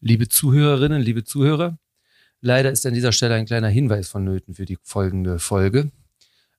Liebe 0.00 0.28
Zuhörerinnen, 0.28 1.02
liebe 1.02 1.24
Zuhörer, 1.24 1.76
leider 2.40 2.70
ist 2.70 2.86
an 2.86 2.94
dieser 2.94 3.10
Stelle 3.10 3.34
ein 3.34 3.46
kleiner 3.46 3.68
Hinweis 3.68 4.08
vonnöten 4.08 4.54
für 4.54 4.64
die 4.64 4.78
folgende 4.80 5.40
Folge. 5.40 5.90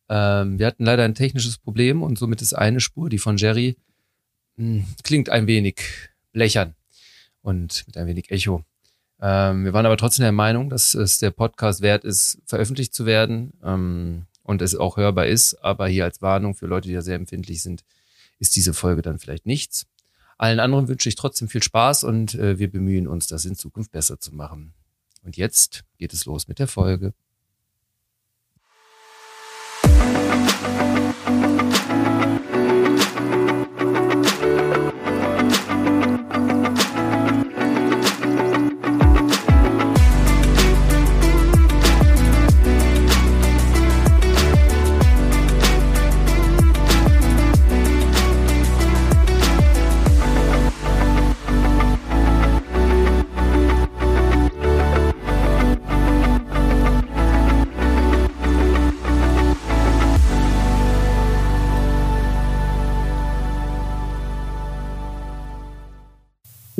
Ähm, 0.09 0.59
wir 0.59 0.67
hatten 0.67 0.83
leider 0.83 1.05
ein 1.05 1.15
technisches 1.15 1.57
Problem 1.57 2.03
und 2.03 2.17
somit 2.19 2.41
ist 2.41 2.53
eine 2.53 2.81
Spur, 2.81 3.09
die 3.09 3.17
von 3.17 3.37
Jerry, 3.37 3.77
mh, 4.57 4.65
hm, 4.65 4.85
klingt 5.03 5.29
ein 5.29 5.47
wenig 5.47 5.79
blechern 6.33 6.75
und 7.41 7.85
mit 7.87 7.95
ein 7.95 8.07
wenig 8.07 8.29
Echo. 8.29 8.65
Ähm, 9.21 9.63
wir 9.63 9.71
waren 9.71 9.85
aber 9.85 9.95
trotzdem 9.95 10.23
der 10.23 10.33
Meinung, 10.33 10.69
dass 10.69 10.93
es 10.93 11.19
der 11.19 11.31
Podcast 11.31 11.79
wert 11.79 12.03
ist, 12.03 12.39
veröffentlicht 12.45 12.93
zu 12.93 13.05
werden 13.05 13.53
ähm, 13.63 14.25
und 14.43 14.61
es 14.61 14.75
auch 14.75 14.97
hörbar 14.97 15.27
ist. 15.27 15.53
Aber 15.63 15.87
hier 15.87 16.03
als 16.03 16.21
Warnung 16.21 16.55
für 16.55 16.67
Leute, 16.67 16.89
die 16.89 16.93
da 16.93 17.01
sehr 17.01 17.15
empfindlich 17.15 17.61
sind, 17.63 17.85
ist 18.39 18.57
diese 18.57 18.73
Folge 18.73 19.01
dann 19.01 19.17
vielleicht 19.17 19.45
nichts. 19.45 19.85
Allen 20.39 20.61
anderen 20.61 20.87
wünsche 20.87 21.09
ich 21.09 21.15
trotzdem 21.15 21.49
viel 21.49 21.61
Spaß 21.61 22.05
und 22.05 22.33
äh, 22.35 22.57
wir 22.57 22.71
bemühen 22.71 23.07
uns, 23.07 23.27
das 23.27 23.43
in 23.43 23.55
Zukunft 23.55 23.91
besser 23.91 24.21
zu 24.21 24.33
machen. 24.33 24.73
Und 25.21 25.35
jetzt 25.35 25.83
geht 25.97 26.13
es 26.13 26.25
los 26.25 26.47
mit 26.47 26.59
der 26.59 26.67
Folge. 26.67 27.13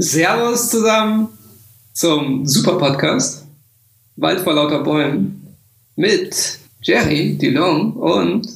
Servus 0.01 0.69
zusammen 0.69 1.27
zum 1.91 2.45
Super 2.45 2.77
Podcast 2.77 3.45
Wald 4.15 4.39
vor 4.39 4.53
lauter 4.53 4.81
Bäumen 4.81 5.57
mit 5.97 6.59
Jerry 6.81 7.37
DeLong 7.37 7.93
und 7.93 8.47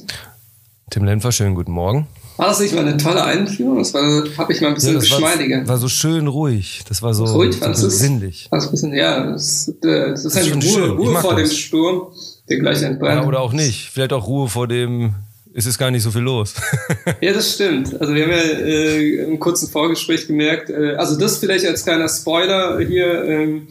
Tim 0.88 1.04
Lenfer. 1.04 1.32
Schönen 1.32 1.54
guten 1.54 1.72
Morgen. 1.72 2.06
War 2.38 2.48
das 2.48 2.60
nicht 2.60 2.74
mal 2.74 2.86
eine 2.86 2.96
tolle 2.96 3.22
Einführung? 3.22 3.76
Das 3.78 3.92
habe 3.92 4.52
ich 4.54 4.60
mal 4.62 4.68
ein 4.68 4.74
bisschen 4.74 4.94
ja, 4.94 5.00
geschmeidiger. 5.00 5.60
War, 5.60 5.68
war 5.68 5.78
so 5.78 5.88
schön 5.88 6.28
ruhig. 6.28 6.82
Das 6.88 7.02
war 7.02 7.12
so, 7.12 7.24
ruhig, 7.24 7.56
so, 7.60 7.72
so 7.74 7.88
sinnlich. 7.90 8.48
Das, 8.50 8.70
bisschen, 8.70 8.94
ja, 8.94 9.32
das, 9.32 9.70
das 9.82 10.24
ist, 10.24 10.36
das 10.36 10.46
ist 10.46 10.54
Ruhe, 10.54 10.62
schön. 10.62 10.90
Ruhe 10.92 11.20
vor 11.20 11.34
das. 11.36 11.50
dem 11.50 11.56
Sturm, 11.56 12.06
der 12.48 12.58
gleich 12.58 12.82
entbrennt. 12.82 13.22
Ja, 13.22 13.28
oder 13.28 13.40
auch 13.40 13.52
nicht. 13.52 13.90
Vielleicht 13.90 14.14
auch 14.14 14.26
Ruhe 14.26 14.48
vor 14.48 14.66
dem 14.66 15.14
ist 15.54 15.66
es 15.66 15.78
gar 15.78 15.90
nicht 15.92 16.02
so 16.02 16.10
viel 16.10 16.22
los. 16.22 16.54
ja, 17.20 17.32
das 17.32 17.54
stimmt. 17.54 17.98
Also 18.00 18.12
wir 18.12 18.24
haben 18.24 18.32
ja 18.32 18.38
äh, 18.38 19.24
im 19.24 19.38
kurzen 19.38 19.70
Vorgespräch 19.70 20.26
gemerkt, 20.26 20.68
äh, 20.68 20.96
also 20.96 21.16
das 21.16 21.38
vielleicht 21.38 21.64
als 21.64 21.84
kleiner 21.84 22.08
Spoiler 22.08 22.80
hier. 22.80 23.24
Ähm, 23.24 23.68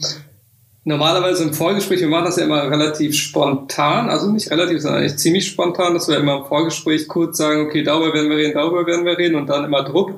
normalerweise 0.84 1.44
im 1.44 1.52
Vorgespräch, 1.52 2.00
wir 2.00 2.08
machen 2.08 2.24
das 2.24 2.36
ja 2.36 2.44
immer 2.44 2.70
relativ 2.70 3.14
spontan, 3.14 4.08
also 4.08 4.30
nicht 4.30 4.50
relativ, 4.50 4.80
sondern 4.80 5.00
eigentlich 5.00 5.16
ziemlich 5.16 5.46
spontan, 5.46 5.94
dass 5.94 6.08
wir 6.08 6.18
immer 6.18 6.38
im 6.38 6.44
Vorgespräch 6.44 7.06
kurz 7.06 7.36
sagen, 7.36 7.66
okay, 7.66 7.82
darüber 7.82 8.14
werden 8.14 8.30
wir 8.30 8.36
reden, 8.36 8.54
darüber 8.54 8.86
werden 8.86 9.04
wir 9.04 9.16
reden 9.16 9.34
und 9.36 9.48
dann 9.48 9.64
immer 9.64 9.82
Druck. 9.82 10.14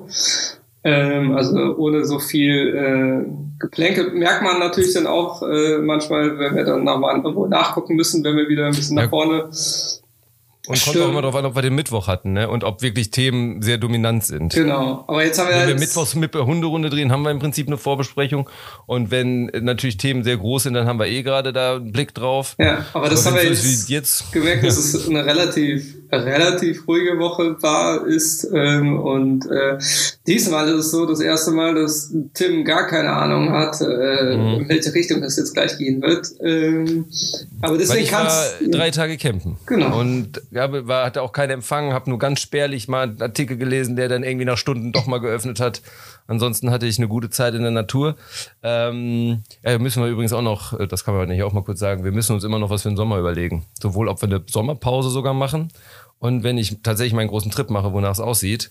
Ähm, 0.85 1.37
also 1.37 1.77
ohne 1.77 2.05
so 2.05 2.21
viel 2.21 2.77
äh, 2.77 3.59
Geplänkel 3.59 4.13
merkt 4.13 4.43
man 4.43 4.61
natürlich 4.61 4.95
dann 4.95 5.09
auch 5.09 5.43
äh, 5.43 5.79
manchmal, 5.79 6.39
wenn 6.39 6.55
wir 6.55 6.65
dann 6.65 6.85
nochmal 6.85 7.17
irgendwo 7.17 7.47
nachgucken 7.47 7.97
müssen, 7.97 8.23
wenn 8.23 8.37
wir 8.37 8.49
wieder 8.49 8.67
ein 8.67 8.75
bisschen 8.75 8.97
nach 8.97 9.11
vorne 9.11 9.49
und 10.67 10.77
Stimmt. 10.77 10.97
kommt 10.97 11.07
auch 11.07 11.11
immer 11.11 11.23
darauf 11.23 11.37
an, 11.37 11.45
ob 11.45 11.55
wir 11.55 11.63
den 11.63 11.75
Mittwoch 11.75 12.09
hatten, 12.09 12.33
ne? 12.33 12.49
Und 12.49 12.65
ob 12.65 12.83
wirklich 12.83 13.11
Themen 13.11 13.63
sehr 13.63 13.79
dominant 13.79 14.25
sind. 14.25 14.53
Genau. 14.53 15.05
Aber 15.07 15.25
jetzt 15.25 15.39
haben 15.39 15.49
wir 15.49 15.57
Wenn 15.57 15.69
wir 15.69 15.75
Mittwochs 15.77 16.15
mit 16.15 16.35
der 16.35 16.47
Hunderunde 16.47 16.91
drehen, 16.91 17.13
haben 17.13 17.23
wir 17.23 17.31
im 17.31 17.39
Prinzip 17.39 17.67
eine 17.67 17.77
Vorbesprechung. 17.77 18.49
Und 18.87 19.11
wenn 19.11 19.47
natürlich 19.47 19.97
Themen 19.97 20.25
sehr 20.25 20.37
groß 20.37 20.65
sind, 20.65 20.75
dann 20.75 20.87
haben 20.87 20.99
wir 20.99 21.07
eh 21.07 21.23
gerade 21.23 21.53
da 21.53 21.77
einen 21.77 21.93
Blick 21.93 22.15
drauf. 22.15 22.57
Ja, 22.59 22.85
aber 22.93 23.09
das 23.09 23.27
aber 23.27 23.37
haben 23.37 23.43
wir 23.43 23.51
jetzt, 23.51 23.89
jetzt 23.89 24.33
gemerkt, 24.33 24.65
dass 24.65 24.77
es 24.77 25.09
eine 25.09 25.25
relativ, 25.25 25.95
relativ 26.13 26.87
ruhige 26.87 27.19
Woche 27.19 27.57
war, 27.63 28.07
ist. 28.07 28.49
Ähm, 28.53 28.99
und 28.99 29.47
äh, 29.51 29.79
diesmal 30.27 30.69
ist 30.69 30.87
es 30.87 30.91
so 30.91 31.07
das 31.07 31.21
erste 31.21 31.51
Mal, 31.51 31.75
dass 31.75 32.13
Tim 32.35 32.65
gar 32.65 32.87
keine 32.87 33.11
Ahnung 33.11 33.51
hat, 33.51 33.81
äh, 33.81 34.37
mhm. 34.37 34.61
in 34.61 34.69
welche 34.69 34.93
Richtung 34.95 35.21
das 35.21 35.37
jetzt 35.37 35.55
gleich 35.55 35.77
gehen 35.79 36.03
wird. 36.03 36.29
Ähm, 36.41 37.07
aber 37.61 37.79
deswegen 37.79 38.07
kann 38.09 38.27
es. 38.27 38.55
drei 38.71 38.91
Tage 38.91 39.17
campen. 39.17 39.57
Genau. 39.67 40.01
Und 40.01 40.43
ja, 40.51 40.87
war, 40.87 41.07
hatte 41.07 41.23
auch 41.23 41.33
keinen 41.33 41.51
Empfang, 41.51 41.93
habe 41.93 42.11
nur 42.11 42.19
ganz 42.19 42.41
spärlich 42.41 42.89
mal 42.89 43.05
einen 43.05 43.23
Artikel 43.23 43.57
gelesen, 43.57 43.97
der 43.97 44.09
dann 44.09 44.23
irgendwie 44.23 44.45
nach 44.47 44.59
Stunden 44.59 44.93
doch 44.93 45.07
mal 45.07 45.19
geöffnet 45.19 45.61
hat. 45.61 45.83
Ansonsten 46.27 46.71
hatte 46.71 46.87
ich 46.87 46.99
eine 46.99 47.09
gute 47.09 47.31
Zeit 47.31 47.55
in 47.55 47.63
der 47.63 47.71
Natur. 47.71 48.17
Ähm, 48.63 49.43
ja, 49.65 49.79
müssen 49.79 50.03
wir 50.03 50.11
übrigens 50.11 50.33
auch 50.33 50.43
noch, 50.43 50.77
das 50.89 51.05
kann 51.05 51.15
man 51.15 51.31
hier 51.31 51.47
auch 51.47 51.53
mal 51.53 51.63
kurz 51.65 51.79
sagen, 51.79 52.05
wir 52.05 52.13
müssen 52.13 52.35
uns 52.35 52.45
immer 52.45 52.59
noch 52.59 52.71
was 52.71 52.83
für 52.83 52.89
den 52.89 52.97
Sommer 52.97 53.19
überlegen. 53.19 53.65
Sowohl, 53.81 54.09
ob 54.09 54.23
wir 54.23 54.29
eine 54.29 54.43
Sommerpause 54.49 55.11
sogar 55.11 55.35
machen 55.35 55.71
und 56.19 56.43
wenn 56.43 56.59
ich 56.59 56.79
tatsächlich 56.83 57.15
meinen 57.15 57.29
großen 57.29 57.51
Trip 57.51 57.71
mache, 57.71 57.93
wonach 57.93 58.13
es 58.13 58.21
aussieht, 58.21 58.71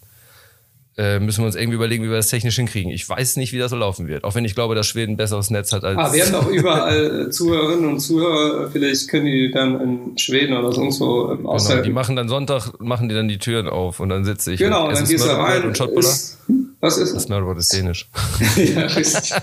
äh, 0.98 1.20
müssen 1.20 1.42
wir 1.42 1.48
uns 1.48 1.56
irgendwie 1.56 1.76
überlegen, 1.76 2.06
wie 2.06 2.10
wir 2.10 2.16
das 2.16 2.30
technisch 2.30 2.56
hinkriegen. 2.56 2.90
Ich 2.90 3.08
weiß 3.08 3.36
nicht, 3.36 3.52
wie 3.52 3.58
das 3.58 3.72
so 3.72 3.76
laufen 3.76 4.08
wird. 4.08 4.24
Auch 4.24 4.34
wenn 4.34 4.46
ich 4.46 4.56
glaube, 4.56 4.76
dass 4.76 4.88
Schweden 4.88 5.14
ein 5.14 5.18
besseres 5.18 5.50
Netz 5.50 5.74
hat 5.74 5.84
als. 5.84 5.98
Ah, 5.98 6.14
wir 6.14 6.26
haben 6.26 6.32
doch 6.32 6.48
überall 6.48 7.30
Zuhörerinnen 7.30 7.86
und 7.86 8.00
Zuhörer. 8.00 8.70
Vielleicht 8.72 9.10
können 9.10 9.26
die 9.26 9.52
dann 9.52 9.82
in 9.82 10.18
Schweden 10.18 10.56
oder 10.56 10.72
sonst 10.72 11.02
wo 11.02 11.32
ähm, 11.32 11.44
genau, 11.44 11.82
Die 11.82 11.92
machen 11.92 12.16
dann 12.16 12.30
Sonntag, 12.30 12.80
machen 12.80 13.10
die 13.10 13.16
dann 13.16 13.28
die 13.28 13.40
Türen 13.40 13.68
auf 13.68 14.00
und 14.00 14.08
dann 14.08 14.24
sitze 14.24 14.54
ich. 14.54 14.60
Genau, 14.60 14.88
und 14.88 14.96
dann 14.96 15.06
gehst 15.06 15.26
du 15.26 15.32
rein. 15.32 15.64
Und 15.64 15.78
ist, 15.98 16.38
was 16.86 16.98
ist 16.98 17.14
das? 17.14 17.24
Das 17.24 17.30
Mörderwort 17.30 17.58
ist 17.58 17.74
Dänisch. 17.74 18.08
ja, 18.56 18.82
richtig. 18.82 19.34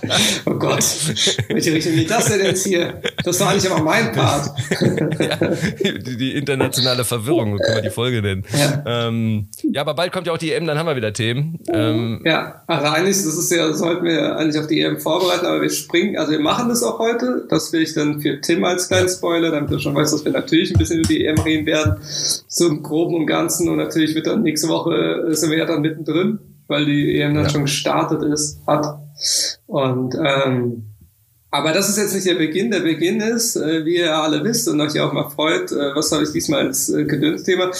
Oh 0.47 0.55
Gott. 0.55 0.85
Welche 1.49 1.73
Richtung 1.73 1.95
geht 1.95 2.09
das 2.09 2.27
denn 2.27 2.41
jetzt 2.41 2.65
hier? 2.65 3.01
Das 3.25 3.41
war 3.41 3.51
eigentlich 3.51 3.69
aber 3.69 3.83
mein 3.83 4.13
Part. 4.13 4.51
ja, 5.19 5.37
die, 5.99 6.17
die, 6.17 6.33
internationale 6.37 7.05
Verwirrung, 7.05 7.59
können 7.59 7.77
wir 7.77 7.83
die 7.83 7.91
Folge 7.91 8.23
nennen. 8.23 8.45
Ja. 8.57 9.09
Ähm, 9.09 9.49
ja, 9.63 9.81
aber 9.81 9.95
bald 9.95 10.13
kommt 10.13 10.29
ja 10.29 10.33
auch 10.33 10.39
die 10.39 10.53
EM, 10.53 10.67
dann 10.67 10.79
haben 10.79 10.87
wir 10.87 10.95
wieder 10.95 11.13
Themen. 11.13 11.59
Ähm, 11.73 12.23
ja, 12.25 12.63
also 12.69 12.87
eigentlich, 12.87 13.17
das 13.17 13.37
ist 13.37 13.51
ja, 13.51 13.73
sollten 13.73 14.05
wir 14.05 14.37
eigentlich 14.37 14.61
auf 14.61 14.69
die 14.69 14.81
EM 14.81 15.01
vorbereiten, 15.01 15.45
aber 15.45 15.63
wir 15.63 15.71
springen, 15.71 16.17
also 16.17 16.31
wir 16.31 16.41
machen 16.41 16.69
das 16.69 16.85
auch 16.85 17.01
heute. 17.01 17.45
Das 17.49 17.73
will 17.73 17.83
ich 17.83 17.93
dann 17.93 18.21
für 18.21 18.41
Tim 18.41 18.63
als 18.63 18.87
kleinen 18.87 19.09
Spoiler, 19.09 19.51
damit 19.51 19.73
er 19.73 19.81
schon 19.81 19.97
weiß, 19.97 20.13
dass 20.13 20.25
wir 20.25 20.33
natürlich 20.33 20.73
ein 20.73 20.79
bisschen 20.79 21.01
über 21.01 21.09
die 21.09 21.25
EM 21.25 21.39
reden 21.41 21.67
werden. 21.67 21.97
So 22.03 22.69
im 22.69 22.85
Groben 22.85 23.17
und 23.17 23.27
Ganzen. 23.27 23.69
Und 23.69 23.79
natürlich 23.79 24.15
wird 24.15 24.29
dann 24.29 24.43
nächste 24.43 24.69
Woche, 24.69 25.27
sind 25.31 25.51
wir 25.51 25.59
ja 25.59 25.67
dann 25.67 25.81
mittendrin 25.81 26.39
weil 26.72 26.87
die 26.87 27.21
EM 27.21 27.34
dann 27.34 27.44
ja. 27.44 27.50
schon 27.50 27.62
gestartet 27.62 28.22
ist, 28.25 28.66
hat. 28.66 28.99
Und 29.66 30.16
ähm, 30.16 30.92
aber 31.55 31.73
das 31.73 31.91
ist 31.91 31.99
jetzt 31.99 32.15
nicht 32.15 32.27
der 32.27 32.37
Beginn. 32.37 32.71
Der 32.71 32.81
Beginn 32.81 33.21
ist, 33.21 33.57
äh, 33.57 33.85
wie 33.85 33.99
ihr 33.99 34.17
alle 34.17 34.43
wisst 34.43 34.69
und 34.69 34.81
euch 34.81 34.99
auch 34.99 35.13
mal 35.13 35.29
freut, 35.29 35.71
äh, 35.71 35.95
was 35.95 36.11
habe 36.11 36.23
ich 36.23 36.33
diesmal 36.33 36.67
als 36.67 36.89
äh, 36.89 37.05
Gedönsthema? 37.05 37.71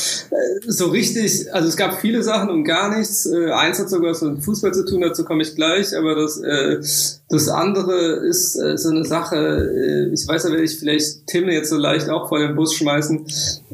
So 0.67 0.89
richtig, 0.89 1.53
also 1.55 1.69
es 1.69 1.77
gab 1.79 1.99
viele 1.99 2.23
Sachen 2.23 2.51
und 2.51 2.65
gar 2.65 2.95
nichts. 2.95 3.27
Eins 3.27 3.79
hat 3.79 3.89
sogar 3.89 4.11
was 4.11 4.21
mit 4.21 4.45
Fußball 4.45 4.75
zu 4.75 4.85
tun, 4.85 5.01
dazu 5.01 5.25
komme 5.25 5.43
ich 5.43 5.55
gleich. 5.55 5.97
Aber 5.97 6.15
das, 6.15 7.21
das 7.29 7.49
andere 7.49 8.27
ist 8.27 8.53
so 8.53 8.91
eine 8.91 9.07
Sache, 9.07 10.11
ich 10.13 10.29
weiß 10.29 10.45
ja, 10.45 10.51
werde 10.51 10.65
ich 10.65 10.79
vielleicht 10.79 11.27
Tim 11.27 11.49
jetzt 11.49 11.71
so 11.71 11.79
leicht 11.79 12.11
auch 12.11 12.29
vor 12.29 12.41
den 12.41 12.55
Bus 12.55 12.75
schmeißen, 12.75 13.27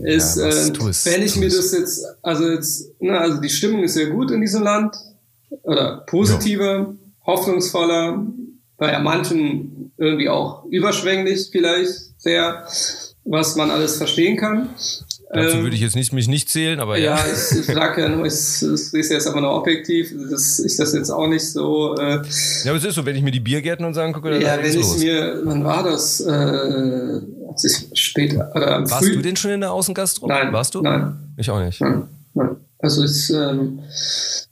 ist, 0.03 0.37
ja, 0.37 0.47
äh, 0.47 0.75
wenn 1.05 1.23
ich 1.23 1.37
mir 1.37 1.51
das 1.51 1.73
jetzt, 1.73 2.05
also 2.23 2.49
jetzt, 2.49 2.93
na, 3.01 3.19
also 3.19 3.41
die 3.41 3.51
Stimmung 3.51 3.83
ist 3.83 3.95
sehr 3.95 4.11
gut 4.11 4.31
in 4.31 4.41
diesem 4.41 4.63
Land 4.63 4.97
oder 5.63 6.05
positiver, 6.07 6.79
ja. 6.79 6.95
hoffnungsvoller, 7.27 8.25
bei 8.79 8.99
manchen 9.01 9.93
irgendwie 9.99 10.29
auch 10.29 10.65
überschwänglich 10.71 11.49
vielleicht 11.51 12.21
sehr, 12.21 12.67
was 13.25 13.57
man 13.57 13.71
alles 13.71 13.97
verstehen 13.97 14.37
kann. 14.37 14.71
Dazu 15.31 15.59
ähm, 15.59 15.63
würde 15.65 15.77
ich 15.77 15.83
jetzt 15.83 15.95
nicht, 15.95 16.13
mich 16.15 16.27
nicht 16.27 16.49
zählen, 16.49 16.81
aber 16.81 16.97
ja. 16.97 17.17
Ja, 17.17 17.25
ich, 17.27 17.59
ich 17.59 17.67
sage 17.67 18.01
ja 18.03 18.09
nur, 18.09 18.25
ich, 18.25 18.33
es 18.33 18.93
jetzt 18.93 19.27
aber 19.27 19.43
nur 19.43 19.51
objektiv, 19.51 20.11
dass 20.31 20.59
ich 20.59 20.77
das 20.77 20.95
jetzt 20.95 21.11
auch 21.11 21.27
nicht 21.27 21.45
so. 21.47 21.95
Äh, 21.97 22.23
ja, 22.65 22.71
aber 22.71 22.77
es 22.79 22.85
ist 22.85 22.95
so, 22.95 23.05
wenn 23.05 23.15
ich 23.15 23.23
mir 23.23 23.31
die 23.31 23.41
Biergärten 23.41 23.85
und 23.85 23.93
sagen 23.93 24.15
gucke, 24.15 24.31
dann 24.31 24.41
Ja, 24.41 24.57
wenn 24.57 24.71
ich 24.71 24.77
los. 24.77 24.99
mir, 24.99 25.43
wann 25.45 25.65
war 25.65 25.83
das? 25.83 26.21
Äh, 26.21 27.21
später. 27.93 28.51
Oder 28.55 28.81
Warst 28.89 29.05
Früh 29.05 29.17
du 29.17 29.23
denn 29.23 29.37
schon 29.37 29.51
in 29.51 29.61
der 29.61 29.73
Außengastro? 29.73 30.29
Nein. 30.29 30.53
Warst 30.53 30.75
du? 30.75 30.81
Nein. 30.81 31.35
Ich 31.37 31.51
auch 31.51 31.61
nicht. 31.61 31.81
Nein. 31.81 32.05
Nein. 32.35 32.57
Also 32.81 33.05
ich, 33.05 33.31
ähm, 33.31 33.81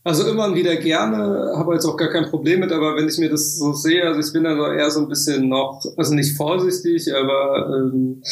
also 0.02 0.28
immer 0.28 0.54
wieder 0.54 0.76
gerne, 0.76 1.52
habe 1.56 1.74
jetzt 1.74 1.86
auch 1.86 1.96
gar 1.96 2.10
kein 2.10 2.28
Problem 2.28 2.60
mit, 2.60 2.72
aber 2.72 2.96
wenn 2.96 3.08
ich 3.08 3.18
mir 3.18 3.30
das 3.30 3.56
so 3.56 3.72
sehe, 3.72 4.04
also 4.04 4.20
ich 4.20 4.32
bin 4.32 4.44
da 4.44 4.72
eher 4.72 4.90
so 4.90 5.00
ein 5.00 5.08
bisschen 5.08 5.48
noch, 5.48 5.80
also 5.96 6.14
nicht 6.14 6.36
vorsichtig, 6.36 7.14
aber 7.14 7.68
ähm, 7.72 8.22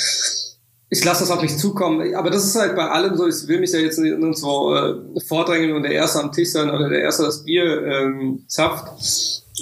ich 0.91 1.05
lasse 1.05 1.20
das 1.20 1.31
auf 1.31 1.43
mich 1.43 1.56
zukommen. 1.58 2.14
Aber 2.14 2.31
das 2.31 2.44
ist 2.44 2.56
halt 2.56 2.76
bei 2.76 2.88
allem 2.88 3.17
so, 3.17 3.26
ich 3.26 3.46
will 3.49 3.61
mich 3.61 3.73
ja 3.73 3.81
jetzt 3.81 3.99
nicht 3.99 4.38
so 4.38 4.75
äh, 4.75 5.20
vordrängen 5.26 5.75
und 5.75 5.82
der 5.82 5.93
Erste 5.93 6.20
am 6.20 6.32
Tisch 6.32 6.50
sein 6.50 6.70
oder 6.70 6.88
der 6.88 7.00
Erste 7.00 7.25
das 7.25 7.44
Bier 7.44 7.82
ähm, 7.85 8.44
zapft. 8.49 8.88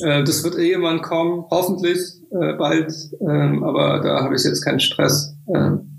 Äh, 0.03 0.25
das 0.25 0.45
wird 0.45 0.59
eh 0.59 0.71
irgendwann 0.71 1.03
kommen, 1.03 1.45
hoffentlich 1.51 2.01
äh, 2.31 2.55
bald, 2.55 2.93
ähm, 3.21 3.63
aber 3.65 4.01
da 4.01 4.23
habe 4.23 4.35
ich 4.35 4.45
jetzt 4.45 4.63
keinen 4.63 4.81
Stress. 4.81 5.35
Ähm, 5.55 5.92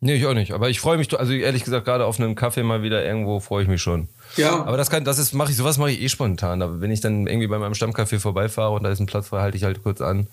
Nee, 0.00 0.16
ich 0.16 0.26
auch 0.26 0.34
nicht. 0.34 0.52
Aber 0.52 0.68
ich 0.68 0.78
freue 0.78 0.98
mich, 0.98 1.18
also 1.18 1.32
ehrlich 1.32 1.64
gesagt, 1.64 1.86
gerade 1.86 2.04
auf 2.04 2.20
einen 2.20 2.34
Kaffee 2.34 2.62
mal 2.62 2.82
wieder 2.82 3.02
irgendwo 3.04 3.40
freue 3.40 3.62
ich 3.62 3.68
mich 3.68 3.80
schon. 3.80 4.08
ja, 4.36 4.62
Aber 4.64 4.76
das 4.76 4.90
kann, 4.90 5.04
das 5.04 5.18
ist, 5.18 5.32
mache 5.32 5.50
ich, 5.50 5.56
sowas 5.56 5.78
mache 5.78 5.90
ich 5.90 6.02
eh 6.02 6.08
spontan. 6.10 6.60
Aber 6.60 6.82
wenn 6.82 6.90
ich 6.90 7.00
dann 7.00 7.26
irgendwie 7.26 7.46
bei 7.46 7.58
meinem 7.58 7.72
Stammcafé 7.72 8.18
vorbeifahre 8.18 8.72
und 8.74 8.82
da 8.82 8.90
ist 8.90 9.00
ein 9.00 9.06
Platz 9.06 9.28
frei, 9.28 9.40
halte 9.40 9.56
ich 9.56 9.64
halt 9.64 9.82
kurz 9.82 10.02
an. 10.02 10.26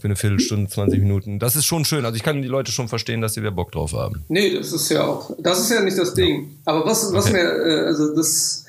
Für 0.00 0.06
eine 0.08 0.16
Viertelstunde, 0.16 0.68
20 0.68 0.98
Minuten. 1.00 1.38
Das 1.38 1.54
ist 1.54 1.64
schon 1.64 1.84
schön. 1.84 2.04
Also 2.04 2.16
ich 2.16 2.24
kann 2.24 2.42
die 2.42 2.48
Leute 2.48 2.72
schon 2.72 2.88
verstehen, 2.88 3.20
dass 3.20 3.34
sie 3.34 3.40
wieder 3.40 3.52
Bock 3.52 3.70
drauf 3.70 3.92
haben. 3.92 4.24
Nee, 4.28 4.54
das 4.56 4.72
ist 4.72 4.88
ja 4.90 5.04
auch, 5.04 5.30
das 5.38 5.60
ist 5.60 5.70
ja 5.70 5.80
nicht 5.80 5.96
das 5.96 6.14
Ding. 6.14 6.58
Aber 6.64 6.84
was, 6.84 7.12
was 7.12 7.26
Okay. 7.26 7.34
mir, 7.34 7.40
äh, 7.42 7.86
also 7.86 8.14
das 8.16 8.64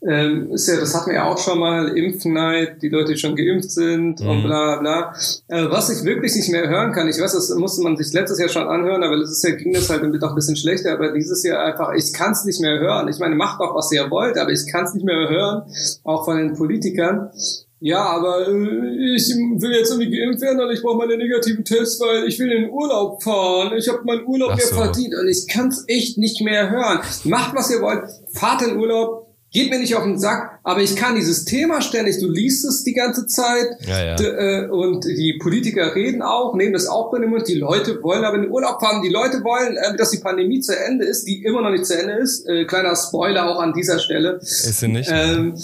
ähm, 0.00 0.52
ist 0.52 0.68
ja, 0.68 0.78
das 0.78 0.94
hatten 0.94 1.10
wir 1.10 1.16
ja 1.16 1.24
auch 1.24 1.38
schon 1.38 1.58
mal, 1.58 1.96
Impfneid, 1.96 2.80
die 2.82 2.88
Leute, 2.88 3.12
die 3.12 3.18
schon 3.18 3.34
geimpft 3.34 3.70
sind 3.70 4.20
und 4.20 4.44
bla 4.44 4.76
bla. 4.76 5.12
Äh, 5.48 5.70
was 5.70 5.90
ich 5.90 6.04
wirklich 6.04 6.36
nicht 6.36 6.50
mehr 6.50 6.68
hören 6.68 6.92
kann, 6.92 7.08
ich 7.08 7.20
weiß, 7.20 7.32
das 7.32 7.52
musste 7.56 7.82
man 7.82 7.96
sich 7.96 8.12
letztes 8.12 8.38
Jahr 8.38 8.48
schon 8.48 8.68
anhören, 8.68 9.02
aber 9.02 9.16
letztes 9.16 9.42
Jahr 9.42 9.54
ging 9.54 9.72
das 9.72 9.90
halt 9.90 10.02
doch 10.22 10.28
ein 10.30 10.34
bisschen 10.36 10.56
schlechter, 10.56 10.92
aber 10.92 11.12
dieses 11.12 11.42
Jahr 11.42 11.64
einfach, 11.64 11.92
ich 11.94 12.12
kann 12.12 12.32
es 12.32 12.44
nicht 12.44 12.60
mehr 12.60 12.78
hören. 12.78 13.08
Ich 13.08 13.18
meine, 13.18 13.34
macht 13.34 13.60
auch, 13.60 13.74
was 13.74 13.90
ihr 13.90 14.08
wollt, 14.10 14.38
aber 14.38 14.50
ich 14.50 14.70
kann 14.70 14.84
es 14.84 14.94
nicht 14.94 15.04
mehr 15.04 15.28
hören, 15.28 15.62
auch 16.04 16.24
von 16.24 16.36
den 16.36 16.54
Politikern. 16.54 17.30
Ja, 17.80 18.04
aber 18.04 18.48
äh, 18.48 19.14
ich 19.14 19.28
will 19.28 19.72
jetzt 19.72 19.90
irgendwie 19.90 20.16
geimpft 20.16 20.42
werden 20.42 20.60
und 20.60 20.70
ich 20.70 20.82
brauche 20.82 20.98
meine 20.98 21.16
negativen 21.16 21.64
Tests, 21.64 22.00
weil 22.00 22.26
ich 22.26 22.38
will 22.38 22.50
in 22.50 22.62
den 22.62 22.70
Urlaub 22.70 23.22
fahren. 23.22 23.72
Ich 23.76 23.88
habe 23.88 24.02
meinen 24.04 24.26
Urlaub 24.26 24.60
so. 24.60 24.74
verdient 24.74 25.14
und 25.14 25.28
ich 25.28 25.46
kann 25.48 25.68
es 25.68 25.84
echt 25.86 26.18
nicht 26.18 26.40
mehr 26.40 26.70
hören. 26.70 27.00
Macht, 27.24 27.54
was 27.54 27.70
ihr 27.70 27.80
wollt, 27.80 28.02
fahrt 28.32 28.62
in 28.62 28.76
Urlaub, 28.76 29.27
geht 29.50 29.70
mir 29.70 29.78
nicht 29.78 29.94
auf 29.94 30.04
den 30.04 30.18
Sack, 30.18 30.58
aber 30.62 30.80
ich 30.82 30.94
kann 30.96 31.14
dieses 31.14 31.44
Thema 31.44 31.80
ständig, 31.80 32.18
du 32.18 32.28
liest 32.28 32.64
es 32.64 32.84
die 32.84 32.92
ganze 32.92 33.26
Zeit 33.26 33.66
Ja, 33.86 34.04
ja. 34.04 34.16
Äh, 34.16 34.68
und 34.68 35.04
die 35.04 35.38
Politiker 35.40 35.94
reden 35.94 36.22
auch, 36.22 36.54
nehmen 36.54 36.72
das 36.72 36.86
auch 36.86 37.10
bei 37.10 37.18
dem 37.18 37.30
Mund, 37.30 37.48
die 37.48 37.54
Leute 37.54 38.02
wollen 38.02 38.24
aber 38.24 38.36
in 38.36 38.42
den 38.42 38.50
Urlaub 38.50 38.80
fahren, 38.80 39.02
die 39.02 39.08
Leute 39.08 39.42
wollen, 39.44 39.76
äh, 39.76 39.96
dass 39.96 40.10
die 40.10 40.18
Pandemie 40.18 40.60
zu 40.60 40.76
Ende 40.76 41.04
ist, 41.04 41.26
die 41.26 41.42
immer 41.44 41.62
noch 41.62 41.70
nicht 41.70 41.86
zu 41.86 41.98
Ende 41.98 42.14
ist. 42.14 42.46
Äh, 42.46 42.66
kleiner 42.66 42.94
Spoiler 42.94 43.48
auch 43.48 43.60
an 43.60 43.72
dieser 43.72 43.98
Stelle. 43.98 44.38
Ist 44.40 44.80
sie 44.80 44.88
nicht? 44.88 45.10
Ähm, 45.12 45.54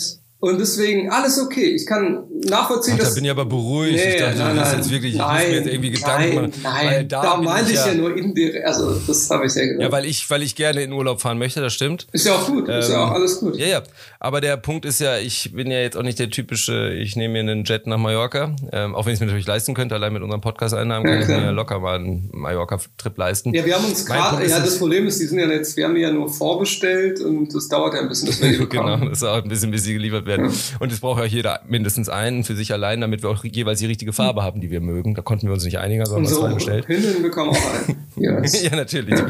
und 0.45 0.59
deswegen 0.61 1.11
alles 1.11 1.39
okay. 1.39 1.65
Ich 1.75 1.87
kann 1.87 2.25
nachvollziehen, 2.45 2.95
Ach, 2.95 2.99
da 2.99 3.05
dass 3.05 3.15
bin 3.15 3.25
ich 3.25 3.31
aber 3.31 3.47
beruhigt. 3.47 3.95
ich 3.99 4.17
dachte, 4.17 4.39
nein, 4.39 4.57
bist 4.57 4.67
nein, 4.67 4.77
jetzt 4.79 4.91
wirklich, 4.91 5.15
ich 5.15 5.19
muss 5.21 5.29
nein, 5.29 5.49
mir 5.49 5.57
jetzt 5.57 5.67
irgendwie 5.69 5.91
Gedanken 5.91 6.35
nein, 6.35 6.53
machen. 6.63 6.87
Nein, 6.87 7.09
da, 7.09 7.23
da, 7.23 7.37
meinte 7.39 7.71
ich 7.73 7.79
ja, 7.79 7.87
ja, 7.89 7.95
nur 7.95 8.17
indirekt. 8.17 8.67
Also 8.67 8.93
das 9.07 9.31
habe 9.31 9.47
ich 9.47 9.55
ja 9.55 9.63
gesagt. 9.65 9.83
ja, 9.83 9.91
weil 9.93 10.05
ich, 10.05 10.29
weil 10.29 10.43
ich 10.43 10.55
gerne 10.55 10.83
in 10.83 10.93
Urlaub 10.93 11.21
fahren 11.23 11.39
möchte, 11.39 11.61
das 11.61 11.73
stimmt. 11.73 12.07
ist 12.13 12.27
ja 12.27 12.35
auch 12.35 12.47
gut, 12.47 12.69
ist 12.69 12.91
ja 12.91 13.03
Ähm, 13.03 13.09
auch 13.09 13.13
alles 13.13 13.41
gut. 13.41 13.57
Ja, 13.57 13.67
ja. 13.67 13.83
Aber 14.21 14.41
der 14.41 14.57
Punkt 14.59 14.85
ist 14.85 15.01
ja, 15.01 15.19
ich 15.19 15.53
bin 15.55 15.71
ja 15.71 15.81
jetzt 15.81 15.97
auch 15.97 16.03
nicht 16.03 16.19
der 16.19 16.29
typische, 16.31 16.93
ich 16.93 17.17
nehme 17.17 17.35
mir 17.35 17.41
einen 17.51 17.65
Jet 17.65 17.87
nach 17.87 17.99
Mallorca. 17.99 18.55
Ähm, 18.73 18.95
auch 18.95 19.07
wenn 19.07 19.13
ich 19.13 19.17
es 19.17 19.21
mir 19.21 19.27
natürlich 19.27 19.47
leisten 19.47 19.75
könnte, 19.75 19.95
allein 19.95 20.13
mit 20.13 20.23
unserem 20.23 20.41
Podcast-Einnahmen 20.43 21.05
kann 21.07 21.15
Ja, 21.15 21.21
ich 21.23 21.29
mir 21.29 21.53
locker 21.53 21.79
mal 21.81 21.97
einen 21.97 22.29
Mallorca-Trip 22.33 23.17
leisten. 23.17 23.55
Ja, 23.55 23.65
wir 23.65 23.77
haben 23.77 23.85
uns 23.87 24.05
gerade, 24.05 24.43
ist 24.43 24.51
ja, 24.51 24.61
das 24.61 24.79
Problem 24.79 25.07
ist, 25.07 25.21
die 25.21 25.27
sind 25.27 25.39
ja 25.39 25.47
jetzt, 25.49 25.77
wir 25.77 25.85
haben 25.85 25.95
die 25.95 26.01
ja 26.03 26.11
nur 26.11 26.29
vorbestellt 26.29 27.21
und 27.21 27.55
das 27.55 27.69
dauert 27.69 27.95
ja 27.95 28.01
ein 28.01 28.09
bisschen, 28.09 28.27
bis 28.29 28.43
wir 28.43 28.49
die 28.53 28.57
bekommen. 28.59 29.01
Genau, 29.01 29.09
das 29.11 29.19
ist 29.19 29.25
auch 29.25 29.43
ein 29.43 29.49
bisschen, 29.49 29.71
bis 29.71 29.85
sie 29.85 29.95
geliefert 29.95 30.27
werden. 30.27 30.34
Und 30.43 30.93
es 30.93 31.01
braucht 31.01 31.21
ja 31.21 31.27
jeder 31.27 31.61
mindestens 31.69 32.09
einen 32.09 32.45
für 32.45 32.55
sich 32.55 32.73
allein, 32.73 33.01
damit 33.01 33.23
wir 33.23 33.31
auch 33.31 33.45
jeweils 33.45 33.81
die 33.81 33.87
richtige 33.87 34.13
Farbe 34.13 34.43
haben, 34.43 34.61
die 34.61 34.71
wir 34.71 34.81
mögen. 34.81 35.15
Da 35.15 35.23
konnten 35.23 35.47
wir 35.47 35.55
uns 35.55 35.65
nicht 35.65 35.79
einigen, 35.79 36.05
sondern 36.05 36.27
haben 36.27 36.33
Unsere 36.33 36.49
zwei 36.49 36.55
bestellt. 36.55 36.89
Hündinnen 36.89 37.23
bekommen 37.23 37.51
auch 37.51 37.89
einen. 37.89 38.05
Ja, 38.17 38.41
ja, 38.45 38.77
natürlich. 38.77 39.21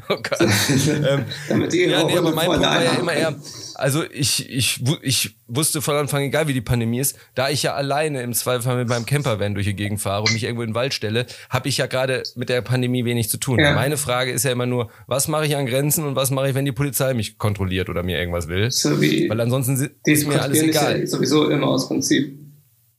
oh 0.08 0.16
Gott. 0.16 0.40
ähm, 0.40 1.24
damit 1.48 1.72
die 1.72 1.84
ja, 1.84 2.04
nee, 2.04 2.16
aber 2.16 2.32
mein 2.32 2.46
Punkt 2.46 2.62
war 2.62 2.82
ja 2.82 2.92
immer 2.92 3.12
eher, 3.12 3.34
also 3.74 4.04
ich, 4.10 4.48
ich, 4.50 4.82
ich 5.02 5.36
wusste 5.48 5.82
von 5.82 5.96
Anfang, 5.96 6.22
egal 6.22 6.48
wie 6.48 6.52
die 6.52 6.60
Pandemie 6.60 7.00
ist, 7.00 7.16
da 7.34 7.48
ich 7.50 7.62
ja 7.62 7.74
alleine 7.74 8.22
im 8.22 8.32
Zweifel 8.32 8.76
mit 8.76 8.88
meinem 8.88 9.06
Campervan 9.06 9.54
durch 9.54 9.66
die 9.66 9.74
Gegend 9.74 10.00
fahre 10.00 10.22
und 10.22 10.32
mich 10.32 10.44
irgendwo 10.44 10.62
in 10.62 10.70
den 10.70 10.74
Wald 10.74 10.94
stelle, 10.94 11.26
habe 11.50 11.68
ich 11.68 11.78
ja 11.78 11.86
gerade 11.86 12.22
mit 12.36 12.48
der 12.48 12.62
Pandemie 12.62 13.04
wenig 13.04 13.28
zu 13.28 13.38
tun. 13.38 13.58
Ja. 13.58 13.74
Meine 13.74 13.96
Frage 13.96 14.30
ist 14.30 14.44
ja 14.44 14.52
immer 14.52 14.66
nur, 14.66 14.90
was 15.06 15.28
mache 15.28 15.46
ich 15.46 15.56
an 15.56 15.66
Grenzen 15.66 16.04
und 16.04 16.16
was 16.16 16.30
mache 16.30 16.50
ich, 16.50 16.54
wenn 16.54 16.64
die 16.64 16.72
Polizei 16.72 17.14
mich 17.14 17.38
kontrolliert 17.38 17.88
oder 17.88 18.02
mir 18.02 18.18
irgendwas 18.18 18.48
will? 18.48 18.70
So 18.70 19.00
Weil 19.00 19.40
ansonsten 19.40 19.74
ist 20.04 20.26
mir 20.26 20.40
alles 20.40 20.60
kontrollieren 20.60 20.68
ist 20.68 20.76
egal. 20.76 21.00
ja 21.00 21.06
sowieso 21.06 21.48
immer 21.48 21.68
aus 21.68 21.88
Prinzip. 21.88 22.41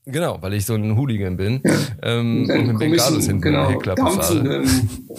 Genau, 0.05 0.37
weil 0.41 0.53
ich 0.53 0.65
so 0.65 0.73
ein 0.73 0.97
Hooligan 0.97 1.37
bin 1.37 1.61
ähm, 2.01 2.49
und 2.49 2.67
mit 2.67 2.79
Bengalos 2.79 3.25
hinten 3.25 3.41
genau, 3.41 3.69
Heckklappe 3.69 4.01
fahre. 4.01 4.63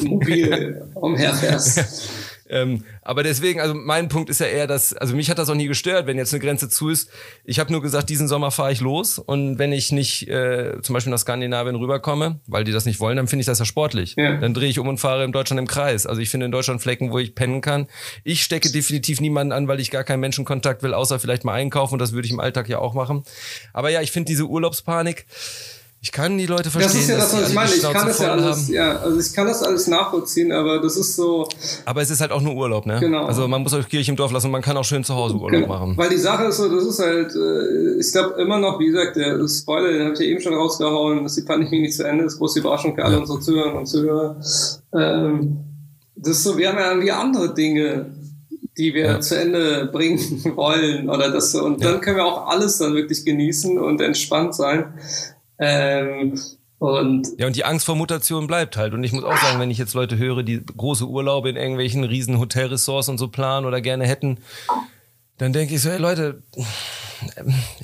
Mobil 0.03 0.83
umherfährst. 0.95 2.11
Ähm, 2.55 2.85
aber 3.03 3.25
deswegen, 3.25 3.61
also 3.61 3.75
mein 3.75 4.09
Punkt 4.09 4.31
ist 4.31 4.41
ja 4.41 4.47
eher, 4.47 4.67
dass, 4.69 4.95
also 4.95 5.17
mich 5.17 5.29
hat 5.29 5.39
das 5.39 5.51
auch 5.51 5.57
nie 5.57 5.67
gestört, 5.67 6.07
wenn 6.07 6.17
jetzt 6.17 6.33
eine 6.33 6.41
Grenze 6.41 6.69
zu 6.69 6.89
ist. 6.89 7.11
Ich 7.45 7.59
habe 7.59 7.73
nur 7.73 7.83
gesagt, 7.83 8.09
diesen 8.09 8.29
Sommer 8.29 8.53
fahre 8.53 8.71
ich 8.71 8.81
los 8.81 9.19
und 9.19 9.59
wenn 9.59 9.73
ich 9.73 9.91
nicht 9.91 10.29
äh, 10.29 10.81
zum 10.81 10.95
Beispiel 10.95 11.11
nach 11.11 11.19
Skandinavien 11.19 11.75
rüberkomme, 11.75 12.39
weil 12.47 12.63
die 12.63 12.71
das 12.71 12.87
nicht 12.87 13.01
wollen, 13.01 13.17
dann 13.17 13.27
finde 13.27 13.41
ich 13.41 13.47
das 13.47 13.59
ja 13.59 13.65
sportlich. 13.65 14.15
Ja. 14.17 14.37
Dann 14.37 14.55
drehe 14.55 14.71
ich 14.71 14.79
um 14.79 14.87
und 14.87 14.99
fahre 14.99 15.25
in 15.25 15.33
Deutschland 15.33 15.59
im 15.59 15.67
Kreis. 15.67 16.07
Also 16.07 16.21
ich 16.21 16.31
finde 16.31 16.47
in 16.47 16.53
Deutschland 16.53 16.81
Flecken, 16.81 17.11
wo 17.11 17.19
ich 17.19 17.35
pennen 17.35 17.61
kann. 17.61 17.89
Ich 18.23 18.45
stecke 18.45 18.71
definitiv 18.71 19.21
niemanden 19.21 19.53
an, 19.53 19.67
weil 19.67 19.81
ich 19.81 19.91
gar 19.91 20.05
keinen 20.05 20.21
Menschenkontakt 20.21 20.85
will, 20.85 20.95
außer 20.95 21.19
vielleicht 21.19 21.45
mal 21.45 21.55
einkaufen 21.55 21.95
und 21.95 21.99
das 21.99 22.13
würde 22.13 22.27
ich 22.27 22.33
im 22.33 22.41
Alltag 22.41 22.69
ja 22.69 22.79
auch 22.79 22.95
machen. 22.95 23.25
Aber 23.73 23.91
ja, 23.91 24.01
ich 24.01 24.13
finde 24.13 24.29
diese 24.29 24.45
Urlaubspanik, 24.45 25.27
ich 26.05 26.13
kann 26.13 26.37
die 26.37 26.45
Leute 26.45 26.71
verstehen, 26.71 26.93
Das 26.93 27.01
ist 27.03 27.09
ja 27.09 27.17
das, 27.17 27.33
was 27.33 27.49
ich 27.49 27.55
meine. 27.55 27.71
Ich 27.75 27.81
kann 27.83 28.07
das 28.07 28.19
ja 28.19 28.33
alles, 28.33 28.69
ja, 28.69 28.99
also 28.99 29.19
ich 29.19 29.33
kann 29.33 29.47
das 29.47 29.63
alles 29.63 29.87
nachvollziehen, 29.87 30.53
aber 30.53 30.79
das 30.79 30.99
ist 30.99 31.17
so, 31.17 31.49
Aber 31.87 32.03
es 32.03 32.11
ist 32.11 32.21
halt 32.21 32.31
auch 32.31 32.43
nur 32.43 32.55
Urlaub, 32.55 32.85
ne? 32.85 33.01
Genau. 33.01 33.25
Also 33.25 33.49
man 33.49 33.63
muss 33.63 33.73
auch 33.73 33.89
Kirche 33.89 34.11
im 34.11 34.17
Dorf 34.19 34.31
lassen 34.31 34.49
und 34.49 34.53
man 34.53 34.61
kann 34.61 34.77
auch 34.77 34.85
schön 34.85 35.03
zu 35.03 35.15
Hause 35.15 35.37
Urlaub 35.37 35.67
machen. 35.67 35.97
Weil 35.97 36.11
die 36.11 36.19
Sache 36.19 36.45
ist 36.45 36.59
so, 36.59 36.69
das 36.69 36.85
ist 36.85 36.99
halt, 36.99 37.35
äh, 37.35 37.99
ich 37.99 38.13
glaube 38.13 38.39
immer 38.39 38.59
noch, 38.59 38.79
wie 38.81 38.87
gesagt, 38.89 39.17
der 39.17 39.49
Spoiler, 39.49 39.93
den 39.93 40.03
habe 40.05 40.13
ich 40.13 40.21
ja 40.21 40.27
eben 40.27 40.43
schon 40.43 40.53
rausgehauen, 40.53 41.23
dass 41.23 41.37
die 41.37 41.43
Pandemie 41.43 41.81
nicht 41.81 41.95
zu 41.97 42.07
Ende 42.07 42.25
ist, 42.25 42.37
große 42.37 42.59
Überraschung 42.59 42.95
für 42.95 43.03
alle 43.03 43.21
unsere 43.21 43.41
Zuhörer 43.41 43.75
und 43.79 43.87
Zuhörer. 43.87 44.37
Ähm, 44.95 45.57
das 46.17 46.37
ist 46.37 46.45
so, 46.45 46.59
wir 46.59 46.69
haben 46.69 46.79
ja 46.79 46.91
irgendwie 46.91 47.13
andere 47.13 47.55
Dinge, 47.55 48.11
die 48.77 48.93
wir 48.93 49.07
Ja. 49.07 49.21
zu 49.21 49.39
Ende 49.41 49.89
bringen 49.91 50.19
wollen 50.57 51.09
oder 51.09 51.31
das 51.31 51.53
so. 51.53 51.65
Und 51.65 51.83
dann 51.83 52.03
können 52.03 52.17
wir 52.19 52.27
auch 52.27 52.49
alles 52.49 52.77
dann 52.77 52.95
wirklich 52.95 53.25
genießen 53.25 53.79
und 53.79 54.03
entspannt 54.03 54.55
sein. 54.55 54.93
Ähm, 55.59 56.39
und 56.79 57.29
Ja, 57.39 57.47
und 57.47 57.57
die 57.57 57.65
Angst 57.65 57.87
vor 57.87 57.97
Mutation 57.97 58.47
bleibt 58.47 58.77
halt. 58.77 58.93
Und 58.93 59.05
ich 59.05 59.13
muss 59.13 59.25
auch 59.25 59.37
sagen, 59.37 59.61
wenn 59.61 59.71
ich 59.71 59.79
jetzt 59.79 59.95
Leute 59.95 60.19
höre, 60.19 60.43
die 60.43 60.61
große 60.65 61.07
Urlaube 61.07 61.49
in 61.49 61.57
irgendwelchen 61.57 62.05
riesen 62.05 62.39
Hotelressorts 62.39 63.09
und 63.09 63.19
so 63.19 63.29
planen 63.29 63.67
oder 63.67 63.81
gerne 63.81 64.07
hätten, 64.07 64.39
dann 65.39 65.53
denke 65.53 65.75
ich 65.75 65.83
so, 65.83 65.91
hey 65.91 65.99
Leute, 65.99 66.43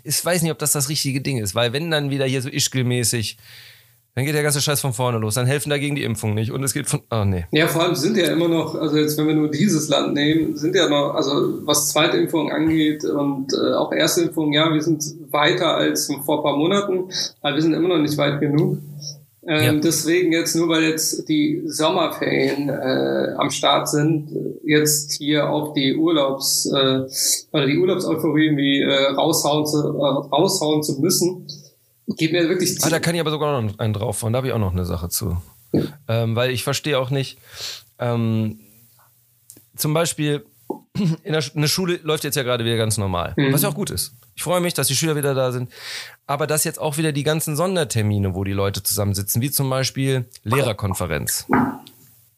ich 0.04 0.24
weiß 0.24 0.42
nicht, 0.42 0.52
ob 0.52 0.58
das 0.58 0.72
das 0.72 0.88
richtige 0.88 1.20
Ding 1.20 1.38
ist, 1.38 1.54
weil 1.54 1.72
wenn 1.72 1.90
dann 1.90 2.10
wieder 2.10 2.26
hier 2.26 2.42
so 2.42 2.48
Ischgl-mäßig, 2.48 3.36
dann 4.20 4.26
geht 4.26 4.34
der 4.34 4.42
ganze 4.42 4.60
Scheiß 4.60 4.82
von 4.82 4.92
vorne 4.92 5.16
los. 5.16 5.36
Dann 5.36 5.46
helfen 5.46 5.70
dagegen 5.70 5.96
die 5.96 6.04
Impfung 6.04 6.34
nicht. 6.34 6.52
Und 6.52 6.62
es 6.62 6.74
geht 6.74 6.86
von, 6.86 7.00
oh 7.10 7.24
nee. 7.24 7.46
Ja, 7.52 7.68
vor 7.68 7.84
allem 7.84 7.94
sind 7.94 8.18
ja 8.18 8.26
immer 8.26 8.48
noch, 8.48 8.74
also 8.74 8.98
jetzt 8.98 9.16
wenn 9.16 9.26
wir 9.26 9.34
nur 9.34 9.50
dieses 9.50 9.88
Land 9.88 10.12
nehmen, 10.12 10.58
sind 10.58 10.74
ja 10.74 10.90
noch, 10.90 11.14
also 11.14 11.66
was 11.66 11.88
Zweitimpfung 11.88 12.52
angeht 12.52 13.02
und 13.02 13.54
äh, 13.54 13.72
auch 13.72 13.92
Erstimpfung, 13.92 14.52
ja, 14.52 14.74
wir 14.74 14.82
sind 14.82 15.02
weiter 15.30 15.74
als 15.74 16.12
vor 16.26 16.36
ein 16.36 16.42
paar 16.42 16.56
Monaten, 16.58 17.04
aber 17.40 17.54
wir 17.54 17.62
sind 17.62 17.72
immer 17.72 17.88
noch 17.88 17.96
nicht 17.96 18.18
weit 18.18 18.40
genug. 18.40 18.76
Ähm, 19.46 19.64
Ja. 19.64 19.72
Deswegen 19.80 20.32
jetzt 20.32 20.54
nur, 20.54 20.68
weil 20.68 20.82
jetzt 20.82 21.26
die 21.30 21.62
Sommerferien 21.64 22.68
äh, 22.68 23.34
am 23.38 23.50
Start 23.50 23.88
sind, 23.88 24.28
jetzt 24.64 25.12
hier 25.12 25.48
auf 25.48 25.72
die 25.72 25.96
Urlaubs 25.96 26.66
äh, 26.66 27.00
oder 27.52 27.66
die 27.66 27.78
Urlaubseuphorie 27.78 28.44
irgendwie 28.44 28.82
äh, 28.82 29.12
raushauen 29.14 29.64
zu, 29.64 29.78
äh, 29.78 30.28
raushauen 30.30 30.82
zu 30.82 31.00
müssen, 31.00 31.46
geht 32.16 32.32
mir 32.32 32.48
wirklich 32.48 32.82
Ah, 32.82 32.90
da 32.90 32.98
kann 33.00 33.14
ich 33.14 33.20
aber 33.20 33.30
sogar 33.30 33.60
noch 33.60 33.78
einen 33.78 33.92
drauf 33.92 34.22
und 34.22 34.32
da 34.32 34.38
habe 34.38 34.48
ich 34.48 34.52
auch 34.52 34.58
noch 34.58 34.72
eine 34.72 34.84
Sache 34.84 35.08
zu. 35.08 35.40
Ähm, 36.08 36.34
weil 36.34 36.50
ich 36.50 36.64
verstehe 36.64 36.98
auch 36.98 37.10
nicht, 37.10 37.38
ähm, 37.98 38.60
zum 39.76 39.94
Beispiel, 39.94 40.44
in 40.94 41.32
der, 41.32 41.44
eine 41.54 41.68
Schule 41.68 42.00
läuft 42.02 42.24
jetzt 42.24 42.34
ja 42.34 42.42
gerade 42.42 42.64
wieder 42.64 42.76
ganz 42.76 42.98
normal, 42.98 43.34
was 43.50 43.62
ja 43.62 43.68
auch 43.68 43.74
gut 43.74 43.90
ist. 43.90 44.14
Ich 44.34 44.42
freue 44.42 44.60
mich, 44.60 44.74
dass 44.74 44.88
die 44.88 44.96
Schüler 44.96 45.16
wieder 45.16 45.34
da 45.34 45.52
sind. 45.52 45.70
Aber 46.26 46.46
dass 46.46 46.64
jetzt 46.64 46.78
auch 46.78 46.96
wieder 46.96 47.12
die 47.12 47.24
ganzen 47.24 47.56
Sondertermine, 47.56 48.34
wo 48.34 48.42
die 48.44 48.52
Leute 48.52 48.82
zusammensitzen, 48.82 49.42
wie 49.42 49.50
zum 49.50 49.68
Beispiel 49.68 50.24
Lehrerkonferenz. 50.44 51.46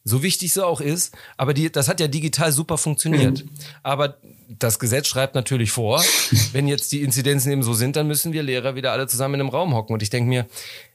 So 0.05 0.23
wichtig 0.23 0.53
sie 0.53 0.65
auch 0.65 0.81
ist, 0.81 1.15
aber 1.37 1.55
die, 1.55 1.71
das 1.71 1.89
hat 1.89 2.01
ja 2.01 2.09
digital 2.09 2.51
super 2.53 2.77
funktioniert. 2.79 3.45
Aber 3.83 4.17
das 4.49 4.79
Gesetz 4.79 5.07
schreibt 5.07 5.35
natürlich 5.35 5.71
vor, 5.71 6.03
wenn 6.53 6.67
jetzt 6.67 6.91
die 6.93 7.03
Inzidenzen 7.03 7.53
eben 7.53 7.63
so 7.63 7.73
sind, 7.73 7.97
dann 7.97 8.07
müssen 8.07 8.33
wir 8.33 8.43
Lehrer 8.43 8.75
wieder 8.75 8.93
alle 8.93 9.07
zusammen 9.07 9.35
in 9.35 9.41
einem 9.41 9.51
Raum 9.51 9.75
hocken. 9.75 9.93
Und 9.93 10.03
ich 10.03 10.11
denke 10.11 10.29
mir, 10.29 10.47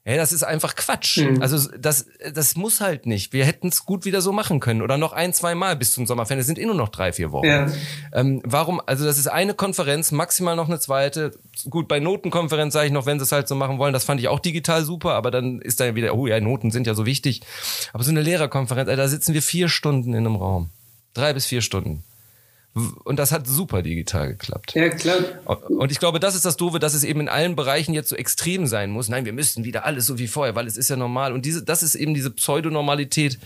hey, 0.07 0.15
das 0.15 0.31
ist 0.31 0.43
einfach 0.43 0.75
Quatsch. 0.75 1.21
Also 1.41 1.69
das, 1.77 2.05
das 2.33 2.55
muss 2.55 2.79
halt 2.79 3.05
nicht. 3.05 3.33
Wir 3.33 3.43
hätten 3.43 3.67
es 3.67 3.85
gut 3.85 4.05
wieder 4.05 4.21
so 4.21 4.31
machen 4.31 4.61
können. 4.61 4.81
Oder 4.81 4.97
noch 4.97 5.11
ein, 5.11 5.33
zwei 5.33 5.53
Mal 5.53 5.75
bis 5.75 5.91
zum 5.91 6.05
Sommerferien. 6.05 6.39
Es 6.39 6.47
sind 6.47 6.57
eh 6.57 6.65
nur 6.65 6.75
noch 6.75 6.87
drei, 6.87 7.11
vier 7.11 7.33
Wochen. 7.33 7.45
Ja. 7.45 7.67
Ähm, 8.13 8.41
warum, 8.45 8.81
also 8.85 9.03
das 9.03 9.17
ist 9.17 9.27
eine 9.27 9.53
Konferenz, 9.53 10.13
maximal 10.13 10.55
noch 10.55 10.69
eine 10.69 10.79
zweite. 10.79 11.37
Gut, 11.69 11.89
bei 11.89 11.99
Notenkonferenz 11.99 12.73
sage 12.73 12.87
ich 12.87 12.93
noch, 12.93 13.05
wenn 13.05 13.19
sie 13.19 13.23
es 13.23 13.33
halt 13.33 13.49
so 13.49 13.55
machen 13.55 13.79
wollen, 13.79 13.91
das 13.91 14.05
fand 14.05 14.21
ich 14.21 14.29
auch 14.29 14.39
digital 14.39 14.85
super, 14.85 15.13
aber 15.13 15.29
dann 15.29 15.59
ist 15.59 15.81
da 15.81 15.93
wieder, 15.93 16.15
oh 16.15 16.25
ja, 16.25 16.39
Noten 16.39 16.71
sind 16.71 16.87
ja 16.87 16.93
so 16.93 17.05
wichtig. 17.05 17.41
Aber 17.91 18.05
so 18.05 18.11
eine 18.11 18.21
Lehrerkonferenz, 18.21 18.87
Alter, 18.87 19.03
da 19.03 19.09
sitzen 19.09 19.33
wir 19.33 19.41
vier 19.41 19.67
Stunden 19.67 20.13
in 20.13 20.25
einem 20.25 20.37
Raum. 20.37 20.69
Drei 21.15 21.33
bis 21.33 21.45
vier 21.45 21.61
Stunden. 21.61 22.05
Und 23.03 23.17
das 23.17 23.31
hat 23.31 23.47
super 23.47 23.81
digital 23.81 24.29
geklappt. 24.29 24.73
Ja, 24.75 24.89
klar. 24.89 25.17
Und 25.69 25.91
ich 25.91 25.99
glaube, 25.99 26.19
das 26.19 26.35
ist 26.35 26.45
das 26.45 26.57
Doofe, 26.57 26.79
dass 26.79 26.93
es 26.93 27.03
eben 27.03 27.21
in 27.21 27.29
allen 27.29 27.55
Bereichen 27.55 27.93
jetzt 27.93 28.09
so 28.09 28.15
extrem 28.15 28.67
sein 28.67 28.91
muss. 28.91 29.09
Nein, 29.09 29.25
wir 29.25 29.33
müssten 29.33 29.63
wieder 29.63 29.85
alles 29.85 30.05
so 30.05 30.19
wie 30.19 30.27
vorher, 30.27 30.55
weil 30.55 30.67
es 30.67 30.77
ist 30.77 30.89
ja 30.89 30.95
normal. 30.95 31.33
Und 31.33 31.45
diese, 31.45 31.63
das 31.63 31.83
ist 31.83 31.95
eben 31.95 32.13
diese 32.13 32.31
Pseudonormalität, 32.31 33.39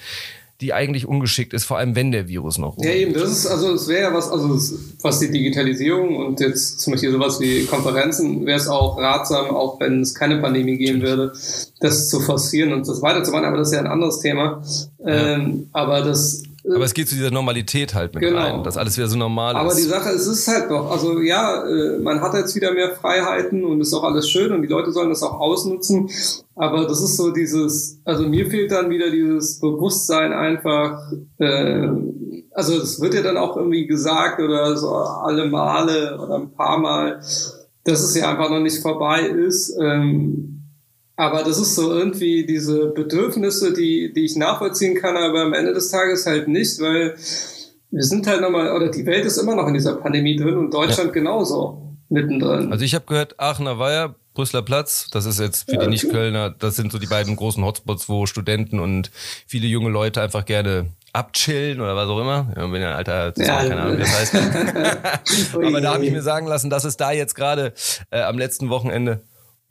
die 0.62 0.74
eigentlich 0.74 1.08
ungeschickt 1.08 1.54
ist, 1.54 1.66
vor 1.66 1.80
allem 1.80 1.96
wenn 1.96 2.12
der 2.12 2.28
Virus 2.28 2.60
noch 2.60 2.78
Ja, 2.78 2.92
eben, 2.92 3.14
das 3.14 3.32
ist, 3.32 3.48
also 3.48 3.74
es 3.74 3.88
wäre 3.88 4.04
ja 4.04 4.14
was, 4.14 4.30
also 4.30 4.60
was 5.02 5.20
die 5.20 5.32
Digitalisierung 5.32 6.16
und 6.16 6.40
jetzt 6.40 6.80
zum 6.80 6.94
Beispiel 6.94 7.12
sowas 7.12 7.40
wie 7.40 7.66
Konferenzen, 7.66 8.46
wäre 8.46 8.60
es 8.60 8.68
auch 8.68 8.98
ratsam, 9.00 9.48
auch 9.48 9.80
wenn 9.80 10.02
es 10.02 10.14
keine 10.14 10.38
Pandemie 10.38 10.78
geben 10.78 11.02
würde, 11.02 11.34
das 11.80 12.10
zu 12.10 12.20
forcieren 12.20 12.74
und 12.74 12.88
das 12.88 13.02
weiterzumachen, 13.02 13.46
aber 13.46 13.58
das 13.58 13.70
ist 13.70 13.74
ja 13.74 13.80
ein 13.80 13.88
anderes 13.88 14.20
Thema. 14.20 14.64
Ja. 15.00 15.36
Ähm, 15.36 15.68
aber 15.74 16.04
das 16.04 16.44
aber 16.66 16.86
es 16.86 16.94
geht 16.94 17.10
zu 17.10 17.16
dieser 17.16 17.32
Normalität 17.32 17.94
halt 17.94 18.14
mit 18.14 18.24
genau. 18.24 18.40
rein, 18.40 18.64
dass 18.64 18.78
alles 18.78 18.98
wieder 18.98 19.08
so 19.08 19.18
normal 19.18 19.56
Aber 19.56 19.68
ist. 19.68 19.74
Aber 19.74 19.82
die 19.82 19.88
Sache, 19.88 20.10
es 20.10 20.28
ist 20.28 20.48
halt 20.48 20.70
doch, 20.70 20.92
also 20.92 21.20
ja, 21.20 21.64
äh, 21.66 22.00
man 22.00 22.22
hat 22.22 22.34
jetzt 22.36 22.56
wieder 22.56 22.74
mehr 22.74 22.92
Freiheiten 22.92 23.66
und 23.66 23.82
ist 23.82 23.94
auch 23.94 24.04
alles 24.04 24.30
schön 24.30 24.52
und 24.52 24.62
die 24.62 24.68
Leute 24.68 24.92
sollen 24.92 25.10
das 25.10 25.24
auch 25.24 25.40
ausnutzen. 25.40 26.10
Aber 26.56 26.86
das 26.86 27.02
ist 27.02 27.18
so 27.18 27.32
dieses, 27.32 28.00
also 28.06 28.28
mir 28.28 28.50
fehlt 28.50 28.72
dann 28.72 28.90
wieder 28.90 29.10
dieses 29.10 29.60
Bewusstsein 29.60 30.34
einfach, 30.34 31.12
äh, 31.40 31.88
also 32.54 32.78
es 32.78 33.02
wird 33.02 33.16
ja 33.16 33.22
dann 33.22 33.38
auch 33.38 33.58
irgendwie 33.58 33.88
gesagt 33.88 34.40
oder 34.40 34.78
so 34.78 34.94
alle 34.94 35.48
Male 35.48 36.20
oder 36.20 36.36
ein 36.36 36.52
paar 36.52 36.78
Mal, 36.78 37.20
dass 37.84 38.04
es 38.04 38.16
ja 38.16 38.30
einfach 38.30 38.52
noch 38.52 38.60
nicht 38.60 38.82
vorbei 38.82 39.22
ist. 39.22 39.76
Ähm, 39.82 40.61
aber 41.16 41.44
das 41.44 41.60
ist 41.60 41.76
so 41.76 41.92
irgendwie 41.92 42.46
diese 42.46 42.88
Bedürfnisse, 42.88 43.74
die, 43.74 44.12
die 44.14 44.26
ich 44.26 44.36
nachvollziehen 44.36 44.96
kann, 44.96 45.18
aber 45.18 45.42
am 45.42 45.54
Ende 45.54 45.74
des 45.74 45.90
Tages 45.90 46.26
halt 46.26 46.48
nicht, 46.48 46.80
weil 46.80 47.16
wir 47.92 48.04
sind 48.04 48.26
halt 48.26 48.42
nochmal, 48.42 48.72
oder 48.72 48.90
die 48.90 49.06
Welt 49.06 49.26
ist 49.26 49.38
immer 49.38 49.56
noch 49.56 49.68
in 49.68 49.74
dieser 49.74 49.96
Pandemie 49.96 50.36
drin 50.36 50.58
und 50.58 50.74
Deutschland 50.74 51.08
ja. 51.08 51.14
genauso 51.14 51.96
mittendrin. 52.10 52.72
Also 52.72 52.86
ich 52.86 52.96
habe 52.96 53.06
gehört, 53.06 53.40
Aachener 53.40 53.80
Weiher, 53.80 54.16
Brüsseler 54.34 54.64
Platz, 54.64 55.10
das 55.12 55.26
ist 55.26 55.40
jetzt 55.40 55.70
für 55.70 55.76
ja, 55.76 55.82
die 55.82 55.88
Nicht-Kölner, 55.90 56.52
das 56.52 56.78
sind 56.78 56.92
so 56.92 56.98
die 56.98 57.08
beiden 57.08 57.36
großen 57.36 57.64
Hotspots, 57.64 58.08
wo 58.08 58.26
Studenten 58.26 58.80
und 58.80 59.12
viele 59.46 59.68
junge 59.68 59.90
Leute 59.90 60.22
einfach 60.22 60.46
gerne 60.46 60.88
abchillen 61.12 61.82
oder 61.82 61.96
was 61.98 62.08
auch 62.08 62.22
immer. 62.22 62.48
Ich 62.52 62.56
bin 62.56 62.82
ja 62.82 62.92
ein 62.92 62.96
alter, 62.96 63.34
ja, 63.36 63.58
keine 63.58 63.82
Ahnung, 63.82 63.98
wie 63.98 64.02
das 64.02 64.20
heißt. 64.20 64.36
Aber 65.56 65.82
da 65.82 65.94
habe 65.94 66.06
ich 66.06 66.12
mir 66.12 66.22
sagen 66.22 66.48
lassen, 66.48 66.70
dass 66.70 66.86
es 66.86 66.96
da 66.96 67.12
jetzt 67.12 67.36
gerade 67.36 67.74
äh, 68.10 68.22
am 68.22 68.38
letzten 68.38 68.70
Wochenende 68.70 69.22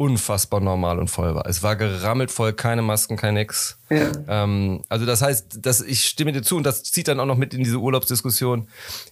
unfassbar 0.00 0.60
normal 0.60 0.98
und 0.98 1.08
voll 1.08 1.34
war. 1.34 1.46
Es 1.46 1.62
war 1.62 1.76
gerammelt 1.76 2.30
voll, 2.30 2.54
keine 2.54 2.80
Masken, 2.80 3.18
kein 3.18 3.34
Nix. 3.34 3.76
Ja. 3.90 4.10
Ähm, 4.28 4.80
also 4.88 5.04
das 5.04 5.20
heißt, 5.20 5.58
dass 5.60 5.82
ich 5.82 6.06
stimme 6.06 6.32
dir 6.32 6.40
zu 6.40 6.56
und 6.56 6.64
das 6.64 6.82
zieht 6.84 7.06
dann 7.06 7.20
auch 7.20 7.26
noch 7.26 7.36
mit 7.36 7.52
in 7.52 7.62
diese 7.62 7.76
Urlaubsdiskussion. 7.76 8.66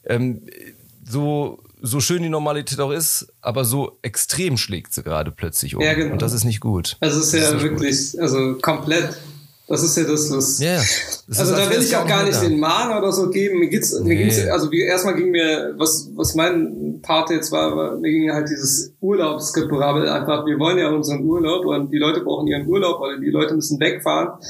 Ähm, 0.06 0.40
so, 1.04 1.62
so 1.82 2.00
schön 2.00 2.22
die 2.22 2.30
Normalität 2.30 2.80
auch 2.80 2.90
ist, 2.90 3.30
aber 3.42 3.66
so 3.66 3.98
extrem 4.00 4.56
schlägt 4.56 4.94
sie 4.94 5.02
gerade 5.02 5.30
plötzlich 5.30 5.76
um. 5.76 5.82
Ja, 5.82 5.92
genau. 5.92 6.14
Und 6.14 6.22
das 6.22 6.32
ist 6.32 6.44
nicht 6.44 6.60
gut. 6.60 6.96
Also 7.00 7.20
es 7.20 7.34
ist 7.34 7.52
ja 7.52 7.60
wirklich, 7.60 8.12
gut. 8.12 8.20
also 8.22 8.54
komplett 8.54 9.18
das 9.68 9.82
ist 9.82 9.98
ja 9.98 10.04
das, 10.04 10.30
was. 10.30 10.60
Ja, 10.60 10.76
das 11.28 11.40
also 11.40 11.54
da 11.54 11.70
will 11.70 11.82
ich 11.82 11.94
auch 11.94 12.06
gar 12.06 12.24
nicht 12.24 12.40
den 12.40 12.58
Mahn 12.58 12.96
oder 12.96 13.12
so 13.12 13.28
geben. 13.28 13.58
Mir 13.58 13.68
geht's, 13.68 13.92
nee. 13.92 14.08
mir 14.08 14.16
ging's, 14.16 14.46
also 14.46 14.72
wie, 14.72 14.80
erstmal 14.80 15.14
ging 15.14 15.30
mir, 15.30 15.74
was, 15.76 16.08
was 16.14 16.34
mein 16.34 17.00
Part 17.02 17.28
jetzt 17.28 17.52
war, 17.52 17.76
war, 17.76 17.96
mir 17.98 18.10
ging 18.10 18.32
halt 18.32 18.48
dieses 18.48 18.94
Urlaubsgebrabbel 19.00 20.08
einfach. 20.08 20.46
Wir 20.46 20.58
wollen 20.58 20.78
ja 20.78 20.88
unseren 20.88 21.22
Urlaub 21.22 21.66
und 21.66 21.92
die 21.92 21.98
Leute 21.98 22.22
brauchen 22.22 22.46
ihren 22.46 22.66
Urlaub 22.66 22.98
oder 23.00 23.18
die 23.18 23.28
Leute 23.28 23.54
müssen 23.54 23.78
wegfahren. 23.78 24.40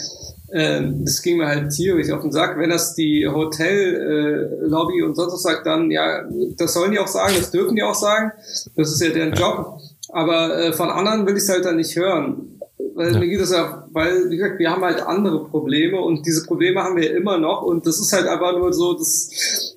Ähm, 0.52 1.04
das 1.04 1.20
ging 1.20 1.38
mir 1.38 1.48
halt 1.48 1.72
tierisch 1.72 2.12
auf 2.12 2.22
den 2.22 2.30
Sack. 2.30 2.56
Wenn 2.56 2.70
das 2.70 2.94
die 2.94 3.26
Hotellobby 3.26 5.00
äh, 5.00 5.02
und 5.02 5.16
sonst 5.16 5.32
was 5.32 5.42
sagt, 5.42 5.66
dann 5.66 5.90
ja, 5.90 6.22
das 6.56 6.74
sollen 6.74 6.92
die 6.92 6.98
auch 7.00 7.08
sagen, 7.08 7.34
das 7.36 7.50
dürfen 7.50 7.74
die 7.74 7.82
auch 7.82 7.96
sagen. 7.96 8.30
Das 8.76 8.92
ist 8.92 9.02
ja 9.02 9.10
deren 9.10 9.32
Job. 9.32 9.80
Aber 10.10 10.58
äh, 10.58 10.72
von 10.72 10.90
anderen 10.90 11.26
will 11.26 11.36
ich 11.36 11.42
es 11.42 11.48
halt 11.48 11.64
dann 11.64 11.76
nicht 11.76 11.96
hören 11.96 12.57
weil 12.94 13.12
ja. 13.12 13.18
mir 13.18 13.28
geht 13.28 13.40
es 13.40 13.50
ja, 13.50 13.86
weil, 13.90 14.30
wie 14.30 14.36
gesagt, 14.36 14.58
wir 14.58 14.70
haben 14.70 14.82
halt 14.82 15.00
andere 15.00 15.44
Probleme 15.44 16.00
und 16.00 16.26
diese 16.26 16.44
Probleme 16.44 16.82
haben 16.82 16.96
wir 16.96 17.14
immer 17.16 17.38
noch 17.38 17.62
und 17.62 17.86
das 17.86 17.98
ist 17.98 18.12
halt 18.12 18.26
einfach 18.26 18.56
nur 18.56 18.72
so, 18.72 18.94
das, 18.94 19.76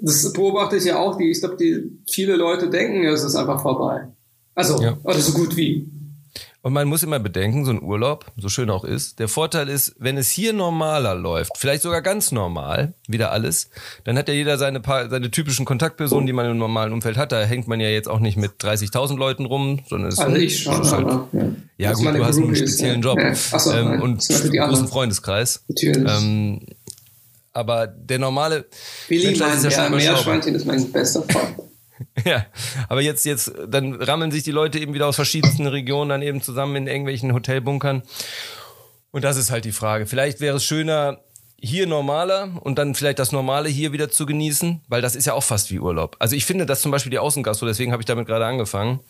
das 0.00 0.32
beobachte 0.32 0.76
ich 0.76 0.84
ja 0.84 0.98
auch, 0.98 1.16
die, 1.16 1.30
ich 1.30 1.40
glaube, 1.40 1.56
die 1.56 1.90
viele 2.08 2.36
Leute 2.36 2.68
denken, 2.68 3.04
es 3.04 3.24
ist 3.24 3.36
einfach 3.36 3.60
vorbei. 3.60 4.08
Also, 4.54 4.80
ja. 4.82 4.96
oder 5.04 5.18
so 5.18 5.32
gut 5.32 5.56
wie. 5.56 5.88
Und 6.62 6.74
man 6.74 6.88
muss 6.88 7.02
immer 7.02 7.18
bedenken, 7.18 7.64
so 7.64 7.70
ein 7.70 7.82
Urlaub, 7.82 8.26
so 8.36 8.50
schön 8.50 8.68
auch 8.68 8.84
ist, 8.84 9.18
der 9.18 9.28
Vorteil 9.28 9.70
ist, 9.70 9.94
wenn 9.98 10.18
es 10.18 10.28
hier 10.28 10.52
normaler 10.52 11.14
läuft, 11.14 11.52
vielleicht 11.56 11.80
sogar 11.80 12.02
ganz 12.02 12.32
normal, 12.32 12.92
wieder 13.08 13.32
alles, 13.32 13.70
dann 14.04 14.18
hat 14.18 14.28
ja 14.28 14.34
jeder 14.34 14.58
seine, 14.58 14.80
paar, 14.80 15.08
seine 15.08 15.30
typischen 15.30 15.64
Kontaktpersonen, 15.64 16.26
die 16.26 16.34
man 16.34 16.50
im 16.50 16.58
normalen 16.58 16.92
Umfeld 16.92 17.16
hat. 17.16 17.32
Da 17.32 17.40
hängt 17.42 17.66
man 17.66 17.80
ja 17.80 17.88
jetzt 17.88 18.08
auch 18.08 18.20
nicht 18.20 18.36
mit 18.36 18.52
30.000 18.60 19.16
Leuten 19.16 19.46
rum, 19.46 19.80
sondern 19.88 20.10
es 20.10 20.18
also 20.18 20.36
ich 20.36 20.62
schon, 20.62 20.74
halt, 20.74 21.06
aber, 21.06 21.28
ja, 21.32 21.48
ja 21.78 21.92
gut, 21.94 22.14
du 22.14 22.24
hast 22.24 22.36
einen 22.36 22.54
speziellen 22.54 23.00
Job 23.00 23.18
ja. 23.18 23.34
so, 23.34 23.72
ähm, 23.72 24.02
und 24.02 24.28
einen 24.30 24.52
großen 24.52 24.88
Freundeskreis. 24.88 25.64
Natürlich. 25.66 25.96
Ähm, 26.06 26.60
aber 27.52 27.86
der 27.86 28.18
normale 28.18 28.66
Willi 29.08 29.26
Mensch, 29.26 29.40
mein, 29.40 29.56
ist 29.56 29.64
ja 29.64 29.70
schon 29.70 29.96
Meerschweinchen 29.96 30.54
ist 30.54 30.66
mein 30.66 30.92
bester 30.92 31.22
Freund. 31.22 31.69
Ja, 32.24 32.46
aber 32.88 33.00
jetzt, 33.00 33.24
jetzt, 33.24 33.52
dann 33.68 33.94
rammeln 33.94 34.30
sich 34.30 34.42
die 34.42 34.50
Leute 34.50 34.78
eben 34.78 34.94
wieder 34.94 35.06
aus 35.06 35.16
verschiedensten 35.16 35.66
Regionen 35.66 36.10
dann 36.10 36.22
eben 36.22 36.42
zusammen 36.42 36.76
in 36.76 36.86
irgendwelchen 36.86 37.32
Hotelbunkern. 37.32 38.02
Und 39.10 39.24
das 39.24 39.36
ist 39.36 39.50
halt 39.50 39.64
die 39.64 39.72
Frage. 39.72 40.06
Vielleicht 40.06 40.40
wäre 40.40 40.56
es 40.56 40.64
schöner, 40.64 41.20
hier 41.60 41.86
normaler 41.86 42.50
und 42.60 42.78
dann 42.78 42.94
vielleicht 42.94 43.18
das 43.18 43.32
Normale 43.32 43.68
hier 43.68 43.92
wieder 43.92 44.10
zu 44.10 44.24
genießen, 44.24 44.80
weil 44.88 45.02
das 45.02 45.14
ist 45.14 45.26
ja 45.26 45.34
auch 45.34 45.42
fast 45.42 45.70
wie 45.70 45.78
Urlaub. 45.78 46.16
Also 46.18 46.34
ich 46.34 46.46
finde, 46.46 46.64
dass 46.66 46.80
zum 46.80 46.90
Beispiel 46.90 47.10
die 47.10 47.18
Außengastro, 47.18 47.66
deswegen 47.66 47.92
habe 47.92 48.02
ich 48.02 48.06
damit 48.06 48.26
gerade 48.26 48.46
angefangen. 48.46 49.00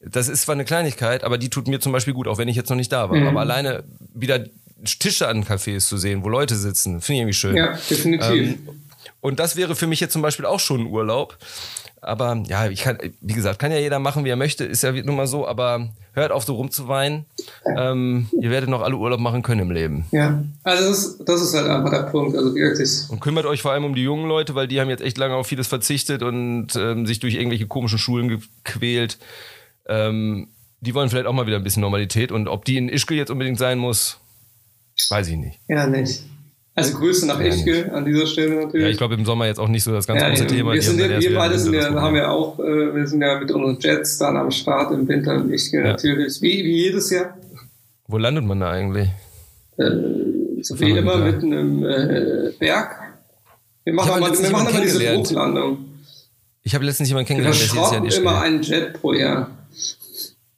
Das 0.00 0.28
ist 0.28 0.42
zwar 0.42 0.54
eine 0.54 0.64
Kleinigkeit, 0.64 1.24
aber 1.24 1.38
die 1.38 1.48
tut 1.48 1.68
mir 1.68 1.80
zum 1.80 1.92
Beispiel 1.92 2.14
gut, 2.14 2.28
auch 2.28 2.38
wenn 2.38 2.48
ich 2.48 2.56
jetzt 2.56 2.70
noch 2.70 2.76
nicht 2.76 2.92
da 2.92 3.10
war. 3.10 3.16
Mhm. 3.16 3.28
Aber 3.28 3.40
alleine 3.40 3.84
wieder 4.14 4.44
Tische 4.84 5.28
an 5.28 5.44
Cafés 5.44 5.86
zu 5.86 5.96
sehen, 5.96 6.24
wo 6.24 6.28
Leute 6.28 6.56
sitzen, 6.56 7.00
finde 7.00 7.14
ich 7.14 7.20
irgendwie 7.20 7.34
schön. 7.34 7.56
Ja, 7.56 7.78
definitiv. 7.88 8.30
Ähm, 8.30 8.68
und 9.20 9.38
das 9.38 9.56
wäre 9.56 9.76
für 9.76 9.86
mich 9.86 10.00
jetzt 10.00 10.12
zum 10.12 10.22
Beispiel 10.22 10.46
auch 10.46 10.60
schon 10.60 10.80
ein 10.82 10.86
Urlaub. 10.86 11.38
Aber 12.04 12.42
ja, 12.48 12.68
ich 12.68 12.82
kann, 12.82 12.98
wie 13.20 13.32
gesagt, 13.32 13.60
kann 13.60 13.70
ja 13.70 13.78
jeder 13.78 14.00
machen, 14.00 14.24
wie 14.24 14.28
er 14.28 14.36
möchte, 14.36 14.64
ist 14.64 14.82
ja 14.82 14.90
nun 14.90 15.14
mal 15.14 15.28
so, 15.28 15.46
aber 15.46 15.88
hört 16.14 16.32
auf, 16.32 16.42
so 16.42 16.56
rumzuweinen. 16.56 17.26
Ähm, 17.76 18.28
ihr 18.40 18.50
werdet 18.50 18.68
noch 18.68 18.82
alle 18.82 18.96
Urlaub 18.96 19.20
machen 19.20 19.42
können 19.42 19.60
im 19.60 19.70
Leben. 19.70 20.04
Ja, 20.10 20.42
also 20.64 20.88
das 20.88 20.98
ist, 20.98 21.24
das 21.24 21.40
ist 21.40 21.54
halt 21.54 21.68
einfach 21.68 21.90
der 21.90 22.10
Punkt. 22.10 22.36
Also 22.36 22.56
wirklich. 22.56 23.08
Und 23.08 23.20
kümmert 23.20 23.46
euch 23.46 23.62
vor 23.62 23.70
allem 23.70 23.84
um 23.84 23.94
die 23.94 24.02
jungen 24.02 24.26
Leute, 24.26 24.56
weil 24.56 24.66
die 24.66 24.80
haben 24.80 24.90
jetzt 24.90 25.02
echt 25.02 25.16
lange 25.16 25.36
auf 25.36 25.46
vieles 25.46 25.68
verzichtet 25.68 26.24
und 26.24 26.74
ähm, 26.74 27.06
sich 27.06 27.20
durch 27.20 27.34
irgendwelche 27.34 27.68
komischen 27.68 27.98
Schulen 27.98 28.28
gequält. 28.28 29.18
Ähm, 29.86 30.48
die 30.80 30.94
wollen 30.94 31.08
vielleicht 31.08 31.26
auch 31.26 31.32
mal 31.32 31.46
wieder 31.46 31.56
ein 31.56 31.62
bisschen 31.62 31.82
Normalität 31.82 32.32
und 32.32 32.48
ob 32.48 32.64
die 32.64 32.78
in 32.78 32.88
Ischgl 32.88 33.14
jetzt 33.14 33.30
unbedingt 33.30 33.60
sein 33.60 33.78
muss, 33.78 34.18
weiß 35.08 35.28
ich 35.28 35.36
nicht. 35.36 35.60
Ja, 35.68 35.86
nicht. 35.86 36.24
Also 36.74 36.96
Grüße 36.96 37.26
nach 37.26 37.38
Ischgl 37.38 37.90
an 37.92 38.06
dieser 38.06 38.26
Stelle 38.26 38.64
natürlich. 38.64 38.84
Ja, 38.84 38.90
ich 38.90 38.96
glaube 38.96 39.14
im 39.14 39.26
Sommer 39.26 39.46
jetzt 39.46 39.60
auch 39.60 39.68
nicht 39.68 39.84
so 39.84 39.92
das 39.92 40.06
ganz 40.06 40.22
ja, 40.22 40.30
große 40.30 40.46
Thema. 40.46 40.72
Wir, 40.72 40.80
sind 40.80 40.98
ja, 40.98 41.20
wir 41.20 41.34
beide 41.34 41.58
sind 41.58 41.74
ja, 41.74 41.92
haben 41.92 42.16
ja 42.16 42.30
auch, 42.30 42.58
äh, 42.58 42.94
wir 42.94 43.06
sind 43.06 43.20
ja 43.20 43.38
mit 43.38 43.50
unseren 43.50 43.78
Jets 43.78 44.16
dann 44.16 44.38
am 44.38 44.50
Start 44.50 44.90
im 44.92 45.06
Winter 45.06 45.34
in 45.34 45.50
ja. 45.50 45.82
natürlich, 45.82 46.40
wie, 46.40 46.64
wie 46.64 46.84
jedes 46.84 47.10
Jahr. 47.10 47.36
Wo 48.08 48.16
landet 48.16 48.44
man 48.44 48.60
da 48.60 48.70
eigentlich? 48.70 49.10
Äh, 49.76 49.90
so 50.62 50.80
wie 50.80 50.90
immer 50.90 51.18
da. 51.18 51.24
mitten 51.24 51.52
im 51.52 51.84
äh, 51.84 52.52
Berg. 52.58 53.00
Wir 53.84 53.92
machen, 53.92 54.20
mal, 54.20 54.32
wir 54.32 54.50
machen 54.50 54.68
immer 54.68 54.80
diese 54.80 55.14
Bruchlandung. 55.14 55.78
Ich 56.62 56.74
habe 56.74 56.84
letztens 56.86 57.10
jemanden 57.10 57.28
kennengelernt, 57.28 57.60
der 57.60 57.82
jetzt 57.82 57.92
ja 57.92 57.98
in 57.98 58.04
Ischgl. 58.06 58.20
immer 58.22 58.40
einen 58.40 58.62
Jet 58.62 58.94
pro 58.94 59.12
Jahr. 59.12 59.50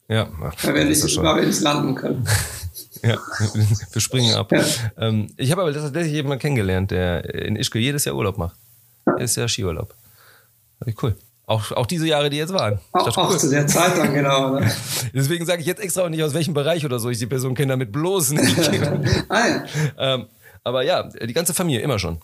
Ja, 0.07 0.29
weil 0.63 0.75
wir 0.75 0.85
nicht, 0.85 1.17
weil 1.17 1.35
wir 1.41 1.47
nicht 1.47 1.61
landen 1.61 1.95
können. 1.95 2.25
Ja, 3.03 3.17
wir 3.91 4.01
springen 4.01 4.35
ab. 4.35 4.51
Ja. 4.51 4.63
Ähm, 4.97 5.27
ich 5.37 5.51
habe 5.51 5.61
aber 5.61 5.73
tatsächlich 5.73 6.13
jemanden 6.13 6.39
kennengelernt, 6.39 6.91
der 6.91 7.33
in 7.33 7.55
Ischgl 7.55 7.79
jedes 7.79 8.05
Jahr 8.05 8.15
Urlaub 8.15 8.37
macht. 8.37 8.55
Jedes 9.17 9.35
Jahr 9.35 9.47
Skiurlaub. 9.47 9.93
Cool. 11.01 11.15
Auch, 11.47 11.71
auch 11.73 11.85
diese 11.85 12.07
Jahre, 12.07 12.29
die 12.29 12.37
jetzt 12.37 12.53
waren. 12.53 12.79
Auch, 12.91 13.17
auch 13.17 13.29
cool. 13.29 13.37
zu 13.37 13.49
der 13.49 13.67
Zeit 13.67 13.97
dann, 13.97 14.13
genau. 14.13 14.59
Ne? 14.59 14.71
Deswegen 15.13 15.45
sage 15.45 15.61
ich 15.61 15.67
jetzt 15.67 15.79
extra 15.79 16.03
auch 16.03 16.09
nicht, 16.09 16.23
aus 16.23 16.33
welchem 16.33 16.55
Bereich 16.55 16.83
oder 16.85 16.99
so 16.99 17.09
ich 17.09 17.19
die 17.19 17.27
Person 17.27 17.53
kenne, 17.53 17.73
damit 17.73 17.91
bloß 17.91 18.31
nicht. 18.31 18.57
ah, 19.29 19.47
ja. 19.47 19.63
ähm, 19.97 20.25
aber 20.63 20.83
ja, 20.83 21.03
die 21.03 21.33
ganze 21.33 21.53
Familie, 21.53 21.81
immer 21.81 21.99
schon. 21.99 22.19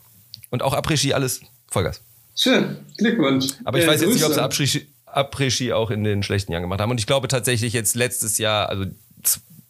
Und 0.49 0.63
auch 0.63 0.73
Après-Ski, 0.73 1.13
alles 1.13 1.41
Vollgas. 1.67 2.01
Schön, 2.35 2.77
Glückwunsch. 2.97 3.47
Aber 3.63 3.77
ich 3.77 3.85
äh, 3.85 3.87
weiß 3.87 4.01
jetzt 4.01 4.13
nicht, 4.13 4.25
ob 4.25 4.33
sie 4.33 4.41
Après-Ski 4.41 4.87
Après 5.05 5.73
auch 5.73 5.91
in 5.91 6.03
den 6.03 6.23
schlechten 6.23 6.51
Jahren 6.51 6.63
gemacht 6.63 6.81
haben. 6.81 6.89
Und 6.89 6.99
ich 6.99 7.05
glaube 7.05 7.27
tatsächlich 7.27 7.73
jetzt 7.73 7.95
letztes 7.95 8.39
Jahr, 8.39 8.69
also 8.69 8.85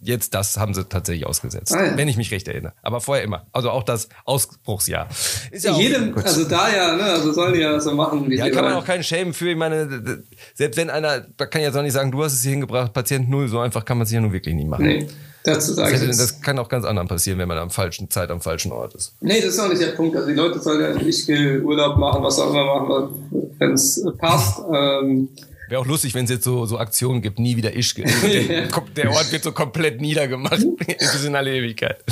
jetzt 0.02 0.34
das 0.34 0.58
haben 0.58 0.74
sie 0.74 0.84
tatsächlich 0.86 1.26
ausgesetzt, 1.26 1.74
ah, 1.74 1.86
ja. 1.86 1.98
wenn 1.98 2.08
ich 2.08 2.18
mich 2.18 2.32
recht 2.32 2.48
erinnere. 2.48 2.74
Aber 2.82 3.02
vorher 3.02 3.24
immer. 3.24 3.46
Also 3.52 3.70
auch 3.70 3.84
das 3.84 4.10
Ausbruchsjahr. 4.26 5.08
Ist 5.52 5.66
ja 5.66 5.78
Jedem, 5.78 6.16
also 6.18 6.44
da 6.46 6.70
ja, 6.74 6.96
ne, 6.96 7.04
also 7.04 7.32
sollen 7.32 7.54
die 7.54 7.60
ja 7.60 7.80
so 7.80 7.94
machen. 7.94 8.30
Wie 8.30 8.36
ja, 8.36 8.50
kann 8.50 8.66
man 8.66 8.74
auch 8.74 8.86
keinen 8.86 9.04
schämen 9.04 9.34
für. 9.34 9.50
Ich 9.50 9.58
meine, 9.58 10.24
selbst 10.56 10.78
wenn 10.78 10.90
einer, 10.90 11.22
da 11.38 11.46
kann 11.46 11.62
ich 11.62 11.68
jetzt 11.68 11.78
auch 11.78 11.84
nicht 11.84 11.94
sagen, 11.94 12.12
du 12.12 12.24
hast 12.24 12.34
es 12.34 12.42
hier 12.42 12.52
hingebracht, 12.52 12.94
Patient 12.94 13.30
null, 13.30 13.48
so 13.48 13.60
einfach 13.60 13.86
kann 13.86 13.98
man 13.98 14.06
es 14.06 14.12
ja 14.12 14.20
nun 14.20 14.34
wirklich 14.34 14.56
nicht 14.56 14.68
machen. 14.68 14.86
Nee. 14.86 15.08
dazu 15.44 15.74
sagen. 15.74 16.00
Das, 16.08 16.18
das, 16.18 16.42
kann 16.42 16.58
auch 16.60 16.70
ganz 16.70 16.86
anderen 16.86 17.08
passieren, 17.08 17.38
wenn 17.40 17.48
man 17.48 17.58
am 17.58 17.70
falschen 17.70 18.10
Zeit 18.10 18.32
am 18.32 18.42
falschen 18.42 18.72
Ort 18.72 18.96
ist. 18.96 19.16
Nee, 19.22 19.42
das 19.42 19.54
ist 19.54 19.60
auch 19.60 19.70
nicht 19.70 19.82
der 19.82 19.92
Punkt. 19.92 20.16
Also 20.16 20.28
die 20.28 20.36
Leute 20.36 20.60
sollen 20.60 20.82
ja 20.82 20.94
nicht 20.94 21.30
Urlaub 21.30 21.98
machen, 21.98 22.24
was 22.24 22.40
auch 22.40 22.50
immer 22.50 22.66
machen, 22.66 23.54
wenn 23.60 23.74
es 23.74 24.04
passt. 24.18 24.62
Ähm, 24.74 25.30
Wäre 25.72 25.80
auch 25.80 25.86
lustig, 25.86 26.14
wenn 26.16 26.26
es 26.26 26.32
jetzt 26.32 26.44
so, 26.44 26.66
so 26.66 26.78
Aktionen 26.80 27.22
gibt, 27.22 27.40
nie 27.40 27.56
wieder 27.56 27.74
Ischgl. 27.74 28.04
Der, 28.50 28.68
der 28.98 29.10
Ort 29.10 29.32
wird 29.32 29.42
so 29.42 29.54
komplett 29.54 30.02
niedergemacht 30.02 30.66
bis 30.78 31.24
in 31.24 31.34
alle 31.34 31.56
Ewigkeit. 31.56 32.04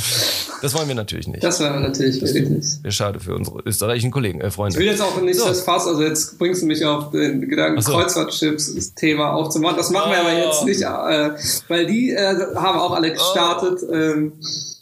Das 0.61 0.73
wollen 0.73 0.87
wir 0.87 0.95
natürlich 0.95 1.27
nicht. 1.27 1.43
Das 1.43 1.59
wollen 1.59 1.73
wir 1.73 1.81
natürlich 1.81 2.21
das 2.21 2.31
nicht. 2.31 2.83
Wäre 2.83 2.91
schade 2.93 3.19
für 3.19 3.35
unsere 3.35 3.59
österreichischen 3.65 4.11
Kollegen, 4.11 4.39
äh, 4.39 4.49
Freunde. 4.49 4.77
Ich 4.77 4.79
will 4.79 4.89
jetzt 4.89 5.01
auch 5.01 5.21
nicht 5.21 5.37
so. 5.37 5.45
das 5.45 5.59
Fass, 5.63 5.87
also 5.87 6.01
jetzt 6.01 6.39
bringst 6.39 6.61
du 6.61 6.67
mich 6.67 6.85
auf 6.85 7.11
den 7.11 7.49
Gedanken 7.49 7.81
so. 7.81 7.91
Kreuzfahrtschiffs-Thema 7.91 9.33
aufzumachen. 9.33 9.75
Das 9.75 9.89
machen 9.89 10.09
oh. 10.09 10.13
wir 10.13 10.21
aber 10.21 10.33
jetzt 10.33 10.63
nicht, 10.63 10.81
äh, 10.81 11.31
weil 11.67 11.85
die 11.85 12.11
äh, 12.11 12.55
haben 12.55 12.79
auch 12.79 12.93
alle 12.93 13.11
gestartet. 13.11 13.79
Oh. 13.85 13.93
Ähm, 13.93 14.31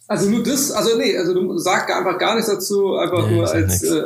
also 0.08 0.30
nur 0.30 0.44
das, 0.44 0.72
also 0.72 0.96
nee, 0.98 1.18
also 1.18 1.34
du 1.34 1.58
sagst 1.58 1.90
einfach 1.90 2.20
gar 2.20 2.36
nichts 2.36 2.52
dazu, 2.52 2.96
einfach 2.96 3.28
nee, 3.28 3.38
nur 3.38 3.50
als, 3.50 3.82
äh, 3.82 4.02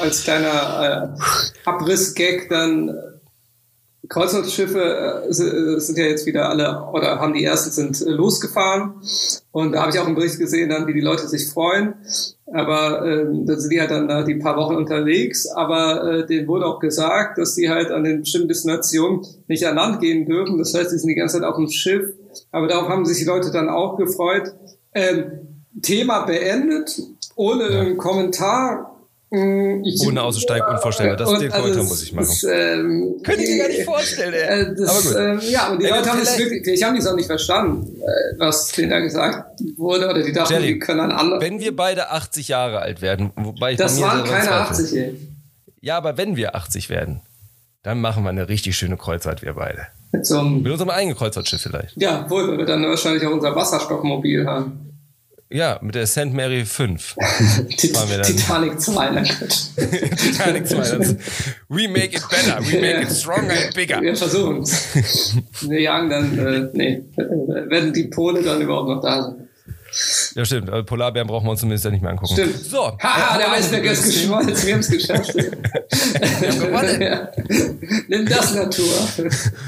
als 0.00 0.24
kleiner 0.24 1.14
äh, 1.14 1.68
Abriss-Gag 1.68 2.48
dann 2.48 2.98
Kreuzfahrtschiffe 4.08 4.80
äh, 4.80 5.28
äh, 5.28 5.80
sind 5.80 5.98
ja 5.98 6.04
jetzt 6.04 6.26
wieder 6.26 6.48
alle, 6.48 6.84
oder 6.92 7.20
haben 7.20 7.34
die 7.34 7.44
ersten 7.44 7.70
sind 7.70 8.06
äh, 8.06 8.10
losgefahren. 8.10 8.94
Und 9.52 9.72
da 9.72 9.82
habe 9.82 9.90
ich 9.90 9.98
auch 9.98 10.06
einen 10.06 10.14
Bericht 10.14 10.38
gesehen, 10.38 10.70
dann, 10.70 10.86
wie 10.86 10.94
die 10.94 11.00
Leute 11.00 11.28
sich 11.28 11.48
freuen. 11.48 11.94
Aber 12.52 13.04
ähm, 13.04 13.44
da 13.44 13.56
sind 13.56 13.70
die 13.70 13.80
halt 13.80 13.90
dann 13.90 14.08
da 14.08 14.22
die 14.22 14.36
paar 14.36 14.56
Wochen 14.56 14.76
unterwegs. 14.76 15.46
Aber 15.48 16.04
äh, 16.04 16.26
denen 16.26 16.48
wurde 16.48 16.66
auch 16.66 16.80
gesagt, 16.80 17.38
dass 17.38 17.54
sie 17.54 17.68
halt 17.68 17.90
an 17.90 18.04
den 18.04 18.20
bestimmten 18.20 18.48
Destinationen 18.48 19.26
nicht 19.46 19.66
an 19.66 19.76
Land 19.76 20.00
gehen 20.00 20.24
dürfen. 20.24 20.58
Das 20.58 20.72
heißt, 20.72 20.90
sie 20.90 20.98
sind 20.98 21.08
die 21.08 21.14
ganze 21.14 21.38
Zeit 21.38 21.46
auf 21.46 21.56
dem 21.56 21.68
Schiff. 21.68 22.14
Aber 22.50 22.66
darauf 22.66 22.88
haben 22.88 23.04
sich 23.04 23.18
die 23.18 23.24
Leute 23.24 23.50
dann 23.50 23.68
auch 23.68 23.96
gefreut. 23.96 24.54
Ähm, 24.94 25.32
Thema 25.82 26.24
beendet, 26.24 26.98
ohne 27.36 27.70
ja. 27.70 27.94
Kommentar 27.94 28.88
Mm, 28.88 28.97
ich, 29.30 30.00
Ohne 30.06 30.22
auszusteigen, 30.22 30.66
unvorstellbar. 30.68 31.16
Das, 31.16 31.28
den 31.28 31.50
Kommentar 31.50 31.62
also 31.64 31.82
muss 31.82 32.02
ich 32.02 32.12
machen. 32.14 32.28
Das, 32.28 32.44
ähm, 32.44 33.20
Könnt 33.22 33.40
ihr 33.40 33.46
dir 33.46 33.58
gar 33.58 33.68
nicht 33.68 33.84
vorstellen, 33.84 34.32
ey. 34.32 34.62
Äh, 34.62 34.74
das, 34.74 35.14
Aber 35.14 35.36
gut. 35.36 35.44
Ähm, 35.44 35.50
ja, 35.50 35.70
und 35.70 35.82
die 35.82 35.86
Leute 35.86 36.10
haben 36.10 36.22
es 36.22 36.38
wirklich, 36.38 36.66
ich 36.66 36.82
habe 36.82 36.96
es 36.96 37.06
auch 37.06 37.14
nicht 37.14 37.26
verstanden, 37.26 37.94
äh, 38.00 38.38
was 38.38 38.68
denen 38.68 38.90
da 38.90 39.00
gesagt 39.00 39.60
wurde, 39.76 40.08
oder 40.08 40.22
die 40.22 40.32
dachten, 40.32 40.54
Jerry, 40.54 40.66
die 40.74 40.78
können 40.78 41.00
an 41.00 41.12
andere. 41.12 41.40
Wenn 41.42 41.60
wir 41.60 41.76
beide 41.76 42.08
80 42.10 42.48
Jahre 42.48 42.80
alt 42.80 43.02
werden, 43.02 43.32
wobei 43.36 43.72
ich 43.72 43.78
Das 43.78 44.00
waren 44.00 44.24
keine 44.24 44.50
80, 44.50 44.96
ey. 44.96 45.14
Ja, 45.80 45.98
aber 45.98 46.16
wenn 46.16 46.36
wir 46.36 46.56
80 46.56 46.88
werden, 46.88 47.20
dann 47.82 48.00
machen 48.00 48.24
wir 48.24 48.30
eine 48.30 48.48
richtig 48.48 48.76
schöne 48.76 48.96
Kreuzfahrt, 48.96 49.42
wir 49.42 49.54
beide. 49.54 49.88
Mit, 50.12 50.26
so 50.26 50.38
einem, 50.38 50.62
Mit 50.62 50.72
unserem 50.72 50.90
eigenen 50.90 51.16
Kreuzfahrtschiff 51.16 51.60
vielleicht. 51.60 52.00
Ja, 52.00 52.28
wohl, 52.30 52.48
weil 52.48 52.58
wir 52.58 52.64
dann 52.64 52.82
wahrscheinlich 52.84 53.26
auch 53.26 53.32
unser 53.32 53.54
Wasserstoffmobil 53.54 54.46
haben. 54.46 54.87
Ja, 55.50 55.78
mit 55.80 55.94
der 55.94 56.06
St. 56.06 56.32
Mary 56.34 56.66
5. 56.66 57.16
Titanic 57.78 58.80
2, 58.80 59.10
ne? 59.10 59.22
Titanic 60.16 60.66
2. 60.66 61.16
we 61.70 61.88
make 61.88 62.14
it 62.14 62.22
better, 62.28 62.60
we 62.60 62.78
make 62.78 63.02
it 63.02 63.10
stronger 63.10 63.52
and 63.52 63.74
bigger. 63.74 64.02
Wir 64.02 64.14
versuchen 64.14 64.60
es. 64.60 65.34
Wir 65.62 65.80
jagen 65.80 66.10
dann, 66.10 66.38
äh, 66.38 66.68
nee, 66.74 67.02
werden 67.16 67.94
die 67.94 68.08
Pole 68.08 68.42
dann 68.42 68.60
überhaupt 68.60 68.88
noch 68.88 69.00
da 69.00 69.22
sein. 69.22 69.47
Ja, 70.34 70.44
stimmt. 70.44 70.70
Also 70.70 70.84
Polarbären 70.84 71.26
brauchen 71.26 71.46
wir 71.46 71.52
uns 71.52 71.60
zumindest 71.60 71.84
ja 71.84 71.90
nicht 71.90 72.02
mehr 72.02 72.10
angucken. 72.10 72.34
Stimmt. 72.34 72.58
So. 72.64 72.96
Haha, 72.98 73.38
der 73.38 73.52
Eisberg 73.52 73.84
ist 73.84 74.04
geschmolzen. 74.04 74.66
Wir 74.66 74.74
haben 74.74 74.80
es 74.80 74.88
geschafft. 74.88 75.34
wir 75.34 76.48
haben 76.48 76.60
gewonnen. 76.60 77.02
Ja. 77.02 77.28
Nimm 78.08 78.26
das, 78.26 78.54
Natur. 78.54 78.86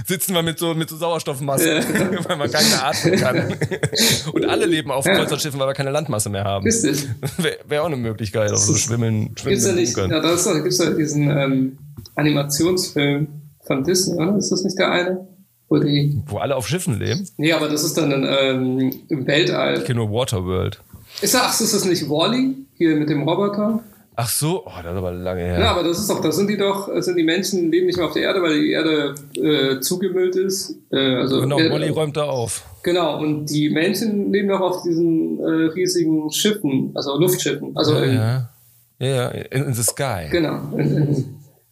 Sitzen 0.07 0.35
wir 0.35 0.43
mit 0.43 0.59
so, 0.59 0.75
mit 0.75 0.89
so 0.91 0.97
Sauerstoffmasse, 0.97 1.77
ja. 1.77 1.85
weil 2.29 2.37
man 2.37 2.51
keine 2.51 2.83
atmen 2.83 3.17
kann. 3.17 3.55
Und 4.33 4.45
alle 4.45 4.67
leben 4.67 4.91
auf 4.91 5.05
Kreuzfahrtschiffen, 5.05 5.59
weil 5.59 5.69
wir 5.69 5.75
keine 5.75 5.91
Landmasse 5.91 6.31
mehr 6.31 6.45
haben. 6.45 6.65
Wäre 7.39 7.59
wär 7.67 7.83
auch 7.83 7.87
eine 7.87 7.97
Möglichkeit, 7.97 8.53
auf 8.53 8.59
so 8.59 8.75
schwimmeln, 8.75 9.35
schwimmen 9.37 9.55
gibt's 9.55 9.67
ja 9.67 9.73
nicht, 9.73 9.97
Ja, 9.97 10.21
da 10.21 10.55
gibt 10.55 10.67
es 10.67 10.79
ja 10.79 10.91
diesen 10.91 11.31
ähm, 11.31 11.79
Animationsfilm 12.15 13.29
von 13.67 13.85
Disney, 13.85 14.17
oder? 14.17 14.37
Ist 14.37 14.51
das 14.51 14.63
nicht 14.63 14.79
der 14.79 14.91
eine? 14.91 15.29
Wo, 15.71 15.79
die, 15.79 16.21
wo 16.27 16.39
alle 16.39 16.57
auf 16.57 16.67
Schiffen 16.67 16.99
leben? 16.99 17.29
Nee, 17.37 17.53
aber 17.53 17.69
das 17.69 17.85
ist 17.85 17.97
dann 17.97 18.11
ähm, 18.29 18.93
im 19.09 19.27
Weltall. 19.27 19.79
Ich 19.79 19.85
kenne 19.85 20.01
nur 20.01 20.11
Waterworld. 20.11 20.83
Ist 21.23 21.33
das, 21.33 21.43
ach, 21.45 21.61
ist 21.61 21.73
das 21.73 21.85
nicht 21.85 22.11
Wally? 22.11 22.57
Hier 22.77 22.97
mit 22.97 23.09
dem 23.09 23.23
Roboter? 23.29 23.81
Ach 24.17 24.29
so, 24.29 24.67
oh, 24.67 24.71
das 24.83 24.93
ist 24.93 24.99
aber 24.99 25.13
lange 25.13 25.43
her. 25.43 25.61
Ja, 25.61 25.71
aber 25.71 25.85
das 25.85 26.01
ist 26.01 26.11
doch, 26.11 26.21
da 26.21 26.33
sind 26.33 26.51
die 26.51 26.57
doch, 26.57 26.91
sind 27.01 27.17
die 27.17 27.23
Menschen 27.23 27.71
leben 27.71 27.87
nicht 27.87 27.97
mehr 27.97 28.07
auf 28.07 28.15
der 28.15 28.23
Erde, 28.23 28.43
weil 28.43 28.61
die 28.61 28.73
Erde 28.73 29.15
äh, 29.37 29.81
zugemüllt 29.81 30.35
ist. 30.35 30.75
Äh, 30.91 31.15
also 31.15 31.41
genau, 31.41 31.57
Wally 31.57 31.91
räumt 31.91 32.17
da 32.17 32.25
auf. 32.25 32.65
Genau, 32.83 33.21
und 33.21 33.47
die 33.47 33.71
Menschen 33.71 34.33
leben 34.33 34.49
doch 34.49 34.61
auf 34.61 34.83
diesen 34.83 35.39
äh, 35.39 35.71
riesigen 35.73 36.33
Schiffen, 36.33 36.91
also 36.95 37.17
Luftschiffen. 37.17 37.77
Also 37.77 37.95
ja, 37.95 38.03
in, 38.03 38.15
ja. 38.15 38.51
ja, 38.99 39.29
in, 39.29 39.67
in 39.67 39.75
the 39.75 39.85
sky. 39.85 40.29
Genau, 40.31 40.77
in, 40.77 40.97
in, 40.97 41.25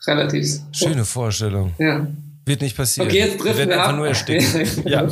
relativ. 0.06 0.60
Schöne 0.70 1.04
Vorstellung. 1.04 1.72
Ja. 1.78 2.06
Wird 2.48 2.62
nicht 2.62 2.76
passieren. 2.76 3.08
Okay, 3.08 3.18
jetzt 3.18 3.38
trifft 3.40 3.58
wir 3.58 3.70
einfach 3.70 3.94
nur 3.94 4.08
ersticken. 4.08 4.66
ja. 4.86 5.06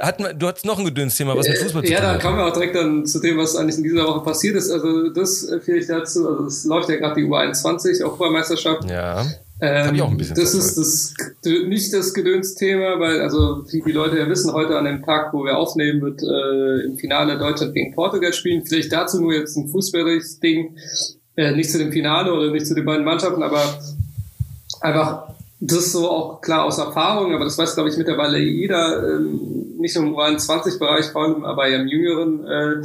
Hat, 0.00 0.18
du 0.38 0.46
hattest 0.46 0.64
noch 0.64 0.78
ein 0.78 0.86
Gedönsthema, 0.86 1.36
was 1.36 1.46
mit 1.46 1.58
Fußball 1.58 1.82
zu 1.82 1.88
tun 1.88 1.96
hat. 1.98 2.02
Ja, 2.02 2.12
da 2.14 2.18
kommen 2.18 2.38
wir 2.38 2.46
auch 2.46 2.52
direkt 2.54 2.74
dann 2.74 3.04
zu 3.04 3.20
dem, 3.20 3.36
was 3.36 3.56
eigentlich 3.56 3.76
in 3.76 3.82
dieser 3.82 4.06
Woche 4.06 4.24
passiert 4.24 4.56
ist. 4.56 4.70
Also 4.70 5.10
das 5.10 5.52
vielleicht 5.62 5.90
dazu, 5.90 6.26
also 6.26 6.46
es 6.46 6.64
läuft 6.64 6.88
ja 6.88 6.96
gerade 6.96 7.20
die 7.20 7.26
U21, 7.26 8.02
Europameisterschaft. 8.02 8.88
Ja. 8.88 9.26
Ähm, 9.60 9.86
Hab 9.86 9.94
ich 9.94 10.00
auch 10.00 10.10
ein 10.10 10.16
bisschen 10.16 10.34
Das 10.34 10.54
ist 10.54 10.78
das, 10.78 11.14
nicht 11.44 11.92
das 11.92 12.14
Gedönsthema, 12.14 12.98
weil, 12.98 13.20
also, 13.20 13.62
wie 13.70 13.82
die 13.82 13.92
Leute 13.92 14.18
ja 14.18 14.26
wissen, 14.26 14.54
heute 14.54 14.78
an 14.78 14.86
dem 14.86 15.04
Tag, 15.04 15.34
wo 15.34 15.44
wir 15.44 15.58
aufnehmen, 15.58 16.00
wird 16.00 16.22
äh, 16.22 16.86
im 16.86 16.96
Finale 16.96 17.36
Deutschland 17.36 17.74
gegen 17.74 17.94
Portugal 17.94 18.32
spielen. 18.32 18.64
Vielleicht 18.64 18.90
dazu 18.90 19.20
nur 19.20 19.34
jetzt 19.34 19.56
ein 19.56 19.68
fußballerisches 19.68 20.40
Ding. 20.40 20.74
Äh, 21.36 21.52
nicht 21.52 21.70
zu 21.70 21.76
dem 21.76 21.92
Finale 21.92 22.32
oder 22.32 22.50
nicht 22.50 22.66
zu 22.66 22.74
den 22.74 22.86
beiden 22.86 23.04
Mannschaften, 23.04 23.42
aber 23.42 23.78
einfach 24.80 25.34
das 25.60 25.78
ist 25.78 25.92
so 25.92 26.10
auch 26.10 26.40
klar 26.40 26.64
aus 26.64 26.78
Erfahrung, 26.78 27.34
aber 27.34 27.44
das 27.44 27.58
weiß, 27.58 27.74
glaube 27.74 27.90
ich, 27.90 27.98
mittlerweile 27.98 28.38
jeder, 28.38 29.16
ähm, 29.16 29.76
nicht 29.78 29.94
nur 29.96 30.06
im 30.06 30.14
U21-Bereich, 30.14 31.06
vor 31.06 31.24
allem 31.24 31.44
aber 31.44 31.68
ja 31.68 31.78
im 31.80 31.86
jüngeren 31.86 32.46
äh, 32.46 32.82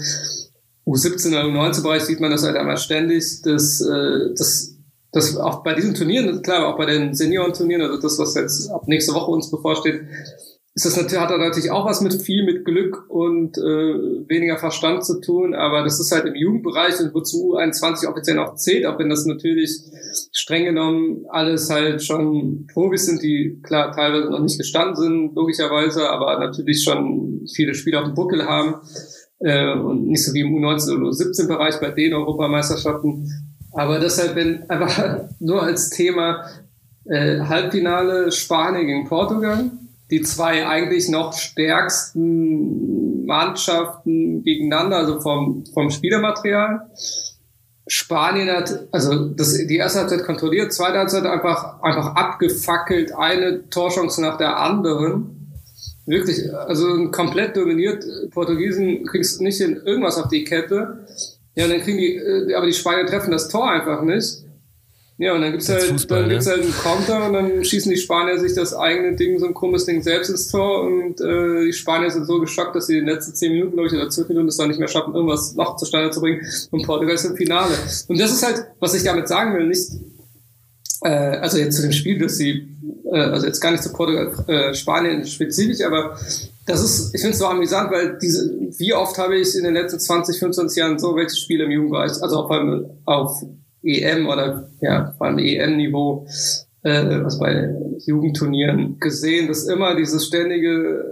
U17 0.85 1.29
oder 1.29 1.45
U19-Bereich 1.45 2.03
sieht 2.03 2.19
man 2.19 2.31
das 2.31 2.43
halt 2.43 2.57
einmal 2.57 2.77
ständig, 2.77 3.41
dass, 3.43 3.79
äh, 3.79 4.33
dass, 4.37 4.75
dass 5.13 5.37
auch 5.37 5.63
bei 5.63 5.73
diesen 5.73 5.95
Turnieren, 5.95 6.41
klar, 6.41 6.67
auch 6.67 6.77
bei 6.77 6.85
den 6.85 7.15
Senioren-Turnieren, 7.15 7.81
also 7.81 8.01
das, 8.01 8.19
was 8.19 8.35
jetzt 8.35 8.69
ab 8.69 8.87
nächste 8.87 9.13
Woche 9.13 9.31
uns 9.31 9.49
bevorsteht, 9.49 10.01
ist 10.75 10.85
das 10.85 10.97
natürlich, 10.97 11.21
hat 11.21 11.31
da 11.31 11.37
natürlich 11.37 11.71
auch 11.71 11.85
was 11.85 12.01
mit 12.01 12.21
viel 12.21 12.43
mit 12.43 12.65
Glück 12.65 13.09
und 13.09 13.57
äh, 13.57 13.61
weniger 13.61 14.57
Verstand 14.57 15.05
zu 15.05 15.21
tun, 15.21 15.55
aber 15.55 15.83
das 15.83 16.01
ist 16.01 16.11
halt 16.11 16.25
im 16.25 16.35
Jugendbereich 16.35 16.99
und 16.99 17.13
wozu 17.13 17.55
21 17.55 18.09
offiziell 18.09 18.39
auch 18.39 18.55
zählt, 18.55 18.85
auch 18.85 18.99
wenn 18.99 19.09
das 19.09 19.25
natürlich 19.25 19.79
streng 20.33 20.65
genommen 20.65 21.25
alles 21.29 21.69
halt 21.69 22.03
schon 22.03 22.67
Profis 22.73 23.05
sind, 23.05 23.23
die 23.23 23.61
klar 23.63 23.93
teilweise 23.93 24.29
noch 24.29 24.41
nicht 24.41 24.57
gestanden 24.57 24.97
sind, 24.97 25.35
logischerweise, 25.35 26.09
aber 26.09 26.37
natürlich 26.39 26.83
schon 26.83 27.47
viele 27.53 27.73
Spiele 27.73 27.99
auf 27.99 28.07
dem 28.07 28.13
Buckel 28.13 28.45
haben 28.45 28.75
äh, 29.39 29.73
und 29.75 30.07
nicht 30.07 30.25
so 30.25 30.33
wie 30.33 30.41
im 30.41 30.53
U19 30.53 30.97
oder 30.97 31.09
U17-Bereich 31.09 31.79
bei 31.79 31.91
den 31.91 32.13
Europameisterschaften. 32.13 33.31
Aber 33.71 33.99
deshalb, 33.99 34.35
wenn 34.35 34.63
einfach 34.69 35.21
nur 35.39 35.63
als 35.63 35.89
Thema 35.89 36.45
äh, 37.05 37.39
Halbfinale 37.39 38.29
Spanien 38.33 38.87
gegen 38.87 39.07
Portugal, 39.07 39.71
die 40.11 40.21
zwei 40.21 40.67
eigentlich 40.67 41.09
noch 41.09 41.33
stärksten 41.33 43.25
Mannschaften 43.25 44.43
gegeneinander, 44.43 44.97
also 44.97 45.19
vom, 45.19 45.65
vom 45.73 45.89
Spielermaterial. 45.89 46.89
Spanien 47.87 48.49
hat, 48.49 48.87
also 48.91 49.29
das, 49.29 49.53
die 49.53 49.77
erste 49.77 49.99
Halbzeit 49.99 50.23
kontrolliert, 50.23 50.73
zweite 50.73 50.97
Halbzeit 50.97 51.25
einfach, 51.25 51.81
einfach 51.81 52.15
abgefackelt, 52.15 53.13
eine 53.15 53.69
Torchance 53.69 54.21
nach 54.21 54.37
der 54.37 54.57
anderen. 54.57 55.53
Wirklich, 56.07 56.53
also 56.53 57.09
komplett 57.11 57.57
dominiert. 57.57 58.03
Portugiesen 58.31 59.05
kriegst 59.05 59.41
nicht 59.41 59.59
in 59.59 59.75
irgendwas 59.75 60.17
auf 60.17 60.29
die 60.29 60.43
Kette. 60.43 61.05
Ja, 61.55 61.67
dann 61.67 61.81
kriegen 61.81 61.97
die, 61.97 62.15
äh, 62.15 62.53
aber 62.53 62.65
die 62.67 62.73
Spanier 62.73 63.05
treffen 63.05 63.31
das 63.31 63.49
Tor 63.49 63.69
einfach 63.69 64.03
nicht. 64.03 64.44
Ja, 65.17 65.33
und 65.33 65.41
dann 65.41 65.51
gibt's 65.51 65.69
halt, 65.69 65.83
Fußball, 65.83 66.21
dann 66.21 66.29
gibt's 66.29 66.47
halt 66.47 66.61
einen 66.61 66.73
Konter 66.73 67.27
und 67.27 67.33
dann 67.33 67.63
schießen 67.63 67.89
die 67.89 67.97
Spanier 67.97 68.37
sich 68.37 68.53
das 68.53 68.73
eigene 68.73 69.15
Ding, 69.15 69.39
so 69.39 69.45
ein 69.45 69.53
krummes 69.53 69.85
Ding 69.85 70.01
selbst 70.01 70.29
ins 70.29 70.49
Tor 70.49 70.83
und 70.83 71.21
äh, 71.21 71.65
die 71.65 71.73
Spanier 71.73 72.11
sind 72.11 72.25
so 72.25 72.41
geschockt, 72.41 72.75
dass 72.75 72.87
sie 72.87 72.97
in 72.97 73.05
den 73.05 73.15
letzten 73.15 73.33
zehn 73.33 73.53
Minuten, 73.53 73.73
glaube 73.73 73.87
ich, 73.87 73.93
oder 73.93 74.09
zwölf 74.09 74.27
Minuten 74.27 74.49
es 74.49 74.57
dann 74.57 74.67
nicht 74.67 74.79
mehr 74.79 74.89
schaffen, 74.89 75.15
irgendwas 75.15 75.55
noch 75.55 75.77
zustande 75.77 76.11
zu 76.11 76.19
bringen 76.19 76.41
und 76.71 76.85
Portugal 76.85 77.15
ist 77.15 77.23
im 77.23 77.37
Finale. 77.37 77.73
Und 78.09 78.19
das 78.19 78.33
ist 78.33 78.45
halt, 78.45 78.65
was 78.81 78.93
ich 78.93 79.03
damit 79.03 79.29
sagen 79.29 79.57
will, 79.57 79.67
nicht, 79.67 79.89
äh, 81.05 81.09
also 81.09 81.59
jetzt 81.59 81.77
zu 81.77 81.83
dem 81.83 81.93
Spiel, 81.93 82.19
dass 82.19 82.35
sie, 82.35 82.67
äh, 83.09 83.17
also 83.17 83.45
jetzt 83.45 83.61
gar 83.61 83.71
nicht 83.71 83.83
zu 83.83 83.93
Portugal, 83.93 84.33
äh, 84.47 84.73
Spanien 84.73 85.25
spezifisch, 85.25 85.81
aber 85.85 86.19
das 86.65 86.83
ist, 86.83 87.15
ich 87.15 87.21
finde 87.21 87.35
es 87.35 87.39
so 87.39 87.45
amüsant, 87.45 87.89
weil 87.89 88.17
diese, 88.21 88.53
wie 88.79 88.93
oft 88.93 89.17
habe 89.17 89.37
ich 89.37 89.55
in 89.55 89.63
den 89.63 89.75
letzten 89.75 89.99
20, 89.99 90.39
25 90.39 90.77
Jahren 90.77 90.99
so 90.99 91.15
welche 91.15 91.37
Spiele 91.37 91.63
im 91.63 91.71
Jugendbereich, 91.71 92.11
also 92.21 92.39
auf, 92.39 92.51
auf 93.05 93.43
EM 93.85 94.27
oder 94.27 94.69
ja, 94.81 95.13
vor 95.17 95.27
allem 95.27 95.39
EM-Niveau, 95.39 96.27
äh, 96.83 97.23
was 97.23 97.39
bei 97.39 97.73
Jugendturnieren 98.05 98.99
gesehen, 98.99 99.47
dass 99.47 99.67
immer 99.67 99.95
dieses 99.95 100.25
ständige 100.25 101.03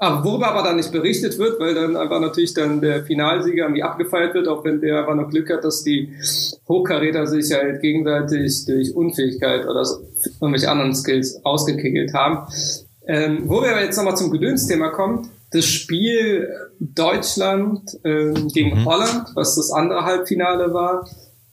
aber 0.00 0.24
worüber 0.24 0.46
aber 0.48 0.62
dann 0.62 0.76
nicht 0.76 0.92
berichtet 0.92 1.38
wird, 1.38 1.58
weil 1.58 1.74
dann 1.74 1.96
einfach 1.96 2.20
natürlich 2.20 2.54
dann 2.54 2.80
der 2.80 3.04
Finalsieger 3.04 3.64
irgendwie 3.64 3.82
abgefeiert 3.82 4.32
wird, 4.32 4.46
auch 4.46 4.64
wenn 4.64 4.80
der 4.80 5.00
aber 5.00 5.16
noch 5.16 5.28
Glück 5.28 5.50
hat, 5.50 5.64
dass 5.64 5.82
die 5.82 6.12
Hochkaräter 6.68 7.26
sich 7.26 7.52
halt 7.52 7.82
gegenseitig 7.82 8.64
durch 8.66 8.94
Unfähigkeit 8.94 9.66
oder 9.66 9.84
so, 9.84 10.04
irgendwelche 10.40 10.70
anderen 10.70 10.94
Skills 10.94 11.44
ausgekickelt 11.44 12.14
haben. 12.14 12.46
Ähm, 13.08 13.42
wo 13.46 13.60
wir 13.60 13.72
aber 13.72 13.82
jetzt 13.82 13.96
nochmal 13.96 14.16
zum 14.16 14.30
Gedönsthema 14.30 14.90
kommen, 14.90 15.30
das 15.50 15.64
Spiel 15.64 16.48
Deutschland 16.78 17.98
äh, 18.04 18.32
gegen 18.52 18.80
mhm. 18.80 18.84
Holland, 18.84 19.24
was 19.34 19.56
das 19.56 19.72
andere 19.72 20.04
Halbfinale 20.04 20.72
war, 20.72 21.08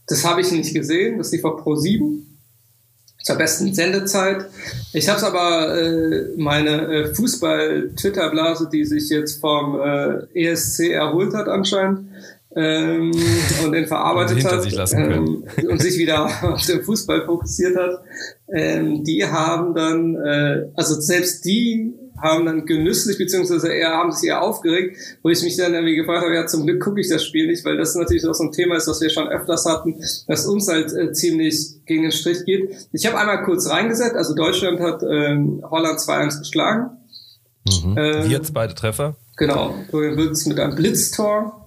das 0.08 0.24
habe 0.26 0.42
ich 0.42 0.52
nicht 0.52 0.74
gesehen, 0.74 1.18
das 1.18 1.32
lief 1.32 1.44
auf 1.44 1.62
Pro 1.62 1.76
7 1.76 2.36
zur 3.24 3.38
besten 3.38 3.74
Sendezeit. 3.74 4.46
Ich 4.94 5.10
habe 5.10 5.18
es 5.18 5.24
aber 5.24 5.76
äh, 5.76 6.30
meine 6.38 6.88
äh, 6.94 7.16
Fußball-Twitter-Blase, 7.16 8.70
die 8.72 8.86
sich 8.86 9.10
jetzt 9.10 9.42
vom 9.42 9.80
äh, 9.80 10.28
ESC 10.34 10.92
erholt 10.92 11.34
hat 11.34 11.48
anscheinend 11.48 12.08
ähm, 12.56 13.12
und 13.66 13.72
den 13.72 13.88
verarbeitet 13.88 14.38
und 14.38 14.52
hat 14.52 14.62
sich 14.62 14.78
ähm, 14.94 15.44
und 15.68 15.82
sich 15.82 15.98
wieder 15.98 16.26
auf 16.54 16.66
den 16.66 16.84
Fußball 16.84 17.26
fokussiert 17.26 17.76
hat, 17.76 18.04
ähm, 18.54 19.04
die 19.04 19.26
haben 19.26 19.74
dann, 19.74 20.16
äh, 20.16 20.68
also 20.76 21.00
selbst 21.02 21.46
die 21.46 21.94
haben 22.26 22.46
dann 22.46 22.66
genüsslich, 22.66 23.18
beziehungsweise 23.18 23.72
eher 23.72 23.92
haben 23.92 24.12
sich 24.12 24.30
eher 24.30 24.42
aufgeregt, 24.42 24.98
wo 25.24 25.30
ich 25.30 25.42
mich 25.44 25.56
dann 25.56 25.74
irgendwie 25.74 25.96
gefragt 25.96 26.24
habe, 26.24 26.36
ja, 26.36 26.46
zum 26.48 26.66
Glück 26.66 26.84
gucke 26.84 27.00
ich 27.00 27.10
das 27.10 27.26
Spiel 27.26 27.48
nicht, 27.48 27.64
weil 27.64 27.78
das 27.78 27.96
natürlich 27.96 28.26
auch 28.28 28.34
so 28.34 28.44
ein 28.44 28.52
Thema 28.52 28.76
ist, 28.76 28.88
was 28.88 29.00
wir 29.02 29.10
schon 29.10 29.28
öfters 29.28 29.66
hatten, 29.66 30.02
das 30.28 30.46
uns 30.46 30.68
halt 30.68 30.92
äh, 30.94 31.14
ziemlich 31.14 31.86
gegen 31.86 32.04
den 32.04 32.12
Strich 32.12 32.44
geht. 32.46 32.70
Ich 32.92 33.06
habe 33.06 33.18
einmal 33.18 33.44
kurz 33.44 33.70
reingesetzt, 33.70 34.16
also 34.16 34.36
Deutschland 34.36 34.80
hat 34.80 35.04
ähm, 35.04 35.64
Holland 35.70 36.00
2-1 36.00 36.40
geschlagen. 36.40 36.90
Mhm. 37.68 37.96
Ähm, 37.98 38.30
Jetzt 38.30 38.54
beide 38.54 38.76
Treffer. 38.76 39.16
Genau, 39.38 39.76
Florian 39.90 40.18
Würz 40.18 40.46
mit 40.46 40.60
einem 40.60 40.76
Blitztor, 40.76 41.66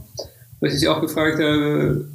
wo 0.61 0.67
ich 0.67 0.73
dich 0.75 0.89
auch 0.89 1.01
gefragt 1.01 1.39
habe, 1.39 2.09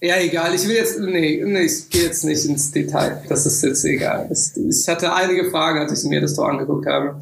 ja, 0.00 0.16
egal. 0.18 0.54
Ich 0.54 0.68
will 0.68 0.76
jetzt, 0.76 1.00
nee, 1.00 1.42
nee 1.44 1.62
ich 1.62 1.88
gehe 1.88 2.02
jetzt 2.02 2.22
nicht 2.22 2.44
ins 2.44 2.70
Detail. 2.70 3.22
Das 3.28 3.46
ist 3.46 3.62
jetzt 3.62 3.84
egal. 3.84 4.28
ich 4.30 4.88
hatte 4.88 5.12
einige 5.14 5.50
Fragen, 5.50 5.80
als 5.80 6.04
ich 6.04 6.08
mir 6.08 6.20
das 6.20 6.34
Tor 6.34 6.50
angeguckt 6.50 6.86
habe 6.86 7.16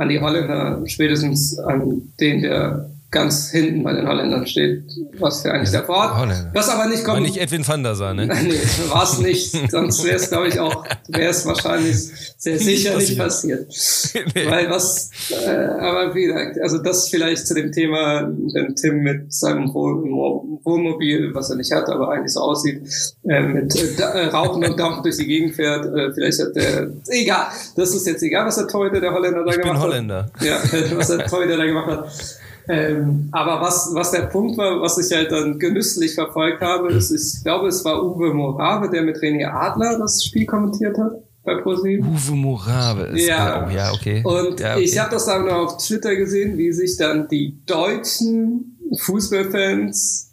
an 0.00 0.08
die 0.08 0.18
Holländer, 0.18 0.80
spätestens 0.86 1.58
an 1.58 2.00
den, 2.18 2.40
der 2.40 2.88
ganz 3.10 3.50
hinten 3.50 3.82
bei 3.82 3.92
den 3.92 4.06
Holländern 4.06 4.46
steht, 4.46 4.84
was 5.18 5.42
für 5.42 5.52
eigentlich 5.52 5.72
der 5.72 5.84
Ford. 5.84 6.10
Was 6.52 6.68
aber 6.68 6.86
nicht 6.86 7.04
kommt. 7.04 7.16
War 7.16 7.20
nicht 7.20 7.38
Edwin 7.38 7.66
van 7.66 7.82
der 7.82 7.96
Sar, 7.96 8.14
ne? 8.14 8.26
nee, 8.42 8.54
war 8.88 9.02
es 9.02 9.18
nicht. 9.18 9.70
Sonst 9.70 10.04
wäre 10.04 10.16
es, 10.16 10.28
glaube 10.28 10.48
ich, 10.48 10.60
auch, 10.60 10.84
wäre 11.08 11.30
es 11.30 11.44
wahrscheinlich 11.44 12.08
sehr 12.38 12.58
sicher 12.58 12.96
nicht 12.96 13.18
passiert. 13.18 13.70
Nee. 14.34 14.48
Weil 14.48 14.70
was, 14.70 15.10
äh, 15.30 15.48
aber 15.48 16.14
wie 16.14 16.26
gesagt, 16.26 16.60
also 16.60 16.78
das 16.78 17.08
vielleicht 17.08 17.46
zu 17.46 17.54
dem 17.54 17.72
Thema, 17.72 18.22
wenn 18.22 18.74
Tim 18.76 18.98
mit 18.98 19.32
seinem 19.32 19.72
Wohnmobil, 19.72 21.34
was 21.34 21.50
er 21.50 21.56
nicht 21.56 21.72
hat, 21.72 21.88
aber 21.88 22.10
eigentlich 22.10 22.32
so 22.32 22.40
aussieht, 22.40 22.82
äh, 23.24 23.42
mit 23.42 23.74
äh, 23.98 24.26
Rauchen 24.26 24.64
und 24.64 24.78
Dampf 24.78 25.02
durch 25.02 25.16
die 25.16 25.26
Gegend 25.26 25.54
fährt, 25.54 25.86
äh, 25.86 26.12
vielleicht 26.12 26.40
hat 26.40 26.54
der, 26.54 26.90
egal, 27.08 27.46
das 27.76 27.94
ist 27.94 28.06
jetzt 28.06 28.22
egal, 28.22 28.46
was 28.46 28.56
der 28.56 28.68
Torhüter 28.68 29.00
der 29.00 29.12
Holländer 29.12 29.44
da 29.44 29.50
ich 29.50 29.58
gemacht 29.58 29.72
bin 29.72 29.82
Holländer. 29.82 30.30
hat. 30.34 30.42
Ja, 30.42 30.58
was 30.96 31.08
der 31.08 31.26
Torhüter 31.26 31.56
da 31.56 31.64
gemacht 31.64 31.88
hat. 31.88 32.08
Ähm, 32.70 33.28
aber 33.32 33.60
was, 33.60 33.90
was 33.94 34.12
der 34.12 34.26
Punkt 34.26 34.56
war, 34.56 34.80
was 34.80 34.96
ich 34.96 35.16
halt 35.16 35.32
dann 35.32 35.58
genüsslich 35.58 36.14
verfolgt 36.14 36.60
habe, 36.60 36.92
ist, 36.92 37.10
ich 37.10 37.42
glaube, 37.42 37.66
es 37.66 37.84
war 37.84 38.00
Uwe 38.00 38.32
Morave, 38.32 38.88
der 38.88 39.02
mit 39.02 39.16
René 39.16 39.46
Adler 39.46 39.98
das 39.98 40.24
Spiel 40.24 40.46
kommentiert 40.46 40.96
hat 40.96 41.14
bei 41.42 41.56
ProSieben. 41.56 42.06
Uwe 42.06 42.36
Morave 42.36 43.06
ist 43.06 43.26
ja. 43.26 43.66
Oh, 43.66 43.74
ja, 43.74 43.92
okay. 43.92 44.22
Und 44.24 44.60
ja, 44.60 44.74
okay. 44.74 44.84
ich 44.84 44.96
habe 44.98 45.10
das 45.10 45.26
dann 45.26 45.46
noch 45.46 45.54
auf 45.54 45.76
Twitter 45.78 46.14
gesehen, 46.14 46.56
wie 46.58 46.70
sich 46.72 46.96
dann 46.96 47.26
die 47.26 47.58
deutschen 47.66 48.78
Fußballfans, 48.96 50.32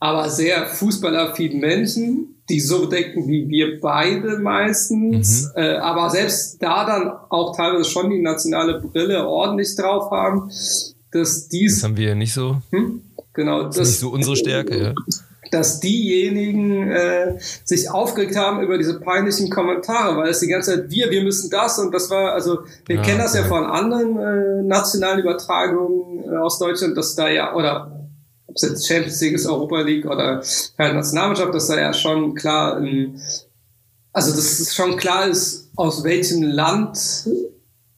aber 0.00 0.28
sehr 0.28 0.66
fußballaffinen 0.66 1.60
Menschen, 1.60 2.42
die 2.48 2.58
so 2.58 2.86
denken 2.86 3.28
wie 3.28 3.48
wir 3.48 3.80
beide 3.80 4.40
meistens, 4.40 5.44
mhm. 5.54 5.62
äh, 5.62 5.76
aber 5.76 6.10
selbst 6.10 6.60
da 6.60 6.84
dann 6.84 7.12
auch 7.28 7.56
teilweise 7.56 7.88
schon 7.88 8.10
die 8.10 8.20
nationale 8.20 8.80
Brille 8.80 9.24
ordentlich 9.24 9.76
drauf 9.76 10.10
haben, 10.10 10.50
dass 11.12 11.48
dies. 11.48 11.76
Das 11.76 11.84
haben 11.84 11.96
wir 11.96 12.08
ja 12.08 12.14
nicht 12.14 12.32
so. 12.32 12.62
Hm? 12.70 13.02
Genau. 13.32 13.64
Das, 13.64 13.76
ist 13.76 13.88
nicht 13.88 13.98
so 14.00 14.10
unsere 14.10 14.36
Stärke, 14.36 14.82
ja. 14.82 14.94
Dass 15.50 15.80
diejenigen 15.80 16.90
äh, 16.90 17.38
sich 17.64 17.90
aufgeregt 17.90 18.36
haben 18.36 18.62
über 18.62 18.78
diese 18.78 19.00
peinlichen 19.00 19.50
Kommentare, 19.50 20.16
weil 20.16 20.28
es 20.28 20.40
die 20.40 20.46
ganze 20.46 20.74
Zeit 20.74 20.90
wir, 20.90 21.10
wir 21.10 21.22
müssen 21.22 21.50
das 21.50 21.78
und 21.78 21.92
das 21.92 22.08
war, 22.10 22.32
also 22.32 22.60
wir 22.86 22.96
ja, 22.96 23.02
kennen 23.02 23.18
das 23.18 23.34
ja, 23.34 23.40
ja 23.40 23.48
von 23.48 23.64
anderen 23.64 24.16
äh, 24.18 24.62
nationalen 24.62 25.20
Übertragungen 25.20 26.24
äh, 26.24 26.36
aus 26.36 26.58
Deutschland, 26.58 26.96
dass 26.96 27.16
da 27.16 27.28
ja, 27.28 27.54
oder 27.54 28.00
ob 28.46 28.56
es 28.56 28.62
jetzt 28.62 28.86
Champions 28.86 29.20
League 29.20 29.34
ist, 29.34 29.46
Europa 29.46 29.80
League 29.80 30.06
oder 30.06 30.42
halt 30.78 30.94
Nationalmannschaft, 30.94 31.54
dass 31.54 31.68
da 31.68 31.78
ja 31.78 31.92
schon 31.92 32.34
klar, 32.34 32.78
ähm, 32.78 33.20
also 34.12 34.30
dass 34.30 34.60
es 34.60 34.74
schon 34.74 34.96
klar 34.96 35.26
ist, 35.26 35.70
aus 35.76 36.04
welchem 36.04 36.42
Land 36.42 37.28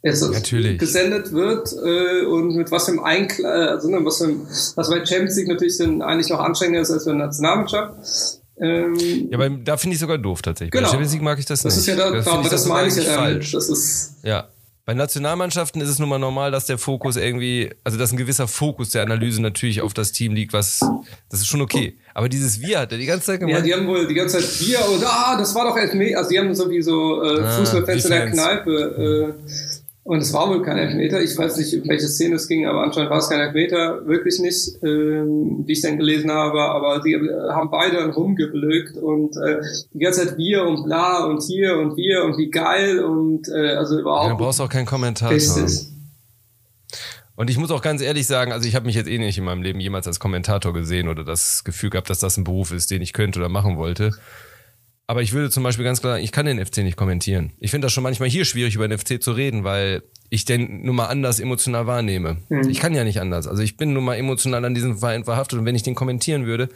es 0.03 0.29
natürlich. 0.29 0.79
gesendet 0.79 1.33
wird 1.33 1.73
äh, 1.73 2.25
und 2.27 2.57
mit 2.57 2.71
was 2.71 2.87
für 2.87 2.93
einem 2.93 3.05
Einklang, 3.05 3.47
also 3.47 3.89
ne, 3.89 4.05
was 4.05 4.19
für 4.19 4.25
einem, 4.25 4.47
was 4.75 4.91
bei 4.91 5.07
Champions 5.07 5.37
League 5.37 5.49
natürlich 5.49 5.79
dann 5.79 6.03
eigentlich 6.03 6.29
noch 6.29 6.41
anstrengender 6.41 6.81
ist 6.81 6.91
als 6.91 7.05
für 7.05 7.11
eine 7.11 7.21
Nationalmannschaft. 7.21 7.95
Ähm, 8.61 8.97
ja, 9.31 9.39
aber 9.39 9.49
da 9.51 9.77
finde 9.77 9.95
ich 9.95 10.01
sogar 10.01 10.19
doof 10.19 10.43
tatsächlich. 10.43 10.73
Genau. 10.73 10.85
Bei 10.85 10.91
Champions 10.91 11.13
League 11.13 11.23
mag 11.23 11.39
ich 11.39 11.47
das, 11.47 11.63
das 11.63 11.77
nicht. 11.77 11.81
Ist 11.83 11.87
ja 11.87 11.97
da, 11.97 12.11
das, 12.11 12.27
aber 12.27 12.49
das 12.49 12.67
meine 12.67 12.89
ich 12.89 12.97
ja 12.97 13.03
falsch. 13.03 13.53
Das 13.53 13.69
ist 13.69 14.17
ja. 14.23 14.49
Bei 14.85 14.95
Nationalmannschaften 14.95 15.81
ist 15.81 15.89
es 15.89 16.01
nun 16.01 16.09
mal 16.09 16.19
normal, 16.19 16.51
dass 16.51 16.67
der 16.67 16.77
Fokus 16.77 17.17
irgendwie, 17.17 17.71
also 17.85 17.97
dass 17.99 18.11
ein 18.11 18.17
gewisser 18.17 18.49
Fokus 18.49 18.91
der 18.91 19.03
Analyse 19.03 19.41
natürlich 19.41 19.81
auf 19.81 19.95
das 19.95 20.11
Team 20.11 20.35
liegt, 20.35 20.53
was, 20.53 20.81
das 21.31 21.39
ist 21.39 21.47
schon 21.47 21.61
okay. 21.61 21.97
Aber 22.15 22.29
dieses 22.29 22.61
Wir 22.61 22.81
hat 22.81 22.91
er 22.91 22.99
die 22.99 23.07
ganze 23.07 23.27
Zeit 23.27 23.39
gemacht. 23.39 23.59
Ja, 23.59 23.63
die 23.63 23.75
haben 23.75 23.87
wohl 23.87 24.09
die 24.09 24.15
ganze 24.15 24.41
Zeit 24.41 24.61
Wir 24.61 24.85
und 24.89 25.05
ah, 25.07 25.37
das 25.39 25.55
war 25.55 25.67
doch 25.67 25.77
Elfmeter. 25.77 26.19
Also 26.19 26.31
die 26.31 26.39
haben 26.41 26.53
so 26.53 26.69
wie 26.69 26.83
so 26.83 27.23
äh, 27.23 27.43
ah, 27.43 27.59
Fußballfans 27.59 28.05
in 28.07 28.11
der 28.11 28.31
Kneipe. 28.33 29.37
Äh, 29.39 29.51
und 30.05 30.19
es 30.19 30.33
war 30.33 30.49
wohl 30.49 30.63
kein 30.63 30.79
Elfmeter. 30.79 31.23
Ich 31.23 31.39
weiß 31.39 31.57
nicht, 31.59 31.75
um 31.75 31.89
welche 31.89 32.09
Szene 32.09 32.35
es 32.35 32.49
ging, 32.49 32.67
aber 32.67 32.83
anscheinend 32.83 33.11
war 33.11 33.19
es 33.19 33.29
kein 33.29 33.39
Elfmeter. 33.39 34.05
Wirklich 34.05 34.41
nicht, 34.41 34.83
ähm, 34.83 35.63
wie 35.65 35.73
ich 35.73 35.81
dann 35.81 35.97
gelesen 35.97 36.33
habe. 36.33 36.61
Aber 36.61 37.01
die 37.01 37.15
haben 37.15 37.71
beide 37.71 37.99
dann 37.99 38.11
rumgeblökt 38.11 38.97
und 38.97 39.37
äh, 39.37 39.61
die 39.95 40.01
ganze 40.01 40.27
Zeit 40.27 40.37
wir 40.37 40.65
und 40.65 40.85
bla 40.85 41.25
und 41.27 41.41
hier 41.45 41.79
und 41.79 41.97
wir 41.97 42.25
und 42.25 42.37
wie 42.37 42.51
geil 42.51 42.99
und 42.99 43.49
äh, 43.49 43.77
also 43.77 44.01
überhaupt. 44.01 44.27
Ja, 44.27 44.31
du 44.33 44.39
brauchst 44.39 44.61
auch 44.61 44.69
keinen 44.69 44.87
Kommentar. 44.87 45.31
Richtig. 45.31 45.87
Und 47.37 47.49
ich 47.49 47.57
muss 47.57 47.71
auch 47.71 47.81
ganz 47.81 48.03
ehrlich 48.03 48.27
sagen, 48.27 48.53
also 48.53 48.69
ich 48.69 48.75
habe 48.75 48.87
mich 48.87 48.97
jetzt 48.97 49.09
eh 49.09 49.19
nicht 49.19 49.39
in 49.39 49.45
meinem 49.45 49.63
Leben 49.63 49.79
jemals 49.79 50.09
als 50.09 50.19
Kommentator 50.19 50.73
gesehen 50.73 51.09
oder 51.09 51.23
das 51.23 51.63
Gefühl 51.63 51.91
gehabt, 51.91 52.11
dass 52.11 52.19
das 52.19 52.37
ein 52.37 52.45
Beruf 52.45 52.73
ist, 52.73 52.91
den 52.91 53.03
ich 53.03 53.13
könnte 53.13 53.39
oder 53.39 53.49
machen 53.49 53.77
wollte. 53.77 54.11
Aber 55.13 55.21
ich 55.21 55.35
würde 55.35 55.51
zum 55.51 55.63
Beispiel 55.63 55.85
ganz 55.85 56.01
klar 56.01 56.15
sagen, 56.15 56.25
ich 56.25 56.33
kann 56.33 56.47
den 56.47 56.65
FC 56.65 56.79
nicht 56.79 56.97
kommentieren. 56.97 57.53
Ich 57.61 57.71
finde 57.71 57.85
das 57.85 57.93
schon 57.93 58.03
manchmal 58.03 58.31
hier 58.31 58.47
schwierig, 58.47 58.77
über 58.77 58.89
den 58.89 58.99
FC 58.99 59.23
zu 59.23 59.33
reden, 59.33 59.63
weil 59.63 60.03
ich 60.31 60.47
den 60.47 60.87
nun 60.87 60.97
mal 60.97 61.09
anders 61.09 61.39
emotional 61.39 61.87
wahrnehme. 61.87 62.39
Mhm. 62.49 62.71
Ich 62.71 62.81
kann 62.81 62.95
ja 62.95 63.05
nicht 63.05 63.21
anders. 63.21 63.47
Also 63.47 63.63
ich 63.63 63.77
bin 63.77 63.93
nun 63.93 64.05
mal 64.05 64.15
emotional 64.15 64.65
an 64.65 64.75
diesem 64.75 64.97
Verein 64.97 65.25
verhaftet 65.25 65.59
und 65.59 65.67
wenn 65.67 65.75
ich 65.75 65.83
den 65.83 65.95
kommentieren 65.95 66.47
würde, 66.47 66.71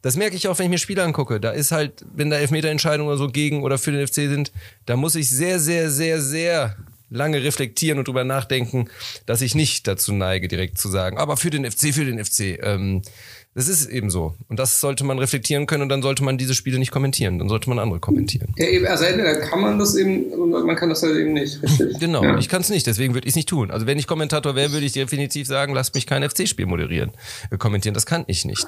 das 0.00 0.16
merke 0.16 0.36
ich 0.36 0.46
auch, 0.46 0.60
wenn 0.60 0.66
ich 0.66 0.70
mir 0.70 0.78
Spiele 0.78 1.02
angucke. 1.02 1.40
Da 1.40 1.50
ist 1.50 1.72
halt, 1.72 2.04
wenn 2.14 2.30
da 2.30 2.36
Elfmeterentscheidungen 2.36 3.08
oder 3.08 3.18
so 3.18 3.26
gegen 3.26 3.64
oder 3.64 3.78
für 3.78 3.90
den 3.90 4.06
FC 4.06 4.14
sind, 4.14 4.52
da 4.86 4.94
muss 4.94 5.16
ich 5.16 5.28
sehr, 5.28 5.58
sehr, 5.58 5.90
sehr, 5.90 6.20
sehr 6.20 6.76
lange 7.10 7.42
reflektieren 7.42 7.98
und 7.98 8.06
drüber 8.06 8.22
nachdenken, 8.22 8.88
dass 9.26 9.42
ich 9.42 9.56
nicht 9.56 9.88
dazu 9.88 10.12
neige, 10.12 10.46
direkt 10.46 10.78
zu 10.78 10.88
sagen, 10.88 11.18
aber 11.18 11.36
für 11.36 11.50
den 11.50 11.68
FC, 11.68 11.92
für 11.92 12.04
den 12.04 12.24
FC. 12.24 12.62
Ähm, 12.62 13.02
das 13.54 13.68
ist 13.68 13.86
eben 13.90 14.10
so. 14.10 14.34
Und 14.48 14.58
das 14.58 14.80
sollte 14.80 15.04
man 15.04 15.18
reflektieren 15.18 15.66
können 15.66 15.82
und 15.82 15.88
dann 15.90 16.00
sollte 16.00 16.24
man 16.24 16.38
diese 16.38 16.54
Spiele 16.54 16.78
nicht 16.78 16.90
kommentieren. 16.90 17.38
Dann 17.38 17.50
sollte 17.50 17.68
man 17.68 17.78
andere 17.78 18.00
kommentieren. 18.00 18.54
Ja, 18.56 18.66
eben, 18.66 18.86
also 18.86 19.04
entweder 19.04 19.36
kann 19.40 19.60
man 19.60 19.78
das 19.78 19.94
eben 19.94 20.24
und 20.32 20.50
man 20.50 20.74
kann 20.76 20.88
das 20.88 21.02
halt 21.02 21.16
eben 21.16 21.34
nicht. 21.34 21.62
Richtig. 21.62 21.98
Genau, 22.00 22.24
ja. 22.24 22.38
ich 22.38 22.48
kann 22.48 22.62
es 22.62 22.70
nicht, 22.70 22.86
deswegen 22.86 23.12
würde 23.12 23.26
ich 23.26 23.32
es 23.32 23.36
nicht 23.36 23.48
tun. 23.48 23.70
Also 23.70 23.86
wenn 23.86 23.98
ich 23.98 24.06
Kommentator 24.06 24.54
wäre, 24.54 24.72
würde 24.72 24.86
ich 24.86 24.92
definitiv 24.92 25.46
sagen, 25.46 25.74
lasst 25.74 25.94
mich 25.94 26.06
kein 26.06 26.28
FC-Spiel 26.28 26.66
moderieren, 26.66 27.10
äh, 27.50 27.58
kommentieren. 27.58 27.94
Das 27.94 28.06
kann 28.06 28.24
ich 28.26 28.44
nicht. 28.46 28.66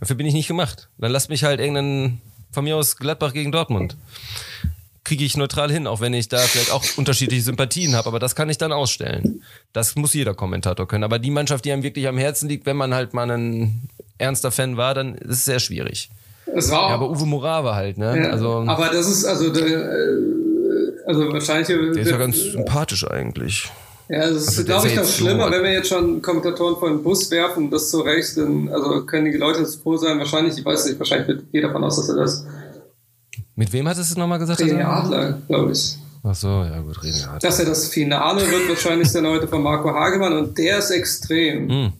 Dafür 0.00 0.16
bin 0.16 0.26
ich 0.26 0.34
nicht 0.34 0.48
gemacht. 0.48 0.88
Dann 0.98 1.12
lasst 1.12 1.30
mich 1.30 1.44
halt 1.44 1.60
irgendeinen, 1.60 2.20
von 2.50 2.64
mir 2.64 2.76
aus 2.76 2.96
Gladbach 2.96 3.32
gegen 3.32 3.52
Dortmund 3.52 3.96
kriege 5.06 5.24
ich 5.24 5.36
neutral 5.36 5.70
hin, 5.70 5.86
auch 5.86 6.00
wenn 6.00 6.12
ich 6.12 6.28
da 6.28 6.38
vielleicht 6.38 6.72
auch 6.72 6.84
unterschiedliche 6.96 7.42
Sympathien 7.42 7.94
habe, 7.94 8.08
aber 8.08 8.18
das 8.18 8.34
kann 8.34 8.50
ich 8.50 8.58
dann 8.58 8.72
ausstellen. 8.72 9.42
Das 9.72 9.94
muss 9.94 10.12
jeder 10.14 10.34
Kommentator 10.34 10.88
können. 10.88 11.04
Aber 11.04 11.18
die 11.18 11.30
Mannschaft, 11.30 11.64
die 11.64 11.72
einem 11.72 11.84
wirklich 11.84 12.08
am 12.08 12.18
Herzen 12.18 12.48
liegt, 12.48 12.66
wenn 12.66 12.76
man 12.76 12.92
halt 12.92 13.14
mal 13.14 13.30
ein 13.30 13.88
ernster 14.18 14.50
Fan 14.50 14.76
war, 14.76 14.94
dann 14.94 15.14
ist 15.14 15.38
es 15.38 15.44
sehr 15.44 15.60
schwierig. 15.60 16.10
Es 16.54 16.70
war 16.70 16.88
ja, 16.88 16.94
aber 16.94 17.10
Uwe 17.10 17.26
Morave 17.26 17.74
halt, 17.74 17.98
ne? 17.98 18.22
Ja, 18.22 18.30
also, 18.30 18.64
aber 18.66 18.88
das 18.88 19.08
ist 19.08 19.24
also, 19.24 19.52
äh, 19.52 20.16
also 21.06 21.32
wahrscheinlich. 21.32 21.66
Der 21.68 22.02
ist 22.02 22.10
ja 22.10 22.16
ganz 22.16 22.36
sympathisch 22.36 23.08
eigentlich. 23.08 23.70
Ja, 24.08 24.20
das 24.20 24.42
ist, 24.42 24.48
also 24.48 24.64
glaube 24.64 24.88
ich, 24.88 24.96
noch 24.96 25.04
schlimmer, 25.04 25.46
so 25.46 25.52
wenn 25.52 25.64
wir 25.64 25.72
jetzt 25.72 25.88
schon 25.88 26.22
Kommentatoren 26.22 26.76
vor 26.76 26.88
den 26.88 27.02
Bus 27.02 27.28
werfen, 27.32 27.70
das 27.70 27.90
zu 27.90 28.00
Recht, 28.00 28.36
dann 28.36 28.68
also 28.68 29.04
können 29.04 29.30
die 29.30 29.36
Leute 29.36 29.66
froh 29.66 29.96
sein, 29.96 30.18
wahrscheinlich, 30.18 30.56
ich 30.56 30.64
weiß 30.64 30.86
nicht, 30.86 30.98
wahrscheinlich 30.98 31.38
geht 31.50 31.64
davon 31.64 31.82
aus, 31.82 31.96
dass 31.96 32.08
er 32.08 32.16
das 32.16 32.46
mit 33.56 33.72
wem 33.72 33.88
hattest 33.88 34.10
du 34.10 34.14
es 34.14 34.16
nochmal 34.18 34.38
gesagt? 34.38 34.60
René 34.60 34.84
Adler, 34.84 35.38
glaube 35.48 35.72
ich. 35.72 35.98
Ach 36.22 36.34
so, 36.34 36.48
ja 36.48 36.80
gut, 36.80 37.02
wir 37.02 37.32
halt. 37.32 37.42
Dass 37.42 37.58
er 37.58 37.66
das 37.66 37.88
Finale 37.88 38.42
wird 38.42 38.68
wahrscheinlich 38.68 39.10
dann 39.12 39.26
heute 39.26 39.48
von 39.48 39.62
Marco 39.62 39.92
Hagemann 39.92 40.32
und 40.32 40.58
der 40.58 40.78
ist 40.78 40.90
extrem. 40.90 41.68
Hm. 41.68 41.92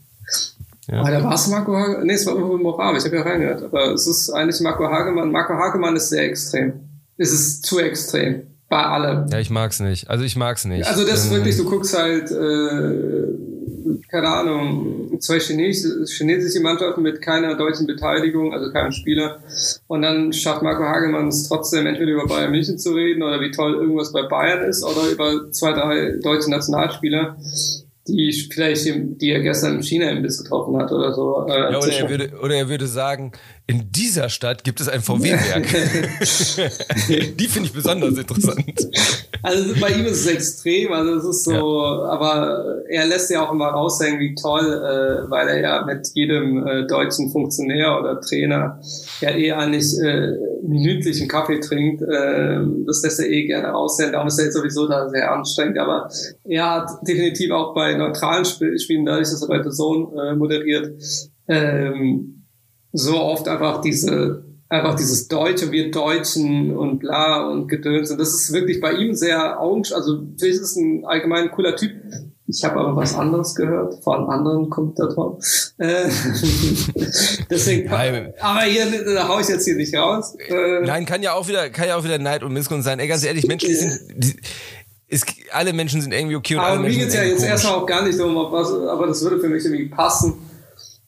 Ja. 0.89 1.01
Aber 1.01 1.11
da 1.11 1.25
war 1.25 1.35
es 1.35 1.47
Marco 1.49 1.75
Hagemann, 1.75 2.07
nee, 2.07 2.15
es 2.15 2.27
war 2.27 2.37
Uwe 2.37 2.59
Morabe, 2.59 2.99
ich 2.99 3.05
habe 3.05 3.17
ja 3.17 3.23
reingehört, 3.23 3.63
aber 3.63 3.93
es 3.93 4.07
ist 4.07 4.31
eigentlich 4.31 4.61
Marco 4.61 4.85
Hagemann. 4.85 5.31
Marco 5.31 5.55
Hagemann 5.55 5.97
ist 5.97 6.11
sehr 6.11 6.25
extrem. 6.25 6.75
Es 7.17 7.33
ist 7.33 7.65
zu 7.65 7.79
extrem. 7.79 8.43
Bei 8.69 8.85
allem. 8.85 9.29
Ja, 9.29 9.39
ich 9.39 9.51
mag's 9.51 9.79
nicht. 9.79 10.11
Also 10.11 10.25
ich 10.25 10.37
mag's 10.37 10.65
nicht. 10.65 10.87
Also 10.87 11.07
das 11.07 11.25
ist 11.25 11.31
ähm, 11.31 11.37
wirklich, 11.37 11.57
du 11.57 11.65
guckst 11.65 11.97
halt, 11.97 12.31
äh, 12.33 13.29
keine 14.11 14.29
Ahnung, 14.29 15.21
zwei 15.21 15.39
chinesische, 15.39 16.05
chinesische 16.07 16.61
Mannschaften 16.61 17.03
mit 17.03 17.21
keiner 17.23 17.55
deutschen 17.55 17.87
Beteiligung, 17.87 18.53
also 18.53 18.73
keinem 18.73 18.93
Spieler. 18.93 19.39
Und 19.87 20.03
dann 20.03 20.33
schafft 20.33 20.63
Marco 20.63 20.85
Hagemann 20.85 21.29
es 21.29 21.49
trotzdem 21.49 21.87
entweder 21.87 22.13
über 22.13 22.27
Bayern 22.27 22.51
München 22.51 22.79
zu 22.79 22.93
reden 22.93 23.23
oder 23.23 23.41
wie 23.41 23.51
toll 23.51 23.75
irgendwas 23.75 24.13
bei 24.13 24.23
Bayern 24.23 24.65
ist 24.65 24.85
oder 24.85 25.09
über 25.11 25.51
zwei, 25.51 25.73
drei 25.73 26.19
deutsche 26.23 26.51
Nationalspieler 26.51 27.37
die 28.09 28.33
vielleicht, 28.33 28.87
die 28.87 29.31
er 29.31 29.41
gestern 29.41 29.77
im 29.77 29.83
China-Imbiss 29.83 30.43
getroffen 30.43 30.77
hat 30.77 30.93
oder 30.93 31.13
so. 31.13 31.47
Äh, 31.49 31.73
ja, 31.73 31.79
oder, 31.79 31.93
er 31.93 32.09
würde, 32.09 32.31
oder 32.41 32.55
er 32.55 32.69
würde 32.69 32.87
sagen, 32.87 33.33
in 33.69 33.91
dieser 33.91 34.29
Stadt 34.29 34.63
gibt 34.63 34.81
es 34.81 34.89
ein 34.89 35.01
VW-Werk. 35.01 35.67
die 37.37 37.49
finde 37.49 37.69
ich 37.69 37.73
besonders 37.73 38.17
interessant. 38.17 38.89
Also 39.43 39.75
bei 39.81 39.91
ihm 39.91 40.07
ist 40.07 40.21
es 40.21 40.27
extrem, 40.27 40.93
also 40.93 41.15
es 41.17 41.25
ist 41.25 41.45
so, 41.45 41.53
ja. 41.53 42.05
aber 42.05 42.85
er 42.89 43.07
lässt 43.07 43.29
ja 43.31 43.45
auch 43.45 43.53
immer 43.53 43.67
raushängen, 43.67 44.21
wie 44.21 44.37
toll, 44.41 44.65
äh, 44.65 45.29
weil 45.31 45.49
er 45.49 45.61
ja 45.61 45.85
mit 45.85 46.09
jedem 46.15 46.65
äh, 46.65 46.87
deutschen 46.87 47.33
Funktionär 47.33 47.99
oder 47.99 48.21
Trainer 48.21 48.81
ja 49.21 49.31
eh 49.31 49.51
eigentlich 49.51 49.99
äh, 50.01 50.37
minütlichen 50.63 51.27
Kaffee 51.27 51.59
trinkt. 51.59 52.03
Äh, 52.03 52.61
das 52.87 53.03
lässt 53.03 53.19
er 53.19 53.29
eh 53.29 53.47
gerne 53.47 53.69
raushängen, 53.69 54.13
darum 54.13 54.29
ist 54.29 54.39
er 54.39 54.45
jetzt 54.45 54.55
sowieso 54.55 54.87
da 54.87 55.09
sehr 55.09 55.33
anstrengend, 55.33 55.79
aber 55.79 56.09
er 56.45 56.71
hat 56.71 56.91
definitiv 57.03 57.51
auch 57.51 57.75
bei 57.75 57.95
neutralen 57.95 58.45
Spielen, 58.45 59.07
dadurch, 59.07 59.31
dass 59.31 59.43
er 59.43 59.49
bei 59.49 59.61
The 59.61 59.71
Zone 59.71 60.07
äh, 60.23 60.37
moderiert, 60.37 60.93
ähm, 61.49 62.36
so 62.97 63.21
oft 63.21 63.49
einfach 63.49 63.81
diese 63.81 64.45
einfach 64.69 64.97
dieses 64.97 65.29
Deutsche, 65.29 65.71
wir 65.71 65.91
Deutschen 65.91 66.77
und 66.77 66.99
bla 66.99 67.49
und 67.49 67.69
Gedöns. 67.69 68.11
Und 68.11 68.19
das 68.19 68.35
ist 68.35 68.53
wirklich 68.53 68.81
bei 68.81 68.93
ihm 68.93 69.15
sehr 69.15 69.61
augensch, 69.61 69.93
also 69.93 70.23
vielleicht 70.39 70.57
ist 70.57 70.71
es 70.73 70.77
ein 70.77 71.05
allgemein 71.05 71.51
cooler 71.51 71.77
Typ. 71.77 71.93
Ich 72.49 72.65
habe 72.65 72.79
aber 72.79 72.95
was 72.95 73.15
anderes 73.15 73.57
gehört 73.57 74.03
von 74.05 74.29
anderen 74.29 74.71
Kommentatoren. 74.71 75.39
Äh, 75.79 76.05
deswegen, 77.51 77.91
Nein. 77.91 78.33
aber 78.41 78.61
hier 78.63 78.87
da 79.05 79.27
hau 79.27 79.41
ich 79.41 79.49
jetzt 79.49 79.65
hier 79.65 79.75
nicht 79.75 79.95
raus. 79.97 80.37
Äh, 80.49 80.83
Nein, 80.83 81.07
kann 81.07 81.23
ja 81.23 81.33
auch 81.33 81.49
wieder, 81.49 81.71
kann 81.71 81.89
ja 81.89 81.97
auch 81.97 82.05
wieder 82.05 82.19
Neid 82.19 82.45
und 82.45 82.53
Missgunst 82.53 82.85
sein. 82.85 83.01
Ey, 83.01 83.09
ganz 83.09 83.25
ehrlich, 83.25 83.47
Menschen 83.49 83.75
sind, 83.75 84.01
die, 84.17 84.37
ist, 85.09 85.27
alle 85.53 85.73
Menschen 85.73 86.01
sind 86.01 86.13
irgendwie 86.13 86.37
okay 86.37 86.55
und 86.55 86.61
aber 86.61 86.81
mir 86.81 86.91
geht's 86.91 87.15
ja 87.15 87.23
jetzt 87.23 87.45
erstmal 87.45 87.75
auch 87.75 87.87
gar 87.87 88.05
nicht 88.05 88.19
um 88.21 88.35
was, 88.35 88.73
aber 88.73 89.09
das 89.09 89.23
würde 89.23 89.41
für 89.41 89.49
mich 89.49 89.65
irgendwie 89.65 89.89
passen 89.89 90.35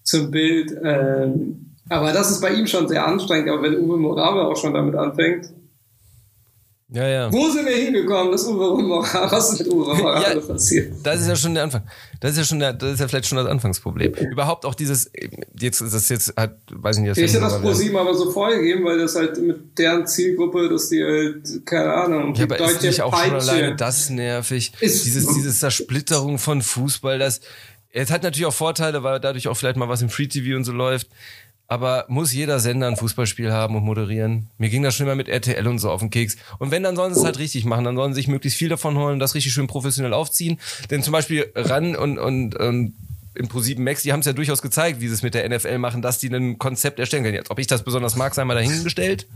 zum 0.02 0.30
Bild. 0.30 0.72
Ähm, 0.82 1.67
aber 1.88 2.12
das 2.12 2.30
ist 2.30 2.40
bei 2.40 2.50
ihm 2.50 2.66
schon 2.66 2.88
sehr 2.88 3.06
anstrengend, 3.06 3.48
aber 3.48 3.62
wenn 3.62 3.78
Uwe 3.78 3.96
Morave 3.96 4.46
auch 4.46 4.56
schon 4.56 4.74
damit 4.74 4.94
anfängt. 4.94 5.50
Ja, 6.90 7.06
ja. 7.06 7.30
Wo 7.30 7.50
sind 7.50 7.66
wir 7.66 7.76
hingekommen, 7.76 8.32
dass 8.32 8.46
Uwe 8.46 8.82
Morave, 8.82 9.30
was 9.30 9.52
ist 9.52 9.58
mit 9.58 9.72
Uwe 9.72 9.94
Morave 9.94 10.34
ja, 10.36 10.40
passiert? 10.40 10.94
Das 11.02 11.20
ist 11.20 11.28
ja 11.28 11.36
schon 11.36 11.52
der 11.52 11.64
Anfang. 11.64 11.82
Das 12.18 12.32
ist 12.32 12.38
ja 12.38 12.44
schon 12.44 12.60
der, 12.60 12.72
das 12.72 12.94
ist 12.94 13.00
ja 13.00 13.08
vielleicht 13.08 13.26
schon 13.26 13.36
das 13.36 13.46
Anfangsproblem. 13.46 14.14
Überhaupt 14.14 14.64
auch 14.64 14.74
dieses, 14.74 15.10
jetzt 15.58 15.82
ist 15.82 15.92
das 15.92 16.08
jetzt 16.08 16.32
halt, 16.34 16.52
weiß 16.70 16.96
ich 16.96 17.02
nicht, 17.02 17.10
das 17.10 17.18
Ich 17.18 17.30
hätte 17.30 17.40
das 17.42 17.60
ProSieben 17.60 17.98
aber 17.98 18.14
so 18.14 18.30
vorgegeben, 18.30 18.86
weil 18.86 18.98
das 18.98 19.16
halt 19.16 19.38
mit 19.38 19.78
deren 19.78 20.06
Zielgruppe, 20.06 20.70
dass 20.70 20.88
die 20.88 21.04
halt, 21.04 21.66
keine 21.66 21.92
Ahnung, 21.92 22.34
ja, 22.34 22.44
aber 22.44 22.56
deutsche 22.56 22.76
ist 22.76 22.82
nicht 22.82 23.02
auch 23.02 23.12
Peitsche. 23.12 23.40
schon 23.40 23.50
alleine 23.50 23.76
das 23.76 24.08
nervig? 24.08 24.72
Ist 24.80 25.04
dieses, 25.04 25.26
dieses 25.34 25.60
Zersplitterung 25.60 26.38
von 26.38 26.62
Fußball, 26.62 27.18
das, 27.18 27.42
es 27.90 28.10
hat 28.10 28.22
natürlich 28.22 28.46
auch 28.46 28.54
Vorteile, 28.54 29.02
weil 29.02 29.20
dadurch 29.20 29.46
auch 29.48 29.56
vielleicht 29.56 29.76
mal 29.76 29.90
was 29.90 30.00
im 30.00 30.08
Free 30.08 30.26
TV 30.26 30.56
und 30.56 30.64
so 30.64 30.72
läuft. 30.72 31.08
Aber 31.70 32.06
muss 32.08 32.32
jeder 32.32 32.60
Sender 32.60 32.86
ein 32.86 32.96
Fußballspiel 32.96 33.52
haben 33.52 33.76
und 33.76 33.84
moderieren? 33.84 34.48
Mir 34.56 34.70
ging 34.70 34.82
das 34.82 34.96
schon 34.96 35.04
immer 35.04 35.14
mit 35.14 35.28
RTL 35.28 35.68
und 35.68 35.78
so 35.78 35.90
auf 35.90 36.00
den 36.00 36.08
Keks. 36.08 36.38
Und 36.58 36.70
wenn, 36.70 36.82
dann 36.82 36.96
sollen 36.96 37.12
sie 37.12 37.20
es 37.20 37.26
halt 37.26 37.38
richtig 37.38 37.66
machen. 37.66 37.84
Dann 37.84 37.94
sollen 37.94 38.14
sie 38.14 38.20
sich 38.20 38.28
möglichst 38.28 38.58
viel 38.58 38.70
davon 38.70 38.96
holen, 38.96 39.18
das 39.18 39.34
richtig 39.34 39.52
schön 39.52 39.66
professionell 39.66 40.14
aufziehen. 40.14 40.58
Denn 40.90 41.02
zum 41.02 41.12
Beispiel 41.12 41.52
RAN 41.54 41.94
und, 41.94 42.18
und, 42.18 42.54
und 42.56 42.94
im 43.34 43.48
Pro7 43.48 43.80
Max, 43.80 44.02
die 44.02 44.12
haben 44.12 44.20
es 44.20 44.26
ja 44.26 44.32
durchaus 44.32 44.62
gezeigt, 44.62 45.00
wie 45.00 45.08
sie 45.08 45.14
es 45.14 45.22
mit 45.22 45.34
der 45.34 45.48
NFL 45.48 45.78
machen, 45.78 46.02
dass 46.02 46.18
die 46.18 46.28
ein 46.28 46.58
Konzept 46.58 46.98
erstellen 46.98 47.22
können. 47.22 47.36
Jetzt, 47.36 47.50
ob 47.50 47.58
ich 47.58 47.66
das 47.66 47.82
besonders 47.84 48.16
mag, 48.16 48.34
sei 48.34 48.44
mal 48.44 48.54
dahingestellt. 48.54 49.26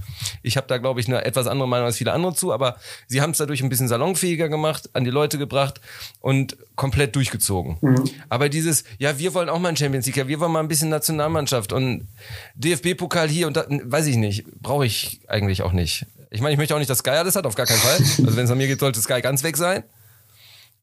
Ich 0.43 0.57
habe 0.57 0.67
da, 0.67 0.79
glaube 0.79 1.01
ich, 1.01 1.07
eine 1.07 1.25
etwas 1.25 1.47
andere 1.47 1.69
Meinung 1.69 1.87
als 1.87 1.97
viele 1.97 2.13
andere 2.13 2.35
zu, 2.35 2.53
aber 2.53 2.77
sie 3.07 3.21
haben 3.21 3.31
es 3.31 3.39
dadurch 3.39 3.63
ein 3.63 3.69
bisschen 3.69 3.89
salonfähiger 3.89 4.49
gemacht, 4.49 4.91
an 4.93 5.05
die 5.05 5.11
Leute 5.11 5.39
gebracht 5.39 5.81
und 6.21 6.57
komplett 6.75 7.15
durchgezogen. 7.17 7.77
Mhm. 7.81 8.05
Aber 8.29 8.49
dieses, 8.49 8.85
ja, 8.99 9.19
wir 9.19 9.35
wollen 9.35 9.49
auch 9.49 9.59
mal 9.59 9.69
ein 9.69 9.77
Champions 9.77 10.07
League, 10.07 10.17
ja, 10.17 10.29
wir 10.29 10.41
wollen 10.41 10.53
mal 10.53 10.61
ein 10.61 10.69
bisschen 10.69 10.89
Nationalmannschaft 10.89 11.73
und 11.73 12.09
DFB-Pokal 12.55 13.29
hier 13.29 13.47
und 13.47 13.57
da, 13.57 13.67
weiß 13.69 14.07
ich 14.07 14.17
nicht, 14.17 14.45
brauche 14.61 14.87
ich 14.87 15.21
eigentlich 15.29 15.63
auch 15.63 15.73
nicht. 15.73 16.07
Ich 16.31 16.41
meine, 16.41 16.53
ich 16.53 16.59
möchte 16.59 16.75
auch 16.75 16.79
nicht, 16.79 16.91
dass 16.91 16.99
Sky 16.99 17.11
alles 17.11 17.37
hat, 17.37 17.47
auf 17.47 17.55
gar 17.55 17.67
keinen 17.67 17.79
Fall. 17.79 17.99
Also 17.99 18.37
wenn 18.37 18.47
es 18.47 18.51
an 18.51 18.59
mir 18.59 18.67
geht, 18.67 18.81
sollte 18.81 19.01
Sky 19.01 19.21
ganz 19.21 19.43
weg 19.43 19.57
sein. 19.57 19.85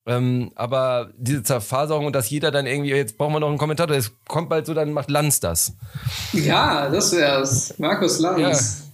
Ähm, 0.10 0.52
aber 0.56 1.12
diese 1.18 1.44
Zerfaserung 1.44 2.08
und 2.08 2.16
dass 2.16 2.32
jeder 2.32 2.50
dann 2.50 2.66
irgendwie, 2.66 2.90
jetzt 2.90 3.16
brauchen 3.16 3.34
wir 3.34 3.40
noch 3.40 3.50
einen 3.50 3.60
Kommentator, 3.60 3.96
es 3.96 4.12
kommt 4.28 4.50
bald 4.50 4.66
so, 4.66 4.74
dann 4.74 4.92
macht 4.92 5.12
Lanz 5.12 5.40
das. 5.40 5.74
Ja, 6.34 6.90
das 6.90 7.16
wär's. 7.16 7.76
Markus 7.78 8.18
Lanz. 8.18 8.40
Ja. 8.40 8.86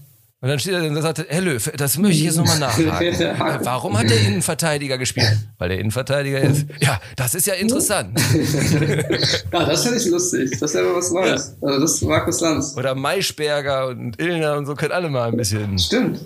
Und 0.41 0.49
dann 0.49 0.59
steht 0.59 0.73
er 0.73 0.83
und 0.83 1.01
sagt, 1.01 1.25
Herr 1.29 1.41
Löw, 1.41 1.71
das 1.77 1.97
möchte 1.97 2.17
ich 2.17 2.23
jetzt 2.25 2.35
nochmal 2.35 2.59
nachfragen. 2.59 3.63
Warum 3.63 3.97
hat 3.97 4.09
der 4.09 4.19
Innenverteidiger 4.19 4.97
gespielt? 4.97 5.37
Weil 5.57 5.69
der 5.69 5.79
Innenverteidiger 5.79 6.41
ist. 6.41 6.65
Ja, 6.81 6.99
das 7.15 7.33
ist 7.33 7.47
ja 7.47 7.53
interessant. 7.53 8.19
ja, 9.53 9.65
das 9.65 9.83
finde 9.83 9.97
ich 9.97 10.05
lustig. 10.07 10.59
Das 10.59 10.73
wäre 10.73 10.93
was 10.93 11.11
Neues. 11.11 11.55
Ja. 11.61 11.67
Also 11.69 11.79
das 11.79 11.93
ist 11.93 12.01
Markus 12.03 12.41
Lanz. 12.41 12.75
Oder 12.77 12.93
Maischberger 12.93 13.87
und 13.87 14.19
Illner 14.19 14.57
und 14.57 14.65
so 14.65 14.75
können 14.75 14.91
alle 14.91 15.09
mal 15.09 15.29
ein 15.29 15.37
bisschen. 15.37 15.79
Stimmt. 15.79 16.19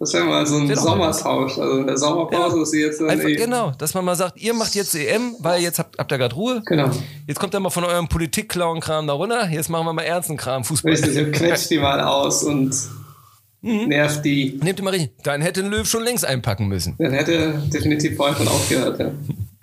Das 0.00 0.14
wäre 0.14 0.24
mal 0.24 0.46
so 0.46 0.56
ein 0.56 0.74
Sommertausch, 0.74 1.58
also 1.58 1.76
in 1.76 1.86
der 1.86 1.98
Sommerpause, 1.98 2.54
ja. 2.54 2.60
dass 2.60 2.70
sie 2.70 2.80
jetzt 2.80 3.02
Einfach, 3.02 3.28
Genau, 3.28 3.72
dass 3.76 3.92
man 3.92 4.02
mal 4.02 4.16
sagt, 4.16 4.40
ihr 4.40 4.54
macht 4.54 4.74
jetzt 4.74 4.94
EM, 4.94 5.36
weil 5.40 5.60
jetzt 5.60 5.78
habt, 5.78 5.98
habt 5.98 6.10
ihr 6.10 6.16
gerade 6.16 6.34
Ruhe. 6.34 6.62
Genau. 6.64 6.90
Jetzt 7.26 7.38
kommt 7.38 7.54
ihr 7.54 7.60
mal 7.60 7.68
von 7.68 7.84
eurem 7.84 8.08
Politik-Klauen-Kram 8.08 9.06
da 9.06 9.12
runter, 9.12 9.50
jetzt 9.50 9.68
machen 9.68 9.84
wir 9.84 9.92
mal 9.92 10.02
ernsten 10.02 10.38
Kram, 10.38 10.64
Fußball. 10.64 10.92
Richtig, 10.92 11.18
und 11.18 11.32
quetscht 11.32 11.68
die 11.68 11.78
mal 11.78 12.00
aus 12.00 12.42
und 12.44 12.74
mhm. 13.60 13.88
nervt 13.88 14.24
die. 14.24 14.58
Nehmt 14.62 14.80
ihr 14.80 14.84
mal 14.84 14.90
richtig. 14.94 15.12
Dann 15.22 15.42
hätte 15.42 15.60
ein 15.62 15.70
Löw 15.70 15.86
schon 15.86 16.02
längst 16.02 16.24
einpacken 16.24 16.68
müssen. 16.68 16.96
Dann 16.98 17.12
hätte 17.12 17.62
definitiv 17.66 18.16
vorher 18.16 18.34
schon 18.34 18.48
aufgehört, 18.48 18.98
ja. 18.98 19.12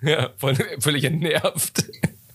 Ja, 0.00 0.30
völlig 0.38 1.02
entnervt. 1.02 1.84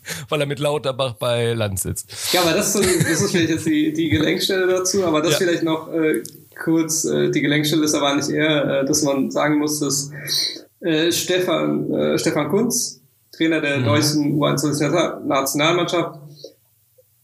weil 0.30 0.42
er 0.42 0.46
mit 0.46 0.60
Lauterbach 0.60 1.14
bei 1.14 1.54
Land 1.54 1.80
sitzt. 1.80 2.34
Ja, 2.34 2.42
aber 2.42 2.54
das, 2.54 2.74
das 2.74 2.86
ist 2.86 3.32
vielleicht 3.32 3.50
jetzt 3.50 3.66
die, 3.66 3.94
die 3.94 4.10
Gelenkstelle 4.10 4.68
dazu, 4.68 5.06
aber 5.06 5.22
das 5.22 5.34
ja. 5.34 5.38
vielleicht 5.38 5.64
noch 5.64 5.92
äh, 5.94 6.22
kurz, 6.56 7.06
äh, 7.06 7.32
die 7.32 7.42
Gelenkstelle 7.42 7.86
ist 7.86 7.96
aber 7.96 8.16
nicht 8.16 8.30
eher, 8.30 8.82
äh, 8.82 8.86
dass 8.86 9.04
man 9.04 9.32
sagen 9.32 9.60
muss, 9.60 9.80
dass 9.80 10.12
äh, 10.82 11.12
Stefan, 11.12 11.92
äh, 11.92 12.18
Stefan 12.18 12.50
Kunz, 12.50 13.02
Trainer 13.36 13.62
der 13.62 13.80
mhm. 13.80 13.86
deutschen 13.86 14.40
U21-Nationalmannschaft, 14.40 16.20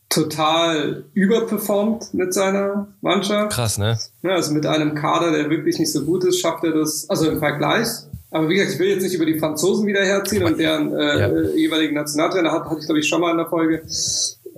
total 0.09 1.03
überperformt 1.13 2.13
mit 2.13 2.33
seiner 2.33 2.87
Mannschaft. 3.01 3.51
Krass, 3.53 3.77
ne? 3.77 3.97
Ja, 4.23 4.31
also 4.31 4.53
mit 4.53 4.65
einem 4.65 4.95
Kader, 4.95 5.31
der 5.31 5.49
wirklich 5.49 5.77
nicht 5.77 5.91
so 5.91 6.03
gut 6.03 6.23
ist, 6.23 6.39
schafft 6.39 6.63
er 6.63 6.71
das, 6.71 7.07
also 7.09 7.29
im 7.29 7.37
Vergleich. 7.37 7.87
Aber 8.31 8.49
wie 8.49 8.55
gesagt, 8.55 8.73
ich 8.73 8.79
will 8.79 8.89
jetzt 8.89 9.03
nicht 9.03 9.15
über 9.15 9.25
die 9.25 9.39
Franzosen 9.39 9.87
wieder 9.87 10.03
herziehen 10.03 10.43
und 10.43 10.59
deren 10.59 10.93
äh, 10.93 11.19
ja. 11.19 11.49
jeweiligen 11.55 11.95
Nationaltrainer 11.95 12.51
hat, 12.51 12.65
hatte 12.65 12.79
ich 12.79 12.85
glaube 12.85 12.99
ich 12.99 13.07
schon 13.07 13.21
mal 13.21 13.31
in 13.31 13.37
der 13.37 13.47
Folge. 13.47 13.81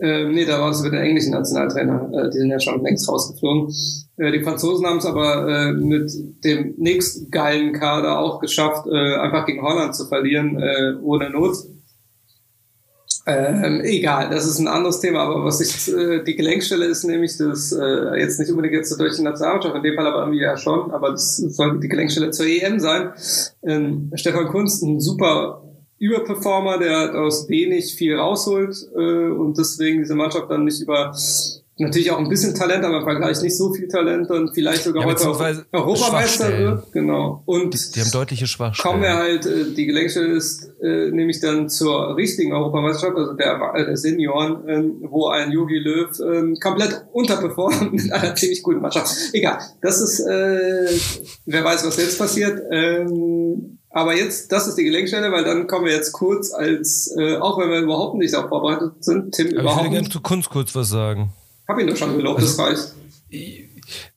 Ähm, 0.01 0.31
nee, 0.31 0.45
da 0.45 0.59
war 0.59 0.71
es 0.71 0.81
über 0.81 0.89
den 0.89 1.03
englischen 1.03 1.31
Nationaltrainer. 1.31 2.09
Äh, 2.11 2.29
die 2.31 2.39
sind 2.39 2.49
ja 2.49 2.59
schon 2.59 2.83
längst 2.83 3.07
rausgeflogen. 3.07 3.71
Äh, 4.17 4.31
die 4.31 4.41
Franzosen 4.41 4.87
haben 4.87 4.97
es 4.97 5.05
aber 5.05 5.47
äh, 5.47 5.71
mit 5.73 6.11
dem 6.43 6.73
nächst 6.77 7.31
geilen 7.31 7.71
Kader 7.73 8.17
auch 8.17 8.39
geschafft, 8.39 8.87
äh, 8.87 9.15
einfach 9.17 9.45
gegen 9.45 9.61
Holland 9.61 9.95
zu 9.95 10.07
verlieren, 10.07 10.59
äh, 10.59 10.95
ohne 11.03 11.29
Not. 11.29 11.55
Ähm, 13.27 13.81
egal, 13.83 14.31
das 14.31 14.47
ist 14.47 14.57
ein 14.57 14.67
anderes 14.67 14.99
Thema, 14.99 15.19
aber 15.19 15.45
was 15.45 15.61
ich, 15.61 15.95
äh, 15.95 16.23
die 16.23 16.35
Gelenkstelle 16.35 16.85
ist 16.85 17.03
nämlich, 17.03 17.37
das 17.37 17.71
äh, 17.71 18.19
jetzt 18.19 18.39
nicht 18.39 18.49
unbedingt 18.49 18.73
jetzt 18.73 18.89
zur 18.89 18.97
deutschen 18.97 19.25
Nationalmannschaft, 19.25 19.75
in 19.75 19.83
dem 19.83 19.95
Fall 19.95 20.07
aber 20.07 20.21
irgendwie 20.21 20.41
ja 20.41 20.57
schon, 20.57 20.89
aber 20.89 21.11
das 21.11 21.37
soll 21.37 21.79
die 21.79 21.87
Gelenkstelle 21.87 22.31
zur 22.31 22.47
EM 22.47 22.79
sein. 22.79 23.11
Ähm, 23.63 24.11
Stefan 24.15 24.47
Kunst, 24.47 24.81
ein 24.81 24.99
super 24.99 25.61
Überperformer, 26.01 26.79
der 26.79 27.13
aus 27.13 27.47
wenig 27.47 27.93
viel 27.93 28.17
rausholt 28.17 28.75
äh, 28.95 29.29
und 29.29 29.57
deswegen 29.57 29.99
diese 29.99 30.15
Mannschaft 30.15 30.49
dann 30.49 30.65
nicht 30.65 30.81
über 30.81 31.13
natürlich 31.77 32.11
auch 32.11 32.19
ein 32.19 32.29
bisschen 32.29 32.55
Talent, 32.55 32.83
aber 32.83 32.97
im 32.97 33.03
Vergleich 33.03 33.41
nicht 33.41 33.57
so 33.57 33.73
viel 33.73 33.87
Talent 33.87 34.29
und 34.29 34.53
vielleicht 34.53 34.83
sogar 34.83 35.03
ja, 35.03 35.09
heute 35.09 35.65
Europameister 35.71 36.57
wird. 36.57 36.91
Genau. 36.91 37.43
Und 37.45 37.73
die, 37.73 37.91
die, 37.93 38.01
haben 38.01 38.11
deutliche 38.11 38.47
Schwachstellen. 38.47 38.91
Kommen 38.91 39.03
wir 39.03 39.15
halt, 39.15 39.45
äh, 39.45 39.73
die 39.75 39.85
Gelenkstelle 39.85 40.33
ist 40.33 40.71
äh, 40.81 41.11
nämlich 41.11 41.39
dann 41.39 41.69
zur 41.69 42.15
richtigen 42.15 42.53
Europameisterschaft, 42.53 43.17
also 43.17 43.33
der, 43.33 43.59
der 43.75 43.97
Senioren, 43.97 44.67
äh, 44.67 44.83
wo 45.09 45.27
ein 45.27 45.51
Yogi 45.51 45.77
Löw 45.77 46.09
äh, 46.19 46.59
komplett 46.59 47.05
unterperformt 47.11 47.91
mit 47.93 48.11
einer 48.11 48.35
ziemlich 48.35 48.63
guten 48.63 48.81
Mannschaft. 48.81 49.11
Egal, 49.33 49.59
das 49.81 50.01
ist, 50.01 50.19
äh, 50.19 50.87
wer 51.45 51.63
weiß, 51.63 51.85
was 51.85 51.97
jetzt 51.97 52.17
passiert. 52.17 52.61
Ähm, 52.71 53.79
aber 53.93 54.15
jetzt, 54.15 54.51
das 54.51 54.67
ist 54.67 54.77
die 54.77 54.83
Gelenkstelle, 54.83 55.31
weil 55.31 55.43
dann 55.43 55.67
kommen 55.67 55.85
wir 55.85 55.93
jetzt 55.93 56.13
kurz 56.13 56.53
als, 56.53 57.13
äh, 57.17 57.37
auch 57.37 57.57
wenn 57.57 57.69
wir 57.69 57.79
überhaupt 57.79 58.15
nicht 58.15 58.33
darauf 58.33 58.49
vorbereitet 58.49 59.03
sind, 59.03 59.33
Tim 59.33 59.47
Aber 59.47 59.61
überhaupt 59.61 59.77
Ich 59.79 59.83
würde 59.83 59.95
gerne 59.95 60.09
zu 60.09 60.21
Kunst 60.21 60.49
kurz 60.49 60.73
was 60.75 60.89
sagen. 60.89 61.33
Hab 61.67 61.79
ihn 61.79 61.87
doch 61.87 61.97
schon 61.97 62.15
gelobt, 62.15 62.39
also, 62.39 62.57
das 62.57 62.67
reicht. 62.67 62.93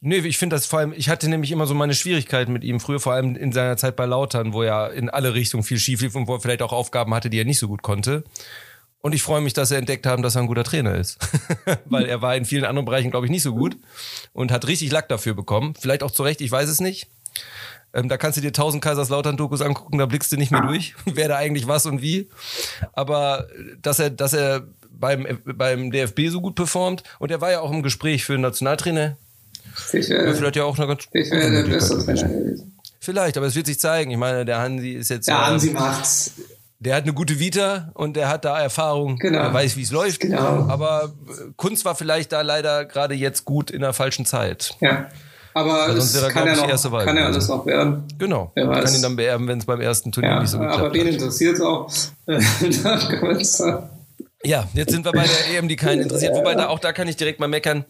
Nee, 0.01 0.19
ich 0.19 0.39
finde 0.39 0.55
das 0.55 0.67
vor 0.67 0.79
allem, 0.79 0.93
ich 0.97 1.09
hatte 1.09 1.29
nämlich 1.29 1.51
immer 1.51 1.67
so 1.67 1.75
meine 1.75 1.95
Schwierigkeiten 1.95 2.53
mit 2.53 2.63
ihm 2.63 2.79
früher, 2.79 3.01
vor 3.01 3.15
allem 3.15 3.35
in 3.35 3.53
seiner 3.53 3.77
Zeit 3.77 3.97
bei 3.97 4.07
Lautern, 4.07 4.53
wo 4.53 4.63
er 4.63 4.93
in 4.93 5.11
alle 5.11 5.35
Richtungen 5.35 5.65
viel 5.65 5.79
schief 5.79 6.01
lief 6.01 6.15
und 6.15 6.29
wo 6.29 6.35
er 6.35 6.41
vielleicht 6.41 6.63
auch 6.63 6.73
Aufgaben 6.73 7.13
hatte, 7.15 7.31
die 7.31 7.41
er 7.41 7.45
nicht 7.45 7.59
so 7.59 7.69
gut 7.69 7.83
konnte. 7.83 8.25
Und 9.01 9.15
ich 9.15 9.23
freue 9.23 9.41
mich, 9.41 9.53
dass 9.53 9.71
er 9.71 9.79
entdeckt 9.79 10.07
haben, 10.07 10.23
dass 10.23 10.35
er 10.35 10.43
ein 10.43 10.47
guter 10.47 10.65
Trainer 10.65 10.95
ist. 10.95 11.19
Weil 11.85 12.07
er 12.07 12.23
war 12.23 12.37
in 12.37 12.47
vielen 12.47 12.65
anderen 12.65 12.87
Bereichen, 12.87 13.11
glaube 13.11 13.27
ich, 13.27 13.31
nicht 13.31 13.43
so 13.43 13.55
gut 13.55 13.77
und 14.33 14.51
hat 14.51 14.67
richtig 14.67 14.91
Lack 14.93 15.09
dafür 15.09 15.35
bekommen. 15.35 15.75
Vielleicht 15.79 16.03
auch 16.03 16.11
zu 16.11 16.23
Recht, 16.23 16.41
ich 16.41 16.51
weiß 16.51 16.71
es 16.71 16.81
nicht. 16.81 17.09
Ähm, 17.95 18.09
da 18.09 18.17
kannst 18.17 18.37
du 18.37 18.43
dir 18.43 18.53
tausend 18.53 18.83
Kaiserslautern-Dokus 18.83 19.63
angucken, 19.63 19.99
da 19.99 20.07
blickst 20.07 20.33
du 20.33 20.37
nicht 20.37 20.51
mehr 20.51 20.63
durch, 20.63 20.95
wer 21.05 21.29
da 21.29 21.37
eigentlich 21.37 21.69
was 21.69 21.87
und 21.87 22.03
wie. 22.03 22.29
Aber 22.93 23.47
dass 23.81 23.99
er, 23.99 24.11
dass 24.11 24.33
er 24.33 24.65
beim, 24.91 25.27
beim 25.45 25.91
DFB 25.91 26.29
so 26.29 26.41
gut 26.41 26.57
performt 26.57 27.03
und 27.19 27.31
er 27.31 27.41
war 27.41 27.51
ja 27.51 27.61
auch 27.61 27.71
im 27.71 27.83
Gespräch 27.83 28.25
für 28.25 28.35
einen 28.35 28.43
Nationaltrainer. 28.43 29.17
Ich 29.93 30.09
wäre, 30.09 30.35
vielleicht 30.35 30.57
ja 30.57 30.65
auch 30.65 30.79
eine 30.79 30.87
ganz 30.87 31.09
ich 31.13 31.31
wäre 31.31 31.51
der 31.51 31.63
beste 31.65 31.99
Trainer 31.99 32.29
gewesen. 32.29 32.79
Vielleicht, 33.01 33.37
aber 33.37 33.47
es 33.47 33.55
wird 33.55 33.67
sich 33.67 33.79
zeigen. 33.79 34.11
Ich 34.11 34.17
meine, 34.17 34.45
der 34.45 34.59
Hansi 34.59 34.93
ist 34.93 35.11
jetzt. 35.11 35.29
Der 35.29 35.47
Hansi 35.47 35.71
macht's. 35.71 36.33
Der 36.79 36.95
hat 36.97 37.05
eine 37.05 37.13
gute 37.13 37.39
Vita 37.39 37.91
und 37.95 38.15
der 38.15 38.29
hat 38.29 38.45
da 38.45 38.61
Erfahrung. 38.61 39.19
Genau. 39.19 39.39
Er 39.39 39.53
weiß, 39.53 39.77
wie 39.77 39.83
es 39.83 39.91
läuft. 39.91 40.21
Genau. 40.21 40.69
Aber 40.69 41.13
Kunst 41.57 41.85
war 41.85 41.95
vielleicht 41.95 42.33
da 42.33 42.43
leider 42.43 42.85
gerade 42.85 43.15
jetzt 43.15 43.45
gut 43.45 43.71
in 43.71 43.81
der 43.81 43.93
falschen 43.93 44.27
Zeit. 44.27 44.77
Ja. 44.81 45.09
Aber 45.57 45.89
es 45.89 46.13
kann, 46.13 46.47
ja 46.49 46.57
noch, 46.57 47.05
kann 47.05 47.17
ja 47.17 47.27
alles 47.27 47.49
noch 47.49 47.65
werden. 47.65 48.03
Genau. 48.19 48.51
Wer 48.57 48.69
weiß. 48.69 48.85
kann 48.85 48.95
ihn 48.97 49.03
dann 49.03 49.15
beerben, 49.15 49.47
wenn 49.47 49.59
es 49.59 49.67
beim 49.67 49.81
ersten 49.81 50.11
Turnier 50.11 50.31
ja, 50.33 50.41
nicht 50.41 50.51
so 50.51 50.59
gut 50.59 50.67
Aber 50.67 50.93
wen 50.93 51.07
interessiert 51.07 51.55
es 51.55 51.61
auch? 51.61 51.89
ja, 54.45 54.69
jetzt 54.75 54.91
sind 54.91 55.05
wir 55.05 55.13
bei 55.13 55.25
der 55.25 55.57
EM, 55.57 55.69
die 55.69 55.77
keinen 55.77 56.03
interessiert. 56.03 56.35
Wobei 56.35 56.57
da 56.57 56.67
auch 56.67 56.81
da 56.81 56.93
kann 56.93 57.07
ich 57.07 57.17
direkt 57.17 57.39
mal 57.39 57.47
meckern. 57.47 57.85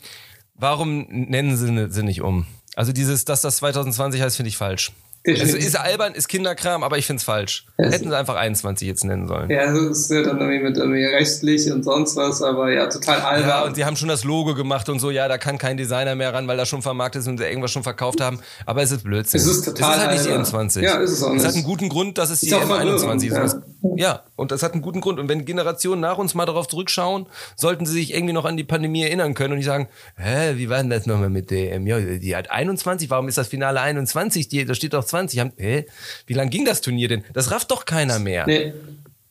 Warum 0.55 1.07
nennen 1.09 1.57
sie, 1.57 1.90
sie 1.90 2.03
nicht 2.03 2.20
um? 2.20 2.44
Also 2.77 2.92
dieses, 2.92 3.24
dass 3.24 3.40
das 3.40 3.57
2020 3.57 4.20
heißt, 4.20 4.37
finde 4.37 4.50
ich 4.50 4.59
falsch. 4.59 4.92
Es 5.27 5.55
ist 5.55 5.79
albern, 5.81 6.15
ist 6.15 6.29
Kinderkram, 6.29 6.83
aber 6.83 6.99
ich 6.99 7.07
finde 7.07 7.19
es 7.19 7.25
falsch. 7.25 7.65
Hätten 7.79 8.11
sie 8.11 8.17
einfach 8.17 8.37
21 8.37 8.87
jetzt 8.87 9.05
nennen 9.05 9.27
sollen. 9.27 9.49
Ja, 9.49 9.73
das 9.73 9.99
ist 9.99 10.11
ja 10.11 10.23
dann 10.23 10.39
irgendwie 10.39 10.63
mit 10.63 10.77
irgendwie 10.77 11.03
rechtlich 11.03 11.73
und 11.73 11.83
sonst 11.83 12.15
was, 12.17 12.43
aber 12.43 12.71
ja, 12.71 12.89
total 12.89 13.21
albern. 13.21 13.49
Ja, 13.49 13.65
und 13.65 13.75
sie 13.75 13.87
haben 13.87 13.97
schon 13.97 14.11
das 14.11 14.25
Logo 14.25 14.55
gemacht 14.55 14.91
und 14.91 14.99
so, 15.01 15.11
ja, 15.11 15.27
da 15.27 15.39
kann 15.39 15.57
kein 15.57 15.79
Designer 15.79 16.15
mehr 16.15 16.35
ran, 16.35 16.47
weil 16.47 16.59
das 16.59 16.69
schon 16.69 16.83
vermarktet 16.83 17.23
ist 17.23 17.29
und 17.29 17.39
sie 17.39 17.45
irgendwas 17.45 17.71
schon 17.71 17.83
verkauft 17.83 18.21
haben. 18.21 18.39
Aber 18.67 18.83
es 18.83 18.91
ist 18.91 19.03
Blödsinn. 19.03 19.41
Es 19.41 19.47
ist 19.47 19.65
total 19.65 19.93
Es 19.93 19.97
ist 19.97 20.03
halt 20.03 20.13
nicht 20.13 20.27
die 20.27 20.33
21. 20.33 20.83
Ja, 20.83 20.97
ist 20.97 21.11
es 21.13 21.23
auch 21.23 21.33
nicht. 21.33 21.41
Es 21.41 21.49
hat 21.49 21.55
einen 21.55 21.65
guten 21.65 21.89
Grund, 21.89 22.19
dass 22.19 22.29
es 22.29 22.41
die 22.41 22.55
M21 22.55 23.45
ist. 23.45 23.57
Ja. 23.83 23.97
ja, 23.97 24.23
und 24.37 24.51
das 24.51 24.63
hat 24.63 24.75
einen 24.75 24.83
guten 24.83 25.01
Grund. 25.01 25.19
Und 25.19 25.31
wenn 25.31 25.47
Generationen 25.47 26.03
nach 26.03 26.19
uns 26.19 26.35
mal 26.35 26.45
darauf 26.45 26.69
zurückschauen, 26.69 27.27
sollten 27.57 27.87
sie 27.87 27.95
sich 27.95 28.13
irgendwie 28.13 28.35
noch 28.35 28.45
an 28.45 28.59
die 28.59 28.65
Pandemie 28.65 29.05
erinnern 29.05 29.33
können 29.33 29.53
und 29.53 29.59
nicht 29.59 29.67
sagen, 29.67 29.89
hä, 30.17 30.57
wie 30.57 30.69
war 30.69 30.77
denn 30.79 30.91
das 30.91 31.07
nochmal 31.07 31.31
mit 31.31 31.51
der 31.51 31.73
EM? 31.73 31.87
Ja, 31.87 31.99
die 31.99 32.37
hat 32.37 32.51
21, 32.51 33.09
warum 33.09 33.27
ist 33.29 33.39
das 33.39 33.49
Finale 33.49 33.81
21? 33.81 34.49
Die, 34.49 34.67
da 34.67 34.75
steht 34.75 34.93
doch 34.93 35.03
20. 35.03 35.13
Haben, 35.14 35.53
hä? 35.57 35.87
Wie 36.27 36.35
lange 36.35 36.50
ging 36.50 36.64
das 36.64 36.81
Turnier 36.81 37.09
denn? 37.09 37.24
Das 37.33 37.50
rafft 37.50 37.70
doch 37.70 37.85
keiner 37.85 38.18
mehr. 38.18 38.46
Nee. 38.46 38.72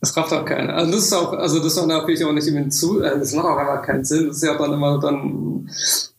Das 0.04 0.18
rafft 0.18 0.34
auch 0.34 0.44
keiner. 0.44 0.76
Also 0.76 0.92
das 0.92 1.06
ist 1.06 1.14
auch, 1.14 1.32
also 1.32 1.60
das 1.60 1.78
ist 1.78 1.86
natürlich 1.86 2.26
auch 2.26 2.34
nicht 2.34 2.46
immer 2.46 2.70
zu, 2.70 3.02
also 3.02 3.20
das 3.20 3.32
macht 3.32 3.46
auch 3.46 3.58
einfach 3.58 3.84
keinen 3.84 4.04
Sinn. 4.04 4.28
Das 4.28 4.36
ist 4.36 4.44
ja 4.44 4.58
dann 4.58 4.74
immer 4.74 5.00
dann, 5.00 5.70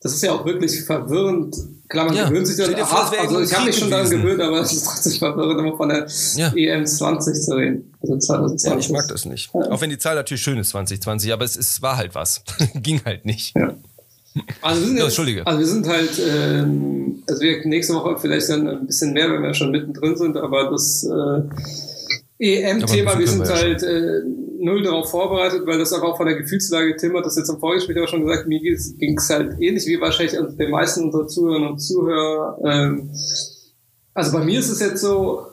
das 0.00 0.14
ist 0.14 0.22
ja 0.22 0.32
auch 0.32 0.46
wirklich 0.46 0.80
verwirrend. 0.84 1.54
Klar, 1.90 2.06
man 2.06 2.16
ja. 2.16 2.26
gewöhnt 2.26 2.46
sich 2.46 2.56
dann, 2.56 2.74
aha, 2.74 3.12
also 3.20 3.40
ich 3.42 3.54
habe 3.54 3.66
mich 3.66 3.78
schon 3.78 3.90
daran 3.90 4.08
gewöhnt, 4.08 4.40
aber 4.40 4.60
es 4.60 4.72
ist 4.72 4.86
trotzdem 4.86 5.12
verwirrend, 5.12 5.60
immer 5.60 5.76
von 5.76 5.90
der 5.90 6.06
ja. 6.34 6.50
EM 6.54 6.86
20 6.86 7.34
zu 7.42 7.56
reden. 7.56 7.92
Also 8.00 8.16
2020. 8.16 8.70
Ja, 8.70 8.78
ich 8.78 8.90
mag 8.90 9.06
das 9.08 9.26
nicht. 9.26 9.54
Auch 9.54 9.80
wenn 9.82 9.90
die 9.90 9.98
Zahl 9.98 10.14
natürlich 10.14 10.42
schön 10.42 10.56
ist, 10.56 10.70
2020, 10.70 11.30
aber 11.30 11.44
es, 11.44 11.54
es 11.54 11.82
war 11.82 11.98
halt 11.98 12.14
was. 12.14 12.42
Ging 12.74 13.02
halt 13.04 13.26
nicht. 13.26 13.54
Ja. 13.54 13.74
Also 14.62 14.80
wir 14.80 14.86
sind, 14.86 14.96
jetzt, 14.96 15.04
Entschuldige. 15.04 15.46
also 15.46 15.58
wir 15.60 15.66
sind 15.66 15.88
halt, 15.88 16.22
ähm, 16.28 17.22
also 17.28 17.40
wir 17.40 17.66
nächste 17.66 17.94
Woche 17.94 18.16
vielleicht 18.18 18.48
dann 18.50 18.66
ein 18.66 18.86
bisschen 18.86 19.12
mehr, 19.12 19.30
wenn 19.30 19.42
wir 19.42 19.54
schon 19.54 19.70
mittendrin 19.70 20.16
sind, 20.16 20.36
aber 20.36 20.70
das 20.70 21.04
äh, 21.04 21.42
EM-Thema, 22.38 23.18
wir 23.18 23.28
sind 23.28 23.48
halt 23.48 23.82
äh, 23.84 24.22
null 24.58 24.82
darauf 24.82 25.10
vorbereitet, 25.10 25.66
weil 25.66 25.78
das 25.78 25.92
aber 25.92 26.08
auch 26.08 26.16
von 26.16 26.26
der 26.26 26.36
Gefühlslage, 26.36 26.96
Tim 26.96 27.16
hat 27.16 27.26
das 27.26 27.36
jetzt 27.36 27.48
im 27.48 27.60
Vorgespräch 27.60 27.98
auch 28.00 28.08
schon 28.08 28.26
gesagt, 28.26 28.48
mir 28.48 28.60
ging 28.60 29.16
es 29.16 29.30
halt 29.30 29.60
ähnlich 29.60 29.86
wie 29.86 30.00
wahrscheinlich 30.00 30.36
den 30.56 30.70
meisten 30.70 31.04
unserer 31.04 31.28
Zuhörerinnen 31.28 31.70
und 31.70 31.78
Zuhörer. 31.78 32.58
Ähm, 32.64 33.10
also 34.14 34.32
bei 34.32 34.44
mir 34.44 34.58
ist 34.58 34.70
es 34.70 34.80
jetzt 34.80 35.00
so, 35.00 35.46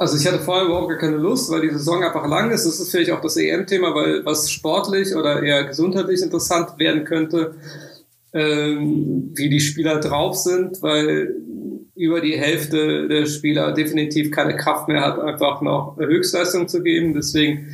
also 0.00 0.16
ich 0.16 0.26
hatte 0.26 0.38
vorher 0.38 0.64
überhaupt 0.64 0.88
gar 0.88 0.96
keine 0.96 1.18
Lust, 1.18 1.50
weil 1.50 1.60
die 1.60 1.68
Saison 1.68 2.02
einfach 2.02 2.26
lang 2.26 2.50
ist. 2.50 2.64
Das 2.64 2.80
ist 2.80 2.90
vielleicht 2.90 3.10
auch 3.10 3.20
das 3.20 3.36
EM-Thema, 3.36 3.94
weil 3.94 4.24
was 4.24 4.50
sportlich 4.50 5.14
oder 5.14 5.42
eher 5.42 5.64
gesundheitlich 5.64 6.22
interessant 6.22 6.78
werden 6.78 7.04
könnte, 7.04 7.54
ähm, 8.32 9.30
wie 9.34 9.50
die 9.50 9.60
Spieler 9.60 10.00
drauf 10.00 10.36
sind, 10.36 10.80
weil 10.80 11.34
über 11.94 12.22
die 12.22 12.38
Hälfte 12.38 13.08
der 13.08 13.26
Spieler 13.26 13.72
definitiv 13.72 14.30
keine 14.30 14.56
Kraft 14.56 14.88
mehr 14.88 15.02
hat, 15.02 15.18
einfach 15.18 15.60
noch 15.60 15.98
Höchstleistung 15.98 16.66
zu 16.66 16.82
geben. 16.82 17.12
Deswegen 17.12 17.68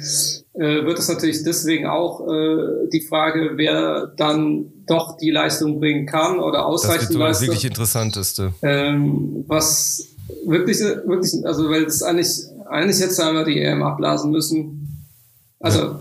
äh, 0.55 0.85
wird 0.85 0.99
es 0.99 1.09
natürlich 1.09 1.45
deswegen 1.45 1.87
auch 1.87 2.27
äh, 2.27 2.89
die 2.93 3.03
Frage, 3.03 3.53
wer 3.55 4.13
dann 4.17 4.73
doch 4.89 5.17
die 5.17 5.31
Leistung 5.31 5.79
bringen 5.79 6.07
kann 6.07 6.41
oder 6.41 6.67
ausreichend 6.67 7.15
das 7.15 7.39
Das 7.39 7.41
wirklich 7.43 7.67
Interessanteste. 7.67 8.53
Ähm, 8.63 9.45
was 9.47 10.16
wirklich, 10.47 10.81
wirklich, 10.81 11.45
also 11.45 11.69
weil 11.71 11.85
es 11.85 12.03
eigentlich, 12.03 12.29
eigentlich 12.69 12.99
jetzt 12.99 13.21
einmal 13.21 13.45
die 13.45 13.61
EM 13.61 13.83
abblasen 13.83 14.31
müssen. 14.31 15.07
Also, 15.61 15.97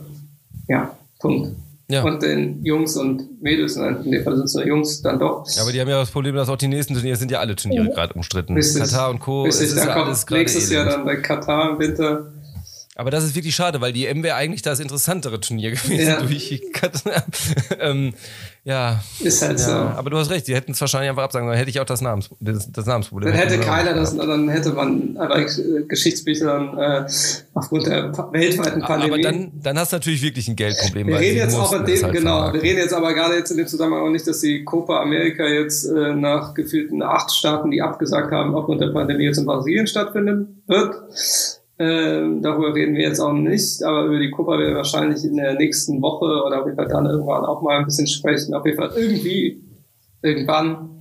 ja, 0.68 0.96
Punkt. 1.20 1.56
Ja. 1.88 2.04
Und 2.04 2.24
den 2.24 2.64
Jungs 2.66 2.98
und 2.98 3.42
Mädels, 3.44 3.76
in 3.76 4.10
dem 4.12 4.24
Fall 4.24 4.36
sind 4.36 4.46
es 4.46 4.56
nur 4.56 4.66
Jungs, 4.66 5.04
dann 5.04 5.20
doch. 5.20 5.48
Ja, 5.56 5.62
aber 5.62 5.72
die 5.72 5.80
haben 5.80 5.88
ja 5.88 6.00
das 6.00 6.10
Problem, 6.10 6.34
dass 6.36 6.50
auch 6.50 6.58
die 6.58 6.68
nächsten 6.68 6.96
Turniere 6.96 7.16
sind 7.16 7.30
ja 7.30 7.40
alle 7.40 7.56
Turniere 7.56 7.90
gerade 7.90 8.14
umstritten. 8.16 8.56
Richtig. 8.56 8.82
Katar 8.82 9.12
und 9.12 9.20
Co. 9.20 9.44
Richtig, 9.44 9.76
dann 9.76 9.88
ja 9.88 9.94
kommt 9.94 10.32
nächstes 10.32 10.72
Jahr 10.72 10.86
dann 10.86 11.06
bei 11.06 11.18
Katar 11.18 11.74
im 11.74 11.80
Winter. 11.80 12.32
Aber 12.98 13.12
das 13.12 13.26
ist 13.26 13.36
wirklich 13.36 13.54
schade, 13.54 13.82
weil 13.82 13.92
die 13.92 14.06
M 14.06 14.24
wäre 14.24 14.36
eigentlich 14.36 14.62
das 14.62 14.80
interessantere 14.80 15.42
Turnier 15.42 15.72
gewesen 15.72 16.08
ja. 16.08 16.22
durch 16.22 16.62
ähm, 17.80 18.14
ja. 18.64 19.04
Ist 19.20 19.42
halt 19.42 19.60
ja. 19.60 19.66
so. 19.66 19.72
Aber 19.72 20.10
du 20.10 20.18
hast 20.18 20.32
recht, 20.32 20.48
die 20.48 20.56
hätten 20.56 20.72
es 20.72 20.80
wahrscheinlich 20.80 21.10
einfach 21.10 21.24
absagen 21.24 21.46
sollen. 21.46 21.58
Hätte 21.58 21.70
ich 21.70 21.80
auch 21.82 21.86
das, 21.86 22.00
Namens, 22.00 22.30
das, 22.40 22.72
das 22.72 22.86
Namensproblem. 22.86 23.32
Dann 23.32 23.38
hätte 23.38 23.60
keiner 23.60 23.94
das, 23.94 24.16
dann 24.16 24.48
hätte 24.48 24.72
man 24.72 25.18
aber 25.18 25.46
Geschichtsbücher 25.88 27.06
äh, 27.06 27.12
aufgrund 27.54 27.88
der 27.88 28.14
weltweiten 28.32 28.82
Pandemie. 28.82 29.12
Aber 29.12 29.22
dann, 29.22 29.52
dann 29.62 29.78
hast 29.78 29.92
du 29.92 29.98
natürlich 29.98 30.22
wirklich 30.22 30.48
ein 30.48 30.56
Geldproblem. 30.56 31.08
Wir 31.08 31.20
reden 31.20 31.38
jetzt 31.38 31.56
auch 31.56 31.74
in 31.74 31.86
dem, 31.86 32.02
halt 32.02 32.14
genau, 32.14 32.54
wir 32.54 32.62
reden 32.62 32.80
jetzt 32.80 32.94
aber 32.94 33.14
gerade 33.14 33.36
jetzt 33.36 33.52
in 33.52 33.58
dem 33.58 33.68
Zusammenhang 33.68 34.04
auch 34.04 34.10
nicht, 34.10 34.26
dass 34.26 34.40
die 34.40 34.64
Copa 34.64 35.02
America 35.02 35.46
jetzt 35.46 35.84
äh, 35.84 36.14
nach 36.14 36.54
gefühlten 36.54 37.04
acht 37.04 37.32
Staaten, 37.32 37.72
die 37.72 37.82
abgesagt 37.82 38.32
haben, 38.32 38.56
aufgrund 38.56 38.80
der 38.80 38.88
Pandemie 38.88 39.26
jetzt 39.26 39.38
in 39.38 39.46
Brasilien 39.46 39.86
stattfinden 39.86 40.64
wird. 40.68 40.96
Ähm, 41.78 42.42
darüber 42.42 42.74
reden 42.74 42.96
wir 42.96 43.04
jetzt 43.04 43.20
auch 43.20 43.34
nicht, 43.34 43.84
aber 43.84 44.06
über 44.06 44.20
die 44.20 44.32
Copa 44.32 44.58
werden 44.58 44.70
wir 44.70 44.78
wahrscheinlich 44.78 45.26
in 45.26 45.36
der 45.36 45.56
nächsten 45.56 46.02
Woche 46.02 46.26
oder 46.26 46.62
auf 46.62 46.66
jeden 46.66 46.78
Fall 46.78 46.88
dann 46.88 47.06
irgendwann 47.06 47.44
auch 47.44 47.62
mal 47.62 47.80
ein 47.80 47.86
bisschen 47.86 48.08
sprechen. 48.08 48.54
Auf 48.54 48.66
jeden 48.66 48.78
Fall 48.78 48.92
irgendwie, 48.96 49.62
irgendwann. 50.22 50.92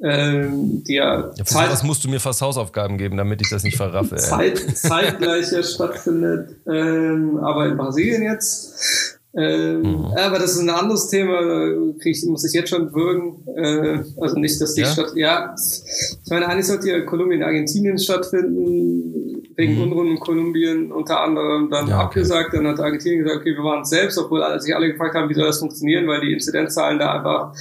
Ähm, 0.00 0.84
die 0.84 0.94
ja, 0.94 1.32
ja 1.36 1.44
Zeit, 1.44 1.72
was 1.72 1.82
musst 1.82 2.04
du 2.04 2.08
mir 2.08 2.20
fast 2.20 2.40
Hausaufgaben 2.40 2.98
geben, 2.98 3.16
damit 3.16 3.40
ich 3.40 3.50
das 3.50 3.64
nicht 3.64 3.76
verraffe. 3.76 4.14
Zeit, 4.14 4.58
zeitgleich 4.58 5.46
stattfindet, 5.66 6.56
ähm, 6.68 7.38
aber 7.38 7.66
in 7.66 7.76
Brasilien 7.76 8.22
jetzt. 8.22 9.18
Ähm, 9.36 9.82
mhm. 9.82 10.04
Aber 10.16 10.38
das 10.38 10.52
ist 10.52 10.60
ein 10.60 10.70
anderes 10.70 11.08
Thema, 11.08 11.72
ich, 12.02 12.24
muss 12.26 12.44
ich 12.44 12.52
jetzt 12.52 12.70
schon 12.70 12.92
würgen. 12.94 13.44
Äh, 13.56 14.04
also 14.20 14.38
nicht, 14.38 14.60
dass 14.60 14.74
die 14.74 14.82
ja? 14.82 14.86
Stadt, 14.86 15.12
ja, 15.14 15.54
ich 15.56 16.30
meine, 16.30 16.48
eigentlich 16.48 16.66
sollte 16.66 16.90
ja 16.90 17.00
Kolumbien, 17.00 17.42
Argentinien 17.42 17.98
stattfinden, 17.98 19.42
wegen 19.58 19.74
mhm. 19.74 19.82
Unruhen 19.82 20.08
in 20.12 20.20
Kolumbien 20.20 20.92
unter 20.92 21.20
anderem 21.20 21.68
dann 21.68 21.88
ja, 21.88 21.96
okay. 21.96 22.04
abgesagt. 22.04 22.54
Dann 22.54 22.66
hat 22.68 22.78
Argentinien 22.78 23.24
gesagt, 23.24 23.40
okay, 23.40 23.54
wir 23.56 23.64
waren 23.64 23.82
es 23.82 23.90
selbst, 23.90 24.16
obwohl 24.16 24.42
sich 24.60 24.74
alle 24.74 24.92
gefragt 24.92 25.16
haben, 25.16 25.28
wie 25.28 25.34
soll 25.34 25.46
das 25.46 25.58
funktionieren, 25.58 26.06
weil 26.06 26.20
die 26.20 26.32
Inzidenzzahlen 26.32 26.98
da 26.98 27.16
einfach 27.16 27.52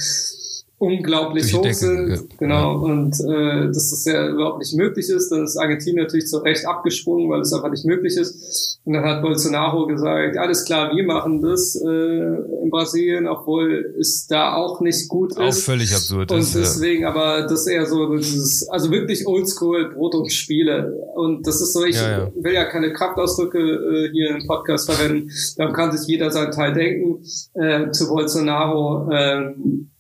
unglaublich 0.80 1.54
hoch 1.56 1.72
sind. 1.74 2.10
Ja. 2.10 2.18
Genau. 2.38 2.84
Und 2.84 3.20
äh, 3.20 3.66
dass 3.68 3.90
das 3.90 4.06
ja 4.06 4.28
überhaupt 4.28 4.60
nicht 4.60 4.76
möglich 4.76 5.10
ist. 5.10 5.30
Dann 5.30 5.44
ist 5.44 5.58
Argentinien 5.58 6.04
natürlich 6.04 6.28
zu 6.28 6.38
Recht 6.38 6.68
abgesprungen, 6.68 7.30
weil 7.30 7.42
es 7.42 7.52
einfach 7.52 7.72
nicht 7.72 7.86
möglich 7.86 8.16
ist. 8.16 8.80
Und 8.86 8.94
dann 8.94 9.04
hat 9.04 9.24
Bolsonaro 9.24 9.88
gesagt, 9.88 10.38
alles 10.38 10.66
klar, 10.66 10.96
wir 10.96 11.04
machen 11.04 11.42
das 11.42 11.76
äh, 11.76 12.64
in 12.64 12.70
Brasilien, 12.70 13.28
obwohl 13.28 13.96
es 14.00 14.28
da 14.28 14.56
auch 14.56 14.80
nicht 14.80 15.10
gut 15.10 15.32
ist. 15.32 15.40
Auch 15.40 15.54
völlig 15.54 15.94
absurd. 15.94 16.32
Und 16.32 16.56
deswegen, 16.56 17.02
ja. 17.02 17.10
aber 17.10 17.42
das 17.44 17.62
ist 17.62 17.68
eher 17.68 17.88
so 17.88 18.16
dieses, 18.16 18.70
also 18.70 18.92
wirklich 18.92 19.26
oldschool 19.26 19.90
Brot 19.94 20.14
und 20.14 20.32
Spiele. 20.32 20.94
Und 21.16 21.48
das 21.48 21.60
ist 21.60 21.74
so, 21.74 21.86
ich 21.86 21.96
ja, 21.96 22.32
will 22.36 22.54
ja 22.54 22.66
keine 22.66 22.94
Kraftausdrücke 22.94 23.58
äh, 23.58 24.12
hier 24.12 24.30
im 24.30 24.46
Podcast 24.46 24.92
verwenden. 24.92 25.32
Da 25.58 25.72
kann 25.72 25.92
sich 25.92 26.08
jeder 26.08 26.30
seinen 26.30 26.52
Teil 26.52 26.74
denken. 26.74 27.24
Äh, 27.56 27.90
zu 27.92 28.08
Bolsonaro 28.08 29.10
äh, 29.12 29.54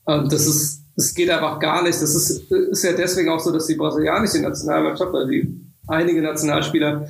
das 0.08 0.48
ist, 0.48 0.84
das 0.96 1.14
geht 1.14 1.30
einfach 1.30 1.60
gar 1.60 1.84
nicht. 1.84 2.02
Das 2.02 2.16
ist, 2.16 2.52
ist 2.52 2.84
ja 2.84 2.94
deswegen 2.94 3.30
auch 3.30 3.40
so, 3.40 3.52
dass 3.52 3.68
die 3.68 3.76
brasilianische 3.76 4.40
Nationalmannschaft, 4.40 5.14
also 5.14 5.30
die 5.30 5.62
einige 5.88 6.22
Nationalspieler, 6.22 7.08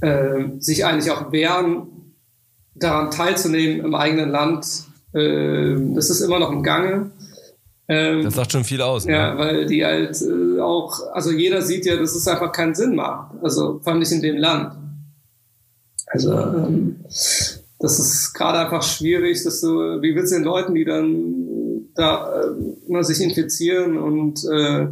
äh, 0.00 0.44
sich 0.58 0.84
eigentlich 0.84 1.10
auch 1.10 1.30
wehren, 1.32 2.14
daran 2.74 3.10
teilzunehmen 3.10 3.84
im 3.84 3.94
eigenen 3.94 4.30
Land. 4.30 4.66
Äh, 5.12 5.76
das 5.94 6.10
ist 6.10 6.20
immer 6.20 6.38
noch 6.38 6.50
im 6.50 6.62
Gange. 6.62 7.10
Ähm, 7.88 8.22
das 8.22 8.34
sagt 8.34 8.52
schon 8.52 8.64
viel 8.64 8.82
aus. 8.82 9.06
Ne? 9.06 9.14
Ja, 9.14 9.38
weil 9.38 9.66
die 9.66 9.84
halt 9.84 10.20
äh, 10.22 10.60
auch, 10.60 11.00
also 11.12 11.30
jeder 11.30 11.62
sieht 11.62 11.86
ja, 11.86 11.96
dass 11.96 12.14
es 12.14 12.28
einfach 12.28 12.52
keinen 12.52 12.74
Sinn 12.74 12.94
macht. 12.94 13.32
Also 13.42 13.80
vor 13.82 13.92
allem 13.92 14.00
nicht 14.00 14.12
in 14.12 14.22
dem 14.22 14.36
Land. 14.36 14.74
Also 16.06 16.32
ähm, 16.32 16.96
das 17.78 17.98
ist 17.98 18.34
gerade 18.34 18.58
einfach 18.58 18.82
schwierig, 18.82 19.42
dass 19.44 19.60
du, 19.60 20.02
wie 20.02 20.14
willst 20.14 20.32
du 20.32 20.36
den 20.36 20.44
Leuten, 20.44 20.74
die 20.74 20.84
dann 20.84 21.48
da 21.98 22.42
äh, 22.88 23.02
sich 23.02 23.20
infizieren 23.20 23.98
und 23.98 24.44
äh, 24.44 24.86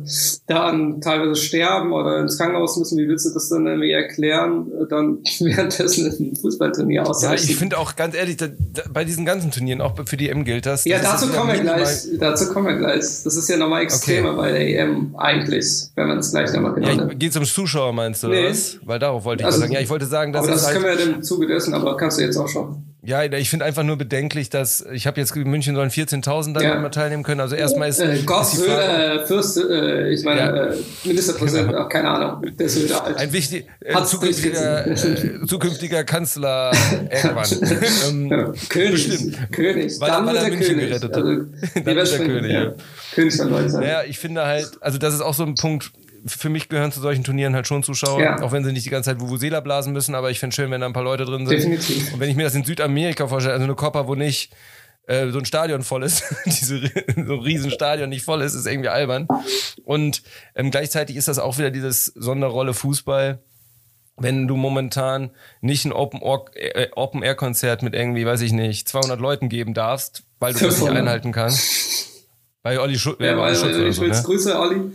dann 0.46 1.00
teilweise 1.00 1.36
sterben 1.36 1.92
oder 1.92 2.18
ins 2.18 2.36
Krankenhaus 2.36 2.76
müssen, 2.76 2.98
wie 2.98 3.08
willst 3.08 3.26
du 3.26 3.30
das 3.32 3.48
dann 3.48 3.66
irgendwie 3.66 3.92
erklären, 3.92 4.66
äh, 4.72 4.88
dann 4.88 5.18
währenddessen 5.40 6.06
ein 6.06 6.36
Fußballturnier 6.36 7.08
ausreichen? 7.08 7.44
Ja, 7.44 7.50
ich 7.50 7.56
finde 7.56 7.78
auch 7.78 7.94
ganz 7.94 8.16
ehrlich, 8.16 8.36
da, 8.36 8.48
da, 8.48 8.82
bei 8.92 9.04
diesen 9.04 9.24
ganzen 9.24 9.52
Turnieren, 9.52 9.80
auch 9.80 9.94
für 10.04 10.16
die 10.16 10.28
EM 10.28 10.44
gilt 10.44 10.66
das. 10.66 10.84
Ja, 10.84 10.98
das 10.98 11.20
dazu 11.20 11.32
kommen 11.32 11.52
wir 11.52 11.60
gleich. 11.60 12.08
Dazu 12.18 12.52
kommen 12.52 12.66
wir 12.66 12.76
gleich. 12.76 12.98
Das 12.98 13.24
ist 13.24 13.48
ja 13.48 13.56
nochmal 13.56 13.82
extremer 13.82 14.30
okay. 14.30 14.38
bei 14.38 14.52
der 14.52 14.68
EM 14.68 15.14
eigentlich, 15.16 15.90
wenn 15.94 16.08
man 16.08 16.18
es 16.18 16.32
gleich 16.32 16.52
nochmal 16.52 16.74
genau 16.74 16.88
ja, 16.88 17.04
Geht 17.06 17.30
es 17.30 17.36
ums 17.36 17.54
Zuschauer, 17.54 17.92
meinst 17.92 18.24
du, 18.24 18.28
nee. 18.28 18.40
oder 18.40 18.50
was? 18.50 18.78
Weil 18.84 18.98
darauf 18.98 19.24
wollte 19.24 19.42
ich 19.42 19.46
also, 19.46 19.60
sagen. 19.60 19.72
Ja, 19.72 19.80
ich 19.80 19.88
wollte 19.88 20.06
sagen, 20.06 20.32
dass 20.32 20.42
aber 20.42 20.52
das 20.52 20.66
halt 20.66 20.74
können 20.74 20.84
wir 20.84 21.04
ja 21.04 21.14
im 21.14 21.22
Zuge 21.22 21.46
dessen, 21.46 21.72
aber 21.72 21.96
kannst 21.96 22.18
du 22.18 22.22
jetzt 22.22 22.36
auch 22.36 22.48
schon. 22.48 22.85
Ja, 23.06 23.22
ich 23.22 23.50
finde 23.50 23.64
einfach 23.64 23.84
nur 23.84 23.96
bedenklich, 23.96 24.50
dass 24.50 24.84
ich 24.92 25.06
habe 25.06 25.20
jetzt 25.20 25.36
München 25.36 25.76
sollen 25.76 25.90
14.000 25.90 26.54
dann 26.54 26.62
ja. 26.64 26.74
immer 26.74 26.90
teilnehmen 26.90 27.22
können. 27.22 27.40
Also 27.40 27.54
erstmal 27.54 27.88
ist, 27.88 28.00
äh, 28.00 28.18
Gott, 28.26 28.42
ist 28.42 28.56
Söder, 28.56 29.22
äh, 29.22 29.26
Fürst, 29.26 29.58
äh, 29.58 30.10
ich 30.10 30.24
meine 30.24 30.40
ja. 30.40 30.66
äh, 30.66 30.76
Ministerpräsident, 31.04 31.68
genau. 31.68 31.88
keine 31.88 32.08
Ahnung, 32.08 32.56
der 32.56 32.68
Söder 32.68 33.04
halt. 33.04 33.16
Ein 33.18 33.32
wichtig, 33.32 33.68
äh, 33.78 34.02
zukünftiger, 34.02 34.88
äh, 34.88 35.46
zukünftiger 35.46 36.02
Kanzler 36.02 36.72
irgendwann. 37.10 37.46
ähm, 38.08 38.26
ja. 38.26 38.52
König, 38.68 39.08
bestimmt. 39.08 39.52
König. 39.52 40.00
Weil, 40.00 40.10
dann 40.10 40.26
weil 40.26 40.36
er 40.36 40.48
München 40.48 40.66
König. 40.66 40.88
gerettet 40.88 41.16
hat. 41.16 41.22
Also, 41.22 41.42
dann 41.84 41.98
ist 41.98 42.12
der 42.12 42.26
König. 42.26 42.52
Ja. 42.52 42.72
König 43.14 43.36
von 43.36 43.50
Deutschland. 43.50 43.84
Naja, 43.84 44.02
ich 44.02 44.18
finde 44.18 44.44
halt, 44.44 44.70
also 44.80 44.98
das 44.98 45.14
ist 45.14 45.20
auch 45.20 45.34
so 45.34 45.44
ein 45.44 45.54
Punkt, 45.54 45.92
für 46.26 46.48
mich 46.48 46.68
gehören 46.68 46.92
zu 46.92 47.00
solchen 47.00 47.24
Turnieren 47.24 47.54
halt 47.54 47.66
schon 47.66 47.82
Zuschauer, 47.82 48.20
ja. 48.20 48.42
auch 48.42 48.52
wenn 48.52 48.64
sie 48.64 48.72
nicht 48.72 48.86
die 48.86 48.90
ganze 48.90 49.10
Zeit 49.10 49.20
Vuvuzela 49.20 49.60
blasen 49.60 49.92
müssen, 49.92 50.14
aber 50.14 50.30
ich 50.30 50.40
finde 50.40 50.54
schön, 50.54 50.70
wenn 50.70 50.80
da 50.80 50.86
ein 50.86 50.92
paar 50.92 51.04
Leute 51.04 51.24
drin 51.24 51.46
sind. 51.46 51.58
Definitiv. 51.58 52.12
Und 52.12 52.20
wenn 52.20 52.30
ich 52.30 52.36
mir 52.36 52.44
das 52.44 52.54
in 52.54 52.64
Südamerika 52.64 53.28
vorstelle, 53.28 53.54
also 53.54 53.64
eine 53.64 53.74
Copa, 53.74 54.06
wo 54.06 54.14
nicht 54.14 54.52
äh, 55.06 55.30
so 55.30 55.38
ein 55.38 55.44
Stadion 55.44 55.82
voll 55.82 56.02
ist, 56.02 56.24
diese, 56.46 56.80
so 56.80 57.34
ein 57.34 57.40
Riesenstadion 57.40 58.08
nicht 58.08 58.24
voll 58.24 58.42
ist, 58.42 58.54
ist 58.54 58.66
irgendwie 58.66 58.88
albern. 58.88 59.28
Und 59.84 60.22
ähm, 60.54 60.70
gleichzeitig 60.70 61.16
ist 61.16 61.28
das 61.28 61.38
auch 61.38 61.58
wieder 61.58 61.70
dieses 61.70 62.06
Sonderrolle 62.06 62.74
Fußball 62.74 63.40
wenn 64.18 64.48
du 64.48 64.56
momentan 64.56 65.30
nicht 65.60 65.84
ein 65.84 65.92
Open-Air-Konzert 65.92 67.82
mit 67.82 67.94
irgendwie, 67.94 68.24
weiß 68.24 68.40
ich 68.40 68.52
nicht, 68.52 68.88
200 68.88 69.20
Leuten 69.20 69.48
geben 69.48 69.74
darfst, 69.74 70.24
weil 70.40 70.54
du 70.54 70.60
das 70.60 70.80
nicht 70.80 70.90
einhalten 70.90 71.32
kannst. 71.32 72.24
Bei 72.62 72.80
Olli, 72.80 72.98
Schu 72.98 73.14
ja, 73.20 73.36
Olli 73.38 73.58
oder 73.58 73.92
so, 73.92 74.02
ne? 74.04 74.22
Grüße, 74.22 74.58
Olli. 74.58 74.90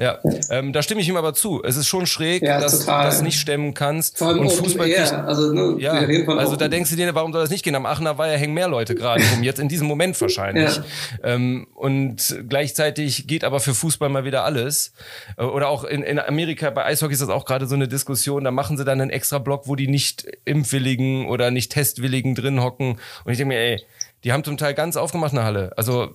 Ja, 0.00 0.18
ähm, 0.48 0.72
da 0.72 0.80
stimme 0.80 1.02
ich 1.02 1.08
ihm 1.10 1.16
aber 1.16 1.34
zu. 1.34 1.62
Es 1.62 1.76
ist 1.76 1.86
schon 1.86 2.06
schräg, 2.06 2.42
ja, 2.42 2.58
dass 2.58 2.80
total. 2.80 3.04
du 3.04 3.10
das 3.10 3.20
nicht 3.20 3.38
stemmen 3.38 3.74
kannst. 3.74 4.16
Vor 4.16 4.28
allem 4.28 4.38
und 4.38 4.50
Fußball 4.50 4.88
Air. 4.88 5.26
Also, 5.26 5.52
ne, 5.52 5.76
ja, 5.78 5.92
also 5.92 6.56
da 6.56 6.68
denkst 6.68 6.88
du 6.88 6.96
dir, 6.96 7.14
warum 7.14 7.34
soll 7.34 7.42
das 7.42 7.50
nicht 7.50 7.62
gehen? 7.62 7.74
Am 7.74 7.84
Aachener 7.84 8.16
Weiher 8.16 8.38
hängen 8.38 8.54
mehr 8.54 8.66
Leute 8.66 8.94
gerade 8.94 9.22
rum, 9.30 9.42
jetzt 9.42 9.60
in 9.60 9.68
diesem 9.68 9.86
Moment 9.86 10.18
wahrscheinlich. 10.18 10.76
Ja. 10.76 10.84
Ähm, 11.22 11.66
und 11.74 12.34
gleichzeitig 12.48 13.26
geht 13.26 13.44
aber 13.44 13.60
für 13.60 13.74
Fußball 13.74 14.08
mal 14.08 14.24
wieder 14.24 14.42
alles. 14.44 14.94
Äh, 15.36 15.42
oder 15.42 15.68
auch 15.68 15.84
in, 15.84 16.02
in 16.02 16.18
Amerika, 16.18 16.70
bei 16.70 16.86
Eishockey 16.86 17.12
ist 17.12 17.20
das 17.20 17.28
auch 17.28 17.44
gerade 17.44 17.66
so 17.66 17.74
eine 17.74 17.86
Diskussion, 17.86 18.42
da 18.42 18.50
machen 18.50 18.78
sie 18.78 18.86
dann 18.86 19.02
einen 19.02 19.10
extra 19.10 19.36
Block, 19.36 19.68
wo 19.68 19.76
die 19.76 19.86
nicht 19.88 20.26
Impfwilligen 20.46 21.26
oder 21.26 21.50
nicht 21.50 21.72
Testwilligen 21.72 22.34
drin 22.34 22.62
hocken. 22.62 22.98
Und 23.24 23.32
ich 23.32 23.36
denke 23.36 23.54
mir, 23.54 23.60
ey, 23.60 23.82
die 24.24 24.32
haben 24.32 24.44
zum 24.44 24.56
Teil 24.56 24.72
ganz 24.72 24.96
aufgemacht 24.96 25.32
eine 25.32 25.44
Halle. 25.44 25.72
Also 25.76 26.14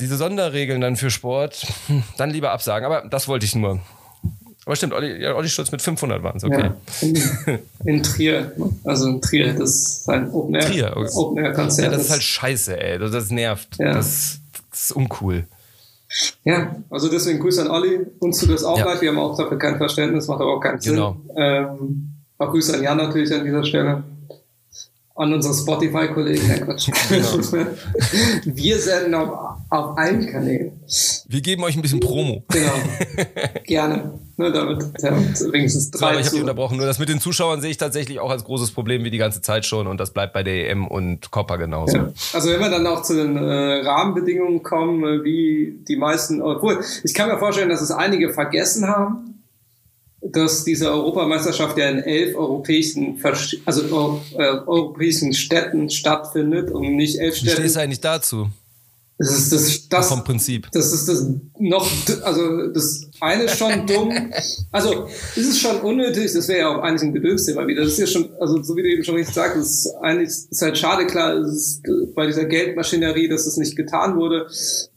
diese 0.00 0.16
Sonderregeln 0.16 0.80
dann 0.80 0.96
für 0.96 1.10
Sport, 1.10 1.66
dann 2.16 2.30
lieber 2.30 2.50
absagen. 2.52 2.84
Aber 2.84 3.08
das 3.08 3.28
wollte 3.28 3.46
ich 3.46 3.54
nur. 3.54 3.80
Aber 4.66 4.76
stimmt, 4.76 4.92
Olli, 4.92 5.22
ja, 5.22 5.34
Olli 5.34 5.48
Schulz 5.48 5.72
mit 5.72 5.80
500 5.80 6.22
waren 6.22 6.36
es, 6.36 6.44
okay. 6.44 6.70
Ja, 6.70 6.76
in, 7.00 7.58
in, 7.86 8.02
Trier, 8.02 8.52
also 8.84 9.08
in 9.08 9.22
Trier, 9.22 9.54
das 9.54 9.70
ist 9.70 10.08
ein 10.08 10.30
Open 10.30 10.54
Air, 10.54 10.60
Trier, 10.60 10.92
okay. 10.96 11.08
Open. 11.14 11.44
Ja, 11.44 11.52
das 11.52 11.78
ist 11.78 12.10
halt 12.10 12.22
scheiße, 12.22 12.80
ey. 12.80 12.98
Das, 12.98 13.10
das 13.10 13.30
nervt. 13.30 13.76
Ja. 13.78 13.94
Das, 13.94 14.40
das, 14.70 14.82
ist 14.82 14.92
uncool. 14.92 15.46
Ja, 16.44 16.76
also 16.90 17.08
deswegen 17.08 17.38
Grüße 17.40 17.62
an 17.62 17.68
Olli. 17.68 18.00
Uns 18.18 18.38
tut 18.38 18.50
das 18.50 18.64
auch 18.64 18.78
ja. 18.78 18.84
leid. 18.84 19.00
Wir 19.00 19.10
haben 19.10 19.18
auch 19.18 19.36
dafür 19.36 19.58
kein 19.58 19.78
Verständnis, 19.78 20.28
macht 20.28 20.40
aber 20.40 20.56
auch 20.56 20.60
keinen 20.60 20.80
Sinn. 20.80 20.94
Genau. 20.94 21.16
Ähm, 21.36 22.10
auch 22.36 22.50
Grüße 22.50 22.74
an 22.74 22.82
Jan 22.82 22.96
natürlich 22.96 23.32
an 23.32 23.44
dieser 23.44 23.64
Stelle 23.64 24.02
an 25.20 25.34
unsere 25.34 25.54
Spotify-Kollegen. 25.54 26.40
Genau. 27.10 27.66
Wir 28.44 28.78
senden 28.78 29.14
auf, 29.14 29.49
auf 29.70 29.96
allen 29.96 30.26
Kanälen. 30.26 30.72
Wir 31.28 31.40
geben 31.40 31.62
euch 31.62 31.76
ein 31.76 31.82
bisschen 31.82 32.00
Promo. 32.00 32.44
Genau. 32.48 32.72
Gerne. 33.64 34.18
Ne, 34.36 34.50
damit 34.50 34.84
ja, 35.00 35.12
wenigstens 35.52 35.90
drei. 35.90 36.14
So, 36.14 36.20
ich 36.20 36.26
habe 36.26 36.36
unterbrochen. 36.38 36.76
Nur 36.76 36.86
das 36.86 36.98
mit 36.98 37.08
den 37.08 37.20
Zuschauern 37.20 37.60
sehe 37.60 37.70
ich 37.70 37.76
tatsächlich 37.76 38.18
auch 38.18 38.30
als 38.30 38.44
großes 38.44 38.72
Problem 38.72 39.04
wie 39.04 39.10
die 39.10 39.18
ganze 39.18 39.42
Zeit 39.42 39.64
schon 39.66 39.86
und 39.86 40.00
das 40.00 40.12
bleibt 40.12 40.32
bei 40.32 40.42
der 40.42 40.70
EM 40.70 40.86
und 40.86 41.30
Copa 41.30 41.56
genauso. 41.56 41.96
Ja. 41.96 42.12
Also 42.32 42.50
wenn 42.50 42.58
wir 42.58 42.70
dann 42.70 42.86
auch 42.86 43.02
zu 43.02 43.14
den 43.14 43.36
äh, 43.36 43.86
Rahmenbedingungen 43.86 44.62
kommen, 44.62 45.04
äh, 45.04 45.24
wie 45.24 45.78
die 45.86 45.96
meisten, 45.96 46.42
obwohl 46.42 46.80
ich 47.04 47.14
kann 47.14 47.28
mir 47.28 47.38
vorstellen, 47.38 47.68
dass 47.68 47.80
es 47.80 47.90
einige 47.90 48.32
vergessen 48.32 48.88
haben 48.88 49.26
dass 50.22 50.64
diese 50.64 50.90
Europameisterschaft 50.90 51.78
ja 51.78 51.88
in 51.88 51.98
elf 52.00 52.36
europäischen, 52.36 53.18
also 53.64 54.20
äh, 54.36 54.42
europäischen 54.66 55.32
Städten 55.32 55.88
stattfindet 55.88 56.70
und 56.70 56.94
nicht 56.94 57.18
elf 57.18 57.36
Städte. 57.36 57.52
Wie 57.52 57.60
stehst 57.60 57.76
du 57.76 57.80
eigentlich 57.80 58.00
dazu? 58.00 58.50
Das 59.20 59.38
ist 59.38 59.52
das, 59.52 59.88
das 59.90 60.08
vom 60.08 60.24
Prinzip. 60.24 60.68
Das 60.72 60.94
ist 60.94 61.06
das 61.06 61.26
noch, 61.58 61.86
also 62.24 62.68
das 62.68 63.02
eine 63.20 63.42
ist 63.42 63.58
schon 63.58 63.86
dumm. 63.86 64.10
Also 64.72 65.08
ist 65.36 65.46
es 65.50 65.58
schon 65.58 65.78
unnötig. 65.82 66.32
Das 66.32 66.48
wäre 66.48 66.60
ja 66.60 66.68
auch 66.70 66.82
eigentlich 66.82 67.02
ein 67.02 67.12
Gedönsthema 67.12 67.66
wieder. 67.66 67.82
Das 67.82 67.92
ist 67.92 67.98
ja 67.98 68.06
schon, 68.06 68.30
also 68.40 68.62
so 68.62 68.74
wie 68.76 68.82
du 68.82 68.88
eben 68.88 69.04
schon 69.04 69.16
richtig 69.16 69.34
sagst, 69.34 69.58
ist 69.58 69.94
eigentlich 70.00 70.28
ist 70.28 70.62
halt 70.62 70.78
schade 70.78 71.06
klar, 71.06 71.34
ist 71.34 71.82
bei 72.14 72.26
dieser 72.28 72.46
Geldmaschinerie, 72.46 73.28
dass 73.28 73.46
es 73.46 73.58
nicht 73.58 73.76
getan 73.76 74.16
wurde, 74.16 74.46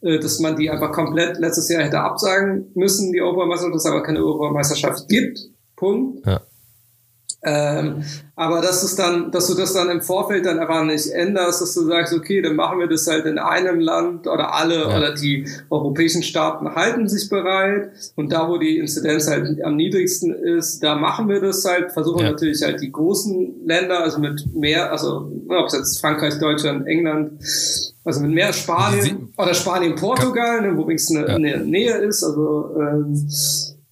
äh, 0.00 0.18
dass 0.18 0.40
man 0.40 0.56
die 0.56 0.70
einfach 0.70 0.92
komplett 0.92 1.38
letztes 1.38 1.68
Jahr 1.68 1.82
hätte 1.82 2.00
absagen 2.00 2.70
müssen, 2.74 3.12
die 3.12 3.20
Europameisterschaft, 3.20 3.74
dass 3.74 3.84
es 3.84 3.90
aber 3.90 4.02
keine 4.02 4.20
Europameisterschaft 4.20 5.06
gibt. 5.06 5.38
Punkt. 5.76 6.26
Ja. 6.26 6.40
Ähm, 7.46 8.02
aber 8.36 8.62
dass 8.62 8.82
es 8.82 8.96
dann, 8.96 9.30
dass 9.30 9.46
du 9.48 9.54
das 9.54 9.74
dann 9.74 9.90
im 9.90 10.00
Vorfeld 10.00 10.46
dann 10.46 10.58
einfach 10.58 10.82
nicht 10.82 11.10
änderst, 11.10 11.60
dass 11.60 11.74
du 11.74 11.84
sagst, 11.84 12.14
okay, 12.14 12.40
dann 12.40 12.56
machen 12.56 12.80
wir 12.80 12.88
das 12.88 13.06
halt 13.06 13.26
in 13.26 13.38
einem 13.38 13.80
Land 13.80 14.26
oder 14.26 14.54
alle 14.54 14.80
ja. 14.80 14.96
oder 14.96 15.14
die 15.14 15.46
europäischen 15.68 16.22
Staaten 16.22 16.74
halten 16.74 17.06
sich 17.06 17.28
bereit 17.28 17.90
und 18.16 18.32
da, 18.32 18.48
wo 18.48 18.56
die 18.56 18.78
Inzidenz 18.78 19.28
halt 19.28 19.62
am 19.62 19.76
niedrigsten 19.76 20.34
ist, 20.34 20.82
da 20.82 20.96
machen 20.96 21.28
wir 21.28 21.40
das 21.40 21.64
halt, 21.64 21.92
versuchen 21.92 22.20
ja. 22.20 22.30
natürlich 22.30 22.62
halt 22.62 22.80
die 22.80 22.90
großen 22.90 23.66
Länder, 23.66 24.00
also 24.00 24.18
mit 24.18 24.42
mehr, 24.54 24.90
also 24.90 25.30
ob 25.48 25.66
es 25.66 25.74
jetzt 25.74 26.00
Frankreich, 26.00 26.38
Deutschland, 26.38 26.86
England, 26.86 27.32
also 28.04 28.20
mit 28.20 28.32
mehr 28.32 28.52
Spanien 28.54 29.32
oder 29.36 29.52
Spanien, 29.52 29.94
Portugal, 29.96 30.62
ne, 30.62 30.76
wo 30.76 30.82
übrigens 30.82 31.10
eine, 31.10 31.26
eine 31.26 31.58
Nähe 31.58 31.94
ist, 31.98 32.24
also 32.24 32.74
ähm, 32.80 33.28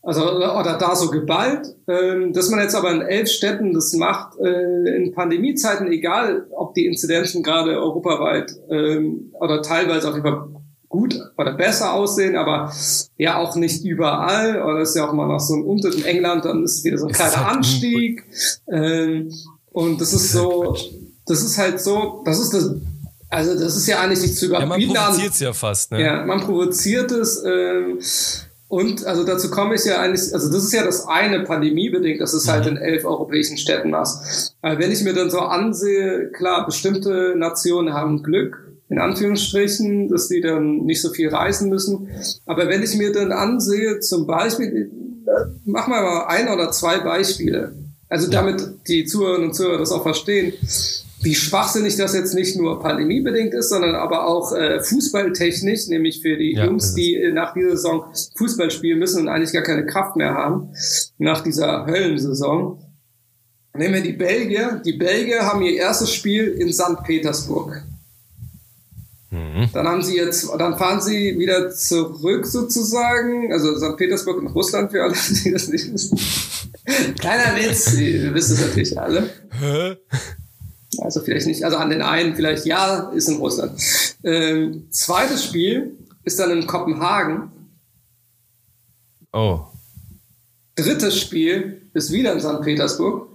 also 0.03 0.33
oder 0.33 0.79
da 0.79 0.97
so 0.97 1.11
geballt, 1.11 1.77
ähm, 1.87 2.33
dass 2.33 2.51
man 2.51 2.61
jetzt 2.61 2.75
aber 2.75 2.91
in 2.91 3.03
elf 3.03 3.29
Städten 3.29 3.73
das 3.73 3.93
macht, 3.93 4.37
äh, 4.41 4.97
in 4.97 5.13
Pandemiezeiten, 5.13 5.87
egal 5.93 6.47
ob 6.51 6.75
die 6.75 6.87
Inzidenzen 6.87 7.43
gerade 7.43 7.79
europaweit 7.79 8.53
ähm, 8.69 9.33
oder 9.39 9.63
teilweise 9.63 10.11
auch 10.11 10.17
über 10.17 10.49
gut 10.89 11.19
oder 11.39 11.55
besser 11.55 11.95
aussehen, 11.95 12.37
aber 12.37 12.73
ja 13.17 13.39
auch 13.39 13.57
nicht 13.57 13.85
überall. 13.85 14.63
Oder 14.63 14.81
ist 14.81 14.95
ja 14.95 15.09
auch 15.09 15.13
mal 15.13 15.27
noch 15.27 15.41
so 15.41 15.55
ein 15.55 15.65
Unter 15.65 15.93
in 15.93 16.05
England, 16.05 16.45
dann 16.45 16.65
ist 16.65 16.85
wieder 16.85 16.99
so 16.99 17.07
ein 17.07 17.13
kleiner 17.13 17.49
Anstieg. 17.49 18.25
Ähm, 18.71 19.33
und 19.71 20.01
das 20.01 20.13
ist 20.13 20.33
so, 20.33 20.77
das 21.27 21.43
ist 21.43 21.57
halt 21.57 21.81
so, 21.81 22.23
das 22.27 22.39
ist 22.41 22.53
das 22.53 22.75
Also 23.31 23.59
das 23.59 23.77
ist 23.77 23.87
ja 23.87 24.01
eigentlich 24.01 24.21
nicht 24.21 24.37
zu 24.37 24.47
überbieten. 24.47 24.91
Ja, 24.91 25.01
man 25.01 25.07
provoziert 25.07 25.33
es 25.33 25.41
ja 25.41 25.53
fast. 25.53 25.93
Ne? 25.93 26.03
Ja, 26.03 26.27
man 26.27 26.41
provoziert 26.41 27.11
es. 27.11 27.43
Ähm, 27.43 27.99
und 28.73 29.05
also 29.05 29.23
dazu 29.23 29.51
komme 29.51 29.75
ich 29.75 29.85
ja 29.85 30.01
eigentlich, 30.01 30.33
also 30.33 30.51
das 30.51 30.65
ist 30.65 30.73
ja 30.73 30.83
das 30.83 31.07
eine 31.07 31.41
pandemiebedingt, 31.41 32.23
dass 32.23 32.33
es 32.33 32.49
halt 32.49 32.65
mhm. 32.65 32.79
in 32.79 32.83
elf 32.83 33.05
europäischen 33.05 33.59
Städten 33.59 33.91
machst. 33.91 34.55
Aber 34.63 34.79
wenn 34.79 34.91
ich 34.91 35.03
mir 35.03 35.13
dann 35.13 35.29
so 35.29 35.41
ansehe, 35.41 36.31
klar, 36.31 36.65
bestimmte 36.65 37.35
Nationen 37.37 37.93
haben 37.93 38.23
Glück, 38.23 38.73
in 38.89 38.99
Anführungsstrichen, 38.99 40.09
dass 40.09 40.29
die 40.29 40.41
dann 40.41 40.87
nicht 40.87 41.03
so 41.03 41.11
viel 41.11 41.29
reisen 41.29 41.69
müssen. 41.69 42.09
Aber 42.47 42.67
wenn 42.71 42.83
ich 42.83 42.97
mir 42.97 43.13
dann 43.13 43.31
ansehe, 43.31 44.01
zum 44.01 44.27
Beispiel, 44.27 44.91
mach 45.67 45.87
mal 45.87 46.25
ein 46.29 46.49
oder 46.49 46.71
zwei 46.71 46.99
Beispiele. 46.99 47.75
Also 48.09 48.31
damit 48.31 48.89
die 48.89 49.05
Zuhörerinnen 49.05 49.51
und 49.51 49.55
Zuhörer 49.55 49.77
das 49.77 49.93
auch 49.93 50.03
verstehen 50.03 50.55
wie 51.23 51.35
schwachsinnig 51.35 51.97
das 51.97 52.15
jetzt 52.15 52.35
nicht 52.35 52.57
nur 52.57 52.81
pandemiebedingt 52.81 53.55
ist, 53.55 53.69
sondern 53.69 53.95
aber 53.95 54.27
auch 54.27 54.53
äh, 54.53 54.81
fußballtechnisch, 54.81 55.87
nämlich 55.89 56.21
für 56.21 56.37
die 56.37 56.55
ja, 56.55 56.65
Jungs, 56.65 56.95
die 56.95 57.15
äh, 57.15 57.33
nach 57.33 57.55
dieser 57.55 57.71
Saison 57.71 58.05
Fußball 58.37 58.71
spielen 58.71 58.99
müssen 58.99 59.23
und 59.23 59.29
eigentlich 59.29 59.53
gar 59.53 59.63
keine 59.63 59.87
Kraft 59.87 60.17
mehr 60.17 60.35
haben, 60.35 60.71
nach 61.19 61.43
dieser 61.43 61.87
Höllensaison. 61.87 62.79
Nehmen 63.75 63.95
wir 63.95 64.03
die 64.03 64.13
Belgier. 64.13 64.83
Die 64.85 64.95
Belgier 64.95 65.47
haben 65.47 65.63
ihr 65.63 65.77
erstes 65.77 66.13
Spiel 66.13 66.49
in 66.49 66.73
St. 66.73 67.03
Petersburg. 67.05 67.83
Mhm. 69.31 69.71
Dann 69.73 69.89
haben 69.89 70.03
sie 70.03 70.17
jetzt, 70.17 70.47
dann 70.59 70.77
fahren 70.77 71.01
sie 71.01 71.39
wieder 71.39 71.71
zurück 71.71 72.45
sozusagen, 72.45 73.51
also 73.51 73.75
St. 73.79 73.97
Petersburg 73.97 74.43
in 74.43 74.49
Russland 74.49 74.91
für 74.91 75.03
alle, 75.03 75.15
die 75.45 75.51
das 75.51 75.69
nicht 75.69 75.91
wissen. 75.93 76.19
Kleiner 77.19 77.57
Witz, 77.57 77.95
ihr 77.95 78.35
wisst 78.35 78.51
es 78.51 78.61
natürlich 78.61 78.99
alle. 78.99 79.31
Also 80.99 81.21
vielleicht 81.21 81.47
nicht, 81.47 81.65
also 81.65 81.79
an 81.79 81.91
den 81.91 82.03
einen 82.03 82.35
vielleicht 82.35 82.67
ja, 82.67 83.11
ist 83.15 83.29
in 83.29 83.37
Russland. 83.37 83.81
Ähm, 84.25 84.89
zweites 84.91 85.45
Spiel 85.45 85.97
ist 86.25 86.39
dann 86.39 86.51
in 86.51 86.67
Kopenhagen. 86.67 87.51
Oh. 89.33 89.61
Drittes 90.75 91.19
Spiel 91.19 91.83
ist 91.95 92.13
wieder 92.13 92.33
in 92.33 92.41
St. 92.41 92.61
Petersburg. 92.63 93.29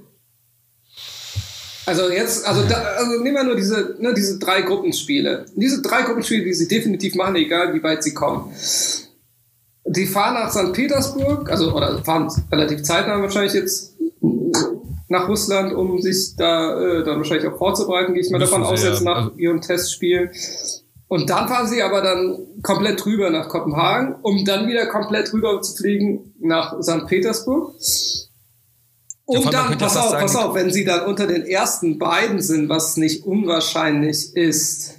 Also 1.86 2.12
jetzt, 2.12 2.46
also, 2.46 2.68
da, 2.68 2.76
also 2.76 3.24
nehmen 3.24 3.36
wir 3.36 3.44
nur 3.46 3.56
diese, 3.56 3.96
ne, 4.00 4.14
diese 4.14 4.38
drei 4.40 4.62
Gruppenspiele. 4.62 5.46
Diese 5.56 5.82
drei 5.82 6.02
Gruppenspiele, 6.02 6.44
die 6.44 6.54
sie 6.54 6.68
definitiv 6.68 7.16
machen, 7.16 7.36
egal 7.38 7.74
wie 7.74 7.82
weit 7.82 8.04
sie 8.04 8.14
kommen. 8.14 8.54
Die 9.86 10.06
fahren 10.06 10.34
nach 10.34 10.52
St. 10.52 10.74
Petersburg, 10.74 11.50
also 11.50 11.74
oder 11.74 12.04
fahren 12.04 12.30
relativ 12.52 12.84
zeitnah 12.84 13.22
wahrscheinlich 13.22 13.54
jetzt 13.54 13.96
nach 15.10 15.28
Russland, 15.28 15.74
um 15.74 16.02
sich 16.02 16.36
da 16.36 16.80
äh, 16.80 17.04
dann 17.04 17.18
wahrscheinlich 17.18 17.48
auch 17.48 17.58
vorzubereiten, 17.58 18.14
gehe 18.14 18.24
ich 18.24 18.30
mal 18.30 18.40
davon 18.40 18.64
aus, 18.64 18.84
jetzt 18.84 19.04
nach 19.04 19.28
also 19.28 19.38
ihrem 19.38 19.62
Testspiel. 19.62 20.32
Und 21.08 21.30
dann 21.30 21.48
fahren 21.48 21.68
sie 21.68 21.82
aber 21.82 22.02
dann 22.02 22.62
komplett 22.62 23.06
rüber 23.06 23.30
nach 23.30 23.48
Kopenhagen, 23.48 24.16
um 24.22 24.44
dann 24.44 24.68
wieder 24.68 24.88
komplett 24.88 25.32
rüber 25.32 25.62
zu 25.62 25.76
fliegen 25.78 26.34
nach 26.40 26.82
St. 26.82 27.08
Petersburg. 27.08 27.76
Und 29.26 29.46
ja, 29.46 29.52
dann, 29.52 29.78
pass 29.78 29.96
auf, 29.96 30.12
pass 30.12 30.36
auf, 30.36 30.56
wenn 30.56 30.72
sie 30.72 30.86
dann 30.86 31.06
unter 31.06 31.28
den 31.28 31.46
ersten 31.46 31.98
beiden 31.98 32.42
sind, 32.42 32.70
was 32.70 32.98
nicht 32.98 33.26
unwahrscheinlich 33.26 34.36
ist. 34.36 34.97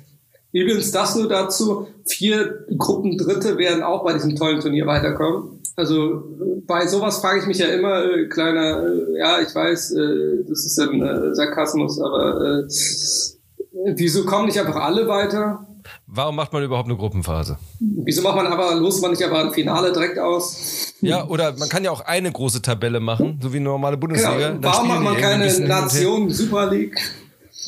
Übrigens 0.53 0.91
das 0.93 1.15
nur 1.15 1.29
dazu, 1.29 1.89
vier 2.07 2.65
Gruppen 2.77 3.19
Dritte 3.19 3.59
werden 3.59 3.83
auch 3.83 4.05
bei 4.05 4.15
diesem 4.15 4.35
tollen 4.35 4.61
Turnier 4.61 4.87
weiterkommen. 4.87 5.61
Also 5.77 6.25
bei 6.67 6.87
sowas 6.87 7.19
frage 7.19 7.41
ich 7.41 7.47
mich 7.47 7.59
ja 7.59 7.67
immer, 7.67 8.05
äh, 8.05 8.27
kleiner, 8.27 8.83
äh, 8.85 9.19
ja, 9.19 9.41
ich 9.41 9.55
weiß, 9.55 9.93
äh, 9.93 10.45
das 10.49 10.65
ist 10.65 10.79
ein 10.81 11.03
äh, 11.03 11.35
Sarkasmus, 11.35 12.01
aber 12.01 12.41
äh, 12.41 13.95
wieso 13.95 14.25
kommen 14.25 14.47
nicht 14.47 14.59
einfach 14.59 14.77
alle 14.77 15.07
weiter? 15.07 15.67
Warum 16.07 16.37
macht 16.37 16.53
man 16.53 16.63
überhaupt 16.63 16.89
eine 16.89 16.99
Gruppenphase? 16.99 17.59
Wieso 17.81 18.23
macht 18.23 18.37
man 18.37 18.47
aber, 18.47 18.75
los 18.75 19.01
man 19.01 19.13
nicht 19.13 19.25
aber 19.25 19.41
ein 19.41 19.53
Finale 19.53 19.93
direkt 19.93 20.19
aus? 20.19 20.95
Ja, 21.01 21.27
oder 21.29 21.55
man 21.57 21.69
kann 21.69 21.85
ja 21.85 21.91
auch 21.91 22.01
eine 22.01 22.33
große 22.33 22.61
Tabelle 22.63 23.01
machen, 23.01 23.39
so 23.43 23.53
wie 23.53 23.59
eine 23.59 23.67
normale 23.67 23.97
Bundesliga. 23.97 24.51
Genau. 24.51 24.63
Warum 24.63 24.89
macht 24.89 25.03
man 25.03 25.17
keine 25.17 25.47
Nation 25.61 26.31
Super 26.31 26.71
League? 26.71 26.99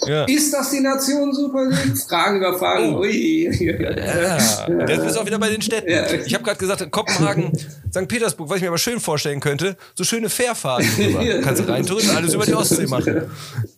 Ja. 0.07 0.25
Ist 0.25 0.53
das 0.53 0.71
die 0.71 0.81
Nation 0.81 1.33
Super 1.35 1.67
League? 1.67 1.99
Fragen 2.09 2.39
über 2.39 2.59
Fragen. 2.59 2.95
Oh. 2.95 3.01
Ui. 3.01 3.51
Ja, 3.61 4.87
jetzt 4.89 5.05
bist 5.05 5.17
du 5.17 5.21
auch 5.21 5.27
wieder 5.27 5.39
bei 5.39 5.51
den 5.51 5.63
Städten. 5.63 5.91
Ja. 5.91 6.11
Ich 6.13 6.35
habe 6.35 6.45
gerade 6.45 6.59
gesagt, 6.59 6.91
Kopenhagen, 6.91 7.53
St. 7.91 8.09
Petersburg, 8.09 8.49
was 8.49 8.57
ich 8.57 8.63
mir 8.63 8.69
aber 8.69 8.79
schön 8.79 9.01
vorstellen 9.01 9.41
könnte, 9.41 9.77
so 9.95 10.05
schöne 10.05 10.29
Fährfahrten 10.29 10.89
drüber. 10.97 11.41
Kannst 11.43 11.63
du 11.63 11.69
rein 11.69 11.85
Tourismus 11.85 12.17
alles 12.17 12.35
über 12.35 12.47
die 12.47 12.55
Ostsee 12.55 12.87
machen. 12.87 13.23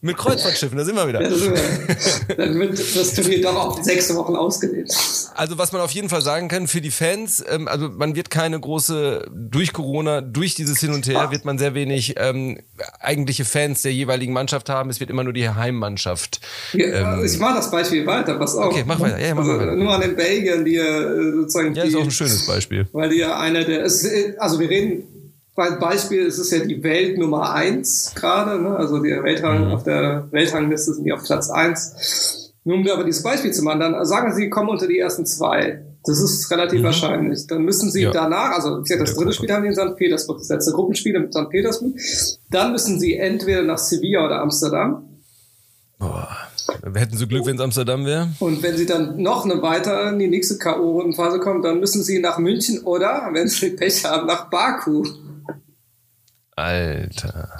Mit 0.00 0.16
Kreuzfahrtschiffen, 0.16 0.76
da 0.76 0.84
sind 0.84 0.96
wir 0.96 1.08
wieder. 1.08 1.20
Dann 1.20 2.58
wird 2.58 2.78
das 2.78 3.14
Turnier 3.14 3.42
doch 3.42 3.56
auf 3.56 3.82
sechs 3.82 4.14
Wochen 4.14 4.36
ausgedehnt. 4.36 4.92
Also 5.34 5.58
was 5.58 5.72
man 5.72 5.80
auf 5.80 5.92
jeden 5.92 6.08
Fall 6.08 6.22
sagen 6.22 6.48
kann 6.48 6.68
für 6.68 6.80
die 6.80 6.90
Fans, 6.90 7.42
ähm, 7.48 7.68
also 7.68 7.88
man 7.88 8.14
wird 8.14 8.30
keine 8.30 8.60
große, 8.60 9.30
durch 9.32 9.72
Corona, 9.72 10.20
durch 10.20 10.54
dieses 10.54 10.78
Hin 10.80 10.92
und 10.92 11.06
Her, 11.06 11.30
wird 11.30 11.44
man 11.44 11.58
sehr 11.58 11.74
wenig 11.74 12.14
ähm, 12.18 12.58
eigentliche 13.00 13.44
Fans 13.44 13.82
der 13.82 13.92
jeweiligen 13.92 14.32
Mannschaft 14.32 14.68
haben. 14.68 14.90
Es 14.90 15.00
wird 15.00 15.10
immer 15.10 15.24
nur 15.24 15.32
die 15.32 15.48
Heimmannschaft. 15.48 16.11
Ja, 16.72 17.16
ähm, 17.16 17.24
ich 17.24 17.38
mache 17.38 17.56
das 17.56 17.70
Beispiel 17.70 18.06
weiter, 18.06 18.34
pass 18.34 18.54
auf. 18.56 18.66
Okay, 18.66 18.84
mach 18.86 19.00
weiter. 19.00 19.20
Ja, 19.20 19.34
mach 19.34 19.42
also, 19.42 19.58
weiter. 19.58 19.74
Nur 19.74 19.94
an 19.94 20.00
den 20.00 20.16
Belgiern, 20.16 20.64
die 20.64 20.74
ja 20.74 21.00
äh, 21.00 21.32
sozusagen... 21.32 21.74
Ja, 21.74 21.84
ist 21.84 21.96
auch 21.96 22.04
ein 22.04 22.10
schönes 22.10 22.46
Beispiel. 22.46 22.86
Weil 22.92 23.10
die 23.10 23.18
ja 23.18 23.38
einer 23.38 23.64
der... 23.64 23.84
Es 23.84 24.08
also 24.38 24.58
wir 24.58 24.70
reden, 24.70 25.04
beim 25.54 25.78
Beispiel 25.78 26.26
es 26.26 26.38
ist 26.38 26.50
ja 26.50 26.64
die 26.64 26.82
Welt 26.82 27.18
Nummer 27.18 27.52
eins 27.52 28.12
gerade, 28.14 28.60
ne? 28.60 28.76
also 28.76 29.02
die 29.02 29.10
Weltrang, 29.10 29.66
mhm. 29.66 29.72
auf 29.72 29.84
der 29.84 30.28
Weltrangliste 30.30 30.94
sind 30.94 31.04
die 31.04 31.12
auf 31.12 31.22
Platz 31.24 31.50
eins. 31.50 32.52
Nun, 32.64 32.80
um 32.80 32.88
aber 32.90 33.04
dieses 33.04 33.22
Beispiel 33.22 33.52
zu 33.52 33.62
machen, 33.62 33.80
dann 33.80 34.04
sagen 34.06 34.32
Sie, 34.34 34.48
kommen 34.48 34.68
unter 34.68 34.86
die 34.86 34.98
ersten 34.98 35.26
zwei. 35.26 35.84
Das 36.04 36.20
ist 36.20 36.50
relativ 36.50 36.80
mhm. 36.80 36.84
wahrscheinlich. 36.84 37.46
Dann 37.46 37.62
müssen 37.62 37.90
Sie 37.90 38.02
ja. 38.02 38.10
danach, 38.12 38.52
also 38.52 38.80
das 38.80 39.14
dritte 39.14 39.32
Spiel 39.32 39.52
haben 39.52 39.62
die 39.62 39.68
in 39.68 39.74
St. 39.74 39.96
Petersburg, 39.96 40.38
das 40.38 40.48
letzte 40.48 40.72
Gruppenspiel 40.72 41.14
in 41.14 41.30
St. 41.30 41.48
Petersburg. 41.50 41.92
Dann 42.50 42.72
müssen 42.72 42.98
Sie 43.00 43.16
entweder 43.16 43.62
nach 43.62 43.78
Sevilla 43.78 44.24
oder 44.24 44.40
Amsterdam. 44.40 45.08
Boah. 46.02 46.36
Hätten 46.94 47.16
Sie 47.16 47.28
Glück, 47.28 47.46
wenn 47.46 47.54
es 47.54 47.62
Amsterdam 47.62 48.04
wäre? 48.04 48.28
Und 48.40 48.60
wenn 48.60 48.76
Sie 48.76 48.86
dann 48.86 49.22
noch 49.22 49.44
eine 49.44 49.62
weiter 49.62 50.08
in 50.08 50.18
die 50.18 50.26
nächste 50.26 50.58
K.O.-Rundenphase 50.58 51.38
kommen, 51.38 51.62
dann 51.62 51.78
müssen 51.78 52.02
Sie 52.02 52.18
nach 52.18 52.38
München 52.38 52.82
oder, 52.82 53.28
wenn 53.32 53.46
Sie 53.46 53.70
Pech 53.70 54.04
haben, 54.04 54.26
nach 54.26 54.50
Baku. 54.50 55.04
Alter. 56.56 57.50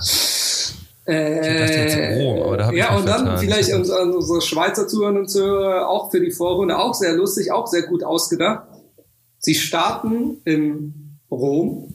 Äh, 1.07 1.67
ich 1.67 1.77
jetzt 1.77 2.21
Rom, 2.21 2.43
aber 2.43 2.57
da 2.57 2.73
ja, 2.73 2.97
und 2.97 3.07
dann 3.07 3.39
vielleicht 3.39 3.73
unsere, 3.73 4.13
unsere 4.13 4.41
Schweizer 4.41 4.89
Zuhörer 4.89 5.21
und 5.21 5.31
Zuhörer 5.31 5.89
auch 5.89 6.11
für 6.11 6.21
die 6.21 6.33
Vorrunde 6.33 6.77
auch 6.77 6.95
sehr 6.95 7.13
lustig, 7.13 7.53
auch 7.53 7.69
sehr 7.69 7.83
gut 7.83 8.03
ausgedacht. 8.03 8.67
Sie 9.39 9.55
starten 9.55 10.39
in 10.45 11.19
Rom, 11.31 11.93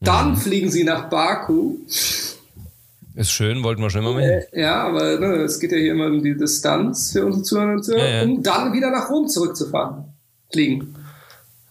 dann 0.00 0.32
mhm. 0.32 0.36
fliegen 0.36 0.70
sie 0.70 0.84
nach 0.84 1.08
Baku. 1.08 1.76
Ist 3.14 3.30
schön, 3.30 3.62
wollten 3.62 3.82
wir 3.82 3.90
schon 3.90 4.02
immer 4.02 4.14
mehr. 4.14 4.52
Äh, 4.52 4.62
ja, 4.62 4.84
aber 4.84 5.18
ne, 5.18 5.42
es 5.42 5.60
geht 5.60 5.72
ja 5.72 5.78
hier 5.78 5.92
immer 5.92 6.06
um 6.06 6.22
die 6.22 6.36
Distanz 6.36 7.12
für 7.12 7.26
unsere 7.26 7.42
Zuhörer 7.42 7.72
und 7.72 7.84
Zuhörer, 7.84 8.08
ja, 8.08 8.16
ja. 8.16 8.22
um 8.22 8.42
dann 8.42 8.72
wieder 8.72 8.90
nach 8.90 9.10
Rom 9.10 9.28
zurückzufahren. 9.28 10.04
Fliegen. 10.50 10.94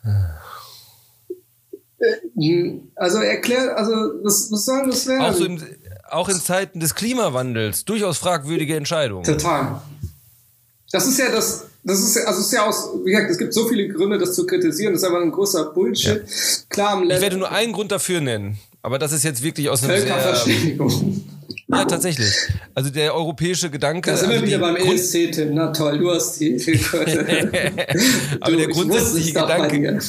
Äh, 0.04 0.10
also 2.96 3.20
erklärt, 3.20 3.78
also 3.78 3.92
was, 4.24 4.52
was 4.52 4.66
soll 4.66 4.88
das 4.88 5.08
werden? 5.08 5.22
Auch, 5.22 5.34
so 5.34 5.46
im, 5.46 5.64
auch 6.10 6.30
in 6.30 6.40
Zeiten 6.40 6.80
des 6.80 6.96
Klimawandels 6.96 7.86
durchaus 7.86 8.18
fragwürdige 8.18 8.76
Entscheidungen. 8.76 9.24
Total. 9.24 9.82
Das 10.92 11.08
ist 11.08 11.20
ja 11.20 11.32
das, 11.32 11.68
das 11.84 12.00
ist 12.00 12.16
ja, 12.16 12.24
also 12.26 12.40
es 12.40 12.48
ist 12.48 12.54
ja 12.54 12.66
aus, 12.66 12.90
wie 13.06 13.12
gesagt, 13.12 13.32
es 13.32 13.38
gibt 13.38 13.54
so 13.54 13.68
viele 13.68 13.88
Gründe, 13.88 14.18
das 14.18 14.34
zu 14.34 14.46
kritisieren. 14.46 14.94
Das 14.94 15.04
ist 15.04 15.08
aber 15.08 15.22
ein 15.22 15.32
großer 15.32 15.66
Bullshit. 15.66 16.18
Ja. 16.18 16.24
Klar, 16.70 17.04
ich 17.04 17.22
werde 17.22 17.38
nur 17.38 17.52
einen 17.52 17.72
Grund 17.72 17.92
dafür 17.92 18.22
nennen. 18.22 18.58
Aber 18.84 18.98
das 18.98 19.12
ist 19.12 19.24
jetzt 19.24 19.44
wirklich 19.44 19.70
aus 19.70 19.84
einem 19.84 19.98
Völkerverständigung. 19.98 21.24
Ja, 21.68 21.86
tatsächlich. 21.86 22.34
Also 22.76 22.90
der 22.90 23.16
europäische 23.16 23.70
Gedanke. 23.70 24.12
Da 24.12 24.18
sind 24.18 24.30
wir 24.30 24.36
also 24.36 24.48
wieder 24.48 24.60
beim 24.60 24.76
ESC, 24.76 25.32
Tim. 25.32 25.54
Na 25.54 25.68
toll, 25.68 26.00
du 26.00 26.12
hast 26.12 26.40
die. 26.40 26.56
Aber 28.42 28.52
du, 28.52 28.58
der 28.58 28.68
grundsätzliche 28.68 29.34
Gedanke, 29.34 30.00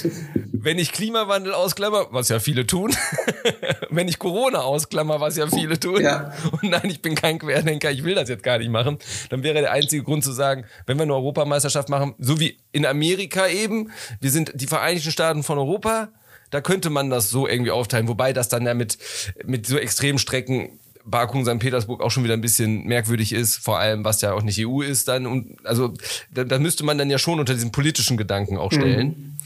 wenn 0.52 0.78
ich 0.78 0.92
Klimawandel 0.92 1.52
ausklammer, 1.52 2.06
was 2.10 2.28
ja 2.28 2.40
viele 2.40 2.66
tun, 2.66 2.94
wenn 3.90 4.08
ich 4.08 4.18
Corona 4.18 4.60
ausklammer, 4.60 5.20
was 5.20 5.36
ja 5.36 5.46
viele 5.46 5.78
tun, 5.78 6.00
ja. 6.00 6.32
und 6.52 6.70
nein, 6.70 6.88
ich 6.88 7.02
bin 7.02 7.14
kein 7.14 7.38
Querdenker, 7.38 7.90
ich 7.90 8.04
will 8.04 8.14
das 8.14 8.28
jetzt 8.28 8.42
gar 8.42 8.58
nicht 8.58 8.70
machen, 8.70 8.98
dann 9.30 9.42
wäre 9.42 9.60
der 9.60 9.72
einzige 9.72 10.02
Grund 10.02 10.24
zu 10.24 10.32
sagen, 10.32 10.64
wenn 10.86 10.96
wir 10.98 11.02
eine 11.02 11.14
Europameisterschaft 11.14 11.88
machen, 11.88 12.14
so 12.18 12.40
wie 12.40 12.58
in 12.72 12.86
Amerika 12.86 13.48
eben, 13.48 13.90
wir 14.20 14.30
sind 14.30 14.52
die 14.54 14.66
Vereinigten 14.66 15.10
Staaten 15.10 15.42
von 15.42 15.58
Europa, 15.58 16.08
da 16.52 16.60
könnte 16.60 16.90
man 16.90 17.10
das 17.10 17.30
so 17.30 17.48
irgendwie 17.48 17.72
aufteilen, 17.72 18.06
wobei 18.06 18.32
das 18.32 18.48
dann 18.48 18.64
ja 18.64 18.74
mit, 18.74 18.98
mit 19.44 19.66
so 19.66 19.76
Extremstrecken 19.78 20.68
Baku 21.04 21.38
und 21.38 21.46
St. 21.46 21.58
Petersburg 21.58 22.00
auch 22.00 22.10
schon 22.12 22.22
wieder 22.22 22.34
ein 22.34 22.40
bisschen 22.40 22.84
merkwürdig 22.84 23.32
ist, 23.32 23.56
vor 23.56 23.80
allem 23.80 24.04
was 24.04 24.20
ja 24.20 24.34
auch 24.34 24.42
nicht 24.42 24.64
EU 24.64 24.82
ist 24.82 25.08
dann 25.08 25.26
und 25.26 25.56
also 25.64 25.94
da, 26.30 26.44
da 26.44 26.60
müsste 26.60 26.84
man 26.84 26.96
dann 26.96 27.10
ja 27.10 27.18
schon 27.18 27.40
unter 27.40 27.54
diesen 27.54 27.72
politischen 27.72 28.16
Gedanken 28.16 28.56
auch 28.56 28.70
stellen. 28.70 29.08
Mhm. 29.08 29.36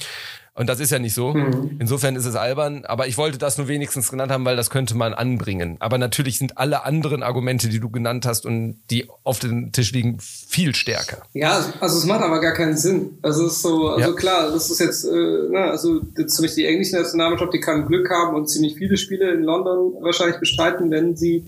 Und 0.57 0.69
das 0.69 0.81
ist 0.81 0.91
ja 0.91 0.99
nicht 0.99 1.15
so. 1.15 1.35
Mhm. 1.35 1.77
Insofern 1.79 2.17
ist 2.17 2.25
es 2.25 2.35
albern. 2.35 2.85
Aber 2.87 3.07
ich 3.07 3.19
wollte 3.19 3.37
das 3.37 3.59
nur 3.59 3.69
wenigstens 3.69 4.11
genannt 4.11 4.33
haben, 4.33 4.45
weil 4.45 4.57
das 4.57 4.71
könnte 4.71 4.97
man 4.97 5.13
anbringen. 5.13 5.77
Aber 5.81 5.99
natürlich 5.99 6.39
sind 6.39 6.57
alle 6.57 6.85
anderen 6.85 7.23
Argumente, 7.23 7.69
die 7.69 7.79
du 7.79 7.91
genannt 7.91 8.25
hast 8.27 8.47
und 8.47 8.81
die 8.91 9.07
auf 9.23 9.39
dem 9.39 9.73
Tisch 9.73 9.93
liegen, 9.93 10.19
viel 10.19 10.75
stärker. 10.75 11.19
Ja, 11.35 11.65
also 11.81 11.99
es 11.99 12.07
macht 12.07 12.23
aber 12.23 12.41
gar 12.41 12.55
keinen 12.55 12.77
Sinn. 12.77 13.19
Also 13.23 13.47
es 13.47 13.55
ist 13.55 13.63
so, 13.63 13.89
also 13.91 14.11
ja. 14.11 14.17
klar, 14.17 14.51
das 14.51 14.71
ist 14.71 14.81
jetzt, 14.81 15.05
äh, 15.05 15.49
na, 15.51 15.71
also 15.71 16.01
jetzt 16.17 16.35
zum 16.35 16.45
Beispiel 16.45 16.65
die 16.65 16.71
englische 16.71 16.97
Nationalmannschaft, 16.97 17.53
die 17.53 17.61
kann 17.61 17.87
Glück 17.87 18.09
haben 18.11 18.35
und 18.35 18.49
ziemlich 18.49 18.77
viele 18.77 18.97
Spiele 18.97 19.33
in 19.33 19.43
London 19.43 20.03
wahrscheinlich 20.03 20.41
bestreiten, 20.41 20.91
wenn 20.91 21.17
sie 21.17 21.45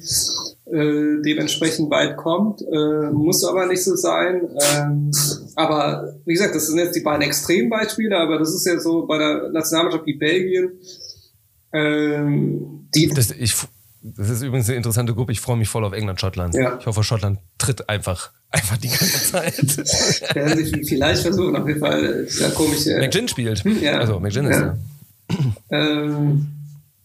äh, 0.73 1.23
dementsprechend 1.23 1.91
weit 1.91 2.17
kommt. 2.17 2.63
Äh, 2.63 3.11
muss 3.11 3.45
aber 3.45 3.67
nicht 3.67 3.83
so 3.83 3.97
sein. 3.97 4.49
Ähm, 4.75 5.11
aber 5.57 6.15
wie 6.25 6.33
gesagt, 6.35 6.55
das 6.55 6.67
sind 6.67 6.79
jetzt 6.79 6.95
die 6.95 7.01
beiden 7.01 7.23
Extrembeispiele, 7.23 8.17
aber 8.17 8.39
das 8.39 8.55
ist 8.55 8.67
ja 8.67 8.79
so 8.79 9.07
bei 9.07 9.19
der 9.19 9.51
Nationalmannschaft 9.51 10.07
wie 10.07 10.15
Belgien. 10.15 10.73
Ähm, 11.73 12.89
die 12.95 13.09
das, 13.09 13.31
ich, 13.33 13.55
das 14.03 14.31
ist 14.31 14.43
übrigens 14.43 14.69
eine 14.69 14.77
interessante 14.77 15.15
Gruppe. 15.15 15.33
Ich 15.33 15.41
freue 15.41 15.57
mich 15.57 15.69
voll 15.69 15.85
auf 15.85 15.93
England, 15.93 16.21
Schottland. 16.21 16.55
Ja. 16.55 16.79
Ich 16.79 16.87
hoffe, 16.87 17.03
Schottland 17.03 17.39
tritt 17.59 17.89
einfach 17.89 18.33
einfach 18.51 18.77
die 18.79 18.89
ganze 18.89 19.31
Zeit. 19.31 20.35
Werden 20.35 20.65
sie 20.65 20.85
vielleicht 20.85 21.23
versuchen, 21.23 21.57
auf 21.57 21.67
jeden 21.67 21.81
Fall. 21.81 22.27
Ja, 22.39 22.51
komisch. 22.51 22.87
Äh, 22.87 23.01
McGinn 23.01 23.29
spielt. 23.29 23.65
Hm, 23.65 23.83
ja. 23.83 23.99
Also 23.99 24.21
McGinn 24.21 24.47
ist 24.47 24.61
ja. 24.61 24.77
Ähm, 25.71 26.47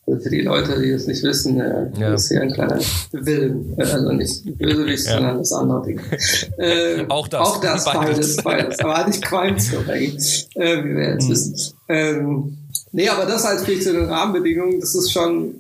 für 0.06 0.30
die 0.30 0.42
Leute, 0.42 0.82
die 0.82 0.90
es 0.90 1.08
nicht 1.08 1.24
wissen, 1.24 1.60
äh, 1.62 1.90
ja. 1.98 2.14
ist 2.14 2.28
hier 2.28 2.42
ein 2.42 2.52
kleiner 2.52 2.80
Willen, 3.14 3.74
also 3.78 4.12
nicht 4.12 4.58
Bösewicht, 4.58 5.06
ja. 5.06 5.14
sondern 5.14 5.38
das 5.38 5.54
andere 5.54 5.86
Ding. 5.86 6.02
Äh, 6.58 7.06
auch 7.10 7.28
das. 7.28 7.42
Auch 7.42 7.62
das, 7.62 7.86
beides, 7.86 8.38
beides. 8.38 8.80
Aber 8.80 9.08
nicht 9.08 9.24
Qualmsdorf 9.24 9.88
eigentlich, 9.90 10.48
äh, 10.56 10.84
wie 10.84 10.96
wir 10.96 11.10
jetzt 11.12 11.28
mhm. 11.28 11.32
wissen. 11.32 11.56
Ähm, 11.90 12.58
nee, 12.92 13.10
aber 13.10 13.26
das 13.26 13.46
als 13.46 13.66
halt 13.66 13.84
zu 13.84 13.94
den 13.94 14.06
Rahmenbedingungen, 14.06 14.80
das 14.80 14.94
ist 14.94 15.12
schon, 15.12 15.56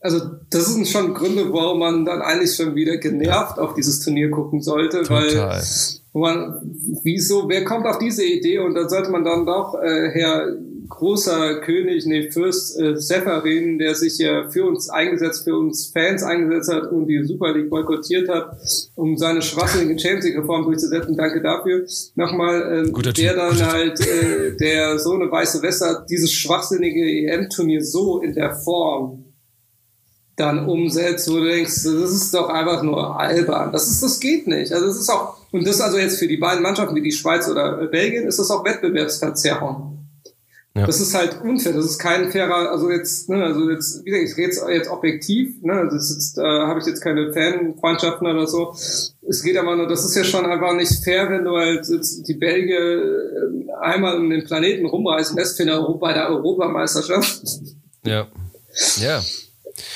also 0.00 0.20
das 0.50 0.66
sind 0.66 0.86
schon 0.86 1.14
Gründe, 1.14 1.52
warum 1.52 1.80
man 1.80 2.04
dann 2.04 2.22
eigentlich 2.22 2.54
schon 2.54 2.74
wieder 2.74 2.98
genervt 2.98 3.58
auf 3.58 3.74
dieses 3.74 4.00
Turnier 4.00 4.30
gucken 4.30 4.62
sollte, 4.62 5.02
Total. 5.02 5.24
weil 5.24 5.60
wo 6.12 6.20
man, 6.20 6.60
wieso, 7.02 7.48
wer 7.48 7.64
kommt 7.64 7.86
auf 7.86 7.98
diese 7.98 8.24
Idee 8.24 8.58
und 8.58 8.74
dann 8.74 8.88
sollte 8.88 9.10
man 9.10 9.24
dann 9.24 9.46
doch 9.46 9.74
äh, 9.80 10.10
Herr 10.12 10.56
großer 10.90 11.60
König, 11.60 12.04
nee, 12.04 12.30
Fürst 12.30 12.78
äh, 12.78 12.96
Severin, 12.96 13.78
der 13.78 13.94
sich 13.94 14.18
ja 14.18 14.50
für 14.50 14.66
uns 14.66 14.90
eingesetzt, 14.90 15.44
für 15.44 15.56
uns 15.56 15.86
Fans 15.86 16.22
eingesetzt 16.22 16.70
hat 16.70 16.92
und 16.92 17.06
die 17.06 17.24
Super 17.24 17.54
League 17.54 17.70
boykottiert 17.70 18.28
hat, 18.28 18.56
um 18.96 19.16
seine 19.16 19.40
schwachsinnigen 19.40 19.98
Champions 19.98 20.26
League 20.26 20.38
Reform 20.38 20.64
durchzusetzen. 20.64 21.16
Danke 21.16 21.40
dafür. 21.40 21.86
Nochmal, 22.16 22.84
ähm, 22.86 23.02
der 23.02 23.14
typ, 23.14 23.36
dann 23.36 23.66
halt, 23.66 24.00
äh, 24.00 24.56
der 24.56 24.98
so 24.98 25.14
eine 25.14 25.30
weiße 25.30 25.62
Wässer 25.62 26.04
dieses 26.10 26.32
schwachsinnige 26.32 27.00
EM-Turnier 27.00 27.82
so 27.82 28.20
in 28.20 28.34
der 28.34 28.54
Form 28.54 29.24
dann 30.40 30.66
umsetzt, 30.66 31.30
wo 31.30 31.36
du 31.36 31.44
denkst, 31.44 31.84
das 31.84 32.12
ist 32.12 32.34
doch 32.34 32.48
einfach 32.48 32.82
nur 32.82 33.18
albern. 33.18 33.72
Das 33.72 33.88
ist, 33.88 34.02
das 34.02 34.18
geht 34.18 34.46
nicht. 34.46 34.72
Also 34.72 34.86
das 34.86 34.96
ist 34.98 35.10
auch, 35.10 35.36
und 35.52 35.66
das 35.66 35.80
also 35.80 35.98
jetzt 35.98 36.18
für 36.18 36.26
die 36.26 36.38
beiden 36.38 36.62
Mannschaften 36.62 36.96
wie 36.96 37.02
die 37.02 37.12
Schweiz 37.12 37.48
oder 37.48 37.86
Belgien, 37.86 38.26
ist 38.26 38.38
das 38.38 38.50
auch 38.50 38.64
Wettbewerbsverzerrung. 38.64 39.89
Ja. 40.74 40.86
Das 40.86 41.00
ist 41.00 41.14
halt 41.14 41.40
unfair. 41.42 41.72
Das 41.72 41.84
ist 41.84 41.98
kein 41.98 42.30
fairer, 42.30 42.70
also 42.70 42.90
jetzt, 42.90 43.28
ne, 43.28 43.42
also 43.42 43.68
jetzt, 43.70 44.04
wie 44.04 44.10
gesagt, 44.10 44.30
ich 44.30 44.36
rede 44.36 44.72
jetzt 44.72 44.88
objektiv, 44.88 45.60
ne, 45.62 45.88
das 45.90 46.10
ist 46.10 46.38
äh, 46.38 46.42
habe 46.42 46.78
ich 46.78 46.86
jetzt 46.86 47.00
keine 47.00 47.32
Fanfreundschaften 47.32 48.26
oder 48.26 48.46
so. 48.46 48.72
Es 49.28 49.42
geht 49.42 49.56
aber 49.56 49.74
nur, 49.74 49.88
das 49.88 50.04
ist 50.04 50.14
ja 50.14 50.22
schon 50.22 50.46
einfach 50.46 50.74
nicht 50.74 51.02
fair, 51.02 51.28
wenn 51.28 51.44
du 51.44 51.56
halt 51.56 51.88
jetzt 51.88 52.28
die 52.28 52.34
Belgier 52.34 52.78
äh, 52.78 53.72
einmal 53.80 54.16
um 54.16 54.30
den 54.30 54.44
Planeten 54.44 54.86
rumreisen 54.86 55.36
lässt 55.36 55.56
für 55.56 55.64
eine, 55.64 55.80
bei 56.00 56.12
der 56.12 56.28
Europameisterschaft. 56.28 57.42
Ja. 58.04 58.28
Ja. 59.00 59.20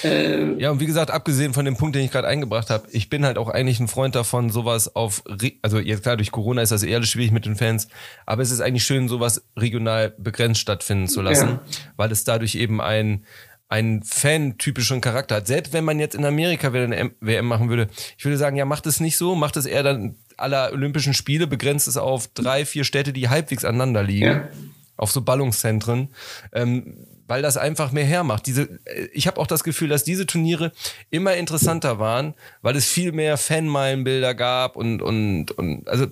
Ähm, 0.02 0.58
ja, 0.58 0.70
und 0.70 0.80
wie 0.80 0.86
gesagt, 0.86 1.10
abgesehen 1.10 1.54
von 1.54 1.64
dem 1.64 1.76
Punkt, 1.76 1.94
den 1.96 2.04
ich 2.04 2.10
gerade 2.10 2.28
eingebracht 2.28 2.70
habe, 2.70 2.86
ich 2.90 3.10
bin 3.10 3.24
halt 3.24 3.38
auch 3.38 3.48
eigentlich 3.48 3.80
ein 3.80 3.88
Freund 3.88 4.14
davon, 4.14 4.50
sowas 4.50 4.94
auf, 4.94 5.22
also 5.62 5.78
jetzt 5.78 6.02
klar, 6.02 6.16
durch 6.16 6.30
Corona 6.30 6.62
ist 6.62 6.72
das 6.72 6.82
eher 6.82 7.02
schwierig 7.02 7.32
mit 7.32 7.46
den 7.46 7.56
Fans, 7.56 7.88
aber 8.26 8.42
es 8.42 8.50
ist 8.50 8.60
eigentlich 8.60 8.84
schön, 8.84 9.08
sowas 9.08 9.44
regional 9.56 10.14
begrenzt 10.18 10.60
stattfinden 10.60 11.08
zu 11.08 11.22
lassen, 11.22 11.48
ja. 11.48 11.60
weil 11.96 12.12
es 12.12 12.24
dadurch 12.24 12.54
eben 12.54 12.80
ein, 12.80 13.24
einen 13.68 14.02
fan-typischen 14.02 15.00
Charakter 15.00 15.36
hat. 15.36 15.46
Selbst 15.46 15.72
wenn 15.72 15.84
man 15.84 15.98
jetzt 15.98 16.14
in 16.14 16.24
Amerika 16.24 16.72
wieder 16.72 16.84
eine 16.84 17.10
WM 17.20 17.46
machen 17.46 17.68
würde, 17.68 17.88
ich 18.16 18.24
würde 18.24 18.36
sagen, 18.36 18.56
ja, 18.56 18.64
macht 18.64 18.86
es 18.86 19.00
nicht 19.00 19.16
so, 19.16 19.34
macht 19.34 19.56
es 19.56 19.66
eher 19.66 19.82
dann 19.82 20.16
aller 20.36 20.72
Olympischen 20.72 21.14
Spiele, 21.14 21.46
begrenzt 21.46 21.88
es 21.88 21.96
auf 21.96 22.28
drei, 22.28 22.64
vier 22.64 22.84
Städte, 22.84 23.12
die 23.12 23.28
halbwegs 23.28 23.64
aneinander 23.64 24.02
liegen. 24.02 24.26
Ja. 24.26 24.48
Auf 24.96 25.10
so 25.10 25.22
Ballungszentren. 25.22 26.08
Ähm, 26.52 27.06
weil 27.26 27.42
das 27.42 27.56
einfach 27.56 27.92
mehr 27.92 28.04
hermacht. 28.04 28.46
Diese, 28.46 28.62
äh, 28.84 29.08
ich 29.12 29.26
habe 29.26 29.40
auch 29.40 29.46
das 29.46 29.64
Gefühl, 29.64 29.88
dass 29.88 30.04
diese 30.04 30.26
Turniere 30.26 30.72
immer 31.10 31.34
interessanter 31.34 31.98
waren, 31.98 32.34
weil 32.62 32.76
es 32.76 32.86
viel 32.86 33.12
mehr 33.12 33.36
Fanmeilenbilder 33.36 34.34
gab 34.34 34.76
und, 34.76 35.02
und, 35.02 35.52
und 35.52 35.88
also 35.88 36.06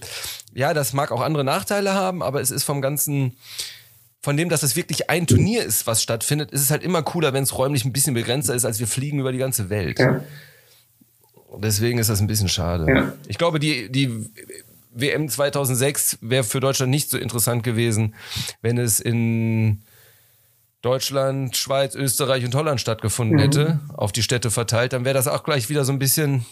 ja, 0.55 0.75
das 0.75 0.93
mag 0.93 1.13
auch 1.13 1.21
andere 1.21 1.45
Nachteile 1.45 1.95
haben, 1.95 2.23
aber 2.23 2.41
es 2.41 2.51
ist 2.51 2.65
vom 2.65 2.81
ganzen, 2.83 3.37
von 4.21 4.37
dem, 4.37 4.49
dass 4.49 4.63
es 4.63 4.77
wirklich 4.77 5.11
ein 5.11 5.27
Turnier 5.27 5.65
ist, 5.65 5.87
was 5.87 6.03
stattfindet, 6.03 6.51
ist 6.51 6.63
es 6.63 6.71
halt 6.71 6.83
immer 6.83 7.03
cooler, 7.03 7.33
wenn 7.33 7.43
es 7.43 7.57
räumlich 7.57 7.85
ein 7.85 7.93
bisschen 7.93 8.15
begrenzter 8.15 8.55
ist, 8.55 8.65
als 8.65 8.79
wir 8.79 8.87
fliegen 8.87 9.19
über 9.19 9.33
die 9.33 9.39
ganze 9.39 9.71
Welt. 9.71 9.99
Ja. 9.99 10.21
Deswegen 11.59 11.99
ist 11.99 12.09
das 12.09 12.21
ein 12.21 12.27
bisschen 12.27 12.49
schade. 12.49 12.87
Ja. 12.89 13.13
Ich 13.29 13.37
glaube, 13.37 13.59
die, 13.59 13.91
die 13.93 14.31
WM 14.95 15.29
2006 15.29 16.19
wäre 16.23 16.45
für 16.45 16.61
Deutschland 16.61 16.91
nicht 16.91 17.11
so 17.11 17.19
interessant 17.19 17.63
gewesen, 17.63 18.15
wenn 18.63 18.79
es 18.79 19.01
in 19.01 19.83
Deutschland, 20.83 21.57
Schweiz, 21.57 21.95
Österreich 21.95 22.45
und 22.45 22.55
Holland 22.55 22.81
stattgefunden 22.81 23.37
mhm. 23.37 23.41
hätte, 23.41 23.81
auf 23.95 24.13
die 24.13 24.23
Städte 24.23 24.51
verteilt, 24.51 24.93
dann 24.93 25.05
wäre 25.05 25.15
das 25.15 25.29
auch 25.29 25.45
gleich 25.45 25.69
wieder 25.69 25.85
so 25.85 25.93
ein 25.93 25.99
bisschen 25.99 26.45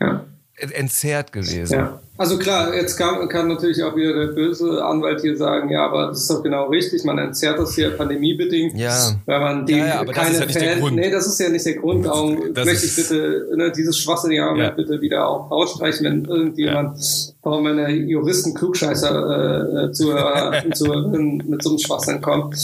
ja. 0.00 0.24
entzerrt 0.54 1.32
gewesen. 1.32 1.78
Ja. 1.78 2.00
Also 2.18 2.36
klar, 2.36 2.74
jetzt 2.74 2.96
kann, 2.96 3.28
kann 3.28 3.46
natürlich 3.46 3.80
auch 3.84 3.94
wieder 3.94 4.12
der 4.12 4.32
böse 4.32 4.84
Anwalt 4.84 5.20
hier 5.20 5.36
sagen, 5.36 5.70
ja, 5.70 5.86
aber 5.86 6.08
das 6.08 6.22
ist 6.22 6.30
doch 6.30 6.42
genau 6.42 6.66
richtig, 6.66 7.04
man 7.04 7.16
entzerrt 7.16 7.60
das 7.60 7.76
hier 7.76 7.90
pandemiebedingt, 7.90 8.76
ja. 8.76 9.12
weil 9.24 9.38
man 9.38 9.64
die 9.66 9.74
ja, 9.74 10.02
ja, 10.02 10.04
keine 10.04 10.40
das 10.40 10.52
ja 10.52 10.60
Fans, 10.60 10.90
nee, 10.90 11.10
das 11.10 11.28
ist 11.28 11.38
ja 11.38 11.48
nicht 11.48 11.64
der 11.64 11.74
Grund, 11.74 12.06
darum 12.06 12.52
das 12.52 12.66
möchte 12.66 12.86
ich 12.86 12.96
bitte 12.96 13.46
ne, 13.54 13.70
dieses 13.70 13.96
schwachsinnige 13.98 14.42
Argument 14.42 14.70
ja. 14.70 14.74
bitte 14.74 15.00
wieder 15.00 15.28
auch 15.28 15.48
rausstreichen, 15.48 16.04
wenn 16.04 16.24
irgendjemand, 16.24 16.98
warum 17.42 17.66
eine 17.66 17.88
Juristen 17.90 18.52
Klugscheißer 18.52 19.84
äh, 19.84 19.92
Zuhörer 19.92 20.60
und 20.64 20.76
Zuhörerinnen 20.76 21.44
mit 21.46 21.62
so 21.62 21.70
einem 21.70 21.78
Schwachsinn 21.78 22.20
kommt. 22.20 22.56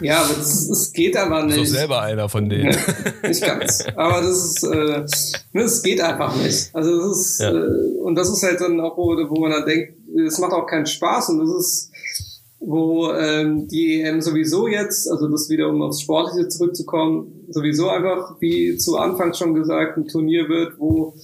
Ja, 0.00 0.22
aber 0.22 0.38
es 0.38 0.92
geht 0.92 1.16
aber 1.16 1.44
nicht. 1.44 1.56
Du 1.56 1.60
bist 1.62 1.74
selber 1.74 2.00
einer 2.02 2.28
von 2.28 2.48
denen. 2.48 2.74
nicht 3.22 3.44
ganz. 3.44 3.84
Aber 3.96 4.20
das 4.20 4.44
ist, 4.44 4.64
äh, 4.64 5.04
das 5.52 5.82
geht 5.82 6.00
einfach 6.00 6.34
nicht. 6.36 6.70
Also 6.72 6.96
das 6.96 7.18
ist, 7.18 7.40
äh, 7.40 7.52
und 8.02 8.14
das 8.14 8.30
ist 8.30 8.42
halt 8.42 8.60
dann 8.60 8.80
auch 8.80 8.96
wo, 9.00 9.30
wo 9.30 9.40
man 9.40 9.52
dann 9.52 9.66
denkt, 9.66 9.94
es 10.26 10.38
macht 10.38 10.52
auch 10.52 10.66
keinen 10.66 10.86
Spaß 10.86 11.30
und 11.30 11.40
das 11.40 11.50
ist, 11.50 11.92
wo 12.60 13.10
ähm, 13.12 13.66
die 13.68 14.02
EM 14.02 14.20
sowieso 14.20 14.68
jetzt, 14.68 15.10
also 15.10 15.28
das 15.28 15.48
wieder 15.48 15.68
um 15.68 15.80
aufs 15.80 16.02
Sportliche 16.02 16.48
zurückzukommen, 16.48 17.46
sowieso 17.48 17.88
einfach, 17.88 18.36
wie 18.40 18.76
zu 18.76 18.98
Anfang 18.98 19.32
schon 19.32 19.54
gesagt, 19.54 19.96
ein 19.96 20.06
Turnier 20.06 20.48
wird, 20.48 20.78
wo, 20.78 21.14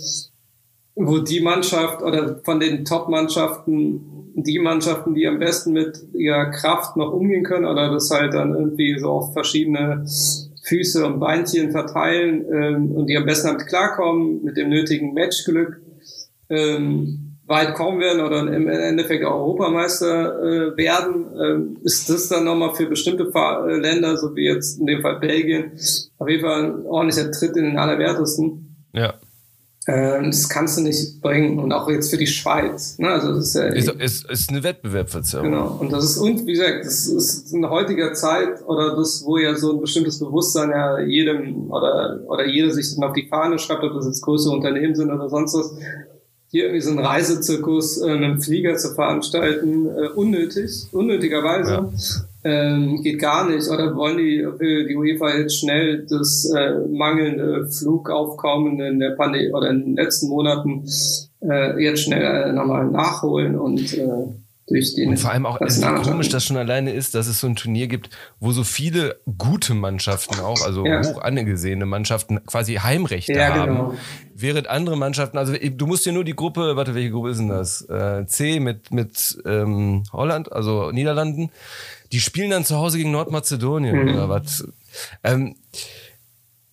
wo 0.95 1.18
die 1.18 1.41
Mannschaft 1.41 2.03
oder 2.03 2.41
von 2.43 2.59
den 2.59 2.85
Top-Mannschaften 2.85 4.16
die 4.39 4.59
Mannschaften, 4.59 5.14
die 5.14 5.27
am 5.27 5.39
besten 5.39 5.72
mit 5.72 5.99
ihrer 6.12 6.51
Kraft 6.51 6.97
noch 6.97 7.12
umgehen 7.12 7.43
können 7.43 7.64
oder 7.64 7.91
das 7.91 8.11
halt 8.11 8.35
dann 8.35 8.55
irgendwie 8.55 8.99
so 8.99 9.11
auf 9.11 9.33
verschiedene 9.33 10.05
Füße 10.62 11.07
und 11.07 11.20
Beinchen 11.20 11.70
verteilen 11.70 12.45
ähm, 12.53 12.93
und 12.93 13.07
die 13.07 13.16
am 13.16 13.24
besten 13.24 13.49
damit 13.49 13.66
klarkommen, 13.66 14.45
mit 14.45 14.59
dem 14.59 14.68
nötigen 14.68 15.14
Matchglück, 15.14 15.81
ähm, 16.51 17.26
weit 17.47 17.74
kommen 17.74 18.01
werden 18.01 18.20
oder 18.20 18.40
im 18.40 18.68
Endeffekt 18.68 19.24
auch 19.24 19.40
Europameister 19.40 20.42
äh, 20.42 20.76
werden, 20.76 21.26
ähm, 21.40 21.76
ist 21.82 22.11
das 22.11 22.28
dann 22.28 22.44
nochmal 22.44 22.74
für 22.74 22.86
bestimmte 22.86 23.30
äh, 23.34 23.76
Länder, 23.78 24.16
so 24.16 24.34
wie 24.34 24.47
jetzt 24.47 24.80
in 24.80 24.86
dem 24.86 25.01
Fall 25.01 25.20
Belgien, 25.20 25.72
auf 26.18 26.28
jeden 26.28 26.42
Fall 26.42 26.64
ein 26.64 26.86
ordentlicher 26.86 27.30
Tritt 27.30 27.57
in 27.57 27.64
den 27.64 27.78
Allerwertesten. 27.78 28.86
Ja. 28.92 29.14
Ähm, 29.88 30.24
das 30.24 30.49
kannst 30.49 30.76
du 30.76 30.82
nicht 30.82 31.20
bringen. 31.20 31.61
Und 31.61 31.72
auch 31.72 31.88
jetzt 31.88 32.11
für 32.11 32.16
die 32.16 32.26
Schweiz. 32.26 32.99
Ne? 32.99 33.09
Also 33.09 33.34
das 33.34 33.49
ist, 33.49 33.55
ja 33.55 33.66
ist, 33.66 33.88
ist, 33.88 34.28
ist 34.30 34.51
eine 34.51 34.64
Wettbewerbsverzerrung. 34.64 35.51
Genau. 35.51 35.78
Und 35.80 35.92
das 35.92 36.05
ist, 36.05 36.18
und 36.18 36.44
wie 36.47 36.53
gesagt, 36.53 36.84
das 36.84 37.07
ist 37.07 37.53
in 37.55 37.68
heutiger 37.70 38.12
Zeit 38.12 38.66
oder 38.66 38.97
das, 38.97 39.22
wo 39.24 39.38
ja 39.38 39.55
so 39.55 39.74
ein 39.74 39.80
bestimmtes 39.80 40.18
Bewusstsein 40.18 40.70
ja 40.70 40.99
jedem 40.99 41.70
oder, 41.70 42.20
oder 42.26 42.47
jeder 42.47 42.72
sich 42.72 42.92
dann 42.97 43.09
auf 43.09 43.14
die 43.14 43.28
Fahne 43.28 43.61
schreibt, 43.61 43.84
ob 43.84 43.94
das 43.94 44.07
jetzt 44.07 44.22
größere 44.22 44.55
Unternehmen 44.55 44.97
sind 44.97 45.12
oder 45.12 45.28
sonst 45.28 45.55
was, 45.55 45.72
hier 46.49 46.64
irgendwie 46.64 46.82
so 46.82 46.90
einen 46.90 47.01
Reisezirkus 47.01 47.99
äh, 47.99 48.14
mit 48.14 48.24
einem 48.24 48.40
Flieger 48.40 48.76
zu 48.76 48.94
veranstalten, 48.94 49.86
äh, 49.86 50.09
unnötig, 50.14 50.86
unnötigerweise. 50.92 51.72
Ja. 51.72 51.92
Ähm, 52.44 53.03
geht 53.03 53.18
gar 53.18 53.49
nicht. 53.49 53.68
Oder 53.68 53.97
wollen 53.97 54.18
die, 54.18 54.47
will 54.59 54.86
die 54.86 54.94
UEFA 54.94 55.36
jetzt 55.36 55.59
schnell 55.59 56.07
das 56.09 56.49
äh, 56.55 56.74
mangelnde 56.88 57.68
Flugaufkommen 57.68 58.78
in 58.80 59.01
der 59.01 59.11
Pandemie 59.11 59.51
oder 59.53 59.70
in 59.70 59.80
den 59.84 59.97
letzten 59.97 60.28
Monaten 60.28 60.84
äh, 61.42 61.82
jetzt 61.82 62.05
schnell 62.05 62.22
äh, 62.22 62.53
nochmal 62.53 62.86
nachholen 62.86 63.59
und 63.59 63.92
äh, 63.94 64.07
durch 64.68 64.94
den. 64.94 65.11
Und 65.11 65.16
vor 65.18 65.32
allem 65.32 65.47
auch, 65.47 65.61
es 65.61 65.80
wie 65.80 66.03
komisch 66.03 66.28
das 66.28 66.44
schon 66.44 66.57
alleine 66.57 66.92
ist, 66.92 67.14
dass 67.14 67.26
es 67.26 67.40
so 67.40 67.47
ein 67.47 67.57
Turnier 67.57 67.86
gibt, 67.86 68.11
wo 68.40 68.53
so 68.53 68.64
viele 68.64 69.16
gute 69.38 69.74
Mannschaften 69.74 70.40
auch, 70.40 70.64
also 70.64 70.84
ja. 70.84 71.05
hoch 71.05 71.22
angesehene 71.22 71.86
Mannschaften 71.86 72.44
quasi 72.47 72.74
Heimrechte 72.74 73.32
ja, 73.32 73.55
haben. 73.55 73.99
Während 74.39 74.68
andere 74.68 74.99
Mannschaften, 74.99 75.39
also 75.39 75.55
du 75.55 75.87
musst 75.87 76.05
dir 76.05 76.12
nur 76.12 76.24
die 76.24 76.37
Gruppe, 76.37 76.76
warte, 76.76 76.95
welche 76.95 77.11
Gruppe 77.11 77.30
ist 77.30 77.39
denn 77.39 77.49
das? 77.49 77.80
Äh, 77.89 78.26
C 78.26 78.61
mit, 78.61 78.91
mit 78.91 79.39
ähm, 79.47 80.05
Holland, 80.12 80.53
also 80.53 80.91
Niederlanden, 80.93 81.51
die 82.12 82.20
spielen 82.20 82.51
dann 82.51 82.64
zu 82.64 82.76
Hause 82.76 82.99
gegen 82.99 83.12
Nordmazedonien 83.12 83.97
mhm. 83.97 84.14
oder 84.14 84.28
was. 84.28 84.68
Ähm, 85.24 85.57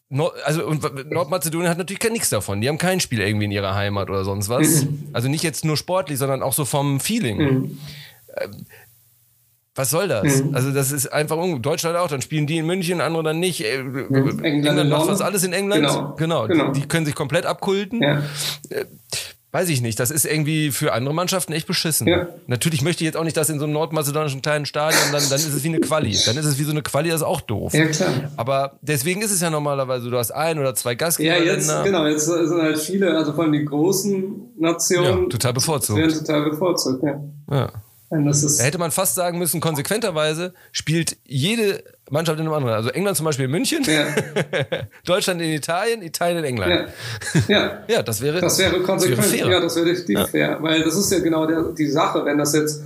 Nord, 0.09 0.35
also 0.43 0.67
und 0.67 1.09
Nordmazedonien 1.09 1.69
hat 1.69 1.77
natürlich 1.77 2.03
nichts 2.11 2.29
davon. 2.29 2.59
Die 2.59 2.67
haben 2.67 2.77
kein 2.77 2.99
Spiel 2.99 3.21
irgendwie 3.21 3.45
in 3.45 3.51
ihrer 3.51 3.75
Heimat 3.75 4.09
oder 4.09 4.25
sonst 4.25 4.49
was. 4.49 4.83
Mhm. 4.83 5.07
Also 5.13 5.29
nicht 5.29 5.43
jetzt 5.43 5.63
nur 5.63 5.77
sportlich, 5.77 6.19
sondern 6.19 6.43
auch 6.43 6.53
so 6.53 6.65
vom 6.65 6.99
Feeling. 6.99 7.37
Mhm. 7.37 7.77
Ähm, 8.35 8.65
was 9.75 9.89
soll 9.89 10.07
das? 10.07 10.43
Mhm. 10.43 10.55
Also 10.55 10.71
das 10.71 10.91
ist 10.91 11.11
einfach 11.11 11.37
Deutschland 11.59 11.97
auch, 11.97 12.07
dann 12.07 12.21
spielen 12.21 12.45
die 12.45 12.57
in 12.57 12.65
München, 12.65 13.01
andere 13.01 13.23
dann 13.23 13.39
nicht. 13.39 13.63
Äh, 13.63 13.79
England, 13.79 14.43
England 14.43 14.89
macht 14.89 15.07
fast 15.07 15.21
alles 15.21 15.43
in 15.43 15.53
England. 15.53 15.85
Genau. 15.85 16.13
genau. 16.15 16.47
genau. 16.47 16.71
Die, 16.71 16.81
die, 16.81 16.87
können 16.87 17.05
sich 17.05 17.15
komplett 17.15 17.45
abkulten. 17.45 18.01
Ja. 18.03 18.21
Äh, 18.69 18.85
weiß 19.51 19.69
ich 19.69 19.81
nicht, 19.81 19.99
das 19.99 20.09
ist 20.09 20.25
irgendwie 20.25 20.71
für 20.71 20.93
andere 20.93 21.13
Mannschaften 21.13 21.53
echt 21.53 21.67
beschissen. 21.67 22.07
Ja. 22.07 22.27
Natürlich 22.47 22.81
möchte 22.81 23.03
ich 23.03 23.05
jetzt 23.05 23.15
auch 23.15 23.23
nicht, 23.23 23.37
dass 23.37 23.49
in 23.49 23.59
so 23.59 23.65
einem 23.65 23.73
nordmazedonischen 23.73 24.41
kleinen 24.41 24.65
Stadion, 24.65 25.01
dann, 25.11 25.21
dann 25.29 25.39
ist 25.39 25.53
es 25.53 25.63
wie 25.63 25.69
eine 25.69 25.79
Quali. 25.79 26.17
Dann 26.25 26.37
ist 26.37 26.45
es 26.45 26.59
wie 26.59 26.63
so 26.63 26.71
eine 26.71 26.81
Quali, 26.81 27.09
das 27.09 27.21
ist 27.21 27.27
auch 27.27 27.41
doof. 27.41 27.73
Ja, 27.73 27.85
klar. 27.87 28.09
Aber 28.35 28.77
deswegen 28.81 29.21
ist 29.21 29.31
es 29.31 29.41
ja 29.41 29.49
normalerweise, 29.49 30.09
du 30.09 30.17
hast 30.17 30.31
ein 30.31 30.59
oder 30.59 30.73
zwei 30.75 30.95
Gastgeber. 30.95 31.37
Ja, 31.37 31.43
jetzt, 31.43 31.83
genau, 31.83 32.05
jetzt 32.05 32.25
sind 32.25 32.61
halt 32.61 32.79
viele, 32.79 33.15
also 33.15 33.33
vor 33.33 33.43
allem 33.43 33.53
die 33.53 33.65
großen 33.65 34.53
Nationen. 34.57 35.23
Ja, 35.23 35.29
total 35.29 35.53
bevorzugt. 35.53 35.99
Werden 35.99 36.17
total 36.17 36.49
bevorzugt, 36.49 37.03
ja. 37.03 37.23
ja. 37.51 37.71
Da 38.13 38.63
hätte 38.63 38.77
man 38.77 38.91
fast 38.91 39.15
sagen 39.15 39.39
müssen, 39.39 39.59
konsequenterweise 39.59 40.53
spielt 40.71 41.17
jede 41.25 41.83
Mannschaft 42.09 42.39
in 42.39 42.45
einem 42.45 42.53
anderen. 42.53 42.75
Also 42.75 42.89
England 42.89 43.17
zum 43.17 43.25
Beispiel 43.25 43.45
in 43.45 43.51
München, 43.51 43.83
ja. 43.85 44.05
Deutschland 45.05 45.41
in 45.41 45.51
Italien, 45.51 46.01
Italien 46.01 46.39
in 46.39 46.43
England. 46.43 46.89
Ja, 47.47 47.55
ja. 47.55 47.83
ja 47.87 48.03
das 48.03 48.21
wäre 48.21 48.39
Das 48.39 48.59
wäre 48.59 48.79
konsequent. 48.81 49.19
Das 49.19 49.33
wäre 49.33 49.51
ja, 49.51 49.59
das 49.59 49.75
wäre 49.75 49.85
definitiv 49.85 50.17
ja. 50.17 50.25
fair. 50.27 50.57
Weil 50.61 50.83
das 50.83 50.95
ist 50.95 51.11
ja 51.11 51.19
genau 51.19 51.45
der, 51.45 51.73
die 51.77 51.87
Sache, 51.87 52.23
wenn 52.25 52.37
das 52.37 52.53
jetzt 52.53 52.83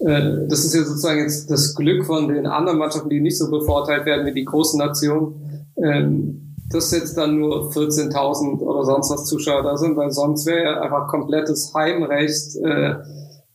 äh, 0.00 0.46
das 0.48 0.64
ist 0.64 0.74
ja 0.74 0.82
sozusagen 0.84 1.20
jetzt 1.20 1.50
das 1.50 1.74
Glück 1.74 2.06
von 2.06 2.28
den 2.28 2.46
anderen 2.46 2.78
Mannschaften, 2.78 3.10
die 3.10 3.20
nicht 3.20 3.38
so 3.38 3.50
bevorteilt 3.50 4.06
werden 4.06 4.24
wie 4.26 4.32
die 4.32 4.44
großen 4.44 4.78
Nationen, 4.78 5.66
ähm, 5.82 6.54
dass 6.70 6.92
jetzt 6.92 7.16
dann 7.16 7.38
nur 7.38 7.70
14.000 7.70 8.60
oder 8.60 8.84
sonst 8.84 9.10
was 9.10 9.24
Zuschauer 9.26 9.62
da 9.62 9.76
sind, 9.76 9.96
weil 9.96 10.10
sonst 10.10 10.46
wäre 10.46 10.62
ja 10.62 10.80
einfach 10.80 11.08
komplettes 11.08 11.74
Heimrecht 11.74 12.56
äh, 12.64 12.94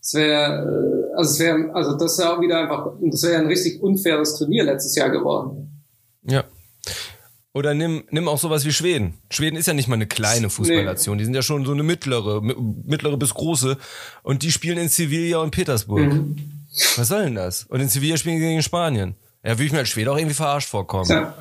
es 0.06 0.14
wäre, 0.14 1.10
äh, 1.12 1.18
also 1.18 1.32
es 1.32 1.40
wäre, 1.40 1.74
also 1.74 1.98
das 1.98 2.18
wäre 2.20 2.36
auch 2.38 2.42
wieder 2.42 2.60
einfach, 2.60 2.94
das 3.02 3.24
wäre 3.24 3.42
ein 3.42 3.48
richtig 3.48 3.82
unfaires 3.82 4.38
Turnier 4.38 4.64
letztes 4.64 4.96
Jahr 4.96 5.10
geworden. 5.10 5.84
Ja. 6.24 6.44
Oder 7.54 7.74
nimm, 7.74 8.04
nimm 8.12 8.28
auch 8.28 8.38
sowas 8.38 8.66
wie 8.66 8.74
Schweden. 8.74 9.16
Schweden 9.32 9.56
ist 9.56 9.66
ja 9.66 9.74
nicht 9.74 9.88
mal 9.88 9.96
eine 9.96 10.08
kleine 10.08 10.50
Fußballnation. 10.50 11.16
Nee. 11.16 11.22
Die 11.22 11.26
sind 11.26 11.34
ja 11.34 11.42
schon 11.42 11.66
so 11.66 11.72
eine 11.72 11.84
mittlere, 11.84 12.42
mittlere 12.42 13.18
bis 13.18 13.34
große. 13.34 13.78
Und 14.24 14.44
die 14.44 14.52
spielen 14.52 14.78
in 14.78 14.90
Sevilla 14.90 15.40
und 15.40 15.52
Petersburg. 15.52 16.14
Mhm. 16.14 16.36
Was 16.98 17.08
soll 17.08 17.24
denn 17.24 17.36
das? 17.36 17.64
Und 17.64 17.80
in 17.80 17.88
Sevilla 17.88 18.18
spielen 18.18 18.38
sie 18.38 18.44
gegen 18.44 18.62
Spanien. 18.62 19.16
Ja, 19.44 19.52
würde 19.52 19.64
ich 19.64 19.72
mir 19.72 19.80
als 19.80 19.90
Schwede 19.90 20.12
auch 20.12 20.18
irgendwie 20.18 20.36
verarscht 20.36 20.68
vorkommen. 20.68 21.10
Ja 21.10 21.34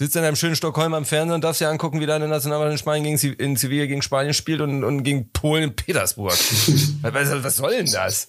sitzt 0.00 0.16
in 0.16 0.24
einem 0.24 0.34
schönen 0.34 0.56
Stockholm 0.56 0.94
am 0.94 1.04
Fernsehen 1.04 1.34
und 1.34 1.44
darfst 1.44 1.60
dir 1.60 1.68
angucken, 1.68 2.00
wie 2.00 2.06
deine 2.06 2.26
Nationalmannschaft 2.26 2.72
in 2.72 2.78
Spanien 2.78 3.16
gegen, 3.18 3.34
in 3.34 3.56
Sevilla 3.56 3.84
gegen 3.84 4.00
Spanien 4.00 4.32
spielt 4.32 4.62
und, 4.62 4.82
und 4.82 5.02
gegen 5.02 5.30
Polen 5.30 5.64
in 5.64 5.76
Petersburg. 5.76 6.32
was, 7.02 7.44
was 7.44 7.56
soll 7.56 7.72
denn 7.72 7.84
das? 7.84 8.28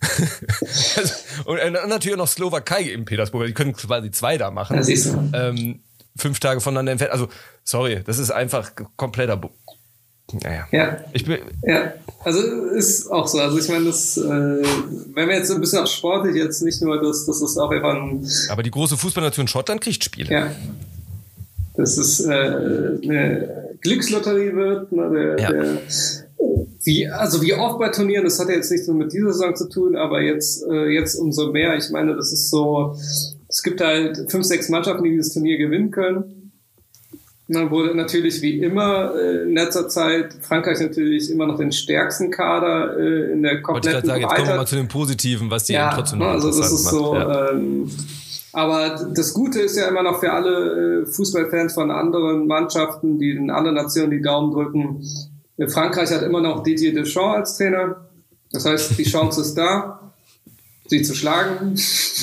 also, 0.96 1.14
und, 1.44 1.60
und 1.60 1.88
natürlich 1.88 2.14
auch 2.14 2.24
noch 2.24 2.28
Slowakei 2.28 2.82
in 2.82 3.04
Petersburg. 3.04 3.46
Die 3.46 3.54
können 3.54 3.72
quasi 3.72 4.10
zwei 4.10 4.36
da 4.36 4.50
machen. 4.50 4.76
Das 4.76 4.88
ist. 4.88 5.14
Ähm, 5.32 5.78
fünf 6.16 6.40
Tage 6.40 6.60
voneinander 6.60 6.90
entfernt. 6.90 7.12
Also, 7.12 7.28
sorry, 7.62 8.02
das 8.04 8.18
ist 8.18 8.32
einfach 8.32 8.72
kompletter. 8.96 9.36
Bu 9.36 9.50
naja. 10.42 10.66
Ja. 10.72 11.04
Ich 11.12 11.24
bin, 11.24 11.38
ja. 11.62 11.92
Also 12.24 12.40
ist 12.40 13.08
auch 13.12 13.28
so. 13.28 13.38
Also 13.38 13.58
ich 13.58 13.68
meine, 13.68 13.84
das, 13.84 14.16
äh, 14.16 14.20
wenn 14.20 15.28
wir 15.28 15.36
jetzt 15.36 15.52
ein 15.52 15.60
bisschen 15.60 15.78
auf 15.80 15.88
sportlich 15.88 16.34
jetzt 16.34 16.62
nicht 16.62 16.82
nur 16.82 17.00
das, 17.00 17.26
das 17.26 17.42
ist 17.42 17.56
auch 17.58 17.70
einfach 17.70 17.94
ein. 17.94 18.26
Aber 18.48 18.64
die 18.64 18.70
große 18.72 18.96
Fußballnation 18.96 19.46
Schottland 19.46 19.82
kriegt 19.82 20.02
Spiele. 20.02 20.32
Ja 20.32 20.50
dass 21.74 21.96
es 21.96 22.24
äh, 22.24 22.30
eine 22.30 23.76
Glückslotterie 23.80 24.54
wird. 24.54 24.92
Ne, 24.92 25.10
der, 25.10 25.38
ja. 25.38 25.50
der, 25.50 25.78
wie, 26.84 27.08
also 27.08 27.42
wie 27.42 27.54
oft 27.54 27.78
bei 27.78 27.88
Turnieren, 27.88 28.24
das 28.24 28.40
hat 28.40 28.48
ja 28.48 28.54
jetzt 28.54 28.70
nicht 28.70 28.84
so 28.84 28.92
mit 28.92 29.12
dieser 29.12 29.32
Saison 29.32 29.54
zu 29.54 29.68
tun, 29.68 29.96
aber 29.96 30.20
jetzt, 30.20 30.64
äh, 30.68 30.88
jetzt 30.88 31.14
umso 31.14 31.52
mehr. 31.52 31.76
Ich 31.76 31.90
meine, 31.90 32.16
das 32.16 32.32
ist 32.32 32.50
so, 32.50 32.96
es 33.48 33.62
gibt 33.62 33.80
halt 33.80 34.30
fünf, 34.30 34.44
sechs 34.44 34.68
Mannschaften, 34.68 35.04
die 35.04 35.10
dieses 35.10 35.32
Turnier 35.32 35.58
gewinnen 35.58 35.90
können. 35.90 36.52
Dann 37.48 37.70
wurde 37.70 37.94
natürlich 37.94 38.40
wie 38.40 38.60
immer 38.60 39.14
äh, 39.14 39.42
in 39.42 39.54
letzter 39.54 39.88
Zeit 39.88 40.34
Frankreich 40.40 40.80
natürlich 40.80 41.30
immer 41.30 41.46
noch 41.46 41.58
den 41.58 41.72
stärksten 41.72 42.30
Kader 42.30 42.96
äh, 42.98 43.32
in 43.32 43.42
der 43.42 43.60
kompletten 43.60 43.94
Wollte 43.94 43.98
ich 43.98 44.06
sagen, 44.06 44.20
jetzt 44.22 44.34
kommen 44.34 44.48
wir 44.48 44.56
mal 44.56 44.66
zu 44.66 44.76
den 44.76 44.88
Positiven, 44.88 45.50
was 45.50 45.64
die 45.64 45.74
ja, 45.74 45.92
trotzdem 45.94 46.20
noch 46.20 46.28
also 46.28 46.48
das 46.48 46.72
ist 46.72 46.84
macht. 46.84 46.94
so, 46.94 47.14
ja. 47.14 47.50
ähm, 47.50 47.90
aber 48.52 49.08
das 49.14 49.32
Gute 49.32 49.60
ist 49.60 49.76
ja 49.76 49.88
immer 49.88 50.02
noch 50.02 50.20
für 50.20 50.32
alle 50.32 51.02
äh, 51.02 51.06
Fußballfans 51.06 51.72
von 51.72 51.90
anderen 51.90 52.46
Mannschaften, 52.46 53.18
die 53.18 53.30
in 53.30 53.50
anderen 53.50 53.76
Nationen 53.76 54.10
die 54.10 54.20
Daumen 54.22 54.52
drücken. 54.52 55.02
Frankreich 55.68 56.10
hat 56.10 56.22
immer 56.22 56.40
noch 56.40 56.62
Didier 56.62 56.92
Deschamps 56.94 57.36
als 57.36 57.56
Trainer. 57.56 58.08
Das 58.50 58.66
heißt, 58.66 58.98
die 58.98 59.04
Chance 59.04 59.40
ist 59.40 59.54
da, 59.54 60.12
sie 60.86 61.02
zu 61.02 61.14
schlagen. 61.14 61.74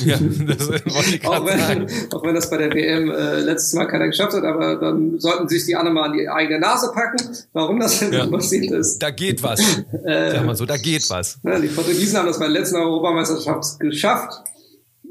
Ja, 0.06 0.18
das 0.46 0.70
wollte 0.70 1.16
ich 1.16 1.26
auch, 1.28 1.46
wenn, 1.46 1.60
sagen. 1.60 1.88
auch 2.14 2.24
wenn 2.24 2.36
das 2.36 2.50
bei 2.50 2.58
der 2.58 2.72
WM 2.74 3.10
äh, 3.10 3.40
letztes 3.40 3.74
Mal 3.74 3.86
keiner 3.86 4.08
geschafft 4.08 4.34
hat, 4.34 4.44
aber 4.44 4.76
dann 4.76 5.20
sollten 5.20 5.48
sich 5.48 5.66
die 5.66 5.76
anderen 5.76 5.96
mal 5.96 6.10
an 6.10 6.14
die 6.14 6.30
eigene 6.30 6.60
Nase 6.60 6.92
packen, 6.94 7.18
warum 7.54 7.80
das 7.80 8.00
denn 8.00 8.14
ja. 8.14 8.26
so 8.26 8.32
passiert 8.32 8.72
ist. 8.72 9.00
Da 9.00 9.10
geht 9.10 9.42
was. 9.42 9.60
äh, 10.06 10.32
Sag 10.32 10.46
mal 10.46 10.56
so, 10.56 10.66
da 10.66 10.78
geht 10.78 11.10
was. 11.10 11.40
Ja, 11.44 11.60
die 11.60 11.68
Portugiesen 11.68 12.20
haben 12.20 12.28
das 12.28 12.38
bei 12.38 12.46
der 12.46 12.54
letzten 12.54 12.76
Europameisterschaft 12.76 13.80
geschafft 13.80 14.44
äh, 14.46 14.59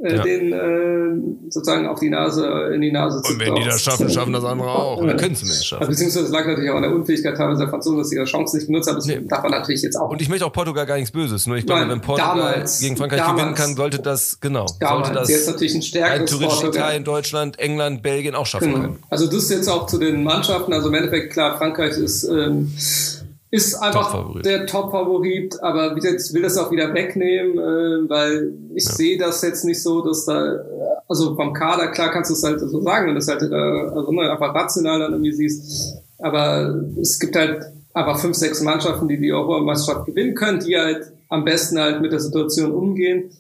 ja. 0.03 0.23
den 0.23 0.53
äh, 0.53 1.51
sozusagen 1.51 1.87
auf 1.87 1.99
die 1.99 2.11
Nase, 2.11 2.71
in 2.73 2.81
die 2.81 2.93
Nase 2.93 3.21
zu 3.23 3.33
Und 3.33 3.41
wenn 3.41 3.55
die 3.57 3.65
das 3.65 3.83
schaffen, 3.83 4.09
schaffen 4.09 4.33
das 4.33 4.45
andere 4.45 4.69
auch. 4.69 5.01
Oder 5.03 5.15
können 5.17 5.35
zumindest 5.35 5.67
schaffen. 5.67 5.83
Also, 5.83 5.91
beziehungsweise 5.91 6.27
es 6.27 6.33
lag 6.33 6.47
natürlich 6.47 6.71
auch 6.71 6.77
an 6.77 6.83
der 6.83 6.95
Unfähigkeit 6.95 7.37
teilweise 7.37 7.61
der 7.61 7.69
Franzosen, 7.69 7.99
dass 7.99 8.09
sie 8.11 8.17
ihre 8.17 8.25
Chance 8.25 8.57
nicht 8.57 8.67
genutzt 8.67 8.89
haben. 8.89 8.97
Das 8.97 9.07
nee. 9.07 9.21
darf 9.27 9.43
man 9.43 9.53
natürlich 9.53 9.83
jetzt 9.83 9.97
auch. 9.97 10.11
Und 10.11 10.23
ich 10.23 10.29
möchte 10.29 10.47
auch 10.47 10.53
Portugal 10.53 10.87
gar 10.87 10.97
nichts 10.97 11.11
Böses. 11.11 11.47
Nur 11.47 11.57
ich 11.57 11.67
glaube, 11.67 11.83
Nein, 11.83 11.91
wenn 11.91 12.01
Portugal 12.01 12.37
damals, 12.37 12.81
gegen 12.81 12.97
Frankreich 12.97 13.21
damals, 13.21 13.41
gewinnen 13.41 13.55
kann, 13.55 13.77
sollte 13.77 13.99
das, 13.99 14.39
genau, 14.41 14.67
damals, 14.79 15.07
sollte 15.09 15.21
das 15.21 15.29
jetzt 15.31 15.47
natürlich 15.49 15.75
ein 15.75 15.83
stärkeres 15.83 16.31
Portugal. 16.31 16.69
Italien, 16.69 17.05
Deutschland, 17.05 17.59
England, 17.59 18.03
Belgien 18.03 18.35
auch 18.35 18.47
schaffen 18.47 18.73
genau. 18.73 18.81
können. 18.81 18.99
Also 19.11 19.27
das 19.27 19.51
jetzt 19.51 19.69
auch 19.69 19.87
zu 19.87 19.99
den 19.99 20.23
Mannschaften. 20.23 20.73
Also 20.73 20.89
im 20.89 20.95
Endeffekt, 20.95 21.33
klar, 21.33 21.59
Frankreich 21.59 21.97
ist 21.99 22.25
ähm, 22.25 22.73
ist 23.51 23.75
einfach 23.77 24.13
Top 24.13 24.43
der 24.43 24.67
Top-Favorit, 24.67 25.63
aber 25.63 25.97
ich 25.97 26.03
will 26.35 26.43
das 26.43 26.59
auch 26.59 26.71
wieder 26.71 26.93
wegnehmen, 26.93 27.59
äh, 27.59 28.09
weil 28.09 28.53
ich 28.75 28.85
ja. 28.85 28.93
sehe 28.93 29.19
das 29.19 29.43
jetzt 29.43 29.65
nicht 29.65 29.83
so, 29.83 30.03
dass 30.05 30.27
da, 30.27 30.57
also 31.09 31.35
vom 31.35 31.53
Kader, 31.55 31.89
klar 31.89 32.11
kannst 32.11 32.31
du 32.31 32.35
es 32.35 32.43
halt 32.43 32.61
so 32.61 32.81
sagen, 32.83 33.07
wenn 33.07 33.15
du 33.15 33.21
es 33.21 33.29
halt 33.29 33.43
äh, 33.43 33.55
also 33.55 34.13
ne, 34.13 34.31
einfach 34.31 34.55
rational 34.55 35.01
dann 35.01 35.13
irgendwie 35.13 35.33
siehst, 35.33 35.97
aber 36.19 36.83
es 37.01 37.19
gibt 37.19 37.37
halt 37.37 37.63
aber 37.95 38.17
fünf, 38.17 38.37
sechs 38.37 38.61
Mannschaften, 38.61 39.09
die 39.09 39.19
die 39.19 39.33
Europameisterschaft 39.33 40.07
gewinnen 40.07 40.35
können, 40.35 40.61
die 40.61 40.77
halt 40.77 41.11
am 41.31 41.45
besten 41.45 41.79
halt 41.79 42.01
mit 42.03 42.13
der 42.13 42.21
Situation 42.21 42.73
umgehen 42.73 43.31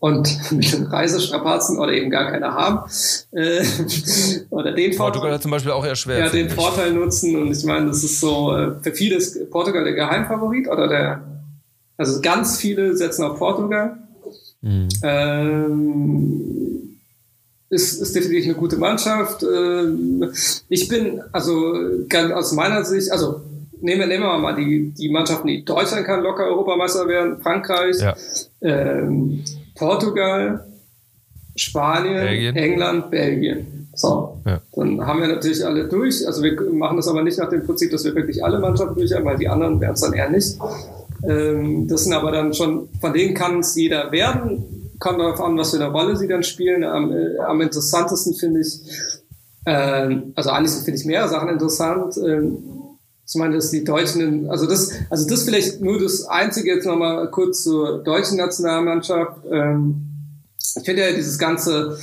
und 0.00 0.52
mit 0.52 0.72
den 0.72 0.86
Reisestrapazen 0.86 1.78
oder 1.78 1.92
eben 1.92 2.10
gar 2.10 2.30
keine 2.30 2.52
haben. 2.52 2.88
Äh, 3.32 3.64
oder 4.50 4.72
den 4.72 4.96
Portugal 4.96 4.96
Vorteil, 4.96 5.32
hat 5.32 5.42
zum 5.42 5.50
Beispiel 5.50 5.72
auch 5.72 5.84
eher 5.84 5.96
schwer. 5.96 6.18
Ja, 6.20 6.28
den 6.28 6.50
Vorteil 6.50 6.92
nutzen. 6.92 7.36
Und 7.36 7.50
ich 7.50 7.64
meine, 7.64 7.86
das 7.86 8.04
ist 8.04 8.20
so, 8.20 8.54
äh, 8.54 8.72
für 8.80 8.92
viele 8.92 9.16
ist 9.16 9.50
Portugal 9.50 9.84
der 9.84 9.94
Geheimfavorit 9.94 10.68
oder 10.68 10.88
der, 10.88 11.22
also 11.96 12.20
ganz 12.20 12.58
viele 12.58 12.96
setzen 12.96 13.24
auf 13.24 13.38
Portugal. 13.38 13.98
Mhm. 14.60 14.88
Ähm, 15.02 16.98
ist, 17.70 18.00
ist 18.00 18.14
definitiv 18.14 18.44
eine 18.44 18.54
gute 18.54 18.76
Mannschaft. 18.76 19.42
Ähm, 19.42 20.32
ich 20.68 20.88
bin, 20.88 21.22
also 21.32 21.74
ganz 22.08 22.32
aus 22.32 22.52
meiner 22.52 22.84
Sicht, 22.84 23.12
also 23.12 23.42
nehmen, 23.80 24.08
nehmen 24.08 24.24
wir 24.24 24.38
mal 24.38 24.54
die, 24.54 24.90
die 24.90 25.10
Mannschaften, 25.10 25.48
die 25.48 25.64
Deutschland 25.64 26.06
kann 26.06 26.22
locker 26.22 26.46
Europameister 26.46 27.06
werden, 27.06 27.40
Frankreich, 27.40 27.96
ja. 28.00 28.16
ähm, 28.62 29.44
Portugal, 29.78 30.64
Spanien, 31.56 32.14
Belgien. 32.14 32.56
England, 32.56 33.10
Belgien. 33.10 33.88
So, 33.94 34.38
ja. 34.46 34.60
dann 34.76 35.04
haben 35.04 35.20
wir 35.20 35.28
natürlich 35.28 35.64
alle 35.64 35.88
durch. 35.88 36.24
Also 36.26 36.42
wir 36.42 36.60
machen 36.72 36.96
das 36.96 37.08
aber 37.08 37.22
nicht 37.22 37.38
nach 37.38 37.48
dem 37.48 37.64
Prinzip, 37.66 37.90
dass 37.90 38.04
wir 38.04 38.14
wirklich 38.14 38.44
alle 38.44 38.60
Mannschaften 38.60 38.94
durch 38.94 39.12
haben, 39.12 39.24
weil 39.24 39.38
die 39.38 39.48
anderen 39.48 39.80
werden 39.80 39.94
es 39.94 40.00
dann 40.00 40.12
eher 40.12 40.30
nicht. 40.30 40.56
Ähm, 41.28 41.88
das 41.88 42.04
sind 42.04 42.12
aber 42.12 42.30
dann 42.30 42.54
schon, 42.54 42.88
von 43.00 43.12
denen 43.12 43.34
kann 43.34 43.60
es 43.60 43.74
jeder 43.74 44.12
werden. 44.12 44.92
Kommt 45.00 45.20
darauf 45.20 45.40
an, 45.40 45.56
was 45.58 45.72
für 45.72 45.82
eine 45.82 45.90
Rolle 45.90 46.16
sie 46.16 46.28
dann 46.28 46.44
spielen. 46.44 46.84
Am, 46.84 47.10
äh, 47.10 47.38
am 47.38 47.60
interessantesten 47.60 48.34
finde 48.34 48.60
ich, 48.60 48.80
äh, 49.64 50.16
also 50.36 50.50
eigentlich 50.50 50.72
finde 50.84 51.00
ich 51.00 51.04
mehrere 51.04 51.28
Sachen 51.28 51.48
interessant. 51.48 52.16
Ähm, 52.24 52.58
ich 53.28 53.34
meine, 53.34 53.56
dass 53.56 53.70
die 53.70 53.84
Deutschen, 53.84 54.48
also 54.48 54.66
das, 54.66 54.90
also 55.10 55.28
das 55.28 55.42
vielleicht 55.42 55.82
nur 55.82 56.00
das 56.00 56.24
Einzige 56.24 56.74
jetzt 56.74 56.86
nochmal 56.86 57.30
kurz 57.30 57.62
zur 57.62 58.02
deutschen 58.02 58.38
Nationalmannschaft. 58.38 59.44
Ähm, 59.52 59.96
ich 60.76 60.84
finde 60.84 61.02
ja 61.02 61.12
dieses 61.12 61.38
ganze, 61.38 61.98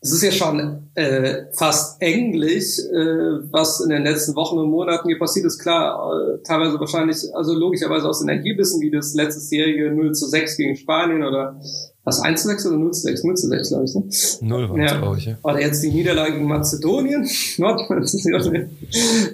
es 0.00 0.12
ist 0.12 0.22
ja 0.22 0.32
schon 0.32 0.88
äh, 0.94 1.44
fast 1.52 2.02
englisch, 2.02 2.80
äh, 2.80 3.52
was 3.52 3.80
in 3.80 3.90
den 3.90 4.02
letzten 4.02 4.34
Wochen 4.34 4.58
und 4.58 4.70
Monaten 4.70 5.08
hier 5.08 5.20
passiert 5.20 5.46
ist. 5.46 5.60
Klar, 5.60 6.10
äh, 6.10 6.42
teilweise 6.42 6.80
wahrscheinlich, 6.80 7.18
also 7.32 7.54
logischerweise 7.54 8.08
aus 8.08 8.18
den 8.18 8.28
Ergebnissen, 8.28 8.80
wie 8.80 8.90
das 8.90 9.14
letztesjährige 9.14 9.92
0 9.92 10.12
zu 10.14 10.26
6 10.26 10.56
gegen 10.56 10.74
Spanien 10.74 11.22
oder 11.22 11.60
was 12.06 12.20
1 12.20 12.40
zu 12.40 12.48
6 12.48 12.66
oder 12.66 12.76
0 12.76 12.92
zu 12.92 13.00
6? 13.00 13.24
0 13.24 13.34
zu 13.34 13.48
6, 13.48 13.68
glaube 13.68 13.84
ich. 13.84 13.94
Ne? 13.96 14.04
0 14.48 14.70
war 14.70 14.78
ja. 14.78 14.96
glaube 14.96 15.18
ich. 15.18 15.24
Ja. 15.24 15.36
Oder 15.42 15.60
jetzt 15.60 15.82
die 15.82 15.90
Niederlage 15.90 16.34
gegen 16.34 16.46
Mazedonien. 16.46 17.24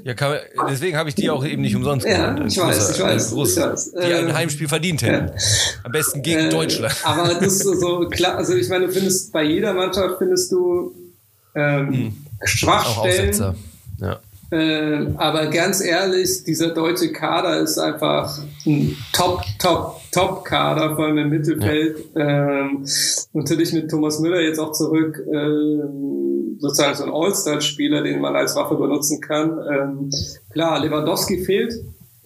ja, 0.04 0.14
kann, 0.14 0.38
deswegen 0.70 0.96
habe 0.96 1.10
ich 1.10 1.14
die 1.14 1.28
auch 1.28 1.44
eben 1.44 1.60
nicht 1.60 1.76
umsonst 1.76 2.06
ja, 2.06 2.30
genannt. 2.30 2.50
Ich 2.50 2.58
weiß, 2.58 2.96
ich 2.96 3.02
weiß, 3.02 3.32
groß, 3.32 3.56
ich 3.56 3.62
weiß. 3.62 3.92
Die 3.92 3.98
ein 3.98 4.28
ähm, 4.28 4.34
Heimspiel 4.34 4.68
verdient 4.68 5.02
hätten. 5.02 5.28
Ja. 5.28 5.34
Am 5.84 5.92
besten 5.92 6.22
gegen 6.22 6.46
äh, 6.46 6.48
Deutschland. 6.48 6.96
Aber 7.04 7.34
das 7.34 7.42
ist 7.42 7.78
so 7.78 8.08
klar, 8.08 8.38
also 8.38 8.54
ich 8.54 8.70
meine, 8.70 8.86
du 8.86 8.92
findest 8.92 9.32
bei 9.32 9.42
jeder 9.42 9.74
Mannschaft 9.74 10.16
findest 10.16 10.50
du 10.50 10.94
ähm, 11.54 11.92
hm. 11.92 12.16
Schwachstellen. 12.42 13.54
Äh, 14.52 15.06
aber 15.16 15.46
ganz 15.46 15.82
ehrlich, 15.82 16.44
dieser 16.44 16.74
deutsche 16.74 17.10
Kader 17.10 17.60
ist 17.60 17.78
einfach 17.78 18.38
ein 18.66 18.94
Top, 19.14 19.42
Top, 19.58 19.96
Top-Kader, 20.12 20.94
vor 20.94 21.06
allem 21.06 21.16
im 21.16 21.30
Mittelfeld. 21.30 21.96
Ja. 22.14 22.60
Ähm, 22.60 22.84
natürlich 23.32 23.72
mit 23.72 23.90
Thomas 23.90 24.20
Müller 24.20 24.42
jetzt 24.42 24.58
auch 24.58 24.72
zurück, 24.72 25.24
ähm, 25.32 26.58
sozusagen 26.58 26.94
so 26.94 27.04
ein 27.04 27.10
All-Star-Spieler, 27.10 28.02
den 28.02 28.20
man 28.20 28.36
als 28.36 28.54
Waffe 28.54 28.74
benutzen 28.74 29.22
kann. 29.22 29.58
Ähm, 29.72 30.10
klar, 30.50 30.84
Lewandowski 30.84 31.44
fehlt. 31.44 31.72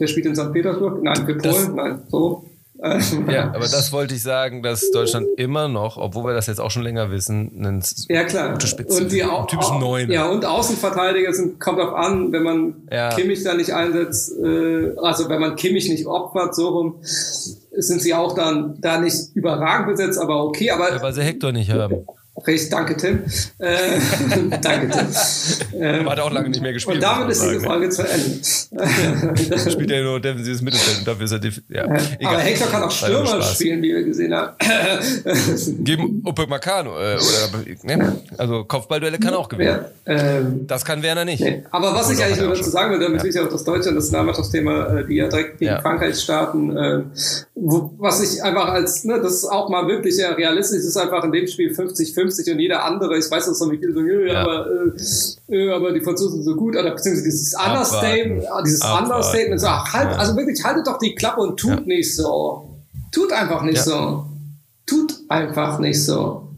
Der 0.00 0.08
spielt 0.08 0.26
in 0.26 0.34
St. 0.34 0.52
Petersburg. 0.52 1.00
Nein, 1.04 1.24
für 1.26 1.36
Polen. 1.36 1.74
Nein, 1.76 2.02
so. 2.08 2.44
ja, 3.30 3.48
aber 3.54 3.68
das 3.68 3.90
wollte 3.92 4.14
ich 4.14 4.22
sagen, 4.22 4.62
dass 4.62 4.90
Deutschland 4.90 5.26
immer 5.36 5.68
noch, 5.68 5.96
obwohl 5.96 6.24
wir 6.24 6.34
das 6.34 6.46
jetzt 6.46 6.60
auch 6.60 6.70
schon 6.70 6.82
länger 6.82 7.10
wissen, 7.10 7.52
einen 7.56 7.82
ja, 8.08 8.24
klar. 8.24 8.52
gute 8.52 8.66
Spitze, 8.66 9.02
und 9.02 9.12
die 9.12 9.22
einen 9.22 9.46
typischen 9.46 9.80
Neun. 9.80 10.10
Ja, 10.10 10.26
und 10.26 10.44
Außenverteidiger 10.44 11.32
sind, 11.32 11.58
kommt 11.58 11.80
auch 11.80 11.94
an, 11.94 12.32
wenn 12.32 12.42
man 12.42 12.74
ja. 12.90 13.10
Kimmich 13.10 13.42
da 13.44 13.54
nicht 13.54 13.72
einsetzt, 13.72 14.32
äh, 14.38 14.92
also 15.02 15.28
wenn 15.28 15.40
man 15.40 15.56
Kimmich 15.56 15.88
nicht 15.88 16.06
opfert, 16.06 16.54
so 16.54 16.68
rum, 16.68 16.96
sind 17.02 18.02
sie 18.02 18.14
auch 18.14 18.34
dann 18.34 18.78
da 18.80 19.00
nicht 19.00 19.34
überragend 19.34 19.88
besetzt, 19.88 20.18
aber 20.18 20.44
okay. 20.44 20.70
Aber 20.70 20.90
ja, 20.90 21.00
weil 21.00 21.14
sie 21.14 21.22
Hector 21.22 21.52
nicht 21.52 21.70
haben. 21.70 22.06
Richtig, 22.46 22.70
danke 22.70 22.96
Tim. 22.96 23.24
Äh, 23.58 23.76
danke 24.62 24.88
Tim. 24.90 25.80
Ähm, 25.80 26.10
hat 26.10 26.20
auch 26.20 26.32
lange 26.32 26.48
nicht 26.48 26.60
mehr 26.60 26.72
gespielt. 26.72 26.96
Und 26.96 27.02
damit 27.02 27.30
ist 27.30 27.42
diese 27.42 27.60
Folge 27.60 27.88
zu 27.88 28.02
Ende. 28.02 29.70
Spielt 29.70 29.90
ja 29.90 30.02
nur 30.02 30.20
defensives 30.20 30.62
Mittelfeld 30.62 30.98
und 30.98 31.08
dafür 31.08 31.24
ist 31.24 31.32
er 31.32 31.40
ja, 31.68 31.84
egal. 31.84 32.34
Aber 32.34 32.38
Hector 32.38 32.68
kann 32.68 32.82
auch 32.82 32.90
Stürmer 32.90 33.42
spielen, 33.42 33.82
wie 33.82 33.94
wir 33.94 34.02
gesehen 34.02 34.34
haben. 34.34 34.56
Geben 35.84 36.22
Uppe 36.24 36.46
Makano 36.46 36.90
äh, 36.98 37.16
oder 37.16 37.96
ne? 37.96 38.22
also 38.36 38.64
Kopfballduelle 38.64 39.18
kann 39.18 39.34
auch 39.34 39.48
gewinnen. 39.48 39.84
Ja, 40.06 40.12
ähm, 40.12 40.66
das 40.66 40.84
kann 40.84 41.02
Werner 41.02 41.24
nicht. 41.24 41.40
Nee. 41.40 41.64
Aber 41.70 41.94
was 41.94 42.10
ich 42.10 42.22
eigentlich 42.22 42.40
nur 42.40 42.54
dazu 42.54 42.70
sagen 42.70 42.92
will, 42.92 43.00
damit 43.00 43.22
ja. 43.22 43.28
ich 43.28 43.38
auch 43.38 43.48
das 43.48 43.64
Deutschland, 43.64 43.96
das 43.96 44.06
Nationalmannschaftsthema, 44.06 44.98
äh, 44.98 45.06
die 45.06 45.16
ja 45.16 45.28
direkt 45.28 45.58
gegen 45.58 45.72
ja. 45.72 45.80
Frankreich 45.80 46.18
starten, 46.18 46.76
äh, 46.76 47.02
wo, 47.54 47.92
was 47.98 48.22
ich 48.22 48.42
einfach 48.42 48.68
als, 48.68 49.04
ne, 49.04 49.20
das 49.20 49.34
ist 49.34 49.44
auch 49.44 49.68
mal 49.68 49.86
wirklich 49.88 50.16
ja 50.16 50.32
realistisch, 50.32 50.78
ist 50.78 50.96
einfach 50.96 51.24
in 51.24 51.32
dem 51.32 51.46
Spiel 51.46 51.72
50-50 51.72 52.16
50 52.26 52.52
und 52.52 52.58
jeder 52.58 52.84
andere, 52.84 53.18
ich 53.18 53.30
weiß 53.30 53.46
das 53.46 53.60
noch 53.60 53.70
nicht 53.70 53.80
viele 53.80 53.94
sagen, 53.94 54.26
ja. 54.26 54.42
aber, 54.42 54.66
äh, 55.48 55.70
aber 55.70 55.92
die 55.92 56.00
Franzosen 56.00 56.42
sind 56.42 56.44
so 56.44 56.56
gut, 56.56 56.76
oder 56.76 56.90
beziehungsweise 56.90 57.24
dieses 57.24 57.54
Understatement, 57.54 58.42
äh, 58.42 58.62
dieses 58.64 58.82
Abwarten. 58.82 59.04
Understatement, 59.04 59.60
so, 59.60 59.68
halt, 59.68 60.10
ja. 60.10 60.16
also 60.16 60.36
wirklich, 60.36 60.62
haltet 60.64 60.86
doch 60.86 60.98
die 60.98 61.14
Klappe 61.14 61.40
und 61.40 61.58
tut 61.58 61.70
ja. 61.70 61.80
nicht 61.80 62.14
so. 62.14 62.76
Tut 63.12 63.32
einfach 63.32 63.62
nicht 63.62 63.82
so. 63.82 64.26
Tut 64.86 65.14
einfach 65.28 65.78
nicht 65.78 66.04
so. 66.04 66.48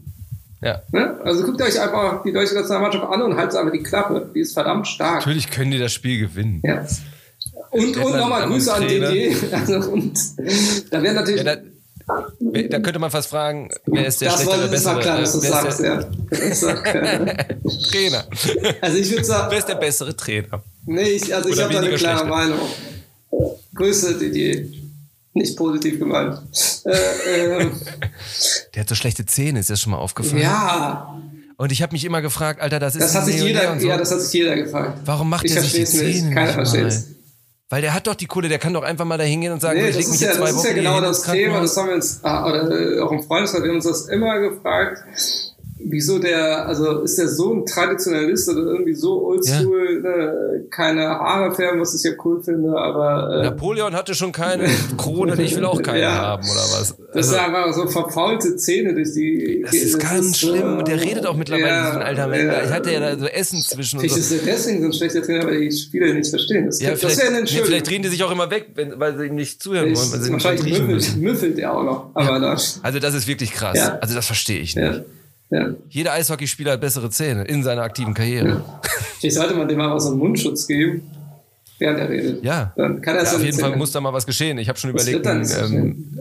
Ja. 0.61 0.81
Ne? 0.91 1.19
Also 1.23 1.43
guckt 1.43 1.61
euch 1.61 1.79
einfach 1.79 2.21
die 2.23 2.33
deutsche 2.33 2.55
Nationalmannschaft 2.55 3.05
an 3.05 3.21
und 3.21 3.37
haltet 3.37 3.55
einfach 3.55 3.71
die 3.71 3.83
Klappe. 3.83 4.29
Die 4.35 4.41
ist 4.41 4.53
verdammt 4.53 4.87
stark. 4.87 5.19
Natürlich 5.19 5.49
können 5.49 5.71
die 5.71 5.79
das 5.79 5.93
Spiel 5.93 6.19
gewinnen. 6.19 6.61
Ja. 6.65 6.85
Und, 7.71 7.95
und 7.97 8.17
nochmal 8.17 8.47
Grüße 8.47 8.73
an 8.73 8.87
DD. 8.87 9.35
Also, 9.51 9.91
und 9.91 10.19
da 10.91 11.01
werden 11.01 11.15
natürlich. 11.15 11.43
Ja, 11.43 11.55
da, 11.55 11.61
da 12.39 12.79
könnte 12.79 12.99
man 12.99 13.11
fast 13.11 13.29
fragen, 13.29 13.69
wer 13.85 14.07
ist 14.07 14.21
der 14.21 14.31
das 14.31 14.41
schlechte 14.41 14.59
oder 14.59 14.67
bessere? 14.67 14.99
Klar, 14.99 15.21
dass 15.21 15.31
du 15.33 15.39
sagst, 15.39 15.79
ja. 15.79 16.03
Trainer. 17.91 18.25
Also 18.81 18.97
ich 18.97 19.11
würde 19.11 19.23
sagen... 19.23 19.47
Wer 19.51 19.59
ist 19.59 19.67
der 19.67 19.75
bessere 19.75 20.15
Trainer? 20.15 20.63
Nee, 20.85 21.09
ich, 21.09 21.33
also 21.33 21.49
ich 21.49 21.61
habe 21.61 21.73
da 21.73 21.79
eine 21.79 21.95
klare. 21.95 22.27
Meinung. 22.27 22.59
Grüße, 23.75 24.17
Didier. 24.17 24.67
Nicht 25.33 25.55
positiv 25.55 25.99
gemeint. 25.99 26.39
Äh, 26.85 26.91
äh, 26.91 27.69
der 28.73 28.81
hat 28.81 28.89
so 28.89 28.95
schlechte 28.95 29.25
Zähne, 29.25 29.59
ist 29.59 29.69
das 29.69 29.79
schon 29.79 29.91
mal 29.91 29.99
aufgefallen? 29.99 30.41
Ja. 30.41 31.21
Und 31.57 31.71
ich 31.71 31.81
habe 31.81 31.93
mich 31.93 32.05
immer 32.05 32.21
gefragt, 32.21 32.61
Alter, 32.61 32.79
das 32.79 32.95
ist 32.95 33.03
das 33.03 33.15
hat 33.15 33.25
sich 33.25 33.41
jeder, 33.41 33.79
so. 33.79 33.87
Ja, 33.87 33.97
das 33.97 34.11
hat 34.11 34.21
sich 34.21 34.33
jeder 34.33 34.55
gefragt. 34.55 34.99
Warum 35.05 35.29
macht 35.29 35.45
ich 35.45 35.53
der 35.53 35.61
sich 35.61 35.73
die 35.73 35.85
Zähne 35.85 36.27
nicht? 36.29 36.33
Keiner 36.33 36.53
versteht. 36.53 37.03
Weil 37.69 37.81
der 37.83 37.93
hat 37.93 38.07
doch 38.07 38.15
die 38.15 38.25
Kohle, 38.25 38.49
der 38.49 38.57
kann 38.57 38.73
doch 38.73 38.81
einfach 38.81 39.05
mal 39.05 39.17
da 39.17 39.23
hingehen 39.23 39.53
und 39.53 39.61
sagen, 39.61 39.79
nee, 39.79 39.89
ich 39.89 39.95
leg 39.95 40.09
mich 40.09 40.19
ja, 40.19 40.31
zwei 40.31 40.47
das 40.47 40.55
Wochen 40.55 40.57
ist 40.57 40.65
ja 40.65 40.73
genau 40.73 41.01
das 41.01 41.21
Thema, 41.21 41.61
das 41.61 41.77
haben 41.77 41.87
wir 41.87 41.95
uns, 41.95 42.19
ah, 42.23 42.47
oder 42.47 42.71
äh, 42.71 42.99
auch 42.99 43.11
im 43.11 43.21
Freundeskreis, 43.21 43.61
wir 43.61 43.69
haben 43.69 43.75
uns 43.75 43.85
das 43.85 44.07
immer 44.07 44.39
gefragt, 44.39 45.03
wieso 45.79 46.19
der, 46.19 46.67
also 46.67 47.01
ist 47.01 47.17
der 47.17 47.27
so 47.27 47.53
ein 47.53 47.65
Traditionalist 47.65 48.49
oder 48.49 48.59
irgendwie 48.59 48.93
so 48.93 49.25
oldschool, 49.25 50.01
ja. 50.03 50.09
ne, 50.09 50.65
keine 50.69 51.07
Haare 51.07 51.53
färben, 51.53 51.79
was 51.79 51.95
ich 51.95 52.03
ja 52.03 52.11
cool 52.23 52.43
finde, 52.43 52.77
aber. 52.77 53.39
Äh, 53.39 53.43
Napoleon 53.43 53.93
hatte 53.93 54.13
schon 54.13 54.31
keine 54.31 54.67
Krone, 54.97 55.41
ich 55.41 55.55
will 55.55 55.65
auch 55.65 55.81
keine 55.81 56.01
ja, 56.01 56.11
haben, 56.11 56.43
oder 56.43 56.59
was? 56.59 56.79
Also, 56.79 56.95
das 57.13 57.27
ist 57.27 57.33
also 57.33 57.45
einfach 57.45 57.73
so 57.73 57.87
verfaulte 57.87 58.55
Zähne 58.57 58.93
durch 58.93 59.13
die. 59.13 59.61
Das 59.63 59.73
ist 59.73 59.99
ganz 59.99 60.27
ist, 60.27 60.39
schlimm 60.39 60.79
und 60.79 60.87
der 60.87 61.01
redet 61.01 61.25
auch 61.25 61.35
mittlerweile 61.35 61.67
ja, 61.67 61.93
wie 61.93 61.97
ein 61.97 62.03
alter 62.03 62.27
Mensch. 62.27 62.43
Ja, 62.43 62.63
ich 62.63 62.71
hatte 62.71 62.91
ja 62.91 62.99
da 62.99 63.17
so 63.17 63.25
Essen 63.25 63.61
zwischen. 63.61 63.99
Vielleicht 63.99 64.15
so. 64.15 64.19
ist 64.19 64.31
er 64.31 64.39
deswegen 64.45 64.81
so 64.81 64.85
ein 64.87 64.93
schlechter 64.93 65.21
Trainer, 65.21 65.45
weil 65.45 65.59
die 65.61 65.71
Spieler 65.71 66.13
nicht 66.13 66.29
verstehen. 66.29 66.65
Das, 66.65 66.81
ja, 66.81 66.91
das 66.91 67.17
nee, 67.17 67.61
vielleicht 67.63 67.89
drehen 67.89 68.01
die 68.01 68.09
sich 68.09 68.23
auch 68.23 68.31
immer 68.31 68.51
weg, 68.51 68.71
wenn, 68.75 68.99
weil 68.99 69.17
sie 69.17 69.25
ihm 69.25 69.35
nicht 69.35 69.63
zuhören 69.63 69.95
wollen. 69.95 70.11
Weil 70.11 70.21
sie 70.21 70.31
wahrscheinlich 70.31 70.79
müffelt, 70.79 71.17
müffelt 71.17 71.59
er 71.59 71.75
auch 71.75 71.83
noch. 71.83 72.11
Aber 72.13 72.39
ja. 72.39 72.57
Also 72.83 72.99
das 72.99 73.13
ist 73.13 73.27
wirklich 73.27 73.51
krass. 73.51 73.77
Also 74.01 74.15
das 74.15 74.25
verstehe 74.25 74.59
ich 74.59 74.75
nicht. 74.75 75.03
Ja. 75.51 75.69
Jeder 75.89 76.13
Eishockeyspieler 76.13 76.73
hat 76.73 76.81
bessere 76.81 77.09
Zähne 77.09 77.43
in 77.45 77.63
seiner 77.63 77.81
aktiven 77.81 78.13
Karriere. 78.13 78.49
Ja. 78.49 78.81
Vielleicht 79.19 79.35
sollte 79.35 79.55
man 79.55 79.67
dem 79.67 79.81
einfach 79.81 79.99
so 79.99 80.09
einen 80.09 80.19
Mundschutz 80.19 80.67
geben, 80.67 81.01
während 81.79 81.99
er 81.99 82.09
redet. 82.09 82.43
Ja, 82.43 82.71
Dann 82.75 83.01
kann 83.01 83.15
er 83.15 83.23
ja 83.23 83.31
auf 83.31 83.43
jeden. 83.43 83.57
Fall 83.59 83.75
muss 83.75 83.91
da 83.91 83.99
mal 83.99 84.13
was 84.13 84.25
geschehen. 84.25 84.57
Ich 84.59 84.69
habe 84.69 84.77
schon 84.77 84.93
was 84.93 85.07
überlegt, 85.07 85.53
ähm, 85.73 86.11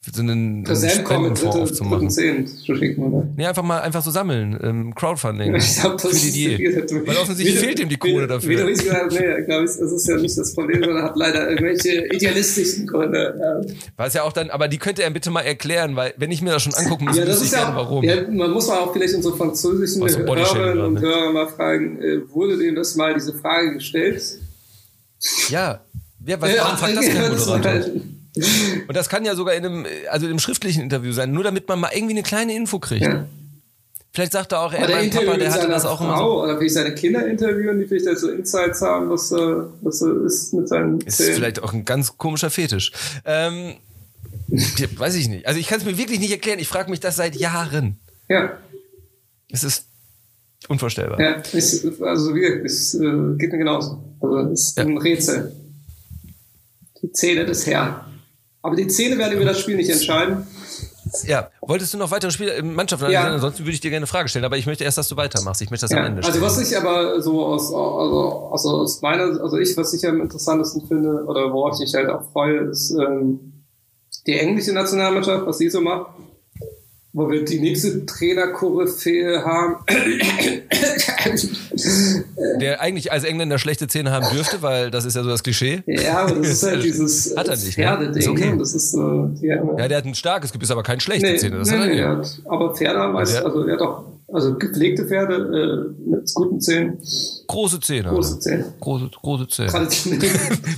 so 0.00 0.22
einen, 0.22 0.64
Spendenfonds 0.64 1.56
aufzumachen. 1.56 3.34
Nee, 3.36 3.46
einfach 3.46 3.62
mal 3.62 3.80
einfach 3.80 4.02
so 4.02 4.10
sammeln. 4.10 4.58
Ähm, 4.62 4.94
Crowdfunding. 4.94 5.54
Ich 5.56 5.80
glaub, 5.80 6.00
das 6.00 6.22
für 6.22 6.32
die 6.32 6.54
Idee. 6.54 6.84
Weil 7.04 7.16
offensichtlich 7.16 7.56
wie, 7.56 7.66
fehlt 7.66 7.80
ihm 7.80 7.88
die 7.88 7.96
Kohle 7.96 8.26
dafür. 8.26 8.48
Wie 8.48 8.56
du 8.56 8.66
richtig 8.66 8.86
gesagt 8.86 9.12
hast, 9.12 9.20
nee, 9.20 9.42
glaube 9.44 9.64
ich, 9.64 9.70
das 9.70 9.92
ist 9.92 10.08
ja 10.08 10.16
nicht 10.16 10.38
das 10.38 10.54
Problem, 10.54 10.82
sondern 10.84 11.04
hat 11.04 11.16
leider 11.16 11.50
irgendwelche 11.50 12.06
idealistischen 12.06 12.86
Gründe. 12.86 13.34
Ja. 13.38 13.74
Weiß 13.96 14.14
ja 14.14 14.22
auch 14.22 14.32
dann, 14.32 14.50
aber 14.50 14.68
die 14.68 14.78
könnte 14.78 15.02
er 15.02 15.10
bitte 15.10 15.30
mal 15.30 15.42
erklären, 15.42 15.96
weil 15.96 16.14
wenn 16.16 16.30
ich 16.30 16.42
mir 16.42 16.52
das 16.52 16.62
schon 16.62 16.74
angucken 16.74 17.06
muss, 17.06 17.16
ja, 17.16 17.24
das 17.24 17.42
ist 17.42 17.52
ja 17.52 17.64
gerne, 17.64 17.76
warum. 17.76 18.04
Ja, 18.04 18.28
man 18.30 18.50
muss 18.52 18.68
auch 18.70 18.92
vielleicht 18.92 19.14
unsere 19.14 19.36
französischen 19.36 20.02
Hörerinnen 20.02 20.84
und 20.84 21.00
Hörer 21.00 21.32
mal 21.32 21.48
fragen, 21.48 22.00
äh, 22.00 22.20
wurde 22.32 22.56
denen 22.56 22.76
das 22.76 22.94
mal 22.94 23.14
diese 23.14 23.34
Frage 23.34 23.74
gestellt? 23.74 24.22
Ja. 25.50 25.80
Ja, 26.24 26.40
was, 26.40 26.50
warum 26.56 26.76
fragt 26.78 26.96
das 26.96 27.06
kein 27.08 27.30
Moderator? 27.30 27.90
Und 28.86 28.96
das 28.96 29.08
kann 29.08 29.24
ja 29.24 29.34
sogar 29.34 29.54
in 29.54 29.64
einem, 29.64 29.86
also 30.10 30.26
in 30.26 30.30
einem 30.30 30.38
schriftlichen 30.38 30.82
Interview 30.82 31.12
sein, 31.12 31.32
nur 31.32 31.44
damit 31.44 31.68
man 31.68 31.80
mal 31.80 31.90
irgendwie 31.94 32.14
eine 32.14 32.22
kleine 32.22 32.54
Info 32.54 32.78
kriegt. 32.78 33.04
Ja. 33.04 33.26
Vielleicht 34.12 34.32
sagt 34.32 34.52
er 34.52 34.62
auch, 34.62 34.72
er, 34.72 34.88
mein 34.88 35.10
Papa, 35.10 35.36
der 35.36 35.52
hatte 35.52 35.68
das 35.68 35.84
auch 35.84 35.98
Frau, 35.98 36.04
immer 36.06 36.18
so. 36.18 36.42
Oder 36.42 36.58
vielleicht 36.58 36.74
seine 36.74 36.94
Kinder 36.94 37.26
interviewen, 37.26 37.78
die 37.78 37.86
vielleicht 37.86 38.18
so 38.18 38.30
Insights 38.30 38.80
haben, 38.82 39.10
was, 39.10 39.30
was 39.30 40.02
ist 40.02 40.54
mit 40.54 40.68
seinen 40.68 41.00
Ist 41.02 41.18
Zählen. 41.18 41.34
vielleicht 41.34 41.62
auch 41.62 41.72
ein 41.72 41.84
ganz 41.84 42.16
komischer 42.16 42.50
Fetisch. 42.50 42.90
Ähm, 43.24 43.74
weiß 44.96 45.14
ich 45.14 45.28
nicht. 45.28 45.46
Also 45.46 45.60
ich 45.60 45.68
kann 45.68 45.78
es 45.78 45.84
mir 45.84 45.98
wirklich 45.98 46.18
nicht 46.20 46.32
erklären. 46.32 46.58
Ich 46.58 46.68
frage 46.68 46.90
mich 46.90 47.00
das 47.00 47.16
seit 47.16 47.36
Jahren. 47.36 47.98
Ja. 48.28 48.56
Es 49.50 49.62
ist 49.62 49.84
unvorstellbar. 50.68 51.20
Ja, 51.20 51.32
ist, 51.52 51.86
also 52.00 52.34
wie 52.34 52.44
es 52.44 52.94
äh, 52.94 53.36
geht 53.36 53.52
mir 53.52 53.58
genauso. 53.58 54.02
Also 54.20 54.38
es 54.50 54.70
ist 54.70 54.78
ja. 54.78 54.84
ein 54.84 54.98
Rätsel. 54.98 55.52
Die 57.02 57.12
Zähne 57.12 57.46
des 57.46 57.66
Herrn. 57.66 58.00
Aber 58.62 58.76
die 58.76 58.86
Zähne 58.88 59.18
werden 59.18 59.34
über 59.34 59.44
das 59.44 59.60
Spiel 59.60 59.76
nicht 59.76 59.90
entscheiden. 59.90 60.46
Ja, 61.24 61.50
wolltest 61.60 61.94
du 61.94 61.98
noch 61.98 62.10
weitere 62.10 62.30
Spiele 62.30 62.52
im 62.54 62.74
Mannschaft 62.74 63.02
ja. 63.08 63.24
Ansonsten 63.24 63.64
würde 63.64 63.72
ich 63.72 63.80
dir 63.80 63.90
gerne 63.90 64.00
eine 64.00 64.06
Frage 64.06 64.28
stellen, 64.28 64.44
aber 64.44 64.58
ich 64.58 64.66
möchte 64.66 64.84
erst, 64.84 64.98
dass 64.98 65.08
du 65.08 65.16
weitermachst. 65.16 65.62
Ich 65.62 65.70
möchte 65.70 65.84
das 65.84 65.92
ja. 65.92 65.98
am 65.98 66.06
Ende 66.06 66.22
stellen. 66.22 66.42
Also 66.42 66.60
was 66.60 66.70
ich 66.70 66.76
aber 66.76 67.22
so 67.22 67.46
aus, 67.46 67.72
also, 67.72 68.50
also 68.52 68.68
aus 68.82 69.00
meiner, 69.00 69.40
also 69.40 69.56
ich, 69.56 69.76
was 69.76 69.94
ich 69.94 70.06
am 70.06 70.20
interessantesten 70.20 70.86
finde, 70.86 71.24
oder 71.24 71.52
worauf 71.52 71.74
ich 71.74 71.80
mich 71.80 71.94
halt 71.94 72.10
auch 72.10 72.30
freue, 72.32 72.58
ist 72.70 72.90
ähm, 72.90 73.64
die 74.26 74.38
englische 74.38 74.72
Nationalmannschaft, 74.72 75.46
was 75.46 75.58
sie 75.58 75.70
so 75.70 75.80
macht. 75.80 76.10
Wo 77.12 77.30
wir 77.30 77.44
die 77.44 77.58
nächste 77.60 78.04
Trainerkoryphäe 78.06 79.42
haben. 79.44 79.76
Der 82.60 82.80
eigentlich 82.80 83.12
als 83.12 83.24
Engländer 83.24 83.58
schlechte 83.58 83.88
Zähne 83.88 84.10
haben 84.10 84.26
dürfte, 84.34 84.62
weil 84.62 84.90
das 84.90 85.04
ist 85.04 85.16
ja 85.16 85.22
so 85.22 85.28
das 85.30 85.42
Klischee. 85.42 85.82
Ja, 85.86 86.18
aber 86.24 86.36
das 86.36 86.48
ist 86.48 86.62
halt 86.64 86.82
dieses 86.84 87.34
Hat 87.36 87.48
er 87.48 87.56
nicht, 87.56 87.78
ne? 87.78 87.84
Pferdeding. 87.84 88.16
Ist 88.16 88.28
okay. 88.28 88.50
ne? 88.50 88.58
Das 88.58 88.74
ist 88.74 88.90
so, 88.92 89.26
die, 89.40 89.46
Ja, 89.46 89.88
der 89.88 89.98
hat 89.98 90.04
ein 90.04 90.14
starkes 90.14 90.52
Gebiss, 90.52 90.70
aber 90.70 90.82
kein 90.82 91.00
schlechte 91.00 91.26
nee, 91.30 91.36
Zähne. 91.36 91.58
Das 91.58 91.70
nee, 91.70 91.78
nee, 91.86 92.02
hat, 92.02 92.40
aber 92.46 92.74
Pferde 92.74 92.98
haben 92.98 93.12
der- 93.14 93.44
also 93.44 93.62
er 93.66 93.72
hat 93.74 93.80
auch 93.82 94.04
also 94.30 94.56
gepflegte 94.58 95.06
Pferde 95.06 95.94
äh, 95.96 96.10
mit 96.10 96.32
guten 96.34 96.60
Zähnen, 96.60 96.98
Große 97.46 97.80
Zähne. 97.80 98.10
große 98.10 98.28
Alter. 98.34 98.40
Zähne. 98.40 98.72
Große, 98.80 99.10
große 99.22 99.48
Zähne. 99.48 99.72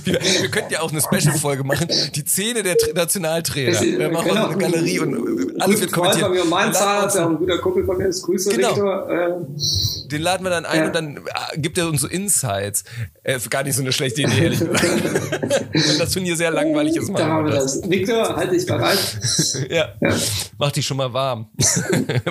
Wir, 0.05 0.19
wir 0.41 0.49
könnten 0.49 0.71
ja 0.73 0.79
auch 0.81 0.91
eine 0.91 1.01
Special-Folge 1.01 1.63
machen. 1.65 1.87
Die 2.15 2.23
Zähne 2.23 2.63
der 2.63 2.75
Tra- 2.77 2.95
Nationaltrainer. 2.95 3.71
Ist- 3.71 3.81
Wir 3.81 4.09
machen 4.09 4.29
genau. 4.29 4.47
eine 4.47 4.57
Galerie 4.57 4.99
und 4.99 5.61
alles 5.61 5.81
wird 5.81 5.91
Freund 5.91 6.13
von 6.13 6.21
kommentiert. 6.21 6.45
mir 6.45 6.49
mein 6.49 6.73
Zahnarzt, 6.73 7.17
auch 7.19 7.29
ein 7.29 7.37
guter 7.37 7.57
Kumpel 7.59 7.85
von 7.85 7.97
mir 7.97 8.07
ist. 8.07 8.23
Grüße, 8.23 8.51
Genau. 8.51 8.69
Victor. 8.69 9.09
Äh, 9.09 10.07
Den 10.07 10.21
laden 10.21 10.43
wir 10.45 10.49
dann 10.49 10.65
ein 10.65 10.79
Ja. 10.79 10.85
und 10.87 10.95
dann 10.95 11.19
ah, 11.33 11.49
gibt 11.57 11.77
er 11.77 11.87
uns 11.89 12.01
so 12.01 12.07
Insights. 12.07 12.83
Äh, 13.23 13.37
gar 13.49 13.63
nicht 13.63 13.75
so 13.75 13.81
eine 13.81 13.91
schlechte 13.91 14.21
Idee, 14.21 14.43
ehrlich 14.43 14.59
gesagt. 14.59 14.83
Wenn 15.73 15.97
das 15.99 16.11
Turnier 16.13 16.35
sehr 16.37 16.51
langweilig 16.51 16.95
ist, 16.95 17.11
da 17.13 17.27
haben 17.27 17.45
wir 17.45 17.51
das. 17.53 17.81
das. 17.81 17.89
Victor, 17.89 18.35
halt 18.35 18.51
dich 18.53 18.65
bereit. 18.65 18.97
Ja. 19.69 19.89
Ja. 20.01 20.15
Mach 20.57 20.71
dich 20.71 20.85
schon 20.85 20.97
mal 20.97 21.11
warm. 21.13 21.47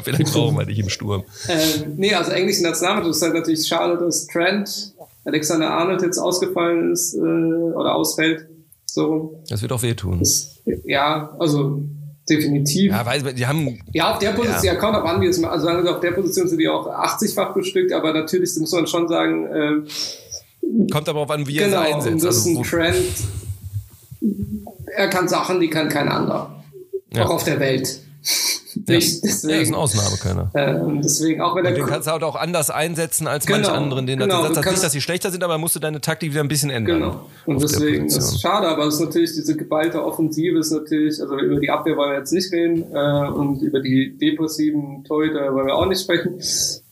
Vielleicht 0.02 0.32
brauchen 0.32 0.56
wir 0.56 0.64
dich 0.64 0.78
im 0.78 0.88
Sturm. 1.18 1.24
Ähm, 1.48 1.94
nee, 1.96 2.14
also 2.14 2.30
englische 2.32 2.62
Nationalmannschaft 2.62 3.16
ist 3.16 3.22
halt 3.22 3.34
natürlich 3.34 3.66
schade, 3.66 3.98
dass 3.98 4.26
Trent, 4.26 4.94
Alexander 5.24 5.70
Arnold 5.70 6.02
jetzt 6.02 6.18
ausgefallen 6.18 6.92
ist 6.92 7.14
äh, 7.14 7.18
oder 7.18 7.94
ausfällt. 7.94 8.46
So, 8.86 9.40
Das 9.48 9.62
wird 9.62 9.72
auch 9.72 9.82
wehtun. 9.82 10.18
das, 10.18 10.56
ja, 10.84 11.34
also 11.38 11.82
definitiv. 12.28 12.90
Ja, 12.92 13.06
weil 13.06 13.22
die 13.34 13.46
haben 13.46 13.78
Ja, 13.92 14.12
auf 14.12 14.18
der 14.18 14.30
Position, 14.32 14.64
ja, 14.64 14.78
auch 14.80 15.04
an, 15.04 15.20
wie 15.20 15.26
es 15.26 15.38
mal, 15.38 15.50
also 15.50 15.68
auf 15.68 16.00
der 16.00 16.10
Position 16.12 16.48
sind 16.48 16.58
die 16.58 16.68
auch 16.68 16.86
80-fach 16.88 17.52
bestückt, 17.54 17.92
aber 17.92 18.12
natürlich 18.12 18.50
muss 18.58 18.72
man 18.72 18.86
schon 18.86 19.06
sagen, 19.08 19.46
äh, 19.46 20.90
kommt 20.92 21.08
aber 21.08 21.20
auf 21.20 21.30
an, 21.30 21.46
wie 21.46 21.58
er 21.58 21.66
genau, 21.68 21.82
es 21.82 21.88
und 21.88 21.94
einsetzt. 22.12 22.24
das 22.24 22.36
ist 22.36 22.46
Also, 22.46 22.50
ein 22.50 22.56
wo, 22.56 22.62
Trend, 22.62 23.06
er 24.96 25.08
kann 25.08 25.28
Sachen, 25.28 25.60
die 25.60 25.70
kann 25.70 25.88
kein 25.88 26.08
anderer. 26.08 26.62
Ja. 27.14 27.24
Auch 27.26 27.30
auf 27.30 27.44
der 27.44 27.58
Welt. 27.60 28.00
Nicht, 28.96 29.24
ja, 29.24 29.30
ist 29.30 29.44
deswegen, 29.44 29.70
ein 29.70 29.74
Ausnahmekönner. 29.74 30.50
ähm, 30.54 31.00
deswegen, 31.02 31.40
auch 31.40 31.54
wenn 31.54 31.66
Und 31.66 31.72
er 31.72 31.74
den 31.74 31.86
kannst 31.86 32.06
du 32.06 32.12
halt 32.12 32.22
auch 32.22 32.36
anders 32.36 32.70
einsetzen 32.70 33.26
als 33.26 33.46
Genau, 33.46 33.58
manche 33.58 33.72
anderen. 33.72 34.06
Den 34.06 34.18
genau, 34.18 34.46
das 34.48 34.64
nicht, 34.66 34.82
dass 34.82 34.92
sie 34.92 35.00
schlechter 35.00 35.30
sind, 35.30 35.42
aber 35.42 35.58
musst 35.58 35.76
du 35.76 35.80
deine 35.80 36.00
Taktik 36.00 36.30
wieder 36.30 36.42
ein 36.42 36.48
bisschen 36.48 36.70
ändern. 36.70 37.00
Genau. 37.00 37.26
Und 37.46 37.62
deswegen 37.62 38.06
ist 38.06 38.14
Position. 38.14 38.36
es 38.36 38.40
schade, 38.40 38.68
aber 38.68 38.86
es 38.86 38.94
ist 38.94 39.00
natürlich 39.00 39.32
diese 39.34 39.56
geballte 39.56 40.04
Offensive 40.04 40.58
ist 40.58 40.70
natürlich, 40.70 41.20
also 41.20 41.38
über 41.38 41.60
die 41.60 41.70
Abwehr 41.70 41.96
wollen 41.96 42.12
wir 42.12 42.18
jetzt 42.18 42.32
nicht 42.32 42.52
reden 42.52 42.84
äh, 42.92 43.28
und 43.28 43.62
über 43.62 43.80
die 43.80 44.16
depressiven 44.18 45.04
Torhüter 45.04 45.54
wollen 45.54 45.66
wir 45.66 45.74
auch 45.74 45.86
nicht 45.86 46.00
sprechen. 46.00 46.40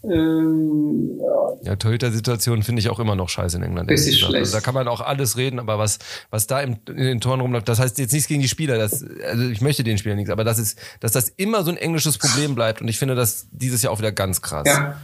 Ähm, 0.05 1.19
ja, 1.21 1.71
Ja, 1.71 1.77
Torhüter-Situation 1.77 2.63
finde 2.63 2.81
ich 2.81 2.89
auch 2.89 3.01
immer 3.01 3.17
noch 3.17 3.29
scheiße 3.29 3.57
in 3.57 3.63
England. 3.63 3.91
Richtig 3.91 4.19
schlecht. 4.19 4.37
Also 4.37 4.53
da 4.53 4.61
kann 4.61 4.75
man 4.75 4.87
auch 4.87 5.01
alles 5.01 5.37
reden, 5.37 5.59
aber 5.59 5.79
was, 5.79 5.99
was 6.31 6.47
da 6.47 6.61
im, 6.61 6.77
in 6.87 6.97
den 6.97 7.21
Toren 7.21 7.41
rumläuft, 7.41 7.69
das 7.69 7.81
heißt 7.81 7.99
jetzt 7.99 8.13
nichts 8.13 8.29
gegen 8.29 8.43
die 8.43 8.49
Spieler, 8.49 8.79
das, 8.79 9.05
also 9.29 9.45
ich 9.45 9.61
möchte 9.61 9.83
den 9.83 9.99
Spielern 9.99 10.17
nichts, 10.17 10.31
aber 10.31 10.45
das 10.45 10.59
ist, 10.59 10.79
dass 11.01 11.13
das 11.13 11.31
immer 11.37 11.65
so 11.65 11.71
ein 11.71 11.77
englisches 11.77 12.19
Problem 12.19 12.55
bleibt 12.55 12.81
und 12.81 12.89
ich 12.89 12.99
finde 12.99 13.15
das 13.15 13.49
dieses 13.51 13.83
Jahr 13.83 13.93
auch 13.93 13.99
wieder 13.99 14.13
ganz 14.13 14.41
krass. 14.41 14.65
ja. 14.67 14.97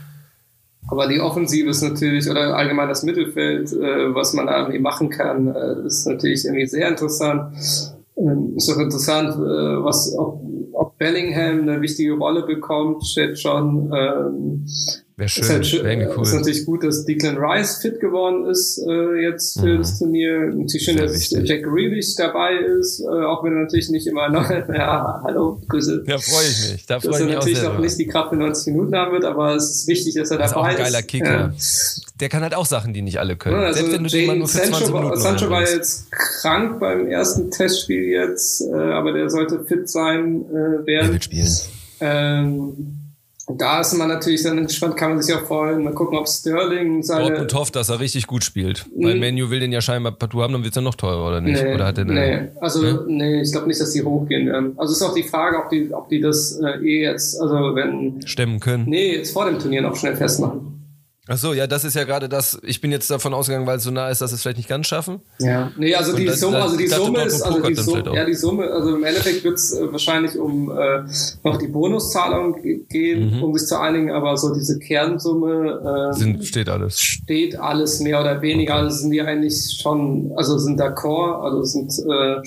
Aber 0.89 1.09
die 1.09 1.21
Offensive 1.21 1.71
ist 1.71 1.83
natürlich, 1.83 2.29
oder 2.29 2.57
allgemein 2.57 2.89
das 2.89 3.03
Mittelfeld, 3.03 3.73
äh, 3.73 4.15
was 4.15 4.35
man 4.35 4.47
da 4.47 4.59
irgendwie 4.59 4.81
machen 4.81 5.09
kann, 5.09 5.49
äh, 5.49 5.87
ist 5.87 6.07
natürlich 6.07 6.45
irgendwie 6.45 6.67
sehr 6.67 6.89
interessant. 6.89 7.57
Ähm, 8.17 8.53
ist 8.57 8.71
auch 8.71 8.79
interessant, 8.79 9.31
äh, 9.31 9.85
was, 9.85 10.15
ob, 10.17 10.41
ob 10.75 10.99
Bellingham 10.99 11.63
eine 11.63 11.81
wichtige 11.81 12.15
Rolle 12.15 12.43
bekommt, 12.43 13.07
steht 13.07 13.39
schon. 13.39 13.93
Ähm, 13.95 14.67
Wäre 15.17 15.27
Ist, 15.27 15.33
schön, 15.35 15.49
halt 15.49 15.65
schön, 15.67 15.85
wäre 15.85 15.93
irgendwie 15.95 16.23
ist 16.23 16.33
cool. 16.33 16.39
natürlich 16.41 16.67
gut, 16.67 16.83
dass 16.83 17.05
Declan 17.05 17.37
Rice 17.39 17.77
fit 17.77 18.01
geworden 18.01 18.47
ist 18.47 18.79
äh, 18.79 19.23
jetzt 19.23 19.61
für 19.61 19.67
Mhm. 19.67 19.79
das 19.79 19.99
Turnier. 20.01 20.41
Natürlich 20.53 20.83
schön, 20.85 20.97
dass 20.97 21.15
wichtig. 21.15 21.49
Jack 21.49 21.63
Grealish 21.63 22.17
dabei 22.17 22.55
ist, 22.57 22.99
äh, 23.01 23.05
auch 23.07 23.45
wenn 23.45 23.53
er 23.53 23.63
natürlich 23.63 23.91
nicht 23.91 24.09
immer 24.09 24.29
noch, 24.29 24.51
ja, 24.75 25.21
hallo, 25.23 25.61
Grüße. 25.69 26.03
Ja, 26.09 26.19
freue 26.19 26.45
ich 26.47 26.73
mich. 26.73 26.87
Da 26.87 26.95
dass 26.99 27.05
freue 27.05 27.21
er 27.21 27.27
mich 27.27 27.35
auch 27.37 27.39
natürlich 27.41 27.63
noch 27.63 27.71
drüber. 27.75 27.85
nicht 27.85 27.99
die 28.01 28.07
Kraft 28.09 28.31
für 28.31 28.37
90 28.37 28.73
Minuten 28.75 28.97
haben 28.97 29.13
wird, 29.13 29.25
aber 29.25 29.55
es 29.55 29.71
ist 29.71 29.87
wichtig, 29.87 30.15
dass 30.17 30.33
er 30.33 30.39
Das 30.39 30.51
ist 30.51 30.57
auch 30.57 30.63
dabei 30.63 30.77
ein 30.79 30.83
geiler 30.83 30.99
ist. 30.99 31.07
Kicker. 31.09 31.31
Ja. 31.31 31.53
Der 32.21 32.29
kann 32.29 32.43
halt 32.43 32.55
auch 32.57 32.67
Sachen, 32.67 32.93
die 32.93 33.03
nicht 33.03 33.19
alle 33.21 33.37
können. 33.37 33.55
Ja, 33.55 33.63
also 33.67 33.79
Selbst 33.79 33.93
wenn 33.97 34.03
du 34.05 34.11
den 34.11 34.27
mal 34.27 34.37
nur 34.37 34.49
für 34.49 34.59
20 34.59 34.75
Sancho, 34.75 34.93
Minuten 34.95 35.11
war, 35.11 35.17
Sancho 35.17 35.51
war 35.51 35.61
jetzt 35.63 36.11
krank 36.11 36.81
beim 36.81 37.07
ersten 37.07 37.53
Testspiel 37.53 38.03
jetzt, 38.03 38.63
äh, 38.63 38.75
aber 38.75 39.13
der 39.13 39.31
sollte 39.31 39.65
fit 39.65 39.89
sein 39.89 40.45
äh, 40.53 40.57
Er 40.57 40.87
werden. 40.87 41.13
wird 41.13 41.25
spielen. 41.25 41.49
Ähm, 42.01 43.01
da 43.49 43.81
ist 43.81 43.93
man 43.95 44.09
natürlich 44.09 44.43
dann 44.43 44.57
entspannt, 44.59 44.97
kann 44.97 45.11
man 45.15 45.23
sich 45.23 45.35
auch 45.35 45.43
freuen. 45.47 45.85
Mal 45.85 45.93
gucken, 45.95 46.17
ob 46.17 46.27
Sterling 46.29 47.03
seine. 47.03 47.29
Dortmund 47.29 47.55
hofft, 47.55 47.77
dass 47.77 47.89
er 47.91 48.01
richtig 48.01 48.27
gut 48.27 48.43
spielt. 48.45 48.87
Weil 48.97 49.15
Mhm. 49.15 49.21
Menu 49.21 49.51
will 49.51 49.61
den 49.61 49.73
ja 49.73 49.81
scheinbar 49.81 50.13
partout 50.13 50.43
haben, 50.43 50.53
dann 50.55 50.63
wird 50.65 50.73
es 50.73 50.77
ja 50.77 50.83
noch 50.83 50.95
teurer, 50.95 51.27
oder 51.29 51.41
nicht? 51.41 51.63
Nee, 51.63 51.75
oder 51.75 51.87
hat 51.87 51.99
er 51.99 52.05
nee. 52.07 52.49
Also, 52.61 52.83
Ne? 52.83 53.05
nee, 53.07 53.41
ich 53.43 53.53
glaube 53.53 53.67
nicht, 53.69 53.81
dass 53.81 53.93
die 53.93 54.03
hochgehen 54.03 54.47
werden. 54.47 54.73
Also, 54.79 54.93
ist 54.93 55.03
auch 55.03 55.15
die 55.15 55.23
Frage, 55.25 55.59
ob 55.59 55.69
die, 55.71 55.93
ob 55.93 56.09
die 56.09 56.21
das 56.21 56.59
äh, 56.63 56.79
eh 56.87 57.03
jetzt, 57.03 57.41
also, 57.41 57.55
wenn, 57.75 58.21
stemmen 58.27 58.61
können? 58.61 58.85
nee, 58.89 59.17
jetzt 59.17 59.33
vor 59.33 59.45
dem 59.47 59.59
Turnier 59.59 59.83
noch 59.83 59.97
schnell 59.97 60.17
festmachen. 60.17 60.74
Ach 61.27 61.39
so, 61.39 61.55
ja, 61.55 61.67
das 61.67 61.85
ist 61.85 61.95
ja 61.97 62.05
gerade 62.05 62.29
das. 62.29 62.59
Ich 62.65 62.83
bin 62.83 62.93
jetzt 62.93 63.11
davon 63.11 63.33
ausgegangen, 63.33 63.67
weil 63.67 63.79
es 63.79 63.85
so 63.85 63.91
nah 63.91 64.11
ist, 64.11 64.21
dass 64.21 64.31
es 64.33 64.43
vielleicht 64.43 64.59
nicht 64.59 64.69
ganz 64.69 64.87
schaffen. 64.89 65.23
Ja. 65.39 65.73
Nee, 65.79 65.95
also 65.95 66.15
die 66.15 66.27
das- 66.27 66.39
Summe, 66.41 66.61
also 66.63 66.77
die 66.77 66.87
Summe 66.87 67.23
ist, 67.23 67.41
also 67.41 67.61
die 67.63 67.75
dann 67.75 67.85
Summe, 67.85 68.13
ja, 68.15 68.25
die 68.27 68.35
Summe, 68.35 68.71
also 68.71 68.95
im 68.95 69.05
Endeffekt 69.05 69.43
wird 69.43 69.55
es 69.55 69.73
äh, 69.73 69.91
wahrscheinlich 69.91 70.39
um 70.39 70.71
äh, 70.71 71.03
noch 71.43 71.57
die 71.57 71.69
Bonuszahlung 71.69 72.61
ge- 72.61 72.85
gehen, 72.91 73.37
Mhm. 73.39 73.43
um 73.43 73.57
sich 73.57 73.67
zu 73.67 73.81
einigen, 73.81 74.11
aber 74.11 74.37
so 74.37 74.53
diese 74.53 74.79
Kernsumme 74.79 76.11
äh, 76.13 76.19
Sind, 76.19 76.45
steht 76.45 76.69
alles. 76.69 77.01
steht 77.01 77.59
alles 77.59 78.01
mehr 78.01 78.21
oder 78.21 78.43
weniger, 78.43 78.75
also 78.75 78.95
sind 78.95 79.11
die 79.11 79.23
eigentlich 79.23 79.79
schon, 79.81 80.31
also 80.37 80.59
sind 80.59 80.79
d'accord, 80.79 81.43
also 81.43 81.63
sind, 81.63 81.91
äh, 82.07 82.43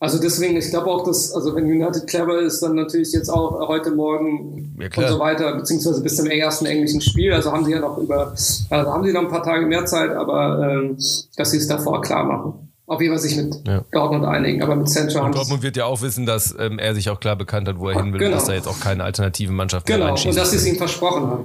also 0.00 0.18
deswegen, 0.20 0.56
ich 0.56 0.70
glaube 0.70 0.86
auch, 0.86 1.04
dass, 1.04 1.32
also 1.34 1.54
wenn 1.56 1.64
United 1.64 2.06
clever 2.06 2.38
ist, 2.40 2.60
dann 2.60 2.74
natürlich 2.76 3.12
jetzt 3.12 3.28
auch 3.28 3.66
heute 3.68 3.90
Morgen 3.90 4.76
Ja, 4.78 4.86
und 5.02 5.08
so 5.08 5.18
weiter, 5.18 5.54
beziehungsweise 5.56 6.02
bis 6.02 6.16
zum 6.16 6.26
ersten 6.26 6.66
englischen 6.66 7.00
Spiel, 7.00 7.32
also 7.32 7.50
haben 7.52 7.64
sie 7.64 7.72
ja 7.72 7.80
noch 7.80 7.98
über, 7.98 8.32
also 8.70 8.92
haben 8.92 9.04
sie 9.04 9.12
noch 9.12 9.22
ein 9.22 9.28
paar 9.28 9.42
Tage 9.42 9.66
mehr 9.66 9.84
Zeit, 9.86 10.10
aber 10.10 10.60
ähm, 10.70 10.96
dass 11.36 11.50
sie 11.50 11.56
es 11.56 11.66
davor 11.66 12.00
klar 12.00 12.24
machen. 12.24 12.52
Auf 12.86 13.02
jeden 13.02 13.12
Fall 13.12 13.20
sich 13.20 13.36
mit 13.36 13.54
Ja. 13.66 13.84
Dortmund 13.92 14.24
einigen, 14.24 14.62
aber 14.62 14.74
mit 14.74 14.88
Sancho 14.88 15.20
haben 15.20 15.32
Dortmund 15.32 15.62
wird 15.62 15.76
ja 15.76 15.84
auch 15.84 16.00
wissen, 16.00 16.24
dass 16.24 16.54
ähm, 16.58 16.78
er 16.78 16.94
sich 16.94 17.10
auch 17.10 17.20
klar 17.20 17.36
bekannt 17.36 17.68
hat, 17.68 17.78
wo 17.78 17.88
er 17.90 18.00
hin 18.02 18.12
will, 18.14 18.18
Genau. 18.20 18.30
und 18.30 18.36
dass 18.36 18.46
da 18.46 18.54
jetzt 18.54 18.66
auch 18.66 18.80
keine 18.80 19.04
alternativen 19.04 19.54
Mannschaften 19.54 19.90
mehr 19.90 19.98
genau, 19.98 20.12
und 20.12 20.36
dass 20.36 20.50
sie 20.52 20.56
es 20.56 20.66
ihm 20.66 20.76
versprochen 20.76 21.26
haben. 21.26 21.44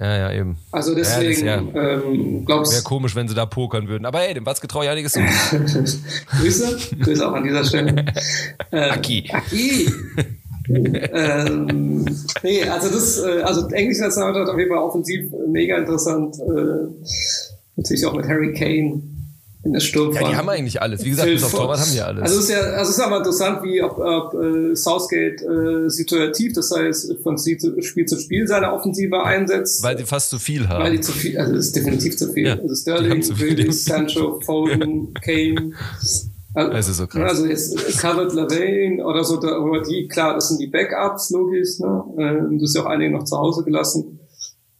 Ja, 0.00 0.16
ja, 0.16 0.32
eben. 0.32 0.56
Also 0.70 0.94
deswegen, 0.94 1.44
Ja, 1.46 1.56
ähm, 1.56 2.44
glaubst 2.44 2.72
Wäre 2.72 2.82
komisch, 2.84 3.16
wenn 3.16 3.26
sie 3.26 3.34
da 3.34 3.46
pokern 3.46 3.88
würden. 3.88 4.06
Aber 4.06 4.20
ey, 4.26 4.32
dem 4.32 4.46
Watzke 4.46 4.68
traue 4.68 4.84
ich 4.84 4.90
einiges 4.90 5.12
zu. 5.12 5.20
Grüße, 6.38 6.78
Grüße 7.00 7.28
auch 7.28 7.32
an 7.32 7.44
dieser 7.44 7.64
Stelle. 7.64 8.06
Äh, 8.70 8.90
Aki. 8.90 9.28
Aki. 9.32 9.92
ähm, 10.68 12.04
nee, 12.42 12.62
also 12.64 12.88
das, 12.90 13.22
äh, 13.22 13.42
also 13.42 13.66
englische 13.68 14.02
Nationalmannschaft 14.02 14.52
auf 14.52 14.58
jeden 14.58 14.70
Fall 14.70 14.78
offensiv 14.78 15.32
äh, 15.32 15.48
mega 15.48 15.78
interessant. 15.78 16.36
Äh, 16.38 17.06
natürlich 17.76 18.06
auch 18.06 18.14
mit 18.14 18.28
Harry 18.28 18.52
Kane 18.52 19.02
in 19.68 19.74
der 19.74 19.80
Sturmfront. 19.80 20.22
Ja, 20.22 20.30
die 20.30 20.36
haben 20.36 20.48
eigentlich 20.48 20.80
alles. 20.80 21.04
Wie 21.04 21.10
gesagt, 21.10 21.28
Phil 21.28 21.36
bis 21.36 21.44
auf. 21.44 21.52
Torwart 21.52 21.78
haben 21.80 21.92
die 21.92 22.00
alles. 22.00 22.22
Also 22.22 22.38
es 22.38 22.44
ist 22.44 22.50
ja, 22.50 22.60
also 22.60 22.90
es 22.90 22.96
ist 22.98 23.04
aber 23.04 23.18
interessant, 23.18 23.62
wie 23.62 23.82
ob, 23.82 23.98
ob 23.98 24.34
äh, 24.34 24.74
Southgate 24.74 25.42
äh, 25.42 25.88
situativ, 25.88 26.54
das 26.54 26.70
heißt 26.70 27.16
von 27.22 27.36
Spiel 27.38 28.06
zu 28.06 28.18
Spiel, 28.18 28.46
seine 28.46 28.72
Offensive 28.72 29.22
einsetzt. 29.22 29.82
weil 29.82 29.98
sie 29.98 30.04
fast 30.04 30.30
zu 30.30 30.38
viel 30.38 30.68
haben. 30.68 30.84
Weil 30.84 30.92
die 30.92 31.00
zu 31.00 31.12
viel, 31.12 31.38
also 31.38 31.54
es 31.54 31.66
ist 31.66 31.76
definitiv 31.76 32.16
zu 32.16 32.32
viel. 32.32 32.46
Ja, 32.46 32.54
also 32.54 32.68
die 32.68 32.76
Sterling. 32.76 33.20
Grealish, 33.20 33.76
Sancho, 33.76 34.40
Foden, 34.40 35.14
Kane. 35.14 35.72
Also, 36.54 36.72
Das 36.72 36.88
ist 36.88 36.96
so 36.96 37.06
krass. 37.06 37.30
Also 37.30 37.46
jetzt 37.46 38.00
Calvert 38.00 38.32
Levine 38.32 39.04
oder 39.04 39.22
so, 39.22 39.36
da, 39.36 39.58
aber 39.58 39.82
die, 39.82 40.08
klar, 40.08 40.34
das 40.34 40.48
sind 40.48 40.60
die 40.60 40.66
Backups, 40.66 41.30
logisch, 41.30 41.78
ne? 41.78 42.02
Ähm, 42.18 42.58
du 42.58 42.64
hast 42.64 42.74
ja 42.74 42.82
auch 42.82 42.86
einige 42.86 43.12
noch 43.12 43.24
zu 43.24 43.36
Hause 43.36 43.62
gelassen. 43.62 44.18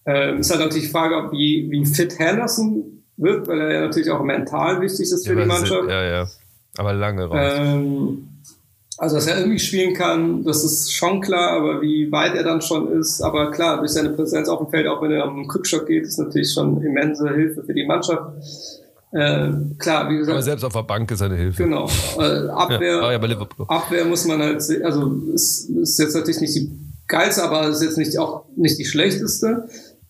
Ähm, 0.07 0.39
ist 0.39 0.51
halt 0.51 0.61
natürlich 0.61 0.87
die 0.87 0.91
Frage, 0.91 1.15
ob 1.17 1.31
wie, 1.33 1.69
wie 1.71 1.85
fit 1.85 2.19
Henderson 2.19 2.98
wird, 3.19 3.47
weil 3.49 3.61
er 3.61 3.73
ja 3.73 3.81
natürlich 3.83 4.11
auch 4.11 4.23
mental 4.23 4.81
wichtig 4.81 5.11
ist 5.13 5.27
für 5.27 5.35
ja, 5.35 5.37
die 5.37 5.43
aber 5.51 5.59
Mannschaft. 5.59 5.89
Ja, 5.91 6.03
ja. 6.05 6.27
Aber 6.77 6.93
lange 6.95 7.25
raus. 7.25 7.53
Ähm, 7.59 8.29
also, 8.97 9.15
dass 9.17 9.27
er 9.29 9.39
irgendwie 9.39 9.59
spielen 9.61 9.95
kann, 9.95 10.43
das 10.45 10.65
ist 10.65 10.93
schon 10.93 11.21
klar, 11.21 11.51
aber 11.53 11.81
wie 11.83 12.11
weit 12.11 12.35
er 12.35 12.43
dann 12.43 12.61
schon 12.61 12.91
ist, 12.99 13.21
aber 13.21 13.51
klar, 13.53 13.79
durch 13.79 13.93
seine 13.93 14.11
Präsenz 14.11 14.49
auf 14.49 14.59
dem 14.59 14.69
Feld, 14.71 14.87
auch 14.89 15.01
wenn 15.03 15.13
er 15.13 15.23
am 15.25 15.47
Quickshot 15.47 15.87
geht, 15.87 16.05
ist 16.05 16.19
natürlich 16.19 16.53
schon 16.53 16.83
immense 16.83 17.29
Hilfe 17.33 17.63
für 17.63 17.75
die 17.75 17.87
Mannschaft. 17.87 18.33
Äh, 19.13 19.51
klar, 19.79 20.11
wie 20.11 20.17
aber 20.17 20.19
gesagt, 20.19 20.43
selbst 20.45 20.65
auf 20.65 20.73
der 20.73 20.83
Bank 20.83 21.11
ist 21.11 21.23
eine 21.23 21.37
Hilfe. 21.37 21.63
genau. 21.63 21.89
Äh, 22.19 22.47
Ja, 22.47 22.55
Abwehr, 22.55 22.99
aber 22.99 23.13
ja, 23.13 23.19
bei 23.19 23.27
Liverpool. 23.29 23.67
Abwehr 23.69 24.05
muss 24.05 24.25
man 24.27 24.41
halt, 24.43 24.61
se- 24.63 24.85
also 24.85 25.13
ist, 25.33 25.71
ist 25.71 25.99
jetzt 25.99 26.15
natürlich 26.15 26.41
nicht 26.41 26.55
die 26.57 26.71
geilste, 27.07 27.43
aber 27.45 27.69
ist 27.69 27.83
jetzt 27.83 27.97
nicht 27.97 28.19
auch 28.19 28.45
nicht 28.57 28.79
die 28.79 28.85
schlechteste. 28.85 29.69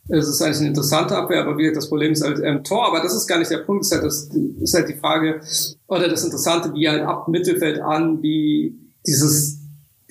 Es 0.09 0.29
ist 0.29 0.41
eigentlich 0.41 0.59
eine 0.59 0.69
interessante 0.69 1.17
Abwehr, 1.17 1.43
aber 1.43 1.57
wie 1.59 1.63
gesagt, 1.63 1.77
das 1.77 1.89
Problem 1.89 2.13
ist 2.13 2.25
halt 2.25 2.41
ähm, 2.43 2.65
Tor, 2.65 2.87
aber 2.87 3.01
das 3.03 3.15
ist 3.15 3.27
gar 3.27 3.39
nicht 3.39 3.51
der 3.51 3.59
Punkt, 3.59 3.85
ist 3.85 3.93
halt, 3.93 4.05
das 4.05 4.31
ist 4.61 4.75
halt 4.75 4.89
die 4.89 4.95
Frage, 4.95 5.41
oder 5.87 6.09
das 6.09 6.25
Interessante, 6.25 6.73
wie 6.73 6.89
halt 6.89 7.03
ab 7.03 7.29
Mittelfeld 7.29 7.81
an, 7.81 8.23
wie 8.23 8.75
dieses 9.07 9.59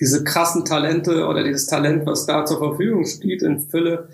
diese 0.00 0.22
krassen 0.22 0.64
Talente 0.64 1.26
oder 1.26 1.42
dieses 1.42 1.66
Talent, 1.66 2.06
was 2.06 2.26
da 2.26 2.44
zur 2.44 2.58
Verfügung 2.58 3.04
steht 3.04 3.42
in 3.42 3.58
Fülle, 3.58 4.08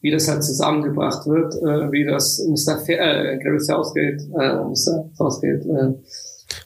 wie 0.00 0.10
das 0.10 0.28
halt 0.28 0.44
zusammengebracht 0.44 1.26
wird, 1.26 1.54
äh, 1.54 1.90
wie 1.90 2.04
das 2.04 2.38
Mr. 2.38 2.78
Fair, 2.78 3.32
äh, 3.32 3.38
Gary 3.38 3.58
Southgate, 3.58 4.22
äh, 4.38 4.54
Mr. 4.54 5.10
Southgate, 5.14 5.66
äh, 5.66 5.94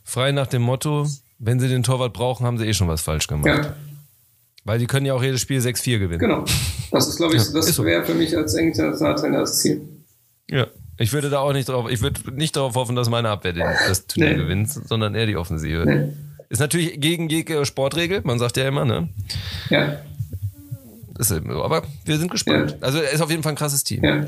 Frei 0.05 0.33
nach 0.33 0.47
dem 0.47 0.63
Motto, 0.63 1.07
wenn 1.39 1.61
sie 1.61 1.69
den 1.69 1.83
Torwart 1.83 2.13
brauchen, 2.13 2.47
haben 2.47 2.59
sie 2.59 2.67
eh 2.67 2.75
schon 2.75 2.89
was 2.89 3.01
falsch 3.01 3.27
gemacht. 3.27 3.47
ja, 3.47 3.77
Weil 4.69 4.79
die 4.79 4.87
können 4.87 5.07
ja 5.07 5.15
auch 5.15 5.23
jedes 5.23 5.41
Spiel 5.41 5.61
6-4 5.61 5.99
gewinnen. 5.99 6.19
genau. 6.21 6.45
Das 6.93 7.09
ist, 7.09 7.17
glaube 7.17 7.35
ich, 7.37 7.43
Ja, 7.45 7.53
das 7.55 7.67
so. 7.75 7.85
wäre 7.85 8.05
für 8.05 8.15
mich 8.15 8.37
als 8.37 8.55
englischer 8.55 8.91
Nationaltrainer 8.91 9.41
das 9.41 9.59
Ziel. 9.61 9.81
Ja. 10.51 10.67
Ich 10.99 11.13
würde 11.13 11.31
da 11.31 11.39
auch 11.39 11.53
nicht 11.53 11.69
drauf, 11.69 11.89
ich 11.91 12.03
würde 12.03 12.21
nicht 12.35 12.55
darauf 12.57 12.75
hoffen, 12.75 12.97
dass 12.97 13.09
meine 13.09 13.29
Abwehr 13.31 13.53
den, 13.53 13.65
das 13.89 14.07
Turnier 14.07 14.31
Nee. 14.37 14.43
gewinnt, 14.43 14.69
sondern 14.71 15.15
eher 15.15 15.27
die 15.27 15.37
Offensive. 15.37 15.85
Nee. 15.87 16.13
Ist 16.51 16.59
natürlich 16.59 17.01
gegen 17.01 17.29
jede 17.29 17.65
Sportregel, 17.65 18.21
man 18.25 18.39
sagt 18.39 18.57
ja 18.57 18.67
immer, 18.69 18.85
ne? 18.85 19.09
Ja, 19.71 19.97
Ist 21.19 21.31
eben 21.31 21.53
so. 21.53 21.63
Aber 21.63 21.83
wir 22.05 22.19
sind 22.19 22.31
gespannt. 22.31 22.73
Ja. 22.73 22.77
Also 22.87 22.99
er 22.99 23.11
ist 23.13 23.21
auf 23.21 23.31
jeden 23.31 23.43
Fall 23.43 23.53
ein 23.53 23.57
krasses 23.57 23.85
Team. 23.85 24.03
ja. 24.05 24.25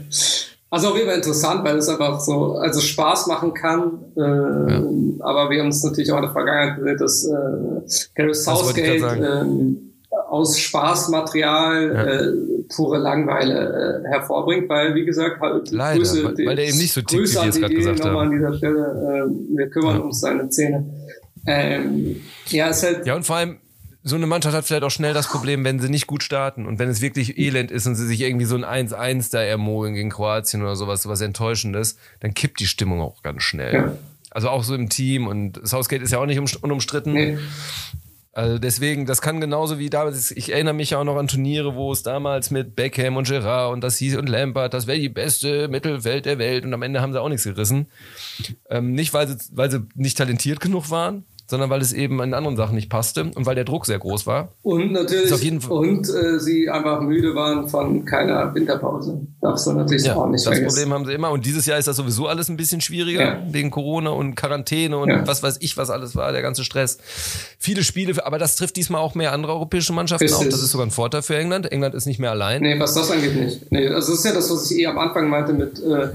Also 0.72 0.90
auf 0.90 0.94
jeden 0.94 1.08
Fall 1.08 1.16
interessant, 1.16 1.64
weil 1.64 1.76
es 1.78 1.88
einfach 1.88 2.20
so, 2.20 2.54
also 2.54 2.80
Spaß 2.80 3.26
machen 3.26 3.52
kann. 3.54 3.90
Äh, 4.16 5.22
Aber 5.22 5.50
wir 5.50 5.60
haben 5.62 5.68
es 5.70 5.82
natürlich 5.82 6.12
auch 6.12 6.18
in 6.18 6.22
der 6.22 6.30
Vergangenheit 6.32 6.78
gesehen, 6.78 6.98
dass 6.98 7.24
äh, 7.26 8.28
ich 8.30 8.36
Southgate 8.36 9.02
ähm, 9.20 9.89
aus 10.28 10.58
Spaßmaterial 10.58 11.92
Ja. 11.94 12.04
äh, 12.04 12.32
pure 12.74 12.98
Langweile 12.98 14.02
äh, 14.04 14.08
hervorbringt, 14.08 14.68
weil 14.68 14.94
wie 14.94 15.04
gesagt, 15.04 15.40
halt, 15.40 15.70
Leider, 15.70 16.00
weil- 16.02 16.46
weil 16.46 16.56
der 16.56 16.66
eben 16.68 16.78
nicht 16.78 16.92
so 16.92 17.00
tickt, 17.00 17.20
Grüße 17.22 17.34
wie 17.54 17.60
grad 17.60 17.70
Didi 17.70 17.74
gesagt 17.82 18.04
haben. 18.04 18.16
an 18.16 18.30
dieser 18.30 18.54
Stelle. 18.56 18.78
Äh, 19.28 19.56
wir 19.56 19.70
kümmern 19.70 19.96
Ja. 19.98 20.02
uns 20.02 20.20
seine 20.20 20.48
Zähne. 20.48 20.84
Ähm, 21.46 22.16
ja, 22.48 22.68
ist 22.68 22.82
halt 22.82 23.06
Ja, 23.06 23.14
und 23.16 23.24
vor 23.24 23.36
allem, 23.36 23.56
so 24.02 24.16
eine 24.16 24.26
Mannschaft 24.26 24.54
hat 24.56 24.64
vielleicht 24.64 24.82
auch 24.82 24.90
schnell 24.90 25.14
das 25.14 25.28
Problem, 25.28 25.64
wenn 25.64 25.78
sie 25.78 25.88
nicht 25.90 26.06
gut 26.06 26.22
starten 26.22 26.66
und 26.66 26.78
wenn 26.78 26.88
es 26.88 27.00
wirklich 27.02 27.38
elend 27.38 27.70
ist 27.70 27.86
und 27.86 27.94
sie 27.96 28.06
sich 28.06 28.20
irgendwie 28.22 28.46
so 28.46 28.56
ein 28.56 28.64
1-1 28.64 29.30
da 29.30 29.42
ermogeln 29.42 29.94
gegen 29.94 30.10
Kroatien 30.10 30.62
oder 30.62 30.74
sowas, 30.76 31.02
sowas 31.02 31.20
Enttäuschendes, 31.20 31.96
dann 32.20 32.32
kippt 32.34 32.60
die 32.60 32.66
Stimmung 32.66 33.00
auch 33.00 33.22
ganz 33.22 33.42
schnell. 33.42 33.74
Ja. 33.74 33.92
Also 34.30 34.48
auch 34.48 34.62
so 34.64 34.74
im 34.74 34.88
Team 34.88 35.26
und 35.26 35.60
Southgate 35.66 36.02
ist 36.02 36.12
ja 36.12 36.18
auch 36.18 36.26
nicht 36.26 36.38
um- 36.38 36.46
unumstritten. 36.62 37.12
nee, 37.12 37.38
Also 38.32 38.58
deswegen, 38.58 39.06
das 39.06 39.20
kann 39.20 39.40
genauso 39.40 39.80
wie 39.80 39.90
damals, 39.90 40.30
ich 40.30 40.52
erinnere 40.52 40.74
mich 40.74 40.90
ja 40.90 40.98
auch 40.98 41.04
noch 41.04 41.16
an 41.16 41.26
Turniere, 41.26 41.74
wo 41.74 41.90
es 41.90 42.04
damals 42.04 42.52
mit 42.52 42.76
Beckham 42.76 43.16
und 43.16 43.26
Gerard 43.26 43.72
und 43.72 43.82
das 43.82 43.96
hieß 43.96 44.16
und 44.16 44.28
Lampard, 44.28 44.72
das 44.72 44.86
wäre 44.86 45.00
die 45.00 45.08
beste 45.08 45.66
Mittelwelt 45.66 46.26
der 46.26 46.38
Welt 46.38 46.64
und 46.64 46.72
am 46.72 46.82
Ende 46.82 47.00
haben 47.00 47.12
sie 47.12 47.20
auch 47.20 47.28
nichts 47.28 47.42
gerissen. 47.42 47.88
Ähm, 48.68 48.92
nicht, 48.92 49.12
weil 49.14 49.26
sie, 49.26 49.36
weil 49.52 49.70
sie 49.70 49.80
nicht 49.96 50.16
talentiert 50.16 50.60
genug 50.60 50.90
waren, 50.90 51.24
sondern 51.50 51.68
weil 51.70 51.80
es 51.82 51.92
eben 51.92 52.20
in 52.22 52.32
anderen 52.32 52.56
Sachen 52.56 52.74
nicht 52.76 52.88
passte 52.88 53.30
und 53.34 53.44
weil 53.46 53.54
der 53.54 53.64
Druck 53.64 53.86
sehr 53.86 53.98
groß 53.98 54.26
war. 54.26 54.52
Und 54.62 54.92
natürlich, 54.92 55.32
auf 55.32 55.70
und 55.70 56.08
äh, 56.08 56.38
sie 56.38 56.70
einfach 56.70 57.00
müde 57.00 57.34
waren 57.34 57.68
von 57.68 58.04
keiner 58.04 58.54
Winterpause. 58.54 59.20
Darfst 59.40 59.66
du 59.66 59.72
natürlich 59.72 60.10
auch 60.10 60.26
nicht 60.26 60.46
das 60.46 60.54
vergessen. 60.54 60.66
Problem 60.68 60.94
haben 60.94 61.04
sie 61.06 61.12
immer. 61.12 61.30
Und 61.30 61.44
dieses 61.44 61.66
Jahr 61.66 61.78
ist 61.78 61.88
das 61.88 61.96
sowieso 61.96 62.26
alles 62.26 62.48
ein 62.48 62.56
bisschen 62.56 62.80
schwieriger, 62.80 63.20
Ja. 63.20 63.42
wegen 63.50 63.70
Corona 63.70 64.10
und 64.10 64.34
Quarantäne 64.34 64.96
und 64.96 65.08
Ja. 65.10 65.26
was 65.26 65.42
weiß 65.42 65.58
ich, 65.60 65.76
was 65.76 65.90
alles 65.90 66.14
war, 66.16 66.32
der 66.32 66.42
ganze 66.42 66.64
Stress. 66.64 66.98
Viele 67.58 67.82
Spiele, 67.84 68.24
aber 68.24 68.38
das 68.38 68.56
trifft 68.56 68.76
diesmal 68.76 69.00
auch 69.00 69.14
mehr 69.14 69.32
andere 69.32 69.52
europäische 69.52 69.92
Mannschaften 69.92 70.32
auch. 70.32 70.42
es. 70.42 70.48
Das 70.48 70.62
ist 70.62 70.70
sogar 70.70 70.86
ein 70.86 70.90
Vorteil 70.90 71.22
für 71.22 71.36
England. 71.36 71.70
England 71.70 71.94
ist 71.94 72.06
nicht 72.06 72.18
mehr 72.20 72.30
allein. 72.30 72.62
Nee, 72.62 72.78
was 72.78 72.94
das 72.94 73.10
angeht, 73.10 73.34
nicht. 73.34 73.70
Nee, 73.72 73.88
also 73.88 74.10
das 74.12 74.20
ist 74.20 74.24
ja 74.24 74.32
das, 74.32 74.50
was 74.50 74.70
ich 74.70 74.78
eh 74.78 74.86
am 74.86 74.98
Anfang 74.98 75.28
meinte 75.28 75.52
mit 75.52 75.78
äh, 75.82 76.08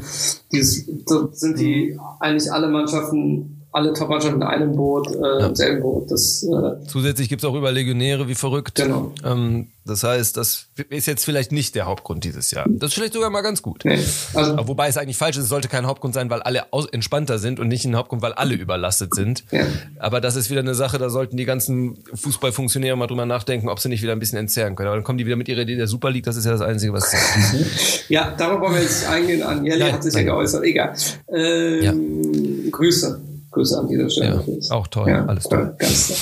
dieses, 0.51 0.85
sind 1.33 1.59
die 1.59 1.99
eigentlich 2.19 2.51
alle 2.51 2.67
Mannschaften, 2.67 3.54
alle 3.75 3.93
Top-Mannschaften 3.93 4.41
in 4.41 4.47
einem 4.47 4.75
Boot, 4.75 5.07
äh, 5.13 5.45
im 5.45 5.55
selben 5.55 5.81
Boot. 5.81 6.09
Das 6.09 6.43
äh, 6.43 6.85
Zusätzlich 6.87 7.27
gibt 7.27 7.43
es 7.43 7.49
auch 7.49 7.55
über 7.55 7.73
Legionäre 7.73 8.29
wie 8.29 8.35
verrückt. 8.35 8.75
Genau. 8.75 9.11
Ähm, 9.23 9.67
das 9.85 10.03
heißt, 10.03 10.37
das 10.37 10.67
ist 10.89 11.05
jetzt 11.05 11.25
vielleicht 11.25 11.51
nicht 11.51 11.75
der 11.75 11.85
Hauptgrund 11.85 12.23
dieses 12.23 12.51
Jahr. 12.51 12.65
Das 12.67 12.89
ist 12.89 12.93
vielleicht 12.95 13.13
sogar 13.13 13.29
mal 13.29 13.41
ganz 13.41 13.61
gut. 13.61 13.83
nee. 13.83 13.99
Also 14.33 14.67
wobei 14.67 14.87
es 14.87 14.97
eigentlich 14.97 15.17
falsch 15.17 15.37
ist, 15.37 15.43
es 15.43 15.49
sollte 15.49 15.67
kein 15.67 15.85
Hauptgrund 15.85 16.13
sein, 16.13 16.29
weil 16.29 16.41
alle 16.41 16.63
entspannter 16.91 17.37
sind 17.37 17.59
und 17.59 17.67
nicht 17.67 17.85
ein 17.85 17.95
Hauptgrund, 17.97 18.21
weil 18.21 18.33
alle 18.33 18.55
überlastet 18.55 19.13
sind. 19.13 19.43
Ja. 19.51 19.65
Aber 19.99 20.21
das 20.21 20.37
ist 20.37 20.49
wieder 20.49 20.61
eine 20.61 20.73
Sache, 20.73 20.97
da 20.97 21.09
sollten 21.09 21.35
die 21.35 21.45
ganzen 21.45 21.97
Fußballfunktionäre 22.13 22.95
mal 22.95 23.07
drüber 23.07 23.25
nachdenken, 23.25 23.67
ob 23.67 23.79
sie 23.79 23.89
nicht 23.89 24.01
wieder 24.01 24.13
ein 24.13 24.19
bisschen 24.19 24.39
entzerren 24.39 24.75
können. 24.75 24.87
Aber 24.87 24.95
dann 24.95 25.03
kommen 25.03 25.17
die 25.17 25.25
wieder 25.25 25.35
mit 25.35 25.49
ihrer 25.49 25.61
Idee 25.61 25.75
der 25.75 25.87
Super 25.87 26.09
League, 26.09 26.23
das 26.23 26.37
ist 26.37 26.45
ja 26.45 26.51
das 26.51 26.61
Einzige, 26.61 26.93
was 26.93 27.11
sie 27.11 27.65
Ja, 28.13 28.33
darauf 28.37 28.61
wollen 28.61 28.75
wir 28.75 28.81
jetzt 28.81 29.07
eingehen. 29.07 29.43
Anjeli 29.43 29.91
hat 29.91 30.01
sich 30.01 30.13
ja 30.13 30.23
geäußert. 30.23 30.63
Egal. 30.63 30.93
Ähm, 31.27 32.69
Grüße. 32.71 33.34
Grüße 33.55 33.79
an 33.79 33.87
dieser 33.87 34.09
Stelle. 34.09 34.43
Ja, 34.45 34.75
auch 34.75 34.87
toll, 34.87 35.09
alles 35.11 35.45
toll. 35.45 35.75
Ganz 35.79 36.07
toll. 36.07 36.17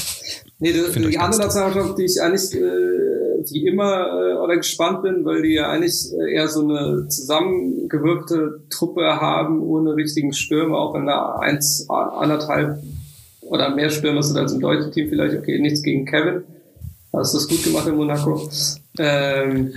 Nee, 0.60 0.72
die, 0.72 1.10
die 1.10 1.18
andere. 1.18 1.42
Nationalmannschaft, 1.42 1.98
die 1.98 2.06
ich 2.06 2.22
eigentlich 2.22 2.54
äh, 2.54 3.52
wie 3.52 3.68
immer 3.68 4.08
äh, 4.08 4.34
oder 4.36 4.56
gespannt 4.56 5.02
bin, 5.02 5.26
weil 5.26 5.42
die 5.42 5.56
ja 5.56 5.70
eigentlich 5.70 6.14
äh, 6.14 6.36
eher 6.36 6.48
so 6.48 6.62
eine 6.62 7.08
zusammengewirkte 7.10 8.62
Truppe 8.70 9.20
haben, 9.20 9.62
ohne 9.62 9.96
richtigen 9.96 10.32
Stürmer, 10.32 10.78
auch 10.78 10.94
wenn 10.94 11.06
da 11.06 11.36
eins, 11.36 11.88
anderthalb 11.90 12.82
oder 13.42 13.76
mehr 13.76 13.90
Stürmer 13.90 14.24
sind 14.24 14.38
als 14.38 14.54
im 14.54 14.62
deutschen 14.62 14.92
Team 14.92 15.10
vielleicht. 15.10 15.38
Okay, 15.38 15.60
nichts 15.60 15.84
gegen 15.84 16.06
Kevin. 16.06 16.44
Hast 17.12 17.34
du 17.34 17.40
das 17.40 17.48
gut 17.48 17.64
gemacht 17.64 17.88
in 17.88 17.96
Monaco. 17.96 18.50
Ähm, 18.98 19.74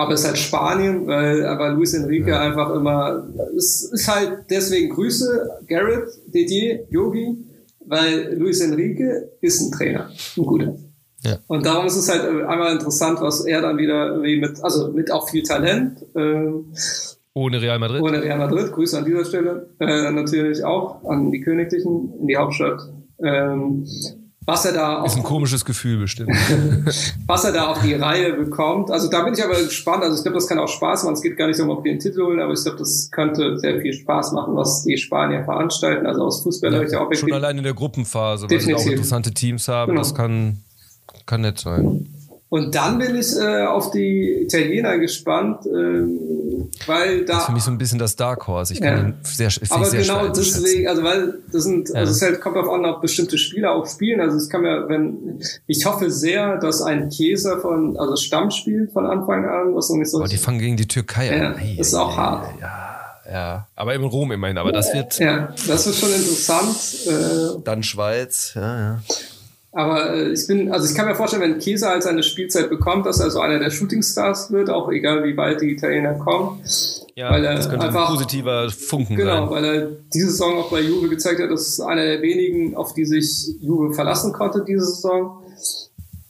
aber 0.00 0.14
es 0.14 0.20
ist 0.20 0.26
halt 0.28 0.38
Spanien, 0.38 1.06
weil 1.06 1.44
aber 1.44 1.68
Luis 1.72 1.92
Enrique 1.92 2.32
einfach 2.32 2.74
immer, 2.74 3.28
es 3.54 3.82
ist 3.82 4.08
halt 4.08 4.46
deswegen 4.48 4.94
Grüße, 4.94 5.60
Garrett, 5.68 6.08
Didier, 6.28 6.86
Yogi, 6.88 7.36
weil 7.84 8.34
Luis 8.38 8.62
Enrique 8.62 9.28
ist 9.42 9.60
ein 9.60 9.70
Trainer, 9.70 10.08
ein 10.38 10.46
guter. 10.46 10.74
Ja. 11.22 11.36
Und 11.48 11.66
darum 11.66 11.84
ist 11.84 11.96
es 11.96 12.08
halt 12.08 12.22
einmal 12.24 12.72
interessant, 12.72 13.20
was 13.20 13.44
er 13.44 13.60
dann 13.60 13.76
wieder 13.76 14.22
wie 14.22 14.40
mit, 14.40 14.64
also 14.64 14.90
mit 14.90 15.10
auch 15.12 15.28
viel 15.28 15.42
Talent, 15.42 16.02
ähm, 16.16 16.72
ohne 17.34 17.60
Real 17.60 17.78
Madrid. 17.78 18.00
ohne 18.00 18.22
Real 18.22 18.38
Madrid, 18.38 18.72
Grüße 18.72 18.96
an 18.96 19.04
dieser 19.04 19.26
Stelle, 19.26 19.68
äh, 19.80 20.10
natürlich 20.10 20.64
auch 20.64 21.04
an 21.04 21.30
die 21.30 21.42
Königlichen 21.42 22.14
in 22.22 22.26
die 22.26 22.38
Hauptstadt. 22.38 22.88
Ähm, 23.22 23.86
was 24.46 24.64
er 24.64 24.72
da 24.72 25.04
Ist 25.04 25.16
ein 25.16 25.20
auch 25.20 25.24
komisches 25.24 25.64
Gefühl 25.64 25.98
bestimmt. 25.98 26.30
was 27.26 27.44
er 27.44 27.52
da 27.52 27.66
auf 27.68 27.80
die 27.82 27.94
Reihe 27.94 28.32
bekommt. 28.32 28.90
Also 28.90 29.08
da 29.08 29.22
bin 29.22 29.34
ich 29.34 29.44
aber 29.44 29.54
gespannt. 29.62 30.02
Also 30.02 30.16
ich 30.16 30.22
glaube, 30.22 30.36
das 30.36 30.46
kann 30.48 30.58
auch 30.58 30.68
Spaß 30.68 31.04
machen. 31.04 31.14
Es 31.14 31.22
geht 31.22 31.36
gar 31.36 31.46
nicht 31.46 31.58
darum, 31.60 31.76
ob 31.76 31.84
die 31.84 31.90
den 31.90 31.98
Titel 32.00 32.22
holen, 32.24 32.40
aber 32.40 32.52
ich 32.54 32.62
glaube, 32.62 32.78
das 32.78 33.10
könnte 33.12 33.58
sehr 33.58 33.80
viel 33.80 33.92
Spaß 33.92 34.32
machen, 34.32 34.56
was 34.56 34.82
die 34.84 34.96
Spanier 34.96 35.44
veranstalten. 35.44 36.06
Also 36.06 36.22
aus 36.24 36.42
fußballerischer 36.42 36.96
Schon 36.96 37.06
Objektiv. 37.06 37.34
allein 37.34 37.58
in 37.58 37.64
der 37.64 37.74
Gruppenphase, 37.74 38.50
weil 38.50 38.60
sie 38.60 38.74
auch 38.74 38.84
interessante 38.86 39.32
Teams 39.32 39.68
haben, 39.68 39.90
Genau. 39.90 40.00
das 40.00 40.14
kann, 40.14 40.62
kann 41.26 41.42
nett 41.42 41.58
sein. 41.60 42.06
Und 42.50 42.74
dann 42.74 42.98
bin 42.98 43.14
ich 43.14 43.36
äh, 43.36 43.64
auf 43.64 43.92
die 43.92 44.42
Italiener 44.42 44.98
gespannt, 44.98 45.64
ähm, 45.66 46.68
weil 46.84 47.24
da 47.24 47.34
Das 47.34 47.42
ist 47.42 47.46
für 47.46 47.52
mich 47.52 47.62
so 47.62 47.70
ein 47.70 47.78
bisschen 47.78 48.00
das 48.00 48.16
Dark 48.16 48.44
Horse. 48.48 48.72
Ich 48.74 48.80
kann 48.80 48.96
Ja. 48.96 49.02
den 49.04 49.14
sehr, 49.22 49.50
Aber 49.70 49.84
sehr 49.84 50.00
genau 50.00 50.26
deswegen, 50.28 50.88
also 50.88 51.04
weil 51.04 51.34
das 51.52 51.62
sind, 51.62 51.90
Ja. 51.90 51.94
also 52.00 52.10
es 52.12 52.20
halt 52.20 52.40
kommt 52.40 52.56
darauf 52.56 52.68
an, 52.74 52.84
ob 52.86 53.02
bestimmte 53.02 53.38
Spieler 53.38 53.70
auch 53.70 53.86
spielen. 53.86 54.20
Also 54.20 54.36
ich 54.44 54.50
kann 54.50 54.62
mir, 54.62 54.88
wenn 54.88 55.40
ich 55.68 55.86
hoffe 55.86 56.10
sehr, 56.10 56.56
dass 56.58 56.82
ein 56.82 57.08
Käser 57.08 57.60
von, 57.60 57.96
also 57.96 58.16
Stamm 58.16 58.50
spielt 58.50 58.90
von 58.92 59.06
Anfang 59.06 59.44
an, 59.44 59.76
was 59.76 59.88
noch 59.88 59.98
nicht 59.98 60.10
so 60.10 60.18
Aber 60.18 60.26
die 60.26 60.36
fangen 60.36 60.58
gegen 60.58 60.76
die 60.76 60.88
Türkei 60.88 61.26
Ja, 61.28 61.50
an. 61.50 61.56
Ei, 61.56 61.76
ist 61.78 61.94
auch 61.94 62.16
hart. 62.16 62.48
Ja, 62.60 63.32
ja. 63.32 63.66
Aber 63.76 63.94
in 63.94 64.02
Rom 64.02 64.32
immerhin. 64.32 64.58
Aber 64.58 64.72
das 64.72 64.92
wird 64.92 65.20
Ja, 65.20 65.54
das 65.68 65.86
wird 65.86 65.94
schon 65.94 66.08
interessant. 66.12 66.76
Äh, 67.06 67.62
dann 67.62 67.84
Schweiz. 67.84 68.54
Ja, 68.56 68.78
ja. 68.80 68.98
Aber 69.72 70.14
äh, 70.14 70.32
ich 70.32 70.46
bin, 70.46 70.72
also 70.72 70.88
ich 70.88 70.94
kann 70.96 71.06
mir 71.06 71.14
vorstellen, 71.14 71.42
wenn 71.42 71.58
Käser 71.58 71.90
halt 71.90 72.02
seine 72.02 72.22
Spielzeit 72.22 72.68
bekommt, 72.70 73.06
dass 73.06 73.20
er 73.20 73.30
so 73.30 73.40
einer 73.40 73.58
der 73.58 73.70
Shootingstars 73.70 74.50
wird, 74.50 74.68
auch 74.70 74.90
egal 74.90 75.22
wie 75.24 75.36
weit 75.36 75.60
die 75.60 75.70
Italiener 75.72 76.14
kommen. 76.14 76.60
ja 77.14 77.30
Weil 77.30 77.44
er 77.44 77.54
das 77.54 77.68
könnte 77.68 77.86
einfach- 77.86 78.08
ein 78.08 78.14
positiver 78.16 78.68
Funken 78.70 79.16
Genau, 79.16 79.46
sein. 79.46 79.50
weil 79.50 79.64
er 79.64 79.86
diese 80.12 80.30
Saison 80.30 80.58
auch 80.58 80.70
bei 80.70 80.80
Juve 80.80 81.08
gezeigt 81.08 81.40
hat, 81.40 81.50
das 81.50 81.68
ist 81.68 81.80
einer 81.80 82.04
der 82.04 82.20
wenigen, 82.22 82.74
auf 82.76 82.94
die 82.94 83.04
sich 83.04 83.48
Juve 83.60 83.92
verlassen 83.94 84.32
konnte 84.32 84.64
diese 84.66 84.84
Saison. 84.86 85.42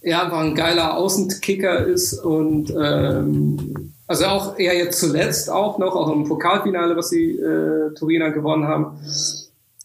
Er 0.03 0.25
einfach 0.25 0.41
ein 0.41 0.55
geiler 0.55 0.97
Außenkicker 0.97 1.87
ist 1.87 2.15
und 2.25 2.71
ähm, 2.79 3.93
also 4.07 4.25
auch 4.27 4.59
er 4.59 4.75
jetzt 4.77 4.99
zuletzt 4.99 5.51
auch 5.51 5.79
noch, 5.79 5.95
auch 5.95 6.11
im 6.13 6.25
Pokalfinale, 6.25 6.97
was 6.97 7.11
die 7.11 7.37
äh, 7.39 7.95
Turiner 7.95 8.31
gewonnen 8.33 8.67
haben, 8.67 8.99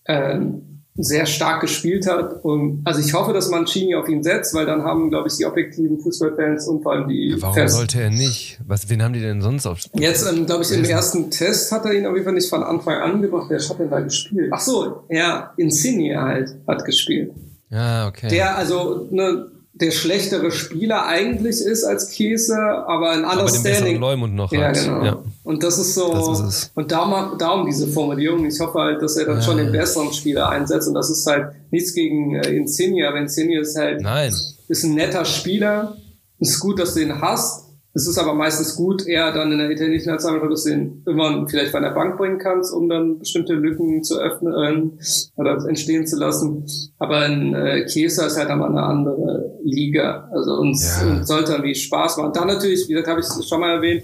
ähm, 0.08 0.74
sehr 0.97 1.25
stark 1.25 1.61
gespielt 1.61 2.07
hat. 2.07 2.43
Und 2.43 2.81
also 2.85 3.01
ich 3.01 3.13
hoffe, 3.13 3.33
dass 3.33 3.49
Mancini 3.49 3.95
auf 3.95 4.07
ihn 4.07 4.23
setzt, 4.23 4.53
weil 4.53 4.65
dann 4.65 4.83
haben, 4.83 5.09
glaube 5.09 5.27
ich, 5.27 5.35
die 5.35 5.45
objektiven 5.45 5.99
Fußballfans 5.99 6.67
und 6.67 6.83
vor 6.83 6.93
allem 6.93 7.09
die 7.09 7.35
Warum 7.39 7.55
Fans 7.55 7.73
sollte 7.73 8.01
er 8.01 8.09
nicht? 8.09 8.59
Was, 8.65 8.89
wen 8.89 9.03
haben 9.03 9.13
die 9.13 9.19
denn 9.19 9.41
sonst 9.41 9.65
auf? 9.65 9.79
Jetzt, 9.93 10.25
ähm, 10.25 10.45
glaube 10.45 10.63
ich, 10.63 10.71
im 10.71 10.85
ersten 10.85 11.29
Test 11.31 11.71
hat 11.71 11.85
er 11.85 11.93
ihn 11.93 12.05
auf 12.05 12.13
jeden 12.13 12.23
Fall 12.23 12.33
nicht 12.33 12.49
von 12.49 12.63
Anfang 12.63 12.95
an 13.01 13.21
gebracht. 13.21 13.47
Wer 13.49 13.59
hat 13.59 13.79
denn 13.79 13.89
da 13.89 13.99
gespielt? 13.99 14.49
Ach 14.53 14.61
so, 14.61 15.03
ja, 15.09 15.53
Insigne 15.57 16.21
halt 16.21 16.55
hat 16.65 16.85
gespielt. 16.85 17.33
Ja, 17.69 18.07
okay. 18.07 18.29
Der, 18.29 18.57
also, 18.57 19.07
ne, 19.11 19.47
der 19.76 19.91
schlechtere 19.91 20.52
Spieler 20.52 21.06
eigentlich 21.06 21.60
ist 21.60 21.84
als 21.84 22.10
Käse, 22.10 22.57
aber 22.57 23.11
ein 23.11 23.26
Understanding. 23.26 23.97
Aber 23.97 24.11
Leumund 24.11 24.34
noch 24.34 24.52
ja, 24.52 24.69
hat. 24.69 24.76
genau. 24.76 25.03
Ja. 25.03 25.23
Und 25.43 25.64
das 25.64 25.77
ist 25.77 25.93
so, 25.95 26.14
Das 26.14 26.39
ist 26.39 26.72
und 26.76 26.91
darum, 26.91 27.38
darum 27.38 27.65
diese 27.65 27.88
Formulierung. 27.88 28.45
Ich 28.45 28.57
hoffe 28.60 28.80
halt, 28.80 29.02
dass 29.02 29.18
er 29.18 29.26
dann 29.26 29.41
schon 29.41 29.57
den 29.57 29.73
besseren 29.73 30.14
Spieler 30.14 30.49
einsetzt 30.49 30.88
und 30.88 30.93
das 30.93 31.10
ist 31.10 31.27
halt 31.27 31.53
nichts 31.72 31.93
gegen 31.93 32.35
äh, 32.35 32.56
Insigne, 32.56 33.06
aber 33.07 33.19
Insigne 33.19 33.60
ist 33.60 33.77
halt, 33.77 34.02
Nein. 34.02 34.34
ist 34.69 34.84
ein 34.84 34.93
netter 34.95 35.26
Spieler. 35.26 35.97
ist 36.39 36.60
gut, 36.61 36.80
dass 36.80 36.93
du 36.93 37.02
ihn 37.02 37.19
hast. 37.22 37.64
Es 37.97 38.07
ist 38.07 38.17
aber 38.17 38.34
meistens 38.34 38.76
gut, 38.76 39.07
eher 39.07 39.31
dann 39.31 39.53
in 39.53 39.57
der 39.57 39.72
italienischen 39.72 40.09
Nationalmannschaft, 40.09 40.51
dass 40.51 40.63
du 40.65 40.72
ihn 40.72 41.03
immer 41.07 41.47
vielleicht 41.47 41.72
bei 41.72 41.80
der 41.80 41.91
Bank 41.91 42.17
bringen 42.17 42.38
kannst, 42.39 42.73
um 42.73 42.89
dann 42.89 43.19
bestimmte 43.19 43.53
Lücken 43.53 44.03
zu 44.03 44.19
öffnen 44.19 44.53
äh, 44.53 45.39
oder 45.39 45.65
entstehen 45.65 46.05
zu 46.05 46.17
lassen. 46.17 46.65
Aber 46.99 47.19
ein 47.19 47.55
äh, 47.55 47.85
Chiesa 47.85 48.26
ist 48.26 48.38
halt 48.38 48.49
einmal 48.49 48.69
eine 48.69 48.84
andere 48.84 49.59
Liga. 49.63 50.30
Also 50.34 50.55
uns, 50.55 50.85
Ja. 51.01 51.09
uns 51.09 51.27
sollte 51.30 51.53
irgendwie 51.53 51.73
Spaß 51.73 52.17
machen. 52.17 52.34
Dann 52.34 52.47
natürlich, 52.49 52.84
wie 52.89 52.93
gesagt, 52.93 53.07
habe 53.07 53.22
ich 53.22 53.27
es 53.27 53.47
schon 53.47 53.61
mal 53.61 53.76
erwähnt, 53.77 54.03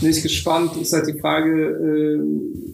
bin 0.00 0.10
ich 0.10 0.22
gespannt, 0.22 0.76
ist 0.80 0.92
halt 0.92 1.08
die 1.08 1.18
Frage, 1.18 1.50
äh, 1.50 2.20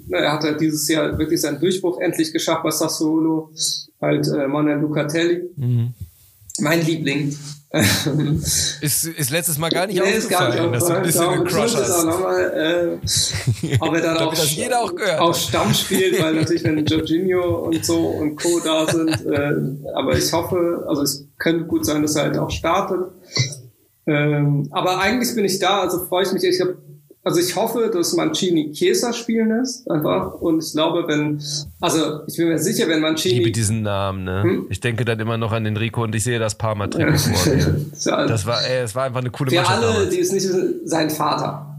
na, 0.08 0.18
er 0.18 0.32
hat 0.34 0.42
halt 0.44 0.60
dieses 0.60 0.86
Jahr 0.88 1.16
wirklich 1.18 1.40
seinen 1.40 1.58
Durchbruch 1.58 2.00
endlich 2.02 2.34
geschafft 2.34 2.64
bei 2.64 2.70
Sassuolo, 2.70 3.50
halt 3.98 4.28
äh, 4.28 4.46
Manuel 4.46 4.78
Lucatelli, 4.80 5.42
Mhm. 5.56 5.94
mein 6.60 6.84
Liebling. 6.84 7.34
Ist, 8.80 9.06
ist 9.06 9.30
letztes 9.30 9.56
Mal 9.56 9.68
gar 9.70 9.86
nicht 9.86 10.02
Nee, 10.02 10.10
ist 10.10 10.28
gar 10.28 10.48
aufgefallen, 10.48 10.72
nicht 10.72 10.82
dass 10.82 10.88
du 10.88 10.94
ein 10.94 11.02
bisschen 11.04 11.44
gecrushed 11.44 11.76
hast. 11.76 12.04
nochmal, 12.04 12.98
äh, 13.00 13.76
ob 13.78 13.94
er 13.94 14.00
dann 14.00 14.16
auch, 14.26 14.34
jeder 14.34 14.80
auch 14.80 14.92
gehört 14.92 15.20
auch. 15.20 15.32
Stamm 15.32 15.72
spielt, 15.72 16.20
weil 16.20 16.34
natürlich 16.34 16.64
wenn 16.64 16.84
Jorginho 16.84 17.66
und 17.66 17.84
so 17.84 18.08
und 18.08 18.34
Co. 18.34 18.58
da 18.64 18.88
sind. 18.88 19.24
Äh, 19.24 19.52
aber 19.94 20.18
ich 20.18 20.32
hoffe, 20.32 20.84
also 20.88 21.02
es 21.02 21.28
könnte 21.38 21.64
gut 21.66 21.86
sein, 21.86 22.02
dass 22.02 22.16
er 22.16 22.24
halt 22.24 22.38
auch 22.38 22.50
startet. 22.50 23.06
Ähm, 24.06 24.66
aber 24.72 24.98
eigentlich 24.98 25.32
bin 25.36 25.44
ich 25.44 25.60
da, 25.60 25.82
also 25.82 26.04
freue 26.06 26.24
ich 26.24 26.32
mich. 26.32 26.42
Ich 26.42 26.60
hab, 26.60 26.70
also 27.22 27.38
ich 27.38 27.54
hoffe, 27.54 27.90
dass 27.92 28.14
Mancini 28.14 28.72
Chiesa 28.72 29.12
spielen 29.12 29.48
lässt, 29.48 29.90
einfach. 29.90 30.34
Und 30.34 30.64
ich 30.64 30.72
glaube, 30.72 31.06
wenn, 31.06 31.40
also 31.80 32.20
ich 32.26 32.36
bin 32.36 32.48
mir 32.48 32.58
sicher, 32.58 32.88
wenn 32.88 32.98
Ich 33.14 33.24
liebe 33.24 33.40
Mancini 33.40 33.52
diesen 33.52 33.82
Namen, 33.82 34.24
ne? 34.24 34.42
Hm? 34.42 34.66
Ich 34.70 34.80
denke 34.80 35.04
dann 35.04 35.20
immer 35.20 35.36
noch 35.36 35.52
an 35.52 35.66
Enrico 35.66 36.02
und 36.02 36.14
ich 36.14 36.24
sehe 36.24 36.38
das 36.38 36.54
Parma-Trikot 36.56 37.18
vor 37.18 37.52
mir. 37.54 37.76
Das 38.00 38.46
war, 38.46 38.64
ey, 38.64 38.84
es 38.84 38.94
war 38.94 39.04
einfach 39.04 39.20
eine 39.20 39.30
coole 39.30 39.50
für 39.50 39.56
Mannschaft 39.56 39.82
alle, 39.82 39.92
damals. 39.92 40.08
die 40.10 40.20
es 40.20 40.32
nicht 40.32 40.48
wissen, 40.48 40.80
sein 40.84 41.10
Vater. 41.10 41.69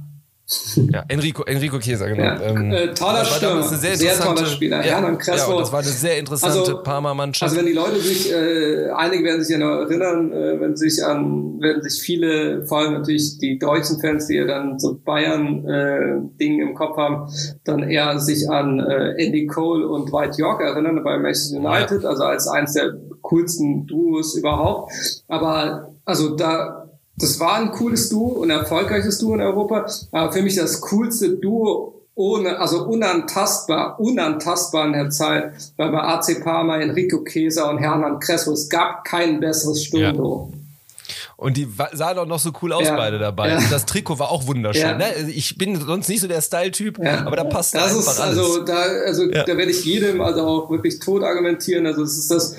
Ja, 0.91 1.03
Enrico, 1.07 1.43
Enrico 1.43 1.79
Chiesa, 1.79 2.07
genau. 2.07 2.23
Ja, 2.23 2.41
Ähm, 2.41 2.71
äh, 2.73 2.93
toller 2.93 3.23
Stürmer, 3.23 3.65
eine 3.67 3.77
sehr 3.77 4.19
toller 4.19 4.45
Spieler. 4.45 4.77
Ja, 4.85 4.93
Hernan 4.95 5.17
Crespo. 5.17 5.53
Ja, 5.53 5.59
das 5.59 5.71
war 5.71 5.79
eine 5.79 5.87
sehr 5.87 6.17
interessante 6.17 6.59
Also- 6.59 6.83
Parma-Mannschaft. 6.83 7.43
Also 7.51 7.57
wenn 7.61 7.67
die 7.67 7.77
Leute 7.77 7.99
sich, 7.99 8.31
äh, 8.31 8.89
einige 8.89 9.23
werden 9.23 9.41
sich 9.41 9.51
ja 9.51 9.57
noch 9.59 9.81
erinnern, 9.81 10.31
äh, 10.33 10.59
wenn 10.59 10.75
sich 10.75 11.03
an, 11.05 11.59
werden 11.61 11.81
sich 11.83 12.01
viele, 12.01 12.65
vor 12.65 12.79
allem 12.79 12.93
natürlich 12.93 13.37
die 13.37 13.59
deutschen 13.59 13.99
Fans, 14.01 14.27
die 14.27 14.35
ja 14.35 14.45
dann 14.45 14.77
so 14.77 14.99
Bayern 15.05 15.65
äh, 15.65 16.19
Ding 16.39 16.59
im 16.61 16.73
Kopf 16.75 16.97
haben, 16.97 17.31
dann 17.63 17.83
eher 17.89 18.19
sich 18.19 18.49
an 18.49 18.79
äh, 18.79 19.23
Andy 19.23 19.47
Cole 19.47 19.87
und 19.87 20.11
Dwight 20.11 20.37
York 20.37 20.61
erinnern 20.61 21.01
bei 21.03 21.17
Manchester 21.17 21.57
United, 21.59 22.03
also 22.05 22.23
als 22.23 22.47
eines 22.47 22.73
der 22.73 22.91
coolsten 23.21 23.87
Duos 23.87 24.35
überhaupt. 24.35 24.91
Aber 25.29 25.93
also 26.03 26.35
da 26.35 26.80
das 27.21 27.39
war 27.39 27.55
ein 27.55 27.71
cooles 27.71 28.09
Duo 28.09 28.27
und 28.27 28.51
ein 28.51 28.59
erfolgreiches 28.59 29.19
Duo 29.19 29.35
in 29.35 29.41
Europa. 29.41 29.85
Aber 30.11 30.31
für 30.31 30.41
mich 30.41 30.55
das 30.55 30.81
coolste 30.81 31.37
Duo 31.37 32.01
ohne, 32.15 32.59
also 32.59 32.85
unantastbar, 32.85 33.99
unantastbar 33.99 34.87
in 34.87 34.93
der 34.93 35.09
Zeit, 35.09 35.53
weil 35.77 35.91
bei 35.91 36.01
AC 36.01 36.43
Parma 36.43 36.77
Enrico 36.79 37.23
Chiesa 37.23 37.69
und 37.69 37.77
Hernan 37.77 38.19
Crespo, 38.19 38.51
es 38.51 38.69
gab 38.69 39.05
kein 39.05 39.39
besseres 39.39 39.83
Sturmduo. 39.83 40.51
Und 41.41 41.57
die 41.57 41.67
sahen 41.93 42.19
auch 42.19 42.27
noch 42.27 42.37
so 42.37 42.51
cool 42.61 42.71
aus, 42.71 42.85
Ja. 42.87 42.95
beide 42.95 43.17
dabei. 43.17 43.49
Ja. 43.49 43.57
Und 43.57 43.71
das 43.71 43.87
Trikot 43.87 44.19
war 44.19 44.29
auch 44.29 44.45
wunderschön. 44.45 44.83
Ja. 44.83 44.95
Ne? 44.97 45.05
Also 45.05 45.27
Ich 45.33 45.57
bin 45.57 45.75
sonst 45.81 46.07
nicht 46.07 46.21
so 46.21 46.27
der 46.27 46.39
Style-Typ, 46.41 46.99
aber 46.99 47.35
da 47.35 47.45
passt 47.45 47.73
Das 47.73 47.81
einfach 47.85 47.97
ist 47.99 48.19
alles. 48.19 48.37
also 48.37 48.63
da 48.63 48.75
also 49.07 49.25
da 49.25 49.47
werde 49.57 49.71
ich 49.71 49.83
jedem 49.83 50.21
also 50.21 50.41
auch 50.41 50.69
wirklich 50.69 50.99
tot 50.99 51.23
argumentieren. 51.23 51.87
Also 51.87 52.03
es 52.03 52.15
ist 52.17 52.29
das 52.29 52.55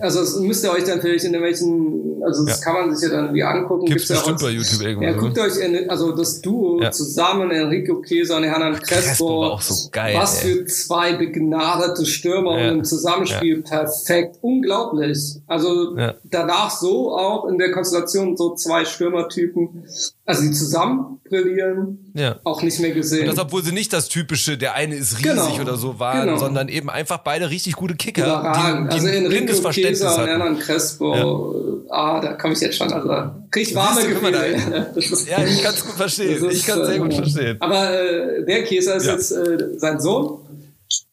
also 0.00 0.18
das 0.20 0.36
müsst 0.40 0.64
ihr 0.64 0.72
euch 0.72 0.82
dann 0.82 1.00
vielleicht 1.00 1.24
in 1.24 1.32
irgendwelchen 1.34 2.22
also 2.26 2.44
das 2.44 2.60
kann 2.60 2.72
man 2.74 2.96
sich 2.96 3.08
ja 3.08 3.14
dann 3.16 3.32
wie 3.34 3.42
angucken. 3.44 3.84
Gibt's 3.86 4.08
ja 4.08 4.16
bestimmt 4.16 4.38
auch- 4.40 4.46
bei 4.46 4.50
YouTube 4.50 4.80
irgendwo. 4.82 5.04
Ja, 5.04 5.12
guckt 5.12 5.38
euch 5.38 5.56
in, 5.58 5.88
also 5.88 6.10
das 6.10 6.40
Duo 6.40 6.80
zusammen 6.90 7.50
Enrico 7.52 8.02
Chiesa 8.02 8.38
und 8.38 8.44
Hernan 8.44 8.80
Crespo. 8.80 9.42
War 9.42 9.52
auch 9.52 9.60
so 9.62 9.90
geil, 9.92 10.16
Was 10.18 10.42
ey. 10.42 10.54
für 10.54 10.64
zwei 10.66 11.12
begnadete 11.12 12.04
Stürmer 12.04 12.50
und 12.52 12.58
im 12.64 12.84
Zusammenspiel 12.84 13.62
perfekt, 13.62 14.38
unglaublich. 14.40 15.18
Also 15.46 15.96
danach 16.24 16.70
so 16.70 17.16
auch 17.16 17.44
in 17.48 17.58
der 17.58 17.70
Konstellation 17.70 18.23
so 18.36 18.54
zwei 18.54 18.84
Stürmertypen, 18.84 19.84
also 20.26 20.42
die 20.42 20.50
zusammen 20.52 21.20
brillieren, 21.28 22.12
Ja. 22.14 22.36
auch 22.44 22.62
nicht 22.62 22.80
mehr 22.80 22.92
gesehen. 22.92 23.26
Das, 23.26 23.38
obwohl 23.38 23.62
sie 23.64 23.72
nicht 23.72 23.92
das 23.92 24.08
typische, 24.08 24.56
der 24.58 24.74
eine 24.74 24.94
ist 24.94 25.18
riesig 25.18 25.34
Genau. 25.34 25.60
oder 25.62 25.76
so 25.76 25.98
waren, 25.98 26.26
Genau. 26.26 26.38
sondern 26.38 26.68
eben 26.68 26.90
einfach 26.90 27.18
beide 27.18 27.50
richtig 27.50 27.74
gute 27.76 27.94
Kicker, 27.94 28.24
Überragend. 28.24 28.92
die, 28.92 28.98
die 29.00 29.06
Also 29.06 29.18
Enrico 29.26 29.54
Verständnis 29.54 30.00
und 30.02 30.08
hatten. 30.08 30.26
Hernan 30.28 30.58
Crespo, 30.58 31.84
ah, 31.90 32.20
da 32.20 32.32
komme 32.34 32.54
ich 32.54 32.60
jetzt 32.60 32.76
schon, 32.76 32.92
also 32.92 33.08
krieg 33.50 33.68
ich 33.68 33.74
warme 33.74 34.02
Gefühle. 34.02 34.56
Ja, 35.30 35.44
ich 35.44 35.62
kann 35.62 35.74
es 35.74 35.84
gut 35.84 35.94
verstehen. 35.96 36.44
Ist, 36.44 36.56
Ich 36.56 36.66
kann 36.66 36.80
es 36.80 36.88
sehr 36.88 36.98
gut 36.98 37.12
äh, 37.12 37.16
verstehen. 37.16 37.56
Aber 37.60 37.90
äh, 37.92 38.44
der 38.44 38.64
Chiesa 38.64 38.94
ist 38.94 39.06
Ja. 39.06 39.12
jetzt 39.12 39.32
äh, 39.32 39.58
sein 39.78 40.00
Sohn 40.00 40.38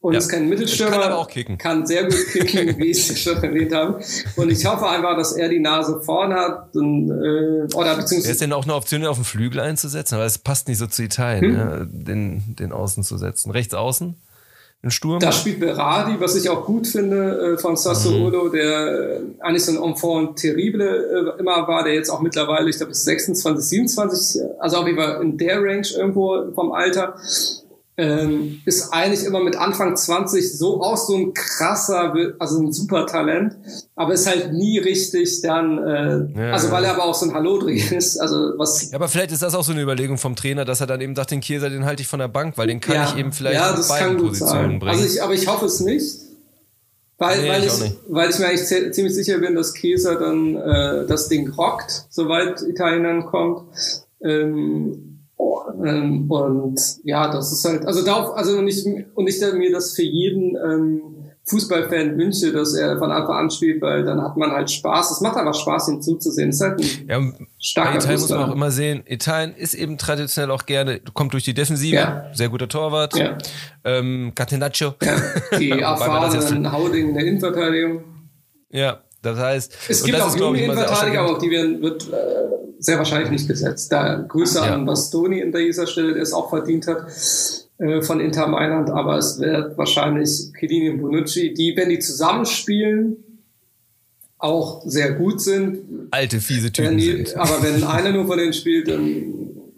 und 0.02 0.14
Ja. 0.14 0.20
ist 0.20 0.30
kein 0.30 0.50
Mittelstürmer. 0.50 0.92
Kann 0.98 1.04
aber 1.04 1.18
auch 1.20 1.28
kicken. 1.28 1.58
Kann 1.58 1.86
sehr 1.86 2.04
gut 2.06 2.16
kicken, 2.32 2.78
wie 2.78 2.92
ich 2.92 3.10
es 3.10 3.20
schon 3.20 3.42
erwähnt 3.44 3.74
habe. 3.74 4.00
Und 4.36 4.50
ich 4.52 4.66
hoffe 4.66 4.88
einfach, 4.88 5.16
dass 5.16 5.34
er 5.34 5.50
die 5.50 5.60
Nase 5.60 6.02
vorn 6.02 6.34
hat. 6.34 6.76
Und, 6.76 7.10
äh, 7.10 7.14
oder 7.14 7.86
Wäre 7.86 7.92
es 7.92 7.98
beziehungsweise 8.06 8.40
denn 8.40 8.54
auch 8.54 8.64
eine 8.64 8.76
Option, 8.76 9.02
ihn 9.02 9.08
auf 9.08 9.18
den 9.18 9.26
Flügel 9.26 9.60
einzusetzen? 9.60 10.16
Aber 10.16 10.26
es 10.26 10.38
passt 10.38 10.68
nicht 10.68 10.78
so 10.80 10.88
zu 10.88 11.04
Italien, 11.04 11.44
Hm? 11.46 11.56
ja, 11.56 11.86
den, 11.86 12.56
den 12.60 12.72
Außen 12.72 13.04
zu 13.04 13.18
setzen. 13.18 13.52
Rechts 13.52 13.74
außen? 13.74 14.16
Ein 14.84 14.90
Sturm? 14.90 15.20
da 15.20 15.32
spielt 15.32 15.60
Berardi, 15.60 16.20
was 16.20 16.36
ich 16.36 16.50
auch 16.50 16.66
gut 16.66 16.88
finde 16.88 17.54
äh, 17.54 17.58
von 17.60 17.78
Sassuolo, 17.78 18.46
Mhm. 18.46 18.52
der 18.52 18.88
äh, 18.88 19.20
eigentlich 19.42 19.64
so 19.64 19.74
ein 19.74 19.90
Enfant 19.92 20.38
terrible 20.40 21.36
äh, 21.38 21.40
immer 21.40 21.68
war, 21.68 21.84
der 21.84 21.94
jetzt 21.94 22.10
auch 22.10 22.20
mittlerweile, 22.20 22.68
ich 22.68 22.78
glaube, 22.78 22.92
ist 22.92 23.04
26, 23.06 23.64
27, 23.64 24.42
äh, 24.42 24.46
also 24.58 24.78
auf 24.78 24.88
jeden 24.88 24.98
Fall 24.98 25.22
in 25.22 25.38
der 25.38 25.58
Range 25.62 25.86
irgendwo 25.96 26.52
vom 26.56 26.72
Alter. 26.72 27.14
Ähm, 27.98 28.62
ist 28.66 28.92
eigentlich 28.94 29.26
immer 29.26 29.44
mit 29.44 29.56
Anfang 29.58 29.96
20 29.96 30.58
so 30.58 30.82
auch 30.82 30.98
so 30.98 31.16
ein 31.16 31.34
krasser, 31.34 32.14
also 32.40 32.60
ein 32.60 32.72
super 32.72 33.06
Talent, 33.06 33.58
aber 33.96 34.14
ist 34.14 34.26
halt 34.28 34.54
nie 34.54 34.80
richtig 34.80 35.42
dann, 35.42 35.78
äh, 35.78 36.40
Ja. 36.48 36.52
also 36.54 36.72
weil 36.72 36.86
er 36.86 36.94
aber 36.94 37.04
auch 37.06 37.14
so 37.14 37.26
ein 37.28 37.34
Hallodri 37.34 37.78
ist, 37.96 38.18
also 38.18 38.54
was 38.58 38.90
Ja, 38.92 38.96
aber 38.96 39.08
vielleicht 39.10 39.32
ist 39.32 39.42
das 39.44 39.54
auch 39.56 39.64
so 39.64 39.74
eine 39.74 39.82
Überlegung 39.82 40.18
vom 40.18 40.36
Trainer, 40.36 40.64
dass 40.66 40.80
er 40.82 40.88
dann 40.88 41.02
eben 41.02 41.16
sagt, 41.16 41.32
den 41.32 41.42
Chiesa, 41.42 41.70
den 41.70 41.86
halte 41.86 42.02
ich 42.02 42.08
von 42.08 42.20
der 42.20 42.30
Bank, 42.30 42.58
weil 42.58 42.68
den 42.68 42.80
kann 42.80 42.96
ja, 42.96 43.10
ich 43.10 43.18
eben 43.18 43.34
vielleicht 43.34 43.56
ja, 43.56 43.72
auf 43.72 43.76
das 43.76 43.88
beiden 43.90 44.08
kann 44.08 44.18
gut 44.18 44.28
Positionen 44.30 44.62
sein. 44.72 44.80
bringen. 44.80 44.92
Also 44.92 45.06
ich, 45.06 45.22
aber 45.22 45.34
ich 45.34 45.48
hoffe 45.48 45.66
es 45.66 45.80
nicht. 45.82 46.16
Weil, 47.18 47.42
Nee, 47.44 47.50
weil, 47.50 47.64
ich 47.64 47.68
ich, 47.84 47.92
weil 48.08 48.30
ich 48.32 48.40
mir 48.40 48.48
eigentlich 48.48 48.62
zie- 48.68 48.90
ziemlich 48.92 49.14
sicher 49.14 49.38
bin, 49.38 49.54
dass 49.54 49.76
Käser 49.76 50.16
dann 50.16 50.56
äh, 50.56 51.06
das 51.06 51.28
Ding 51.30 51.50
rockt, 51.52 52.06
soweit 52.10 52.64
Italien 52.64 53.04
dann 53.04 53.26
kommt. 53.28 53.66
Ähm, 54.24 55.11
ähm, 55.86 56.30
und 56.30 56.80
ja, 57.04 57.32
das 57.32 57.52
ist 57.52 57.66
halt, 57.66 57.86
also 57.86 58.04
darauf, 58.06 58.36
also 58.36 58.58
und 58.58 58.68
ich, 58.68 58.86
und 59.16 59.28
ich 59.28 59.40
mir 59.58 59.72
das 59.72 59.94
für 59.94 60.04
jeden 60.04 60.56
ähm, 60.56 61.02
Fußballfan 61.46 62.18
wünsche, 62.18 62.54
dass 62.54 62.76
er 62.76 62.98
von 63.00 63.12
Anfang 63.12 63.36
an 63.36 63.50
spielt, 63.52 63.82
weil 63.82 64.06
dann 64.06 64.22
hat 64.22 64.38
man 64.38 64.52
halt 64.52 64.70
Spaß. 64.70 65.12
Es 65.12 65.22
macht 65.22 65.36
einfach 65.38 65.56
Spaß, 65.56 65.90
ihn 65.90 66.02
zuzusehen. 66.02 66.50
Es 66.50 66.56
ist 66.58 66.62
halt 66.62 66.80
ein 66.80 67.08
ja, 67.10 67.20
bei 67.20 67.46
starker 67.58 67.96
Italien 67.96 68.20
muss 68.22 68.30
man 68.30 68.50
auch 68.50 68.54
immer 68.56 68.72
sehen, 68.72 69.04
Italien 69.08 69.56
ist 69.56 69.74
eben 69.74 69.98
traditionell 69.98 70.52
auch 70.52 70.66
gerne, 70.66 71.02
kommt 71.14 71.34
durch 71.34 71.44
die 71.44 71.54
Defensive, 71.56 71.96
Ja. 71.96 72.26
sehr 72.34 72.50
guter 72.50 72.68
Torwart, 72.70 73.18
Ja. 73.18 73.38
ähm, 73.84 74.32
Catenaccio. 74.36 74.94
Die 75.60 75.70
das 75.70 75.78
jetzt- 75.80 75.82
erfahrenen 75.82 76.72
Hauding 76.72 77.10
in 77.10 77.14
der 77.16 77.26
Innenverteidigung. 77.26 78.04
Ja, 78.70 79.02
das 79.24 79.38
heißt, 79.38 79.76
Es 79.90 80.04
gibt 80.04 80.22
auch 80.22 80.36
junge 80.36 80.62
Innenverteidiger, 80.64 81.22
aber 81.22 81.32
auch 81.36 81.38
die 81.40 81.50
werden, 81.52 81.82
wird 81.82 82.08
äh, 82.08 82.16
sehr 82.82 82.98
wahrscheinlich 82.98 83.30
nicht 83.30 83.48
gesetzt. 83.48 83.92
Da 83.92 84.16
Grüße 84.28 84.58
Ja. 84.60 84.74
an 84.74 84.86
Bastoni 84.86 85.42
an 85.42 85.52
dieser 85.52 85.86
Stelle, 85.88 86.14
der 86.14 86.24
es 86.24 86.34
auch 86.34 86.50
verdient 86.50 86.88
hat 86.88 87.06
äh, 87.78 88.02
von 88.02 88.20
Inter 88.20 88.48
Mailand, 88.48 88.90
aber 88.90 89.18
es 89.18 89.40
wird 89.40 89.78
wahrscheinlich 89.78 90.52
Chiellini 90.60 90.90
und 90.90 91.02
Bonucci, 91.02 91.54
die, 91.54 91.74
wenn 91.78 91.90
die 91.90 92.00
zusammenspielen, 92.00 93.18
auch 94.40 94.82
sehr 94.88 95.12
gut 95.14 95.40
sind. 95.40 96.08
alte, 96.10 96.42
fiese 96.42 96.72
Typen 96.72 96.98
die, 96.98 97.12
sind. 97.12 97.38
aber 97.38 97.62
wenn 97.62 97.84
einer 97.84 98.12
nur 98.12 98.26
von 98.26 98.40
denen 98.40 98.54
spielt, 98.54 98.88
dann 98.88 99.34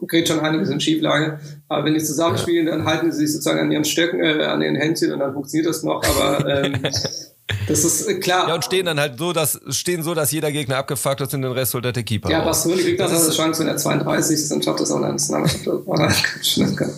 gerät 0.07 0.27
schon 0.29 0.39
einiges 0.39 0.69
in 0.69 0.79
Schieflage. 0.79 1.39
Aber 1.67 1.85
wenn 1.85 1.93
die 1.93 1.99
zusammenspielen, 2.03 2.67
dann 2.67 2.85
halten 2.85 3.11
sie 3.11 3.19
sich 3.25 3.33
sozusagen 3.33 3.59
an 3.59 3.71
ihren 3.71 3.83
Stöcken, 3.85 4.21
äh, 4.21 4.43
an 4.45 4.61
ihren 4.61 4.75
Händchen 4.75 5.11
und 5.11 5.19
dann 5.19 5.33
funktioniert 5.33 5.67
das 5.67 5.83
noch. 5.83 6.01
Aber 6.03 6.63
ähm, 6.63 6.75
Das 7.67 7.83
ist 7.83 8.07
äh, 8.07 8.19
klar. 8.19 8.47
Ja, 8.47 8.55
und 8.55 8.63
stehen 8.63 8.85
dann 8.85 8.99
halt 8.99 9.17
so, 9.17 9.33
dass 9.33 9.59
stehen 9.67 10.01
so, 10.01 10.13
dass 10.13 10.31
jeder 10.31 10.51
Gegner 10.51 10.77
abgefuckt 10.77 11.19
ist 11.21 11.33
und 11.33 11.41
den 11.41 11.51
Rest 11.51 11.73
holt 11.73 11.83
der 11.83 11.91
Keeper. 11.91 12.29
Ja, 12.29 12.41
Barcelona 12.41 12.81
kriegt 12.81 12.99
dann 12.99 13.11
eine 13.11 13.29
Chance, 13.29 13.59
wenn 13.59 13.67
er 13.67 13.75
32 13.75 14.35
ist, 14.35 14.49
dann 14.49 14.63
schafft 14.63 14.79
das 14.79 14.91
auch 14.91 15.01
eine 15.01 15.09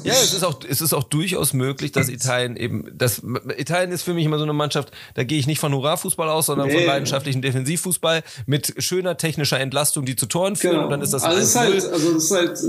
Ja, 0.03 0.13
es 0.13 0.33
ist 0.33 0.43
auch, 0.43 0.59
es 0.69 0.81
ist 0.81 0.93
auch 0.93 1.03
durchaus 1.03 1.53
möglich, 1.53 1.91
dass 1.91 2.09
Italien 2.09 2.57
eben, 2.57 2.91
das, 2.95 3.23
Italien 3.57 3.91
ist 3.91 4.03
für 4.03 4.13
mich 4.13 4.25
immer 4.25 4.37
so 4.37 4.43
eine 4.43 4.53
Mannschaft, 4.53 4.91
da 5.15 5.23
gehe 5.23 5.39
ich 5.39 5.47
nicht 5.47 5.59
von 5.59 5.73
Hurra-Fußball 5.73 6.29
aus, 6.29 6.45
sondern 6.45 6.67
nee. 6.67 6.75
von 6.77 6.85
leidenschaftlichen 6.85 7.41
Defensivfußball 7.41 8.21
mit 8.45 8.75
schöner 8.77 9.17
technischer 9.17 9.59
Entlastung, 9.59 10.05
die 10.05 10.15
zu 10.15 10.27
Toren 10.27 10.55
führen 10.55 10.73
genau. 10.73 10.85
und 10.85 10.91
dann 10.91 11.01
ist 11.01 11.13
das 11.13 11.23
also 11.23 11.41
ist 11.41 11.55
halt, 11.55 11.91
also 11.91 12.13
das 12.13 12.23
ist 12.23 12.31
halt, 12.31 12.59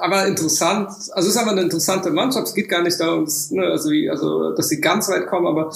aber 0.00 0.26
interessant, 0.26 0.88
also 1.12 1.28
es 1.28 1.36
ist 1.36 1.36
aber 1.36 1.52
eine 1.52 1.62
interessante 1.62 2.10
Mannschaft, 2.10 2.48
es 2.48 2.54
geht 2.54 2.68
gar 2.68 2.82
nicht 2.82 2.98
darum, 2.98 3.28
ne, 3.50 3.66
also, 3.66 3.90
wie, 3.90 4.10
also, 4.10 4.54
dass 4.54 4.68
sie 4.68 4.80
ganz 4.80 5.08
weit 5.08 5.28
kommen, 5.28 5.46
aber 5.46 5.70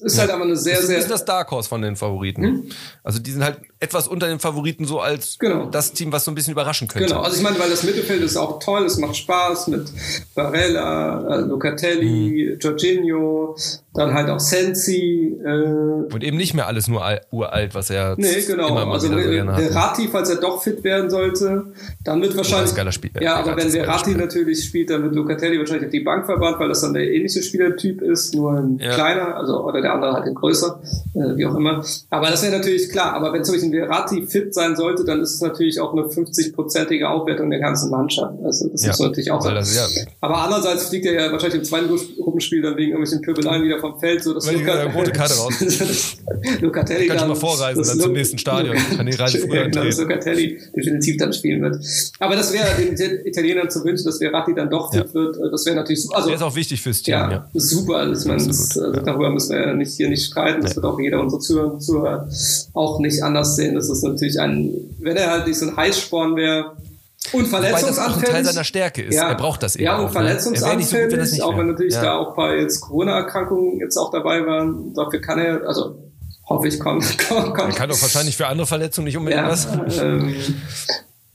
ist 0.00 0.18
halt 0.18 0.30
aber 0.30 0.44
eine 0.44 0.56
sehr, 0.56 0.74
das 0.74 0.82
ist, 0.82 0.88
sehr. 0.88 0.96
Das 0.96 1.04
ist 1.06 1.10
das 1.10 1.24
Dark 1.24 1.50
Horse 1.50 1.68
von 1.68 1.82
den 1.82 1.96
Favoriten. 1.96 2.42
Hm? 2.42 2.64
Also 3.02 3.18
die 3.18 3.30
sind 3.30 3.42
halt 3.42 3.60
etwas 3.80 4.08
unter 4.08 4.26
den 4.26 4.38
Favoriten 4.38 4.84
so 4.84 5.00
als 5.00 5.38
genau. 5.38 5.66
das 5.66 5.92
Team, 5.92 6.12
was 6.12 6.24
so 6.24 6.30
ein 6.30 6.34
bisschen 6.34 6.52
überraschen 6.52 6.88
könnte. 6.88 7.08
Genau, 7.08 7.22
also 7.22 7.36
ich 7.36 7.42
meine, 7.42 7.58
weil 7.58 7.70
das 7.70 7.82
Mittelfeld 7.84 8.22
ist 8.22 8.36
auch 8.36 8.58
toll, 8.58 8.84
es 8.84 8.98
macht 8.98 9.16
Spaß 9.16 9.68
mit 9.68 9.88
Barella, 10.34 11.36
äh, 11.36 11.40
Locatelli, 11.42 12.54
mhm. 12.54 12.58
Jorginho, 12.58 13.56
dann 13.94 14.14
halt 14.14 14.30
auch 14.30 14.40
Sensi. 14.40 15.36
Äh, 15.44 16.12
Und 16.12 16.24
eben 16.24 16.36
nicht 16.36 16.54
mehr 16.54 16.66
alles 16.66 16.88
nur 16.88 17.04
uralt, 17.30 17.74
was 17.74 17.90
er 17.90 18.14
nee, 18.16 18.40
genau. 18.46 18.68
immer 18.68 18.86
mal 18.86 18.94
also 18.94 19.10
wieder 19.10 19.22
so 19.22 19.30
gerne 19.30 19.52
hat. 19.52 19.62
Verratti, 19.62 20.08
falls 20.10 20.30
er 20.30 20.36
doch 20.36 20.62
fit 20.62 20.82
werden 20.82 21.10
sollte, 21.10 21.72
dann 22.04 22.20
wird 22.22 22.36
wahrscheinlich... 22.36 22.74
Geiler 22.74 22.92
Spiel, 22.92 23.10
ja, 23.20 23.36
aber 23.36 23.56
wenn 23.56 23.70
Verratti 23.70 24.14
natürlich 24.14 24.64
spielt, 24.64 24.90
dann 24.90 25.02
wird 25.02 25.14
Locatelli 25.14 25.58
wahrscheinlich 25.58 25.86
auf 25.86 25.92
die 25.92 26.00
Bank 26.00 26.26
verbannt, 26.26 26.58
weil 26.58 26.68
das 26.68 26.80
dann 26.80 26.94
der 26.94 27.10
ähnliche 27.10 27.42
Spielertyp 27.42 28.02
ist, 28.02 28.34
nur 28.34 28.52
ein 28.52 28.78
ja. 28.78 28.94
kleiner, 28.94 29.36
also 29.36 29.64
oder 29.64 29.80
der 29.80 29.87
andere 29.92 30.12
halt 30.12 30.24
ein 30.24 30.34
größer, 30.34 30.80
äh, 31.14 31.36
wie 31.36 31.46
auch 31.46 31.54
immer. 31.54 31.84
Aber 32.10 32.30
das 32.30 32.42
wäre 32.42 32.56
natürlich 32.56 32.90
klar, 32.90 33.14
aber 33.14 33.32
wenn 33.32 33.44
zum 33.44 33.54
Beispiel 33.54 33.82
ein 33.82 33.86
Verratti 33.86 34.26
fit 34.26 34.54
sein 34.54 34.76
sollte, 34.76 35.04
dann 35.04 35.20
ist 35.20 35.34
es 35.34 35.40
natürlich 35.40 35.80
auch 35.80 35.92
eine 35.92 36.02
50-prozentige 36.02 37.04
Aufwertung 37.04 37.50
der 37.50 37.60
ganzen 37.60 37.90
Mannschaft. 37.90 38.34
Also 38.44 38.68
das 38.68 38.84
ja, 38.84 38.90
ist 38.90 39.00
natürlich 39.00 39.30
auch. 39.30 39.42
Das, 39.42 39.74
ja. 39.74 39.86
Aber 40.20 40.38
andererseits 40.38 40.86
fliegt 40.86 41.06
er 41.06 41.14
ja 41.14 41.32
wahrscheinlich 41.32 41.60
im 41.60 41.64
zweiten 41.64 41.88
Gruppenspiel 42.22 42.62
dann 42.62 42.76
wegen 42.76 42.92
irgendwelchen 42.92 43.22
Pöbeleien 43.22 43.62
wieder 43.62 43.78
vom 43.78 43.98
Feld, 43.98 44.22
so 44.22 44.34
dass 44.34 44.46
Weil 44.46 44.56
Luca, 44.56 44.84
die 44.84 44.96
rote 44.96 45.12
Karte 45.12 45.34
raus. 45.34 45.54
Lucatelli 46.60 47.06
kann 47.06 47.18
schon 47.18 47.28
mal 47.28 47.34
vorreisen 47.34 47.84
dann 47.84 48.00
zum 48.00 48.12
nächsten 48.12 48.38
Stadion. 48.38 48.76
Kann 48.96 49.06
die 49.06 49.16
Reise 49.16 49.38
früher 49.38 49.64
antreten. 49.64 49.86
dass 49.86 49.98
Lucatelli 49.98 50.58
definitiv 50.76 51.16
dann 51.16 51.32
spielen 51.32 51.62
wird. 51.62 51.84
Aber 52.18 52.36
das 52.36 52.52
wäre 52.52 52.66
den 52.76 53.26
Italienern 53.26 53.70
zu 53.70 53.84
wünschen, 53.84 54.04
dass 54.04 54.18
Verratti 54.18 54.54
dann 54.54 54.70
doch 54.70 54.92
fit 54.92 55.06
ja. 55.06 55.14
wird. 55.14 55.38
Das 55.52 55.64
wäre 55.66 55.76
natürlich 55.76 56.02
super. 56.02 56.16
Also, 56.16 56.28
der 56.28 56.36
ist 56.36 56.42
auch 56.42 56.54
wichtig 56.54 56.80
fürs 56.80 57.02
Team. 57.02 57.12
Ja, 57.12 57.30
ja. 57.30 57.48
super. 57.54 57.96
Also, 57.96 58.28
man, 58.28 58.38
also, 58.38 58.92
darüber 58.92 59.30
müssen 59.30 59.56
wir 59.56 59.74
ja 59.78 59.84
nicht, 59.84 59.96
hier 59.96 60.08
nicht 60.08 60.26
streiten. 60.26 60.62
Das 60.62 60.76
wird 60.76 60.84
auch 60.84 60.98
jeder 60.98 61.20
unserer 61.20 61.40
Zuhörer, 61.40 61.78
Zuhörer 61.78 62.28
auch 62.74 62.98
nicht 63.00 63.22
anders 63.22 63.56
sehen. 63.56 63.74
Das 63.74 63.88
ist 63.88 64.02
natürlich 64.02 64.40
ein, 64.40 64.72
wenn 65.00 65.16
er 65.16 65.30
halt 65.30 65.46
nicht 65.46 65.58
so 65.58 65.66
ein 65.66 65.76
Heißsporn 65.76 66.36
wäre, 66.36 66.76
und 67.32 67.46
verletzungsanfällig. 67.46 68.28
Weil 68.28 68.42
Teil 68.42 68.44
seiner 68.44 68.64
Stärke 68.64 69.02
ist. 69.02 69.14
Ja. 69.14 69.28
Er 69.28 69.34
braucht 69.34 69.62
das 69.62 69.76
eben. 69.76 69.84
Ja, 69.84 69.98
und 69.98 70.06
auch, 70.06 70.12
verletzungsanfällig, 70.12 71.10
ne? 71.12 71.26
so 71.26 71.42
auch 71.42 71.58
wenn 71.58 71.66
natürlich 71.66 71.94
ja. 71.94 72.02
da 72.02 72.16
auch 72.16 72.34
bei 72.34 72.56
jetzt 72.56 72.80
Corona-Erkrankungen 72.80 73.80
jetzt 73.80 73.96
auch 73.96 74.10
dabei 74.10 74.46
waren. 74.46 74.94
Dafür 74.94 75.20
kann 75.20 75.38
er, 75.38 75.66
also 75.66 75.98
hoffe 76.48 76.68
ich, 76.68 76.78
kommt. 76.78 77.18
kommt, 77.28 77.54
kommt. 77.54 77.72
Er 77.72 77.76
kann 77.76 77.90
doch 77.90 78.00
wahrscheinlich 78.00 78.36
für 78.36 78.46
andere 78.46 78.66
Verletzungen 78.66 79.06
nicht 79.06 79.16
unbedingt 79.16 79.42
ja, 79.42 79.50
was. 79.50 79.66
Ähm, 80.00 80.34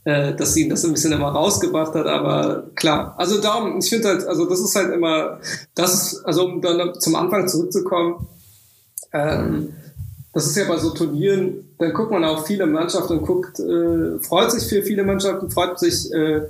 äh, 0.06 0.36
dass 0.36 0.54
sie 0.54 0.64
ihn 0.64 0.70
das 0.70 0.84
ein 0.84 0.94
bisschen 0.94 1.14
immer 1.14 1.30
rausgebracht 1.30 1.94
hat, 1.96 2.08
aber 2.08 2.64
klar. 2.76 3.16
Also 3.18 3.40
darum, 3.40 3.80
ich 3.80 3.90
finde 3.90 4.10
halt, 4.10 4.26
also 4.26 4.46
das 4.46 4.60
ist 4.60 4.76
halt 4.76 4.94
immer, 4.94 5.40
das 5.76 6.24
also 6.26 6.46
um 6.46 6.62
dann 6.62 7.00
zum 7.00 7.16
Anfang 7.16 7.48
zurückzukommen, 7.48 8.28
ähm, 9.14 9.70
das 10.34 10.48
ist 10.48 10.58
ja 10.58 10.66
bei 10.68 10.78
so 10.78 10.90
Turnieren, 10.90 11.76
dann 11.78 11.94
guckt 11.94 12.12
man 12.12 12.26
auch 12.26 12.46
viele 12.46 12.66
Mannschaften 12.66 13.20
und 13.20 13.26
guckt, 13.26 13.60
äh, 13.60 14.20
freut 14.20 14.52
sich 14.52 14.68
für 14.68 14.82
viele 14.82 15.04
Mannschaften, 15.04 15.52
freut 15.52 15.80
sich 15.80 16.12
äh, 16.12 16.42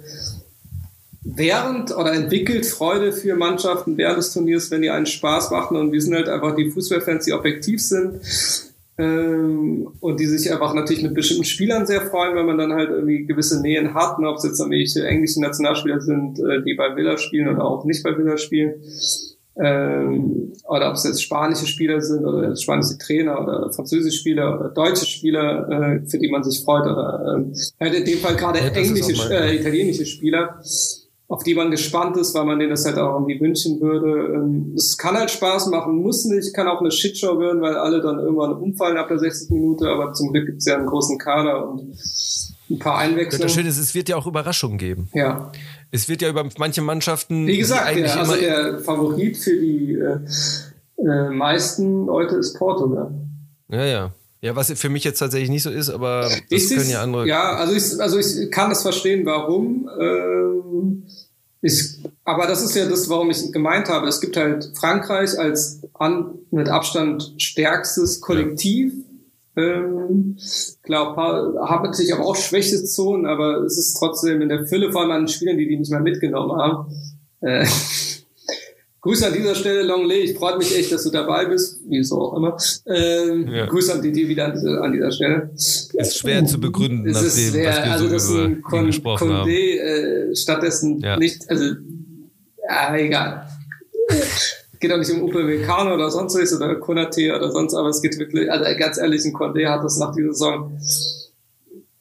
während 1.22 1.96
oder 1.96 2.14
entwickelt 2.14 2.66
Freude 2.66 3.12
für 3.12 3.36
Mannschaften 3.36 3.98
während 3.98 4.20
des 4.20 4.34
Turniers, 4.34 4.72
wenn 4.72 4.82
die 4.82 4.90
einen 4.90 5.06
Spaß 5.06 5.52
machen. 5.52 5.78
Und 5.78 5.92
wir 5.92 6.02
sind 6.02 6.16
halt 6.16 6.30
einfach 6.30 6.56
die 6.56 6.70
Fußballfans, 6.70 7.26
die 7.26 7.34
objektiv 7.34 7.82
sind 7.82 8.22
ähm, 8.98 9.90
und 10.00 10.20
die 10.20 10.28
sich 10.28 10.52
einfach 10.52 10.74
natürlich 10.74 11.04
mit 11.04 11.14
bestimmten 11.14 11.46
Spielern 11.46 11.86
sehr 11.86 12.02
freuen, 12.02 12.36
wenn 12.36 12.46
man 12.46 12.58
dann 12.58 12.74
halt 12.74 12.90
irgendwie 12.90 13.26
gewisse 13.26 13.62
Nähen 13.62 13.94
hat, 13.94 14.18
ne, 14.20 14.30
ob 14.30 14.38
es 14.38 14.44
jetzt 14.44 14.60
irgendwelche 14.60 15.06
englischen 15.06 15.42
Nationalspieler 15.42 16.00
sind, 16.00 16.40
äh, 16.40 16.62
die 16.64 16.76
bei 16.76 16.96
Villa 16.96 17.18
spielen 17.18 17.50
oder 17.50 17.66
auch 17.66 17.84
nicht 17.84 18.04
bei 18.04 18.18
Villa 18.18 18.38
spielen 18.38 18.76
ähm, 19.56 20.54
oder 20.68 20.90
ob 20.90 20.96
es 20.96 21.04
jetzt 21.04 21.22
spanische 21.22 21.68
Spieler 21.68 22.02
sind 22.02 22.26
oder 22.26 22.56
spanische 22.56 22.98
Trainer 22.98 23.40
oder 23.42 23.72
französische 23.72 24.18
Spieler 24.18 24.60
oder 24.60 24.70
deutsche 24.70 25.06
Spieler, 25.06 25.70
äh, 25.70 26.10
für 26.10 26.18
die 26.18 26.30
man 26.30 26.44
sich 26.44 26.64
freut 26.64 26.84
oder 26.84 27.36
ähm, 27.36 27.54
halt 27.80 27.94
in 27.94 28.06
dem 28.06 28.18
Fall 28.20 28.36
gerade 28.36 28.60
ja, 28.60 28.68
englische, 28.70 29.32
äh, 29.32 29.56
italienische 29.56 30.08
Spieler, 30.08 30.60
auf 31.28 31.44
die 31.44 31.54
man 31.54 31.70
gespannt 31.70 32.18
ist, 32.18 32.34
weil 32.34 32.46
man 32.46 32.58
denen 32.58 32.72
das 32.72 32.86
halt 32.86 32.98
auch 32.98 33.14
irgendwie 33.14 33.40
wünschen 33.40 33.80
würde. 33.80 34.34
Ähm, 34.34 34.74
es 34.76 34.98
kann 34.98 35.16
halt 35.16 35.30
Spaß 35.30 35.68
machen, 35.68 35.98
muss 35.98 36.26
nicht, 36.26 36.54
kann 36.56 36.68
auch 36.68 36.80
eine 36.80 36.92
Shitshow 36.92 37.40
werden, 37.40 37.62
weil 37.62 37.76
alle 37.76 38.02
dann 38.02 38.18
irgendwann 38.18 38.54
umfallen 38.54 38.98
ab 38.98 39.08
der 39.08 39.20
60 39.20 39.52
Minute, 39.52 39.88
aber 39.88 40.14
zum 40.14 40.32
Glück 40.32 40.48
gibt 40.48 40.60
es 40.60 40.66
ja 40.66 40.78
einen 40.78 40.88
großen 40.88 41.20
Kader 41.20 41.70
und 41.70 41.96
ein 42.72 42.80
paar 42.80 42.98
Einwechslungen. 42.98 43.48
Das 43.48 43.54
Schöne 43.54 43.70
ist, 43.70 43.78
es 43.78 43.94
wird 43.94 44.10
ja 44.10 44.16
auch 44.16 44.26
Überraschungen 44.26 44.78
geben. 44.78 45.10
Ja. 45.14 45.52
Es 45.94 46.10
wird 46.10 46.24
ja 46.24 46.30
über 46.30 46.50
manche 46.58 46.82
Mannschaften. 46.82 47.46
Wie 47.46 47.60
gesagt, 47.60 47.86
eigentlich 47.86 48.16
ja, 48.16 48.20
also 48.20 48.36
der 48.36 48.80
Favorit 48.80 49.38
für 49.38 49.56
die 49.56 49.94
äh, 49.94 50.18
äh, 50.98 51.30
meisten 51.30 52.08
Leute 52.08 52.36
ist 52.36 52.58
Portugal. 52.58 53.14
Ja, 53.70 53.86
ja. 53.86 54.12
Ja, 54.42 54.56
was 54.56 54.72
für 54.72 54.90
mich 54.90 55.04
jetzt 55.04 55.20
tatsächlich 55.20 55.52
nicht 55.52 55.62
so 55.62 55.70
ist, 55.70 55.90
aber 55.90 56.24
das 56.24 56.42
ich 56.50 56.70
können 56.70 56.90
ja 56.90 57.04
andere. 57.04 57.28
Ja, 57.28 57.58
also 57.58 57.76
ich, 57.76 58.02
also 58.02 58.18
ich 58.18 58.50
kann 58.50 58.72
das 58.72 58.82
verstehen, 58.82 59.24
warum. 59.26 59.88
Ähm, 60.00 61.04
ich, 61.62 62.00
aber 62.26 62.48
das 62.48 62.64
ist 62.64 62.76
ja 62.76 62.90
das, 62.90 63.08
warum 63.08 63.30
ich 63.30 63.52
gemeint 63.52 63.88
habe. 63.88 64.08
Es 64.08 64.20
gibt 64.20 64.36
halt 64.36 64.72
Frankreich 64.76 65.38
als 65.38 65.80
an, 65.94 66.40
mit 66.50 66.70
Abstand 66.70 67.36
stärkstes 67.38 68.20
Kollektiv. 68.20 68.94
Ja 68.94 69.13
ähm, 69.56 70.38
klar, 70.82 71.16
haben 71.16 71.86
natürlich 71.86 72.14
aber 72.14 72.26
auch 72.26 72.36
Schwächezonen, 72.36 73.26
aber 73.26 73.64
es 73.64 73.78
ist 73.78 73.94
trotzdem 73.96 74.42
in 74.42 74.50
der 74.50 74.66
Fülle, 74.66 74.92
vor 74.92 75.02
allem 75.02 75.12
an 75.12 75.28
Spielern, 75.28 75.58
die 75.58 75.68
die 75.68 75.78
nicht 75.78 75.92
mal 75.92 76.02
mitgenommen 76.02 76.60
haben. 76.60 76.92
Äh, 77.42 77.66
Grüße 79.02 79.28
an 79.28 79.34
dieser 79.34 79.54
Stelle, 79.54 79.84
Longley. 79.84 80.20
Ich 80.20 80.38
freue 80.38 80.58
mich 80.58 80.78
echt, 80.78 80.90
dass 80.94 81.04
du 81.04 81.10
dabei 81.10 81.46
bist, 81.46 81.82
wieso 81.90 82.22
auch 82.22 82.38
immer. 82.38 82.58
Ähm, 82.88 83.50
ja. 83.50 83.66
Grüße 83.66 83.94
an 83.94 84.02
die 84.02 84.30
wieder 84.30 84.46
an, 84.46 84.54
diese, 84.54 84.82
an 84.82 84.94
dieser 84.94 85.12
Stelle. 85.12 85.52
Ist 85.54 86.18
schwer 86.18 86.46
zu 86.46 86.60
begründen, 86.60 87.10
es 87.10 87.22
ist 87.22 87.38
dem, 87.38 87.52
schwer, 87.52 87.92
also 87.92 88.08
das 88.08 88.28
so 88.28 88.40
ein 88.40 88.62
Con 88.62 88.90
Condé 88.92 89.78
äh, 89.78 90.36
stattdessen 90.36 91.00
ja. 91.02 91.18
nicht, 91.18 91.50
also 91.50 91.66
ja, 92.70 92.96
egal 92.96 93.48
geht 94.84 94.92
auch 94.92 94.98
nicht 94.98 95.12
um 95.12 95.24
Upamecano 95.24 95.94
oder 95.94 96.12
sonst 96.12 96.36
was 96.36 96.54
oder 96.54 96.76
Konate 96.76 97.34
oder 97.34 97.50
sonst, 97.52 97.74
aber 97.74 97.88
es 97.88 98.02
geht 98.02 98.20
wirklich, 98.20 98.52
also 98.52 98.66
ganz 98.78 98.98
ehrlich, 98.98 99.24
ein 99.24 99.34
Condé 99.34 99.66
hat 99.66 99.82
das 99.82 99.98
nach 99.98 100.14
dieser 100.14 100.34
Saison, 100.34 100.78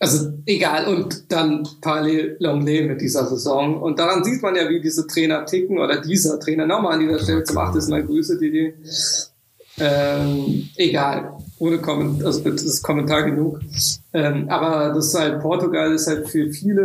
also 0.00 0.32
egal, 0.46 0.88
und 0.88 1.30
dann 1.30 1.66
parallel 1.80 2.36
Longley 2.40 2.82
mit 2.82 3.00
dieser 3.00 3.24
Saison. 3.28 3.80
Und 3.80 4.00
daran 4.00 4.24
sieht 4.24 4.42
man 4.42 4.56
ja, 4.56 4.68
wie 4.68 4.80
diese 4.80 5.06
Trainer 5.06 5.46
ticken 5.46 5.78
oder 5.78 6.00
dieser 6.00 6.40
Trainer, 6.40 6.66
nochmal 6.66 6.94
an 6.94 7.00
dieser 7.00 7.20
Stelle 7.20 7.44
zum 7.44 7.58
8. 7.58 7.88
Mal 7.88 8.02
Grüße, 8.02 8.36
die, 8.36 8.74
ähm, 9.78 10.68
egal, 10.74 11.38
ohne 11.60 11.78
Kommentar, 11.78 12.26
also 12.26 12.40
das 12.50 12.64
ist 12.64 12.82
Kommentar 12.82 13.22
genug. 13.22 13.60
Ähm, 14.12 14.48
aber 14.48 14.92
das 14.92 15.06
ist 15.06 15.20
halt, 15.20 15.40
Portugal 15.40 15.92
ist 15.92 16.08
halt 16.08 16.28
für 16.28 16.50
viele, 16.50 16.82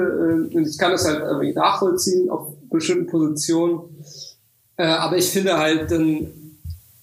äh, 0.52 0.56
und 0.56 0.68
ich 0.68 0.78
kann 0.78 0.92
das 0.92 1.08
halt 1.08 1.24
irgendwie 1.24 1.54
nachvollziehen 1.54 2.30
auf 2.30 2.54
bestimmten 2.70 3.08
Positionen, 3.08 3.80
äh, 4.78 4.86
aber 4.86 5.18
ich 5.18 5.26
finde 5.26 5.58
halt, 5.58 5.92
dann 5.92 6.28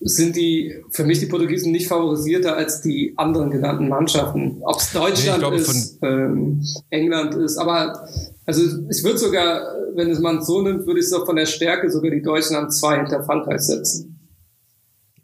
sind 0.00 0.36
die 0.36 0.74
für 0.90 1.04
mich 1.04 1.18
die 1.20 1.26
Portugiesen 1.26 1.72
nicht 1.72 1.88
favorisierter 1.88 2.56
als 2.56 2.82
die 2.82 3.14
anderen 3.16 3.50
genannten 3.50 3.88
Mannschaften. 3.88 4.58
Ob 4.62 4.76
es 4.76 4.92
Deutschland 4.92 5.38
nee, 5.38 5.48
glaube, 5.48 5.56
ist, 5.56 5.98
ähm, 6.02 6.62
England 6.90 7.34
ist, 7.36 7.56
aber 7.56 8.06
also 8.44 8.62
ich 8.90 9.02
würde 9.02 9.18
sogar, 9.18 9.62
wenn 9.94 10.10
es 10.10 10.18
man 10.18 10.44
so 10.44 10.60
nimmt, 10.60 10.86
würde 10.86 11.00
ich 11.00 11.08
so 11.08 11.24
von 11.24 11.36
der 11.36 11.46
Stärke 11.46 11.90
sogar 11.90 12.10
die 12.10 12.22
Deutschen 12.22 12.56
an 12.56 12.70
zwei 12.70 12.96
hinter 12.96 13.24
Frankreich 13.24 13.62
setzen. 13.62 14.28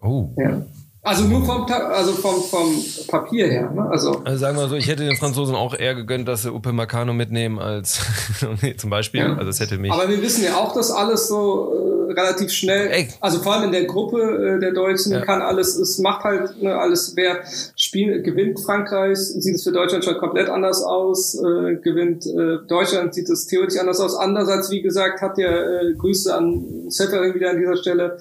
Oh. 0.01 0.31
Ja. 0.39 0.65
Also 1.03 1.25
nur 1.25 1.45
vom, 1.45 1.65
also 1.65 2.13
vom, 2.13 2.43
vom 2.43 2.85
Papier 3.09 3.49
her. 3.49 3.71
Ne? 3.71 3.89
Also, 3.91 4.21
also 4.23 4.39
sagen 4.39 4.57
wir 4.57 4.63
mal 4.63 4.69
so, 4.69 4.77
ich 4.77 4.87
hätte 4.87 5.05
den 5.05 5.17
Franzosen 5.17 5.55
auch 5.55 5.75
eher 5.75 5.95
gegönnt, 5.95 6.29
dass 6.29 6.43
sie 6.43 6.53
Upe 6.53 6.73
Meccano 6.73 7.15
mitnehmen 7.15 7.59
als 7.59 8.01
zum 8.77 8.91
Beispiel. 8.91 9.21
Ja. 9.21 9.35
Also 9.35 9.49
es 9.49 9.61
hätte 9.61 9.79
mich. 9.79 9.91
Aber 9.91 10.09
wir 10.09 10.21
wissen 10.21 10.45
ja 10.45 10.57
auch, 10.57 10.75
dass 10.75 10.91
alles 10.91 11.29
so 11.29 11.73
äh, 11.75 12.00
relativ 12.11 12.51
schnell, 12.51 12.89
Ey. 12.89 13.09
also 13.21 13.39
vor 13.41 13.55
allem 13.55 13.65
in 13.65 13.73
der 13.73 13.85
Gruppe 13.85 14.57
äh, 14.57 14.61
der 14.61 14.73
Deutschen 14.73 15.13
ja. 15.13 15.21
kann 15.21 15.41
alles, 15.41 15.77
es 15.77 15.99
macht 15.99 16.25
halt 16.25 16.63
ne, 16.63 16.75
alles, 16.75 17.13
wer 17.17 17.41
spielt, 17.77 18.25
gewinnt 18.25 18.61
Frankreich, 18.61 19.19
sieht 19.19 19.55
es 19.55 19.63
für 19.63 19.73
Deutschland 19.73 20.05
schon 20.05 20.19
komplett 20.19 20.49
anders 20.49 20.83
aus, 20.83 21.35
äh, 21.35 21.77
gewinnt 21.77 22.27
äh, 22.27 22.59
Deutschland, 22.69 23.15
sieht 23.15 23.29
es 23.29 23.47
theoretisch 23.47 23.79
anders 23.79 24.01
aus. 24.01 24.17
Andererseits, 24.17 24.71
wie 24.71 24.83
gesagt, 24.83 25.21
hat 25.23 25.39
der 25.39 25.83
äh, 25.83 25.95
Grüße 25.95 26.35
an 26.35 26.91
Seferin 26.91 27.35
wieder 27.35 27.51
an 27.51 27.59
dieser 27.59 27.77
Stelle 27.77 28.19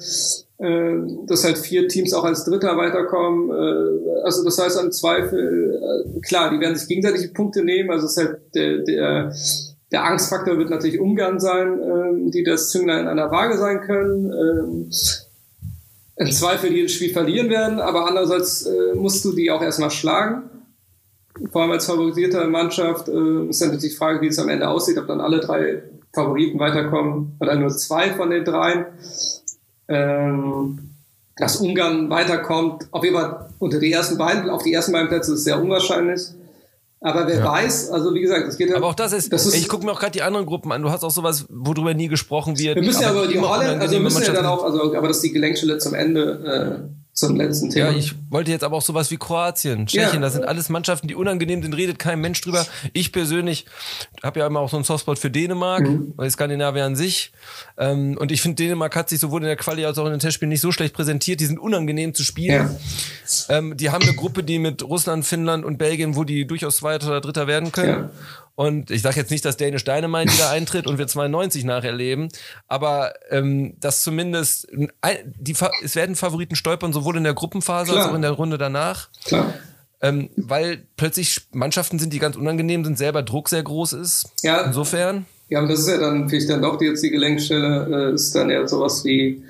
äh, 0.60 1.26
dass 1.26 1.46
halt 1.46 1.58
vier 1.58 1.88
Teams 1.88 2.14
auch 2.14 2.26
als 2.26 2.44
Dritter 2.44 2.76
weiterkommen. 2.76 3.50
Äh, 3.50 4.22
also 4.26 4.44
das 4.44 4.58
heißt 4.60 4.78
im 4.82 4.92
Zweifel, 4.92 5.80
äh, 5.82 6.20
klar, 6.20 6.50
die 6.52 6.60
werden 6.60 6.76
sich 6.76 6.88
gegenseitig 6.90 7.34
Punkte 7.34 7.64
nehmen. 7.64 7.90
Also 7.92 8.08
es 8.08 8.18
ist 8.18 8.26
halt 8.26 8.40
der, 8.54 8.80
der, 8.80 9.34
der 9.92 10.04
Angstfaktor 10.04 10.58
wird 10.58 10.70
natürlich 10.70 11.00
Ungarn 11.00 11.40
sein, 11.40 11.80
äh, 11.80 12.32
die 12.32 12.44
das 12.44 12.70
Zünglein 12.70 13.08
an 13.08 13.18
der 13.18 13.32
Waage 13.32 13.58
sein 13.58 13.82
können. 13.82 14.32
Äh, 14.32 16.24
im 16.24 16.32
Zweifel 16.32 16.72
jedes 16.72 16.92
Spiel 16.94 17.14
verlieren 17.14 17.50
werden, 17.50 17.80
aber 17.80 18.06
andererseits 18.06 18.66
äh, 18.66 18.94
musst 18.94 19.24
du 19.24 19.32
die 19.32 19.50
auch 19.52 19.62
erstmal 19.62 19.90
schlagen. 19.90 20.50
Vor 21.52 21.62
allem 21.62 21.72
als 21.72 21.86
favorisierter 21.86 22.46
Mannschaft 22.48 23.08
äh, 23.08 23.48
ist 23.48 23.62
natürlich 23.62 23.92
die 23.92 23.98
Frage, 23.98 24.22
wie 24.22 24.28
es 24.28 24.38
am 24.38 24.50
Ende 24.50 24.68
aussieht, 24.68 24.98
ob 24.98 25.08
dann 25.08 25.22
alle 25.22 25.40
drei 25.40 25.82
Favoriten 26.14 26.60
weiterkommen 26.60 27.38
oder 27.40 27.56
nur 27.56 27.70
zwei 27.70 28.12
von 28.12 28.30
den 28.32 28.44
dreien. 28.44 28.86
Ähm, 29.88 30.80
dass 31.38 31.56
Ungarn 31.56 32.10
weiterkommt, 32.10 32.88
auf 32.92 33.04
jeden 33.04 33.16
Fall 33.16 33.50
unter 33.60 33.80
die 33.80 33.94
ersten 33.94 34.18
beiden, 34.18 34.50
auf 34.50 34.64
die 34.64 34.74
ersten 34.74 34.92
beiden 34.92 35.08
Plätze 35.08 35.34
ist 35.34 35.46
sehr 35.46 35.62
unwahrscheinlich. 35.62 36.22
Aber 37.02 37.28
wer 37.28 37.40
ja. 37.40 37.46
weiß, 37.46 37.92
also 37.92 38.14
wie 38.14 38.20
gesagt, 38.20 38.48
es 38.48 38.58
geht 38.58 38.70
ja. 38.70 38.76
Aber 38.76 38.88
auch 38.88 38.94
das 38.94 39.14
ist, 39.14 39.32
das 39.32 39.46
ist 39.46 39.56
ich 39.56 39.70
gucke 39.70 39.86
mir 39.86 39.94
auch 39.94 40.00
gerade 40.00 40.12
die 40.12 40.22
anderen 40.22 40.46
Gruppen 40.46 40.72
an. 40.72 40.82
Du 40.82 40.90
hast 40.90 41.04
auch 41.04 41.12
sowas, 41.12 41.46
worüber 41.50 41.94
nie 41.94 42.10
gesprochen 42.10 42.58
wird. 42.60 42.76
Wir 42.76 42.84
müssen 42.84 43.02
ja 43.02 43.12
aber 43.12 43.28
die 43.28 43.40
Holland, 43.40 43.82
also 43.82 43.94
wir 43.94 44.02
müssen 44.02 44.24
ja 44.24 44.34
dann 44.34 44.46
auch, 44.46 44.64
also, 44.64 44.96
aber 44.96 45.08
das 45.08 45.18
ist 45.18 45.24
die 45.24 45.32
Gelenkstelle 45.32 45.78
zum 45.78 45.94
Ende, 45.94 46.90
äh, 46.92 46.99
zum 47.20 47.36
letzten 47.36 47.70
Thema. 47.70 47.92
Ja, 47.92 47.98
ich 47.98 48.16
wollte 48.30 48.52
jetzt 48.52 48.64
aber 48.64 48.78
auch 48.78 48.82
sowas 48.82 49.12
wie 49.12 49.18
Kroatien, 49.18 49.86
Tschechien, 49.86 50.16
ja. 50.16 50.20
das 50.20 50.34
sind 50.34 50.46
alles 50.46 50.70
Mannschaften, 50.70 51.08
die 51.08 51.16
unangenehm 51.16 51.62
sind, 51.62 51.74
redet 51.74 52.00
kein 52.00 52.20
Mensch 52.20 52.42
drüber. 52.42 52.66
Ich 52.94 53.12
persönlich 53.12 53.66
habe 54.24 54.40
ja 54.40 54.48
immer 54.48 54.62
auch 54.62 54.70
so 54.70 54.78
einen 54.78 54.84
Softspot 54.84 55.20
für 55.20 55.30
Dänemark, 55.30 55.82
mhm. 55.82 56.14
weil 56.16 56.30
Skandinavien 56.32 56.86
an 56.86 56.96
sich. 56.96 57.32
Ähm, 57.78 58.18
und 58.18 58.32
ich 58.32 58.42
finde, 58.42 58.64
Dänemark 58.64 58.96
hat 58.96 59.10
sich 59.10 59.20
sowohl 59.20 59.42
in 59.42 59.48
der 59.48 59.56
Quali 59.56 59.86
als 59.86 59.98
auch 59.98 60.06
in 60.06 60.12
den 60.12 60.20
Testspielen 60.20 60.50
nicht 60.50 60.62
so 60.62 60.72
schlecht 60.72 60.94
präsentiert. 60.94 61.40
Die 61.40 61.46
sind 61.46 61.60
unangenehm 61.60 62.14
zu 62.14 62.24
spielen. 62.24 62.78
Ja. 63.50 63.58
Ähm, 63.58 63.78
die 63.78 63.90
haben 63.90 64.04
eine 64.04 64.16
Gruppe, 64.16 64.44
die 64.44 64.60
mit 64.60 64.84
Russland, 64.84 65.26
Finnland 65.26 65.66
und 65.66 65.78
Belgien, 65.78 66.16
wo 66.16 66.24
die 66.24 66.48
durchaus 66.48 66.78
Zweiter 66.78 67.08
oder 67.08 67.22
Dritter 67.22 67.48
werden 67.48 67.72
können. 67.72 67.90
Ja. 67.90 68.10
Und 68.60 68.92
ich 68.92 69.04
sage 69.04 69.16
jetzt 69.16 69.32
nicht, 69.32 69.46
dass 69.46 69.56
Danish 69.56 69.86
Dynamite 69.86 70.34
wieder 70.34 70.50
eintritt 70.50 70.86
und 70.86 70.98
wir 70.98 71.08
92 71.08 71.64
nacherleben, 71.64 72.28
aber 72.68 73.14
ähm, 73.30 73.76
dass 73.80 74.02
zumindest 74.02 74.68
die, 75.40 75.56
es 75.82 75.96
werden 75.96 76.18
Favoriten 76.18 76.58
stolpern, 76.58 76.92
sowohl 76.92 77.16
in 77.16 77.24
der 77.24 77.34
Gruppenphase 77.34 77.92
Klar. 77.92 78.04
als 78.04 78.12
auch 78.12 78.16
in 78.16 78.22
der 78.22 78.32
Runde 78.32 78.58
danach. 78.58 79.08
Klar. 79.24 79.54
Ähm, 80.02 80.32
weil 80.36 80.84
plötzlich 80.98 81.48
Mannschaften 81.54 82.00
sind, 82.00 82.12
die 82.12 82.20
ganz 82.20 82.36
unangenehm 82.36 82.84
sind, 82.84 82.98
selber 82.98 83.24
Druck 83.24 83.48
sehr 83.48 83.64
groß 83.64 83.94
ist. 83.94 84.30
Ja. 84.44 84.60
Insofern. 84.64 85.26
Ja, 85.48 85.62
und 85.62 85.70
das 85.70 85.80
ist 85.80 85.88
ja 85.88 85.98
dann 85.98 86.28
vielleicht 86.28 86.50
dann 86.50 86.62
doch 86.62 86.78
die 86.78 86.84
jetzt 86.88 87.02
die 87.02 87.12
Gelenkstelle, 87.12 88.10
äh, 88.10 88.14
ist 88.14 88.36
dann 88.36 88.50
eher 88.50 88.68
sowas 88.68 89.06
wie 89.06 89.42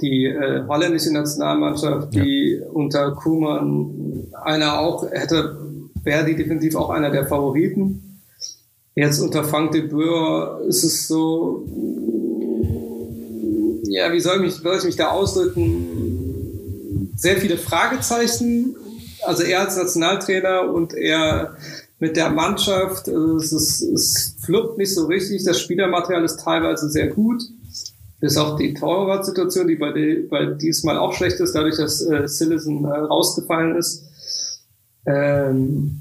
die 0.00 0.26
äh, 0.26 0.62
holländische 0.68 1.12
Nationalmannschaft, 1.12 2.14
die 2.14 2.60
ja. 2.60 2.66
unter 2.68 3.10
Kuhmann 3.10 4.28
einer 4.40 4.78
auch 4.78 5.10
hätte, 5.10 5.58
wäre 6.04 6.24
die 6.24 6.36
definitiv 6.36 6.76
auch 6.76 6.90
einer 6.90 7.10
der 7.10 7.26
Favoriten. 7.26 8.11
Jetzt 8.94 9.20
unter 9.20 9.44
Frank 9.44 9.72
de 9.72 9.88
Boer 9.88 10.60
ist 10.68 10.84
es 10.84 11.08
so, 11.08 11.66
ja, 13.84 14.12
wie 14.12 14.20
soll 14.20 14.44
ich, 14.44 14.54
soll 14.54 14.78
ich 14.78 14.84
mich 14.84 14.96
da 14.96 15.10
ausdrücken? 15.10 17.10
Sehr 17.16 17.38
viele 17.38 17.56
Fragezeichen. 17.56 18.76
Also 19.24 19.44
er 19.44 19.60
als 19.60 19.76
Nationaltrainer 19.76 20.72
und 20.72 20.94
er 20.94 21.56
mit 22.00 22.16
der 22.16 22.30
Mannschaft, 22.30 23.08
also 23.08 23.36
es, 23.36 23.52
ist, 23.52 23.82
es 23.82 24.36
fluppt 24.44 24.76
nicht 24.76 24.94
so 24.94 25.06
richtig. 25.06 25.44
Das 25.44 25.60
Spielermaterial 25.60 26.24
ist 26.24 26.40
teilweise 26.40 26.90
sehr 26.90 27.08
gut. 27.08 27.42
Bis 28.20 28.36
auch 28.36 28.56
die 28.56 28.74
Torwartsituation, 28.74 29.68
die 29.68 29.76
bei, 29.76 29.92
die, 29.92 30.26
bei 30.28 30.46
diesmal 30.46 30.98
auch 30.98 31.12
schlecht 31.12 31.40
ist, 31.40 31.54
dadurch, 31.54 31.76
dass 31.76 32.02
äh, 32.02 32.28
Sillison 32.28 32.84
äh, 32.84 32.88
rausgefallen 32.88 33.76
ist. 33.76 34.04
Ähm, 35.06 35.98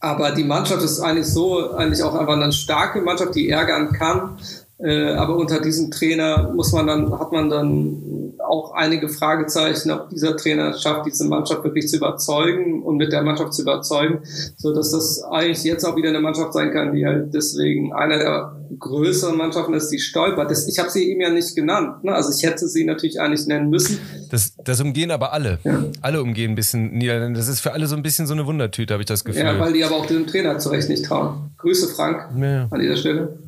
aber 0.00 0.30
die 0.30 0.44
Mannschaft 0.44 0.82
ist 0.82 1.00
eigentlich 1.00 1.26
so, 1.26 1.72
eigentlich 1.72 2.02
auch 2.02 2.14
einfach 2.14 2.34
eine 2.34 2.52
starke 2.52 3.00
Mannschaft, 3.00 3.34
die 3.34 3.48
ärgern 3.48 3.92
kann. 3.92 4.36
Äh, 4.80 5.12
aber 5.12 5.36
unter 5.36 5.60
diesem 5.60 5.90
Trainer 5.90 6.52
muss 6.54 6.72
man 6.72 6.86
dann, 6.86 7.18
hat 7.18 7.32
man 7.32 7.50
dann 7.50 8.34
auch 8.48 8.72
einige 8.74 9.08
Fragezeichen, 9.08 9.90
ob 9.90 10.08
dieser 10.10 10.36
Trainer 10.36 10.72
schafft, 10.72 11.06
diese 11.06 11.26
Mannschaft 11.26 11.64
wirklich 11.64 11.88
zu 11.88 11.96
überzeugen 11.96 12.82
und 12.82 12.96
mit 12.96 13.12
der 13.12 13.22
Mannschaft 13.22 13.54
zu 13.54 13.62
überzeugen, 13.62 14.20
so 14.56 14.74
dass 14.74 14.92
das 14.92 15.22
eigentlich 15.24 15.64
jetzt 15.64 15.84
auch 15.84 15.96
wieder 15.96 16.08
eine 16.08 16.20
Mannschaft 16.20 16.52
sein 16.52 16.70
kann, 16.72 16.94
die 16.94 17.04
halt 17.04 17.34
deswegen 17.34 17.92
einer 17.92 18.18
der 18.18 18.56
größeren 18.78 19.36
Mannschaften 19.36 19.74
ist, 19.74 19.88
die 19.88 19.98
stolpert. 19.98 20.50
Das, 20.50 20.68
ich 20.68 20.78
habe 20.78 20.90
sie 20.90 21.10
ihm 21.10 21.20
ja 21.20 21.30
nicht 21.30 21.54
genannt. 21.56 22.04
Ne? 22.04 22.12
Also 22.12 22.30
ich 22.36 22.48
hätte 22.48 22.68
sie 22.68 22.84
natürlich 22.84 23.20
eigentlich 23.20 23.46
nennen 23.46 23.70
müssen. 23.70 23.98
Das, 24.30 24.54
das 24.62 24.80
umgehen 24.80 25.10
aber 25.10 25.32
alle. 25.32 25.58
Ja. 25.64 25.84
Alle 26.02 26.22
umgehen 26.22 26.52
ein 26.52 26.54
bisschen 26.54 26.92
Niederlande. 26.92 27.38
Das 27.38 27.48
ist 27.48 27.60
für 27.60 27.72
alle 27.72 27.86
so 27.86 27.96
ein 27.96 28.02
bisschen 28.02 28.26
so 28.26 28.34
eine 28.34 28.46
Wundertüte, 28.46 28.92
habe 28.92 29.02
ich 29.02 29.08
das 29.08 29.24
Gefühl. 29.24 29.42
Ja, 29.42 29.58
weil 29.58 29.72
die 29.72 29.84
aber 29.84 29.96
auch 29.96 30.06
dem 30.06 30.26
Trainer 30.26 30.58
zurecht 30.58 30.88
nicht 30.88 31.04
trauen. 31.06 31.50
Grüße 31.56 31.88
Frank 31.88 32.28
ja. 32.38 32.68
an 32.70 32.80
dieser 32.80 32.96
Stelle. 32.96 33.38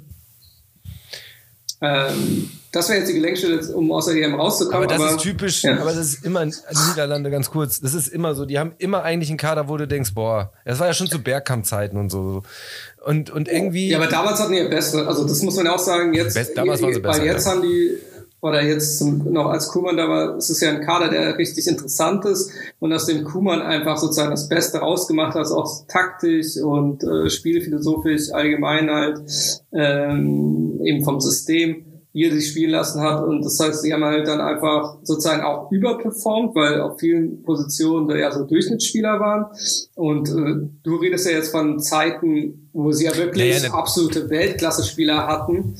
Ähm, 1.83 2.51
das 2.73 2.89
wäre 2.89 2.99
jetzt 2.99 3.09
die 3.09 3.15
Gelenkstelle, 3.15 3.61
um 3.75 3.91
aus 3.91 4.07
der 4.07 4.17
EM 4.17 4.35
rauszukommen. 4.35 4.77
Aber 4.77 4.87
das 4.87 5.01
aber, 5.01 5.11
ist 5.17 5.21
typisch, 5.23 5.63
ja. 5.63 5.79
aber 5.79 5.93
das 5.93 5.97
ist 5.97 6.25
immer, 6.25 6.45
die 6.45 6.53
Niederlande 6.91 7.31
ganz 7.31 7.51
kurz, 7.51 7.81
das 7.81 7.95
ist 7.95 8.09
immer 8.09 8.35
so, 8.35 8.45
die 8.45 8.59
haben 8.59 8.73
immer 8.79 9.03
eigentlich 9.03 9.31
einen 9.31 9.39
Kader, 9.39 9.69
wo 9.69 9.77
du 9.77 9.89
denkst, 9.89 10.15
boah, 10.15 10.53
das 10.65 10.79
war 10.79 10.87
ja 10.87 10.95
schon 10.95 11.09
zu 11.09 11.21
Bergkampfzeiten 11.23 11.99
und 11.99 12.11
so. 12.11 12.43
Und, 13.05 13.31
und 13.31 13.49
irgendwie. 13.49 13.89
Ja, 13.89 13.99
aber 13.99 14.07
damals 14.07 14.41
hatten 14.41 14.53
die 14.53 14.59
ja 14.59 14.69
bessere, 14.69 15.09
also 15.09 15.27
das 15.27 15.43
muss 15.43 15.57
man 15.57 15.67
ja 15.67 15.75
auch 15.75 15.79
sagen, 15.79 16.13
jetzt, 16.15 16.35
Best, 16.35 16.57
damals 16.57 16.83
waren 16.83 16.95
sie 16.95 17.01
besser, 17.01 17.19
weil 17.19 17.27
jetzt 17.27 17.47
ja. 17.47 17.53
haben 17.53 17.63
die, 17.63 17.99
oder 18.41 18.63
jetzt 18.63 18.99
zum, 18.99 19.33
noch 19.33 19.47
als 19.47 19.69
Kuhmann 19.69 19.97
da 19.97 20.09
war, 20.09 20.37
es 20.37 20.51
ist 20.51 20.61
ja 20.61 20.71
ein 20.71 20.81
Kader, 20.81 21.09
der 21.09 21.37
richtig 21.37 21.67
interessant 21.67 22.25
ist 22.25 22.53
und 22.79 22.93
aus 22.93 23.07
dem 23.07 23.25
Kuhmann 23.25 23.61
einfach 23.63 23.99
sozusagen 23.99 24.31
das 24.31 24.49
Beste 24.49 24.79
rausgemacht 24.79 25.35
hat, 25.35 25.47
auch 25.49 25.87
taktisch 25.87 26.57
und 26.57 27.03
äh, 27.05 27.29
spielphilosophisch 27.29 28.33
allgemein 28.33 28.91
halt, 28.91 29.23
ähm, 29.73 30.81
eben 30.83 31.05
vom 31.05 31.21
System 31.21 31.85
wie 32.13 32.25
er 32.25 32.33
sich 32.33 32.49
spielen 32.49 32.71
lassen 32.71 33.01
hat. 33.01 33.25
Und 33.25 33.45
das 33.45 33.59
heißt, 33.61 33.83
sie 33.83 33.93
haben 33.93 34.05
halt 34.05 34.27
dann 34.27 34.41
einfach 34.41 34.99
sozusagen 35.03 35.43
auch 35.43 35.71
überperformt, 35.71 36.55
weil 36.55 36.81
auf 36.81 36.99
vielen 36.99 37.43
Positionen 37.43 38.09
da 38.09 38.17
ja 38.17 38.33
so 38.33 38.45
Durchschnittsspieler 38.45 39.21
waren. 39.21 39.47
Und 39.95 40.29
äh, 40.29 40.69
du 40.83 40.97
redest 40.97 41.27
ja 41.27 41.33
jetzt 41.33 41.51
von 41.51 41.79
Zeiten, 41.79 42.70
wo 42.73 42.93
sie 42.93 43.05
ja 43.05 43.17
wirklich 43.17 43.63
ja, 43.63 43.69
ja, 43.69 43.75
absolute 43.75 44.31
Weltklasse-Spieler 44.31 45.27
hatten 45.27 45.77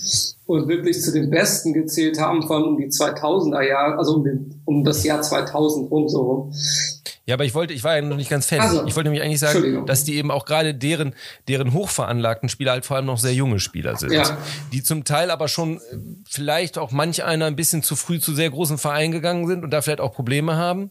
und 0.47 0.69
wirklich 0.69 1.01
zu 1.01 1.13
den 1.13 1.31
Besten 1.31 1.73
gezählt 1.73 2.19
haben 2.19 2.43
von 2.43 2.65
um 2.65 2.77
die 2.77 2.89
2000er 2.89 3.63
Jahre, 3.63 3.99
also 3.99 4.17
um, 4.17 4.25
den, 4.25 4.61
um 4.65 4.83
das 4.85 5.05
Jahr 5.05 5.23
2000 5.23 5.91
rum 5.91 6.09
so 6.09 6.23
rum. 6.23 6.53
Ja, 7.27 7.35
aber 7.35 7.45
ich 7.45 7.55
wollte, 7.55 7.73
ich 7.73 7.85
war 7.85 7.95
ja 7.95 8.03
noch 8.03 8.17
nicht 8.17 8.29
ganz 8.29 8.47
fertig. 8.47 8.69
Also, 8.69 8.87
ich 8.87 8.97
wollte 8.97 9.09
nämlich 9.09 9.23
eigentlich 9.23 9.39
sagen, 9.39 9.87
dass 9.87 10.03
die 10.03 10.17
eben 10.17 10.33
auch 10.33 10.45
gerade 10.45 10.75
deren, 10.75 11.15
deren 11.47 11.73
hochveranlagten 11.73 12.49
Spieler 12.49 12.73
halt 12.73 12.85
vor 12.85 12.97
allem 12.97 13.07
noch 13.07 13.19
sehr 13.19 13.35
junge 13.35 13.61
Spieler 13.61 13.95
sind. 13.95 14.13
Ja. 14.13 14.37
Die 14.73 14.83
zum 14.83 15.05
Teil 15.05 15.31
aber 15.31 15.47
schon 15.47 15.77
äh, 15.77 15.81
vielleicht 16.29 16.77
auch 16.77 16.91
manch 16.91 17.23
einer 17.23 17.47
ein 17.47 17.55
bisschen 17.55 17.85
zu 17.85 17.95
früh 17.95 18.19
zu 18.19 18.35
sehr 18.35 18.51
großen 18.51 18.79
Vereinen 18.79 19.13
gegangen 19.13 19.47
sind 19.47 19.63
und 19.63 19.71
da 19.71 19.81
vielleicht 19.81 20.01
auch 20.01 20.13
Probleme 20.13 20.57
haben. 20.57 20.91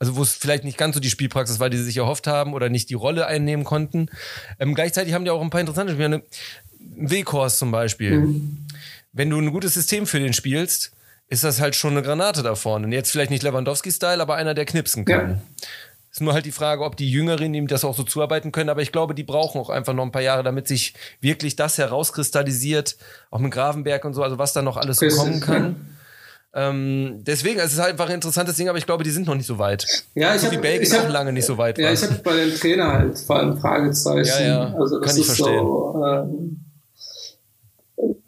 Also 0.00 0.16
wo 0.16 0.22
es 0.22 0.32
vielleicht 0.32 0.64
nicht 0.64 0.78
ganz 0.78 0.94
so 0.94 1.00
die 1.00 1.10
Spielpraxis 1.10 1.60
war, 1.60 1.68
die 1.68 1.76
sie 1.76 1.84
sich 1.84 1.98
erhofft 1.98 2.26
haben 2.26 2.54
oder 2.54 2.70
nicht 2.70 2.88
die 2.88 2.94
Rolle 2.94 3.26
einnehmen 3.26 3.64
konnten. 3.64 4.08
Ähm, 4.58 4.74
gleichzeitig 4.74 5.12
haben 5.12 5.24
die 5.24 5.30
auch 5.30 5.42
ein 5.42 5.50
paar 5.50 5.60
interessante 5.60 5.92
Spieler. 5.92 6.22
Weghorst 6.78 7.58
zum 7.58 7.70
Beispiel. 7.70 8.20
Mhm. 8.20 8.66
Wenn 9.12 9.28
du 9.28 9.38
ein 9.38 9.52
gutes 9.52 9.74
System 9.74 10.06
für 10.06 10.18
den 10.18 10.32
spielst, 10.32 10.92
ist 11.28 11.44
das 11.44 11.60
halt 11.60 11.76
schon 11.76 11.92
eine 11.92 12.02
Granate 12.02 12.42
da 12.42 12.54
vorne. 12.54 12.86
Und 12.86 12.92
jetzt 12.92 13.12
vielleicht 13.12 13.30
nicht 13.30 13.42
Lewandowski-Style, 13.42 14.22
aber 14.22 14.36
einer, 14.36 14.54
der 14.54 14.64
knipsen 14.64 15.04
kann. 15.04 15.30
Ja. 15.30 15.66
Ist 16.10 16.20
nur 16.20 16.32
halt 16.32 16.46
die 16.46 16.52
Frage, 16.52 16.82
ob 16.82 16.96
die 16.96 17.08
Jüngeren 17.08 17.52
ihm 17.54 17.68
das 17.68 17.84
auch 17.84 17.94
so 17.94 18.02
zuarbeiten 18.02 18.52
können. 18.52 18.70
Aber 18.70 18.82
ich 18.82 18.90
glaube, 18.90 19.14
die 19.14 19.22
brauchen 19.22 19.60
auch 19.60 19.70
einfach 19.70 19.92
noch 19.92 20.04
ein 20.04 20.12
paar 20.12 20.22
Jahre, 20.22 20.42
damit 20.42 20.66
sich 20.66 20.94
wirklich 21.20 21.56
das 21.56 21.78
herauskristallisiert. 21.78 22.96
Auch 23.30 23.38
mit 23.38 23.52
Gravenberg 23.52 24.04
und 24.06 24.14
so, 24.14 24.22
also 24.22 24.38
was 24.38 24.54
da 24.54 24.62
noch 24.62 24.76
alles 24.76 24.96
so 24.96 25.08
kommen 25.08 25.40
kann. 25.40 25.98
Ähm, 26.52 27.22
deswegen, 27.22 27.60
es 27.60 27.72
ist 27.72 27.78
halt 27.78 27.92
einfach 27.92 28.08
ein 28.08 28.16
interessantes 28.16 28.56
Ding, 28.56 28.68
aber 28.68 28.78
ich 28.78 28.86
glaube, 28.86 29.04
die 29.04 29.10
sind 29.10 29.26
noch 29.26 29.36
nicht 29.36 29.46
so 29.46 29.58
weit. 29.58 29.86
Ja, 30.14 30.34
ich 30.34 30.40
so 30.40 30.46
hab, 30.46 30.52
die 30.52 30.58
Belgien 30.58 30.92
auch 30.96 31.08
lange 31.08 31.32
nicht 31.32 31.46
so 31.46 31.56
weit. 31.58 31.78
Ja, 31.78 31.86
waren. 31.86 31.94
ich 31.94 32.02
habe 32.02 32.14
bei 32.24 32.36
dem 32.36 32.54
Trainer 32.54 32.92
halt 32.92 33.18
vor 33.18 33.36
allem 33.36 33.56
Fragezeichen. 33.56 34.26
Ja, 34.26 34.46
ja, 34.46 34.74
also 34.74 34.98
das 34.98 35.08
kann 35.08 35.20
ich 35.20 35.26
verstehen. 35.26 35.64
So, 35.64 36.04
ähm, 36.04 36.60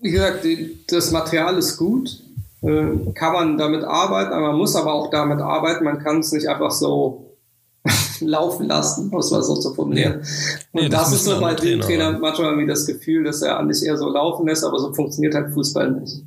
wie 0.00 0.10
gesagt, 0.10 0.46
das 0.88 1.10
Material 1.10 1.58
ist 1.58 1.76
gut. 1.76 2.20
Äh, 2.62 3.12
kann 3.14 3.32
man 3.32 3.58
damit 3.58 3.82
arbeiten, 3.82 4.32
aber 4.32 4.48
man 4.48 4.56
muss 4.56 4.76
aber 4.76 4.92
auch 4.92 5.10
damit 5.10 5.40
arbeiten. 5.40 5.84
Man 5.84 5.98
kann 5.98 6.20
es 6.20 6.30
nicht 6.30 6.46
einfach 6.46 6.70
so 6.70 7.38
laufen 8.20 8.68
lassen, 8.68 9.08
muss 9.08 9.32
man 9.32 9.42
so 9.42 9.56
zu 9.56 9.74
formulieren. 9.74 10.20
Nee. 10.20 10.80
Und 10.80 10.82
nee, 10.84 10.88
das, 10.88 11.10
das 11.10 11.14
ist 11.14 11.24
so 11.24 11.40
bei 11.40 11.54
dem 11.54 11.80
Trainer, 11.80 12.10
Trainer 12.12 12.18
manchmal 12.20 12.56
wie 12.58 12.66
das 12.68 12.86
Gefühl, 12.86 13.24
dass 13.24 13.42
er 13.42 13.58
eigentlich 13.58 13.82
eher 13.82 13.96
so 13.96 14.08
laufen 14.08 14.46
lässt, 14.46 14.62
aber 14.64 14.78
so 14.78 14.94
funktioniert 14.94 15.34
halt 15.34 15.52
Fußball 15.52 15.90
nicht. 15.90 16.22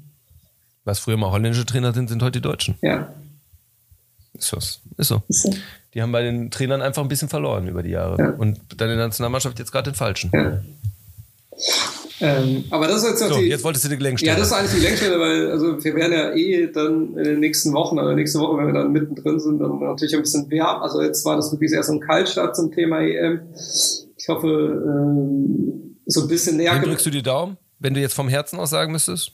Was 0.86 0.99
früher 0.99 1.18
mal 1.18 1.32
holländische 1.32 1.66
Trainer 1.66 1.94
sind, 1.94 2.10
sind 2.10 2.22
heute 2.22 2.40
die 2.40 2.48
Deutschen. 2.48 2.76
Ja. 2.82 3.10
Ist, 4.34 4.53
das. 4.53 4.82
ist 4.98 5.07
so. 5.07 5.22
Ist 5.28 5.41
so. 5.41 5.53
Die 5.94 6.02
haben 6.02 6.12
bei 6.12 6.22
den 6.22 6.52
Trainern 6.52 6.82
einfach 6.82 7.02
ein 7.02 7.07
bisschen 7.07 7.30
verloren 7.30 7.68
über 7.68 7.82
die 7.82 7.90
Jahre. 7.90 8.18
Ja. 8.22 8.30
Und 8.32 8.60
dann 8.78 8.90
in 8.90 8.98
der 8.98 9.07
Nationalmannschaft 9.07 9.57
jetzt 9.60 9.72
gerade 9.72 9.91
den 9.91 9.95
falschen. 9.95 10.32
Ja. 10.34 10.62
Ähm, 12.22 12.64
aber 12.70 12.88
das 12.88 13.03
ist 13.03 13.10
jetzt 13.10 13.20
so, 13.20 13.40
die, 13.40 13.48
jetzt 13.48 13.64
wolltest 13.64 13.86
du 13.86 13.90
die 13.90 13.98
Gelenkstelle. 13.98 14.34
Ja, 14.34 14.40
das 14.40 14.48
ist 14.48 14.53
eigentlich 14.53 14.72
die 14.72 14.80
Gelenkstelle, 14.80 15.20
weil 15.20 15.52
also 15.52 15.84
wir 15.84 15.95
werden 15.95 16.14
ja 16.14 16.34
eh 16.34 16.72
dann 16.72 17.18
in 17.18 17.24
den 17.24 17.40
nächsten 17.40 17.74
Wochen 17.74 17.99
oder 17.99 18.14
nächste 18.14 18.40
Woche, 18.40 18.57
wenn 18.57 18.68
wir 18.68 18.74
dann 18.74 18.91
mittendrin 18.91 19.40
sind, 19.40 19.60
dann 19.60 19.80
natürlich 19.80 20.16
ein 20.16 20.22
bisschen 20.22 20.49
wärmer. 20.49 20.82
Also 20.82 21.02
jetzt 21.02 21.26
war 21.26 21.36
das 21.36 21.52
wirklich 21.52 21.72
erst 21.74 21.90
ein 21.90 21.99
Kaltstart 21.99 22.56
zum 22.56 22.72
Thema 22.72 23.02
EM. 23.02 23.41
Ich 24.18 24.28
hoffe, 24.30 24.48
ähm, 24.48 25.98
so 26.06 26.22
ein 26.22 26.28
bisschen 26.28 26.57
näher. 26.57 26.80
Wie 26.80 26.86
drückst 26.86 27.06
du 27.06 27.10
die 27.10 27.24
Daumen, 27.24 27.57
wenn 27.80 27.94
du 27.94 27.99
jetzt 27.99 28.14
vom 28.14 28.30
Herzen 28.30 28.60
aus 28.60 28.70
sagen 28.70 28.91
müsstest? 28.91 29.34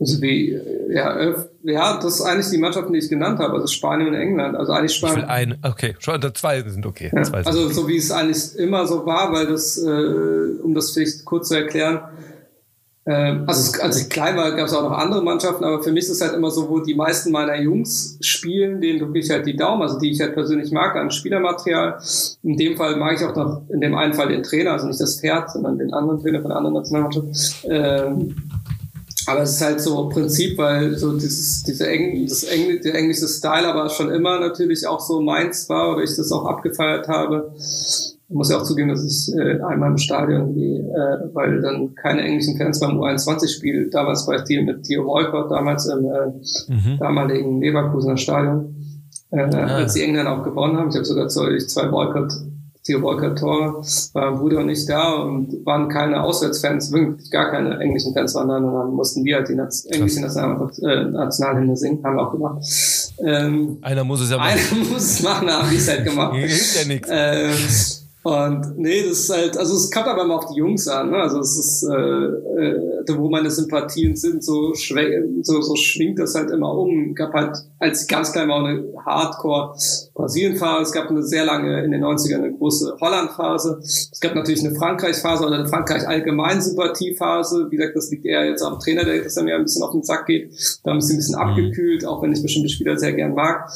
Also 0.00 0.20
wie, 0.20 0.58
ja, 0.90 1.34
ja, 1.62 1.96
das 2.02 2.16
ist 2.16 2.22
eigentlich 2.22 2.50
die 2.50 2.58
Mannschaften, 2.58 2.92
die 2.92 2.98
ich 2.98 3.08
genannt 3.08 3.38
habe, 3.38 3.54
also 3.54 3.68
Spanien 3.68 4.08
und 4.08 4.14
England. 4.14 4.56
Also 4.56 4.72
eigentlich 4.72 4.94
Spanien. 4.94 5.18
Ich 5.18 5.22
will 5.24 5.30
ein, 5.30 5.58
okay, 5.62 5.94
schon 5.98 6.20
zwei 6.34 6.62
sind 6.62 6.84
okay. 6.84 7.10
Ja, 7.14 7.22
zwei 7.22 7.38
sind 7.38 7.46
also 7.46 7.64
okay. 7.66 7.74
so 7.74 7.88
wie 7.88 7.96
es 7.96 8.10
eigentlich 8.10 8.56
immer 8.58 8.86
so 8.86 9.06
war, 9.06 9.32
weil 9.32 9.46
das, 9.46 9.78
äh, 9.78 10.60
um 10.62 10.74
das 10.74 10.90
vielleicht 10.90 11.24
kurz 11.24 11.48
zu 11.48 11.54
erklären, 11.54 12.00
äh, 13.06 13.36
also 13.46 13.82
als 13.82 14.00
ich 14.00 14.08
klein 14.08 14.36
war, 14.36 14.52
gab 14.52 14.66
es 14.66 14.72
auch 14.72 14.82
noch 14.82 14.96
andere 14.96 15.22
Mannschaften, 15.22 15.62
aber 15.64 15.82
für 15.82 15.92
mich 15.92 16.04
ist 16.04 16.10
es 16.10 16.20
halt 16.22 16.34
immer 16.34 16.50
so, 16.50 16.70
wo 16.70 16.80
die 16.80 16.94
meisten 16.94 17.32
meiner 17.32 17.60
Jungs 17.60 18.16
spielen, 18.20 18.80
denen 18.80 18.98
drücke 18.98 19.18
ich 19.18 19.30
halt 19.30 19.46
die 19.46 19.56
Daumen, 19.56 19.82
also 19.82 19.98
die 19.98 20.10
ich 20.10 20.20
halt 20.20 20.34
persönlich 20.34 20.72
mag 20.72 20.96
an 20.96 21.10
Spielermaterial. 21.10 21.98
In 22.42 22.56
dem 22.56 22.76
Fall 22.76 22.96
mag 22.96 23.14
ich 23.14 23.24
auch 23.24 23.36
noch 23.36 23.62
in 23.68 23.80
dem 23.80 23.94
einen 23.94 24.14
Fall 24.14 24.28
den 24.28 24.42
Trainer, 24.42 24.72
also 24.72 24.86
nicht 24.86 25.00
das 25.00 25.20
Pferd, 25.20 25.50
sondern 25.50 25.78
den 25.78 25.92
anderen 25.92 26.20
Trainer 26.20 26.40
von 26.40 26.48
der 26.48 26.56
anderen 26.56 26.76
Nationalmannschaft. 26.76 27.66
Ähm, 27.68 28.34
aber 29.26 29.42
es 29.42 29.52
ist 29.52 29.62
halt 29.62 29.80
so 29.80 30.08
Prinzip, 30.08 30.58
weil 30.58 30.96
so 30.96 31.16
dieses, 31.16 31.62
diese 31.62 31.88
Eng, 31.88 32.26
das 32.26 32.44
Engl 32.44 32.80
der 32.80 32.94
englische 32.94 33.28
Style 33.28 33.66
aber 33.66 33.88
schon 33.88 34.10
immer 34.10 34.40
natürlich 34.40 34.86
auch 34.86 35.00
so 35.00 35.20
meins 35.20 35.68
war 35.68 35.92
oder 35.92 36.02
ich 36.02 36.14
das 36.16 36.30
auch 36.32 36.44
abgefeiert 36.44 37.08
habe. 37.08 37.52
Ich 37.56 38.14
muss 38.28 38.50
ja 38.50 38.58
auch 38.58 38.62
zugeben, 38.64 38.88
dass 38.88 39.04
ich 39.04 39.34
äh, 39.36 39.60
einmal 39.60 39.90
im 39.90 39.98
Stadion 39.98 40.54
gehe, 40.54 40.80
äh, 40.80 41.34
weil 41.34 41.60
dann 41.60 41.94
keine 41.94 42.22
englischen 42.22 42.56
Fans 42.56 42.80
beim 42.80 42.98
U21-Spiel, 42.98 43.90
damals 43.90 44.26
bei 44.26 44.38
Theo 44.38 44.62
mit 44.62 44.84
Theo 44.84 45.06
Walcott, 45.06 45.50
damals 45.50 45.86
im 45.86 46.04
äh, 46.04 46.72
mhm. 46.72 46.98
damaligen 46.98 47.60
Leverkusener 47.60 48.16
Stadion, 48.16 48.74
äh, 49.30 49.42
ah. 49.42 49.76
als 49.76 49.94
die 49.94 50.02
Engländer 50.02 50.38
auch 50.38 50.42
gewonnen 50.42 50.76
haben. 50.76 50.88
Ich 50.88 50.96
habe 50.96 51.04
sogar 51.04 51.28
zwei 51.28 51.92
Walcott 51.92 52.32
Theo 52.84 53.02
Walker 53.02 53.34
Tor, 53.34 53.82
war 54.12 54.30
mein 54.30 54.38
Bruder 54.38 54.58
und 54.58 54.68
ich 54.68 54.84
da 54.84 55.14
und 55.14 55.64
waren 55.64 55.88
keine 55.88 56.22
Auswärtsfans, 56.22 56.92
wirklich 56.92 57.30
gar 57.30 57.50
keine 57.50 57.78
englischen 57.80 58.12
Fans 58.12 58.34
waren 58.34 58.48
da, 58.48 58.56
und 58.58 58.74
dann 58.74 58.94
mussten 58.94 59.24
wir 59.24 59.36
halt 59.36 59.48
die 59.48 59.54
Naz 59.54 59.86
englische 59.86 60.20
National 60.20 60.70
äh, 60.82 61.04
Nationalhymne 61.04 61.76
singen, 61.76 62.04
haben 62.04 62.16
wir 62.16 62.28
auch 62.28 62.32
gemacht. 62.32 62.62
Ähm, 63.18 63.78
einer 63.80 64.04
muss 64.04 64.20
es 64.20 64.30
ja 64.30 64.36
machen. 64.36 64.50
Einer 64.70 64.84
muss 64.90 65.02
es 65.02 65.22
machen, 65.22 65.48
haben 65.48 65.70
wir 65.70 65.78
es 65.78 65.88
halt 65.88 66.04
gemacht. 66.04 66.34
Hilft 66.34 66.76
ja 66.76 66.86
nichts. 66.86 67.08
Ähm, 67.10 68.03
und 68.24 68.78
nee, 68.78 69.02
das 69.02 69.18
ist 69.18 69.30
halt, 69.30 69.58
also 69.58 69.74
es 69.74 69.90
kommt 69.90 70.06
aber 70.06 70.22
immer 70.24 70.36
auf 70.36 70.46
die 70.46 70.56
Jungs 70.56 70.88
an, 70.88 71.10
ne? 71.10 71.18
Also 71.18 71.40
es 71.40 71.58
ist, 71.58 71.82
äh, 71.82 71.94
äh, 71.94 73.04
wo 73.18 73.28
meine 73.28 73.50
Sympathien 73.50 74.16
sind, 74.16 74.42
so, 74.42 74.72
so, 74.72 75.60
so 75.60 75.76
schwingt 75.76 76.18
das 76.18 76.34
halt 76.34 76.50
immer 76.50 76.72
um. 76.72 77.10
Es 77.10 77.16
gab 77.16 77.34
halt, 77.34 77.54
als 77.78 78.00
ich 78.00 78.08
ganz 78.08 78.32
klein 78.32 78.48
war, 78.48 78.64
eine 78.64 78.82
Hardcore-Brasilien-Phase, 79.04 80.82
es 80.84 80.92
gab 80.92 81.10
eine 81.10 81.22
sehr 81.22 81.44
lange 81.44 81.84
in 81.84 81.90
den 81.90 82.02
90ern 82.02 82.36
eine 82.36 82.54
große 82.54 82.96
Holland-Phase, 82.98 83.80
es 83.82 84.18
gab 84.22 84.34
natürlich 84.34 84.64
eine 84.64 84.74
Frankreich-Phase 84.74 85.44
oder 85.44 85.56
eine 85.56 85.68
Frankreich-Allgemein-Sympathie-Phase. 85.68 87.66
Wie 87.68 87.76
gesagt, 87.76 87.94
das 87.94 88.10
liegt 88.10 88.24
eher 88.24 88.46
jetzt 88.46 88.62
am 88.62 88.78
Trainer, 88.78 89.04
der 89.04 89.22
das 89.22 89.34
dann 89.34 89.44
mir 89.44 89.56
ein 89.56 89.64
bisschen 89.64 89.82
auf 89.82 89.92
den 89.92 90.02
Sack 90.02 90.24
geht. 90.24 90.50
Da 90.82 90.92
haben 90.92 91.00
sie 91.02 91.12
ein 91.12 91.18
bisschen 91.18 91.36
mhm. 91.36 91.42
abgekühlt, 91.42 92.06
auch 92.06 92.22
wenn 92.22 92.32
ich 92.32 92.40
bestimmte 92.40 92.70
Spieler 92.70 92.96
sehr 92.96 93.12
gern 93.12 93.34
mag. 93.34 93.68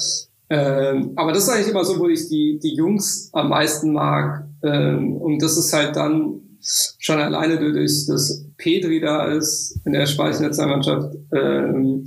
Ähm, 0.51 1.12
aber 1.16 1.33
das 1.33 1.45
ist 1.45 1.51
eigentlich 1.51 1.69
immer 1.69 1.85
so, 1.85 1.99
wo 1.99 2.09
ich 2.09 2.29
die, 2.29 2.59
die 2.62 2.75
Jungs 2.75 3.31
am 3.33 3.51
meisten 3.51 3.93
mag. 3.93 4.47
Ähm, 4.62 5.16
und 5.16 5.43
das 5.43 5.57
ist 5.57 5.73
halt 5.73 5.97
dann 5.97 6.41
schon 6.61 7.19
alleine 7.19 7.59
durch 7.59 8.07
dass 8.07 8.45
Pedri 8.57 9.01
da 9.01 9.33
ist 9.33 9.79
in 9.85 9.93
der 9.93 10.07
spanischen 10.07 10.43
Nationalmannschaft. 10.43 11.16
Ähm, 11.33 12.07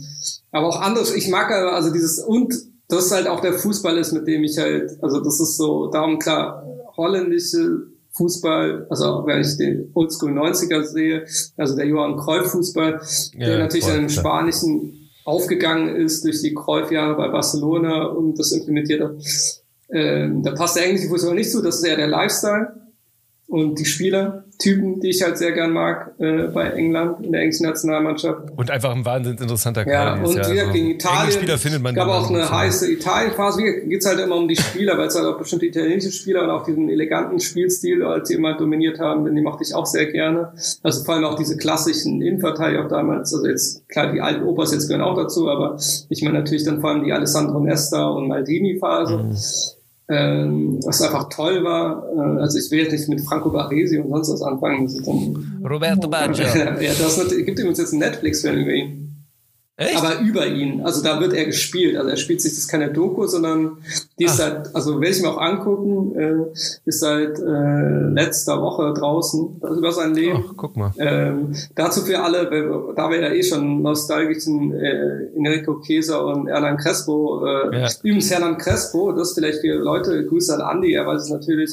aber 0.52 0.68
auch 0.68 0.82
anderes. 0.82 1.16
Ich 1.16 1.30
mag 1.30 1.50
also 1.52 1.92
dieses 1.92 2.20
und 2.20 2.54
das 2.90 3.06
ist 3.06 3.12
halt 3.12 3.28
auch 3.28 3.40
der 3.40 3.54
Fußball 3.54 3.98
ist, 3.98 4.12
mit 4.12 4.28
dem 4.28 4.44
ich 4.44 4.58
halt, 4.58 4.92
also 5.02 5.22
das 5.22 5.40
ist 5.40 5.56
so, 5.56 5.88
darum 5.88 6.20
klar, 6.20 6.66
holländische 6.98 7.88
Fußball, 8.12 8.86
also 8.90 9.24
wenn 9.26 9.40
ich 9.40 9.56
den 9.56 9.90
Oldschool 9.94 10.32
90er 10.32 10.84
sehe, 10.84 11.26
also 11.56 11.78
der 11.78 11.88
Johann 11.88 12.18
Cruyff 12.18 12.52
Fußball, 12.52 13.00
ja, 13.34 13.46
der 13.46 13.60
natürlich 13.60 13.86
voll, 13.86 13.98
im 13.98 14.10
spanischen 14.10 15.01
aufgegangen 15.24 15.96
ist 15.96 16.24
durch 16.24 16.42
die 16.42 16.54
Kreufjahre 16.54 17.16
bei 17.16 17.28
Barcelona 17.28 18.06
und 18.06 18.38
das 18.40 18.52
implementiert 18.52 19.02
hat. 19.02 19.16
Ähm, 19.90 20.42
da 20.42 20.52
passt 20.52 20.78
der 20.78 20.86
englische 20.86 21.10
Fußball 21.10 21.36
nicht 21.36 21.52
zu, 21.52 21.62
das 21.62 21.78
ist 21.78 21.84
eher 21.84 21.98
der 21.98 22.08
Lifestyle 22.08 22.82
und 23.48 23.78
die 23.78 23.86
Spielertypen, 24.62 25.00
die 25.00 25.10
ich 25.10 25.22
halt 25.22 25.38
sehr 25.38 25.52
gern 25.52 25.72
mag 25.72 26.12
äh, 26.20 26.48
bei 26.48 26.70
England 26.72 27.26
in 27.26 27.32
der 27.32 27.42
englischen 27.42 27.66
Nationalmannschaft. 27.66 28.52
Und 28.56 28.72
einfach 28.72 28.96
ein 28.96 29.06
wahnsinnig 29.06 29.42
interessanter 29.42 29.86
Kader. 29.86 30.22
Ja, 30.22 30.24
und 30.24 30.36
ja, 30.36 30.50
wieder 30.50 30.62
also 30.62 30.74
gegen 30.74 30.90
Italien. 30.92 31.32
Spieler 31.32 31.58
findet 31.58 31.82
man 31.82 31.96
gab 31.96 32.08
auch 32.08 32.30
eine 32.30 32.50
heiße 32.50 32.92
Italien-Phase. 32.92 33.62
Wie 33.62 33.90
geht 33.90 34.02
es 34.02 34.06
halt 34.06 34.20
immer 34.20 34.36
um 34.36 34.48
die 34.48 34.56
Spieler, 34.56 34.98
weil 34.98 35.08
es 35.08 35.16
halt 35.16 35.26
auch 35.26 35.38
bestimmte 35.38 35.66
italienische 35.66 36.12
Spieler 36.12 36.44
und 36.44 36.50
auch 36.50 36.64
diesen 36.64 36.90
eleganten 36.90 37.40
Spielstil, 37.40 38.04
als 38.04 38.28
sie 38.28 38.36
immer 38.36 38.56
dominiert 38.56 39.00
haben, 39.00 39.26
den 39.26 39.44
mochte 39.44 39.64
ich 39.64 39.74
auch 39.74 39.86
sehr 39.86 40.12
gerne. 40.12 40.54
Also 40.84 41.04
vor 41.04 41.16
allem 41.16 41.26
auch 41.26 41.36
diese 41.36 41.58
klassischen 41.58 42.22
Innenverteidiger 42.22 42.86
auch 42.86 42.90
damals. 42.90 43.34
Also 43.34 43.48
jetzt, 43.48 43.88
klar, 43.90 44.12
die 44.12 44.22
alten 44.22 44.44
Opas 44.44 44.74
jetzt 44.74 44.88
gehören 44.88 45.04
auch 45.04 45.16
dazu, 45.16 45.50
aber 45.50 45.78
ich 46.10 46.22
meine 46.22 46.40
natürlich 46.40 46.64
dann 46.64 46.82
vor 46.82 46.92
allem 46.92 47.04
die 47.04 47.12
Alessandro 47.12 47.60
Nesta 47.60 48.08
und 48.08 48.28
Maldini-Phase. 48.28 49.18
Mhm 49.18 49.81
ähm, 50.10 50.80
was 50.84 51.02
einfach 51.02 51.30
toll 51.30 51.64
war. 51.64 52.04
Äh, 52.16 52.42
also 52.42 52.58
ich 52.58 52.70
will 52.72 52.80
jetzt 52.80 52.92
nicht 52.92 53.10
mit 53.10 53.22
Franco 53.22 53.50
Baresi 53.50 54.00
und 54.00 54.10
sonst 54.10 54.34
was 54.34 54.42
anfangen. 54.42 55.62
Roberto 55.64 56.08
Baggio. 56.08 56.46
ja, 56.56 56.94
das 56.94 57.30
gibt 57.30 57.60
übrigens 57.60 57.80
jetzt 57.80 57.94
einen 57.94 58.02
Netflix-Film 58.02 58.58
über 58.58 58.72
ihn. 58.72 59.01
Echt? 59.82 59.98
Aber 59.98 60.20
über 60.20 60.46
ihn. 60.46 60.82
Also 60.82 61.02
da 61.04 61.20
wird 61.20 61.34
er 61.34 61.46
gespielt. 61.46 61.98
Also 61.98 62.10
er 62.10 62.18
spielt 62.18 62.40
sich, 62.40 62.52
das 62.52 62.60
ist 62.60 62.68
keine 62.68 62.92
Doku, 62.92 63.26
sondern 63.26 63.78
die 64.20 64.26
ist 64.26 64.34
Ach. 64.34 64.38
seit, 64.38 64.76
also 64.76 65.02
werde 65.02 65.16
ich 65.16 65.22
mir 65.24 65.30
auch 65.30 65.42
angucken, 65.42 66.16
äh, 66.16 66.60
ist 66.86 67.00
seit 67.00 67.40
äh, 67.40 68.10
letzter 68.14 68.62
Woche 68.62 68.94
draußen, 68.94 69.60
also 69.60 69.80
über 69.80 69.92
sein 69.92 70.14
Leben. 70.14 70.46
Ach, 70.48 70.54
guck 70.56 70.78
mal. 70.78 70.92
Ähm, 71.00 71.56
dazu 71.74 72.02
für 72.02 72.22
alle, 72.22 72.46
da 72.96 73.10
wir 73.10 73.22
ja 73.22 73.34
eh 73.34 73.42
schon 73.42 73.82
nostalgischen 73.82 74.72
äh, 74.72 75.26
Enrico 75.36 75.80
Käser 75.80 76.26
und 76.26 76.48
Erland 76.48 76.80
Crespo, 76.80 77.44
äh, 77.44 77.82
ja. 77.82 77.88
übrigens 78.04 78.30
Hernan 78.30 78.60
Crespo, 78.60 79.14
das 79.14 79.34
vielleicht 79.34 79.62
für 79.62 79.74
Leute, 79.74 80.28
Grüße 80.28 80.54
an 80.54 80.62
Andi, 80.62 80.94
er 80.94 81.08
weiß 81.08 81.24
es 81.24 81.30
natürlich, 81.30 81.72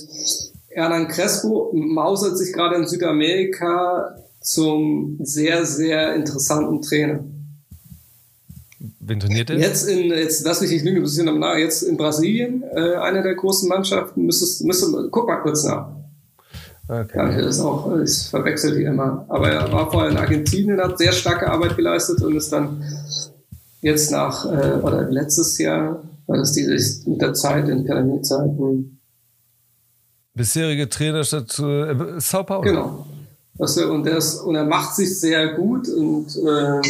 Erland 0.71 1.11
Crespo 1.11 1.73
mausert 1.75 2.39
sich 2.39 2.55
gerade 2.55 2.77
in 2.77 2.87
Südamerika 2.87 4.17
zum 4.41 5.19
sehr, 5.21 5.67
sehr 5.67 6.15
interessanten 6.15 6.81
Trainer. 6.81 7.21
Wen 9.09 9.21
trainiert 9.21 9.49
er? 9.49 9.59
Jetzt 9.59 9.89
in, 9.89 10.11
jetzt 10.11 10.45
lass 10.45 10.61
mich 10.61 10.71
nicht 10.71 10.85
lügen, 10.85 11.03
das 11.03 11.17
ist 11.17 11.25
nach, 11.25 11.57
jetzt 11.57 11.83
in 11.83 11.97
Brasilien, 11.97 12.63
äh, 12.75 12.97
eine 12.97 13.23
der 13.23 13.35
großen 13.35 13.67
Mannschaften, 13.67 14.27
müsstest, 14.27 14.65
müsstest, 14.65 14.95
guck 15.11 15.27
mal 15.27 15.37
kurz 15.37 15.65
nach. 15.65 15.89
Okay. 16.89 17.19
Ja, 17.19 17.41
das 17.41 17.57
ist 17.57 17.61
auch, 17.61 17.99
ich 17.99 18.29
verwechsel 18.29 18.77
die 18.77 18.85
immer. 18.85 19.25
Aber 19.29 19.51
er 19.51 19.73
war 19.73 19.91
vorher 19.91 20.11
in 20.11 20.17
Argentinien, 20.17 20.81
hat 20.81 20.99
sehr 20.99 21.13
starke 21.13 21.51
Arbeit 21.51 21.77
geleistet 21.77 22.23
und 22.23 22.37
ist 22.37 22.53
dann 22.53 22.83
jetzt 23.81 24.11
nach, 24.11 24.45
äh, 24.45 24.75
oder 24.83 25.11
letztes 25.11 25.57
Jahr, 25.59 26.03
war 26.27 26.37
das 26.37 26.53
diese, 26.53 27.09
mit 27.09 27.23
der 27.23 27.33
Zeit 27.33 27.69
in 27.69 27.85
Pyramidzeiten. 27.85 29.01
Bisherige 30.35 30.89
Trainerstation 30.89 32.17
äh, 32.17 32.21
Sao 32.21 32.45
Paulo. 32.45 32.63
Genau. 32.63 33.07
und, 33.57 34.07
er 34.07 34.19
ist, 34.19 34.37
und 34.37 34.55
er 34.55 34.65
macht 34.65 34.95
sich 34.95 35.19
sehr 35.19 35.55
gut 35.55 35.89
und 35.89 36.27
äh, 36.37 36.81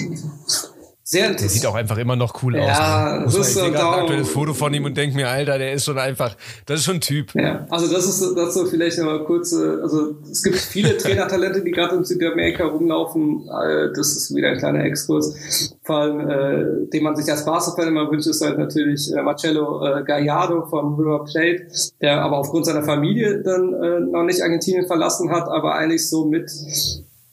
sehr 1.11 1.33
Der 1.33 1.49
sieht 1.49 1.65
auch 1.65 1.75
einfach 1.75 1.97
immer 1.97 2.17
noch 2.17 2.43
cool 2.43 2.55
ja, 2.55 2.65
aus. 2.65 3.19
Ne? 3.19 3.25
Das 3.25 3.35
ist 3.35 3.49
ich 3.49 3.55
sehe 3.55 3.65
ein 3.65 3.77
aktuelles 3.77 4.29
Foto 4.29 4.53
von 4.53 4.75
ihm 4.75 4.85
und 4.85 4.95
denke 4.95 5.17
mir, 5.17 5.31
Alter, 5.31 5.57
der 5.57 5.73
ist 5.73 5.87
schon 5.87 5.97
einfach, 5.97 6.37
das 6.67 6.81
ist 6.81 6.85
schon 6.85 6.97
ein 6.97 7.01
Typ. 7.01 7.35
Ja, 7.35 7.67
also 7.71 7.91
das 7.91 8.05
ist 8.05 8.37
das 8.37 8.53
so 8.53 8.67
vielleicht 8.67 8.99
noch 8.99 9.07
mal 9.07 9.25
kurz, 9.25 9.55
also 9.55 10.17
es 10.31 10.43
gibt 10.43 10.59
viele 10.59 10.99
Trainertalente, 10.99 11.63
die 11.63 11.71
gerade 11.71 11.97
in 11.97 12.05
Südamerika 12.05 12.67
rumlaufen. 12.67 13.49
Äh, 13.49 13.89
das 13.97 14.19
ist 14.19 14.35
wieder 14.35 14.51
ein 14.51 14.59
kleiner 14.59 14.85
Exkurs. 14.85 15.75
Vor 15.83 15.97
allem, 15.97 16.29
äh, 16.29 16.91
den 16.91 17.03
man 17.03 17.17
sich 17.17 17.31
als 17.31 17.47
Barca-Fan 17.47 17.89
immer 17.89 18.11
wünscht, 18.11 18.29
ist 18.29 18.45
halt 18.45 18.59
natürlich 18.59 19.11
äh, 19.11 19.23
Marcello 19.23 19.83
äh, 19.87 20.05
Gallardo 20.05 20.67
von 20.67 20.95
River 20.95 21.25
Plate, 21.25 21.69
der 22.03 22.21
aber 22.21 22.37
aufgrund 22.37 22.67
seiner 22.67 22.83
Familie 22.83 23.43
dann 23.43 23.73
äh, 23.73 24.01
noch 24.01 24.25
nicht 24.25 24.43
Argentinien 24.43 24.87
verlassen 24.87 25.31
hat, 25.31 25.49
aber 25.49 25.75
eigentlich 25.75 26.07
so 26.07 26.27
mit 26.27 26.51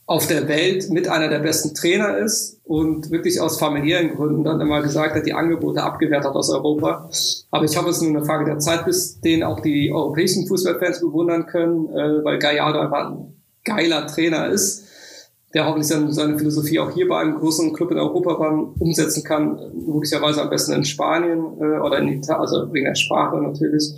auf 0.08 0.28
der 0.28 0.48
Welt 0.48 0.90
mit 0.92 1.08
einer 1.08 1.30
der 1.30 1.40
besten 1.40 1.74
Trainer 1.74 2.18
ist 2.18 2.60
und 2.64 3.10
wirklich 3.10 3.42
aus 3.42 3.58
familiären 3.58 4.16
Gründen 4.16 4.44
dann 4.44 4.62
immer 4.62 4.84
gesagt 4.84 5.16
hat, 5.16 5.26
die 5.26 5.34
Angebote 5.34 5.82
abgewehrt 5.82 6.24
hat 6.24 6.36
aus 6.36 6.52
Europa. 6.52 7.10
Aber 7.50 7.66
ich 7.66 7.76
hoffe, 7.76 7.90
es 7.90 7.98
ist 7.98 8.04
nur 8.04 8.18
eine 8.18 8.26
Frage 8.26 8.46
der 8.46 8.60
Zeit, 8.60 8.86
bis 8.86 9.20
den 9.22 9.44
auch 9.44 9.62
die 9.62 9.92
europäischen 9.92 10.48
Fußballfans 10.48 11.02
bewundern 11.02 11.48
können, 11.48 11.90
äh, 11.90 12.24
weil 12.24 12.38
Gallardo 12.38 12.82
einfach 12.82 13.12
ein 13.12 13.34
geiler 13.64 14.06
Trainer 14.06 14.50
ist, 14.50 14.84
der 15.56 15.66
hoffentlich 15.66 15.88
seine, 15.88 16.14
seine 16.14 16.38
Philosophie 16.38 16.80
auch 16.80 16.92
hier 16.92 17.08
bei 17.08 17.18
einem 17.18 17.40
großen 17.40 17.74
Club 17.74 17.90
in 17.90 17.98
Europa 17.98 18.34
umsetzen 18.78 19.24
kann, 19.24 19.58
möglicherweise 19.88 20.42
am 20.42 20.50
besten 20.52 20.74
in 20.74 20.86
Spanien 20.86 21.40
äh, 21.60 21.80
oder 21.80 21.98
in 21.98 22.10
Italien, 22.10 22.42
also 22.42 22.72
wegen 22.72 22.86
der 22.86 22.96
Sprache 22.96 23.38
natürlich, 23.38 23.92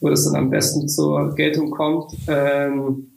wo 0.00 0.08
das 0.08 0.24
dann 0.24 0.34
am 0.34 0.50
besten 0.50 0.88
zur 0.88 1.32
Geltung 1.36 1.70
kommt. 1.70 2.12
Ähm, 2.26 3.13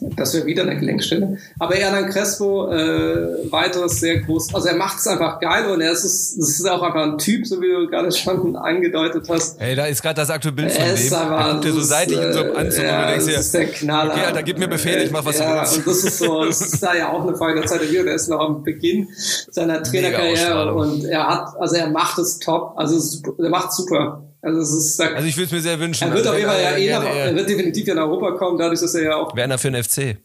Das 0.00 0.34
wäre 0.34 0.46
wieder 0.46 0.62
eine 0.62 0.78
Gelenkstelle. 0.78 1.38
Aber 1.58 1.74
Erlan 1.76 2.10
Crespo, 2.10 2.70
äh, 2.70 3.50
weiteres 3.50 4.00
sehr 4.00 4.20
groß. 4.20 4.54
Also 4.54 4.68
er 4.68 4.76
macht 4.76 4.98
es 4.98 5.06
einfach 5.06 5.40
geil 5.40 5.66
und 5.70 5.80
er 5.80 5.92
ist, 5.92 6.04
das 6.04 6.32
ist 6.36 6.68
auch 6.68 6.82
einfach 6.82 7.02
ein 7.02 7.18
Typ, 7.18 7.46
so 7.46 7.60
wie 7.60 7.68
du 7.70 7.86
gerade 7.88 8.12
schon 8.12 8.56
angedeutet 8.56 9.26
hast. 9.28 9.60
Ey, 9.60 9.74
da 9.74 9.86
ist 9.86 10.02
gerade 10.02 10.16
das 10.16 10.30
aktuelle 10.30 10.56
Bild 10.56 10.72
von 10.72 10.82
Er 10.82 10.88
dem. 10.88 10.94
ist 10.94 11.12
aber- 11.12 11.36
da 11.36 11.52
guckt 11.52 11.64
er 11.64 11.72
so 11.72 11.80
seitlich 11.80 12.20
in 12.20 12.32
so 12.32 12.38
einem 12.40 12.50
ist, 12.50 12.56
Anzug 12.58 12.62
äh, 12.62 12.66
und 12.66 12.78
du 12.78 12.82
ja, 12.86 13.06
denkst 13.06 13.24
das 13.24 13.34
dir, 13.34 13.40
ist 13.40 13.54
der 13.54 13.66
Knaller. 13.66 14.12
Okay, 14.14 14.24
Alter, 14.26 14.42
gib 14.42 14.58
mir 14.58 14.68
Befehle, 14.68 15.04
ich 15.04 15.10
mach, 15.10 15.24
was 15.24 15.36
du 15.38 15.42
ja, 15.44 15.60
willst. 15.60 15.76
Und 15.78 15.86
das 15.86 16.04
ist 16.04 16.18
so, 16.18 16.44
das 16.44 16.60
ist 16.60 16.82
da 16.82 16.94
ja 16.94 17.08
auch 17.12 17.26
eine 17.26 17.36
Frage 17.36 17.60
der 17.60 17.66
Zeit 17.68 17.82
der. 17.82 18.06
Er 18.06 18.14
ist 18.14 18.28
noch 18.28 18.40
am 18.40 18.62
Beginn 18.62 19.08
seiner 19.50 19.82
Trainerkarriere 19.82 20.74
und 20.74 21.04
er 21.04 21.26
hat, 21.26 21.48
also 21.58 21.76
er 21.76 21.88
macht 21.88 22.18
es 22.18 22.38
top. 22.38 22.74
Also 22.76 23.22
er 23.38 23.48
macht 23.48 23.72
super. 23.72 24.22
Also 24.46 24.60
es 24.60 24.72
ist, 24.72 25.00
Also 25.00 25.26
ich 25.26 25.36
würde 25.36 25.46
es 25.46 25.52
mir 25.52 25.60
sehr 25.60 25.80
wünschen. 25.80 26.04
er 26.08 26.14
wird 26.14 26.26
Also 26.26 26.30
auf 26.30 26.36
jeden 26.38 26.48
Fall 26.50 26.62
ja 26.62 26.76
eh 26.76 26.90
nach, 26.90 27.04
er 27.04 27.34
wird 27.34 27.48
definitiv 27.48 27.86
ja 27.88 27.94
nach 27.94 28.04
Europa 28.04 28.32
kommen, 28.32 28.58
dadurch, 28.58 28.80
dass 28.80 28.94
er 28.94 29.02
ja 29.02 29.16
auch 29.16 29.34
Werner 29.36 29.58
für 29.58 29.70
den 29.70 29.82
FC. 29.82 30.16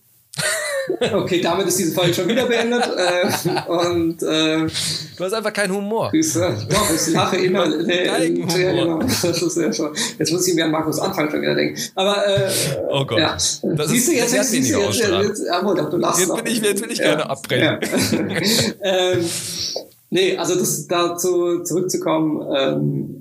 Okay, 1.13 1.39
damit 1.41 1.67
ist 1.67 1.77
diese 1.79 1.93
Folge 1.93 2.13
schon 2.13 2.27
wieder 2.27 2.45
beendet. 2.47 2.83
äh, 2.97 3.69
und 3.71 4.21
äh, 4.23 4.67
Du 5.15 5.23
hast 5.23 5.33
einfach 5.33 5.53
keinen 5.53 5.73
Humor. 5.73 6.09
Grüße. 6.09 6.67
Doch, 6.69 6.89
ich 6.93 7.13
lache 7.13 7.37
immer. 7.37 7.67
Nee, 7.67 8.05
Geigenhumor. 8.05 8.57
ja, 8.57 8.71
genau. 8.71 8.99
Das 8.99 9.23
ist 9.41 9.57
ja 9.57 9.71
schon. 9.71 9.91
Jetzt 10.17 10.31
muss 10.31 10.47
ich 10.47 10.53
mir 10.55 10.65
an 10.65 10.71
Markus 10.71 10.99
Anfang 10.99 11.29
schon 11.29 11.41
wieder 11.41 11.55
denken. 11.55 11.79
Aber 11.95 12.27
äh, 12.27 12.49
Oh 12.89 13.05
Gott. 13.05 13.19
ja. 13.19 13.33
Das 13.61 13.89
siehst 13.89 14.07
du 14.09 14.13
jetzt, 14.13 14.33
jetzt, 14.33 14.51
siehst 14.51 14.73
du 14.73 14.79
jetzt, 14.79 14.87
Ausstrahlung. 14.89 15.27
jetzt, 15.27 15.49
aber 15.49 15.75
doch, 15.75 15.89
du 15.89 15.97
lachst 15.97 16.19
Jetzt 16.21 16.35
bin 16.35 16.45
ich- 16.47 16.61
jetzt 16.61 16.83
will 16.83 16.91
ich 16.91 16.99
gerne 16.99 17.29
abbrechen. 17.29 17.63
Ja. 17.63 17.79
ähm, 19.13 19.25
nee, 20.09 20.37
also 20.37 20.55
das 20.55 20.87
dazu 20.87 21.63
zurückzukommen. 21.63 22.41
Ähm, 22.57 23.20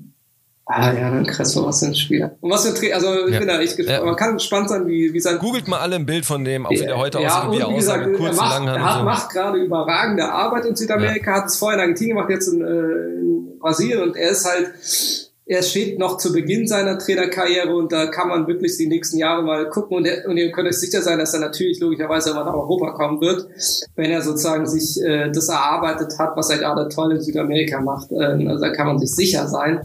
Ah 0.72 0.92
ja, 0.92 1.10
dann 1.10 1.26
Kressel, 1.26 1.64
was 1.64 1.80
für 1.80 1.86
ein 1.86 1.94
Spieler. 1.94 2.36
Und 2.40 2.51
was 2.51 2.66
für 2.66 2.86
ein 2.86 2.92
Also 2.92 3.26
ich 3.26 3.32
Ja. 3.34 3.38
bin 3.40 3.48
da 3.48 3.60
echt 3.60 3.76
gespannt. 3.76 3.98
Ja. 3.98 4.05
Man 4.05 4.16
kann 4.16 4.34
gespannt 4.34 4.68
sein, 4.68 4.86
wie, 4.86 5.12
wie 5.12 5.20
sein 5.20 5.38
Googelt 5.38 5.66
mal 5.66 5.80
alle 5.80 5.97
ein 5.97 6.06
Bild 6.06 6.24
von 6.24 6.44
dem, 6.44 6.64
auch 6.66 6.70
wie 6.70 6.76
der 6.78 6.97
heute 6.97 7.20
ja, 7.20 7.42
aussieht 7.44 7.60
wie 7.60 7.64
er 7.64 7.74
gesagt, 7.74 8.06
mit 8.06 8.20
er 8.20 8.32
macht, 8.34 8.66
er 8.66 8.84
hat, 8.84 8.98
so. 8.98 9.05
macht 9.05 9.30
gerade 9.30 9.59
überragende 9.59 10.30
Arbeit 10.30 10.66
in 10.66 10.76
Südamerika, 10.76 11.32
hat 11.32 11.47
es 11.47 11.56
vorher 11.56 11.78
in 11.78 11.80
Argentinien 11.82 12.16
gemacht, 12.16 12.30
jetzt 12.30 12.48
in, 12.48 12.62
äh, 12.62 12.66
in 12.66 13.59
Brasilien 13.59 14.02
und 14.02 14.16
er 14.16 14.30
ist 14.30 14.47
halt, 14.47 14.72
er 15.51 15.64
steht 15.64 15.98
noch 15.98 16.16
zu 16.18 16.32
Beginn 16.32 16.68
seiner 16.68 16.97
Trainerkarriere 16.97 17.74
und 17.74 17.90
da 17.90 18.06
kann 18.06 18.28
man 18.28 18.47
wirklich 18.47 18.77
die 18.77 18.86
nächsten 18.86 19.18
Jahre 19.18 19.43
mal 19.43 19.68
gucken 19.68 19.97
und, 19.97 20.06
er, 20.06 20.28
und 20.28 20.36
ihr 20.36 20.52
könnt 20.52 20.68
euch 20.68 20.78
sicher 20.78 21.02
sein, 21.02 21.18
dass 21.18 21.35
er 21.35 21.40
natürlich 21.40 21.81
logischerweise 21.81 22.31
immer 22.31 22.44
nach 22.44 22.55
Europa 22.55 22.93
kommen 22.93 23.20
wird, 23.20 23.48
wenn 23.97 24.12
er 24.12 24.22
sozusagen 24.22 24.64
sich 24.68 25.02
äh, 25.02 25.28
das 25.32 25.48
erarbeitet 25.48 26.16
hat, 26.20 26.36
was 26.36 26.51
er 26.51 26.59
gerade 26.59 26.89
toll 26.89 27.10
in 27.10 27.20
Südamerika 27.20 27.81
macht. 27.81 28.12
Ähm, 28.12 28.47
also 28.47 28.64
da 28.64 28.70
kann 28.70 28.86
man 28.86 29.01
sich 29.01 29.12
sicher 29.12 29.48
sein, 29.48 29.81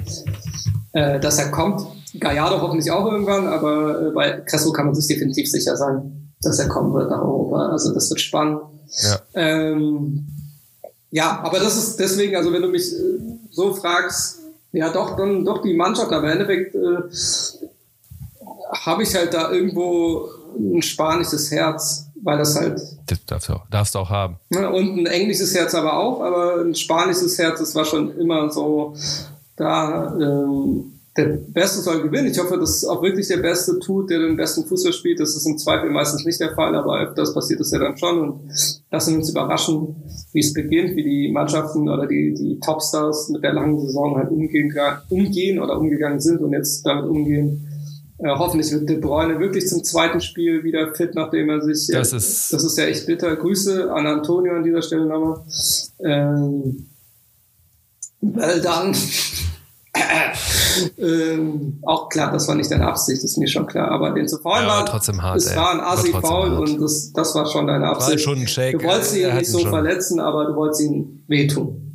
äh, 0.93 1.19
dass 1.19 1.39
er 1.39 1.49
kommt. 1.49 1.81
Gallardo 2.19 2.61
hoffentlich 2.61 2.91
auch 2.91 3.11
irgendwann, 3.11 3.47
aber 3.47 4.09
äh, 4.09 4.11
bei 4.11 4.41
Crespo 4.41 4.71
kann 4.71 4.85
man 4.85 4.93
sich 4.93 5.07
definitiv 5.07 5.49
sicher 5.49 5.75
sein, 5.75 6.31
dass 6.43 6.59
er 6.59 6.67
kommen 6.67 6.93
wird 6.93 7.09
nach 7.09 7.23
Europa. 7.23 7.69
Also 7.71 7.91
das 7.91 8.07
wird 8.11 8.21
spannend. 8.21 8.61
Ja. 9.01 9.19
Ähm, 9.33 10.27
ja, 11.09 11.39
aber 11.41 11.57
das 11.57 11.75
ist 11.75 11.99
deswegen, 11.99 12.35
also 12.35 12.53
wenn 12.53 12.61
du 12.61 12.67
mich 12.67 12.93
äh, 12.93 13.19
so 13.49 13.73
fragst, 13.73 14.44
ja 14.75 14.89
doch, 14.89 15.15
dann 15.15 15.45
doch 15.45 15.61
die 15.61 15.73
Mannschaft, 15.73 16.11
aber 16.11 16.25
im 16.25 16.39
Endeffekt 16.39 16.75
äh, 16.75 16.97
habe 18.85 19.03
ich 19.03 19.15
halt 19.15 19.33
da 19.33 19.51
irgendwo 19.51 20.29
ein 20.57 20.81
spanisches 20.81 21.51
Herz, 21.51 22.07
weil 22.21 22.37
das 22.37 22.55
halt 22.55 22.81
Das 23.07 23.25
darfst 23.25 23.49
du, 23.49 23.53
auch, 23.53 23.67
darfst 23.69 23.95
du 23.95 23.99
auch 23.99 24.09
haben. 24.09 24.37
Ne, 24.49 24.69
und 24.69 24.97
ein 24.99 25.05
englisches 25.05 25.53
Herz 25.55 25.75
aber 25.75 25.97
auch, 25.97 26.21
aber 26.21 26.61
ein 26.61 26.75
spanisches 26.75 27.37
Herz, 27.37 27.59
das 27.59 27.75
war 27.75 27.85
schon 27.85 28.17
immer 28.17 28.49
so, 28.51 28.95
da 29.55 30.15
ähm, 30.15 30.94
der 31.17 31.25
Beste 31.47 31.79
soll 31.81 32.01
gewinnen. 32.03 32.27
Ich 32.27 32.37
hoffe, 32.37 32.57
dass 32.57 32.83
auch 32.83 33.01
wirklich 33.01 33.27
der 33.29 33.37
Beste 33.37 33.79
tut, 33.79 34.09
der 34.09 34.19
den 34.19 34.35
besten 34.35 34.65
Fußball 34.65 34.91
spielt. 34.91 35.19
Das 35.21 35.35
ist 35.35 35.45
im 35.45 35.57
Zweifel 35.57 35.89
meistens 35.89 36.25
nicht 36.25 36.39
der 36.41 36.53
Fall, 36.53 36.75
aber 36.75 36.99
öfters 36.99 37.33
passiert 37.33 37.61
es 37.61 37.71
ja 37.71 37.79
dann 37.79 37.95
schon. 37.97 38.19
Und 38.19 38.51
lassen 38.91 39.15
uns 39.15 39.29
überraschen, 39.29 39.95
wie 40.33 40.39
es 40.41 40.51
beginnt, 40.53 40.95
wie 40.97 41.03
die 41.03 41.31
Mannschaften 41.31 41.87
oder 41.87 42.05
die, 42.05 42.33
die 42.33 42.59
Topstars 42.59 43.29
mit 43.29 43.43
der 43.43 43.53
langen 43.53 43.79
Saison 43.79 44.17
halt 44.17 44.29
umgehen, 44.29 44.73
umgehen 45.09 45.59
oder 45.59 45.79
umgegangen 45.79 46.19
sind 46.19 46.41
und 46.41 46.51
jetzt 46.51 46.85
damit 46.85 47.05
umgehen. 47.09 47.65
Äh, 48.17 48.29
hoffentlich 48.37 48.71
wird 48.71 48.89
De 48.89 48.97
Bruyne 48.97 49.39
wirklich 49.39 49.67
zum 49.67 49.83
zweiten 49.83 50.19
Spiel 50.21 50.63
wieder 50.63 50.93
fit, 50.95 51.15
nachdem 51.15 51.49
er 51.49 51.61
sich. 51.61 51.87
Das 51.91 52.11
äh, 52.13 52.17
ist- 52.17 52.51
das 52.53 52.63
ist 52.63 52.77
ja 52.77 52.85
echt 52.85 53.05
bitter. 53.07 53.35
Grüße 53.35 53.91
an 53.91 54.05
Antonio 54.07 54.53
an 54.53 54.63
dieser 54.63 54.81
Stelle 54.81 55.05
nochmal. 55.05 55.41
Ähm, 55.99 56.87
well 58.21 58.61
done. 58.61 58.93
Ähm, 60.97 61.79
auch 61.85 62.09
klar, 62.09 62.31
das 62.31 62.47
war 62.47 62.55
nicht 62.55 62.69
deine 62.71 62.87
Absicht, 62.87 63.23
ist 63.23 63.37
mir 63.37 63.47
schon 63.47 63.65
klar. 63.67 63.89
Aber 63.91 64.11
den 64.11 64.27
zu 64.27 64.37
faulen 64.39 64.63
Ja, 64.63 64.67
war, 64.69 64.77
war 64.79 64.85
trotzdem 64.85 65.21
hart, 65.21 65.37
es 65.37 65.47
ey. 65.47 65.55
war 65.57 65.71
ein 65.71 65.77
War 65.79 65.91
Assi 65.93 66.11
faul 66.11 66.53
und 66.53 66.81
das, 66.81 67.11
das 67.13 67.35
war 67.35 67.45
schon 67.45 67.67
deine 67.67 67.87
Absicht. 67.87 68.21
schon 68.21 68.39
ein 68.39 68.47
Shake. 68.47 68.79
Du 68.79 68.85
wolltest 68.85 69.15
ihn 69.15 69.23
Er 69.23 69.31
hat 69.33 69.39
nicht 69.39 69.49
ihn 69.49 69.53
so 69.53 69.59
schon. 69.59 69.69
verletzen, 69.69 70.19
aber 70.19 70.45
du 70.45 70.55
wolltest 70.55 70.81
ihn 70.81 71.23
wehtun. 71.27 71.93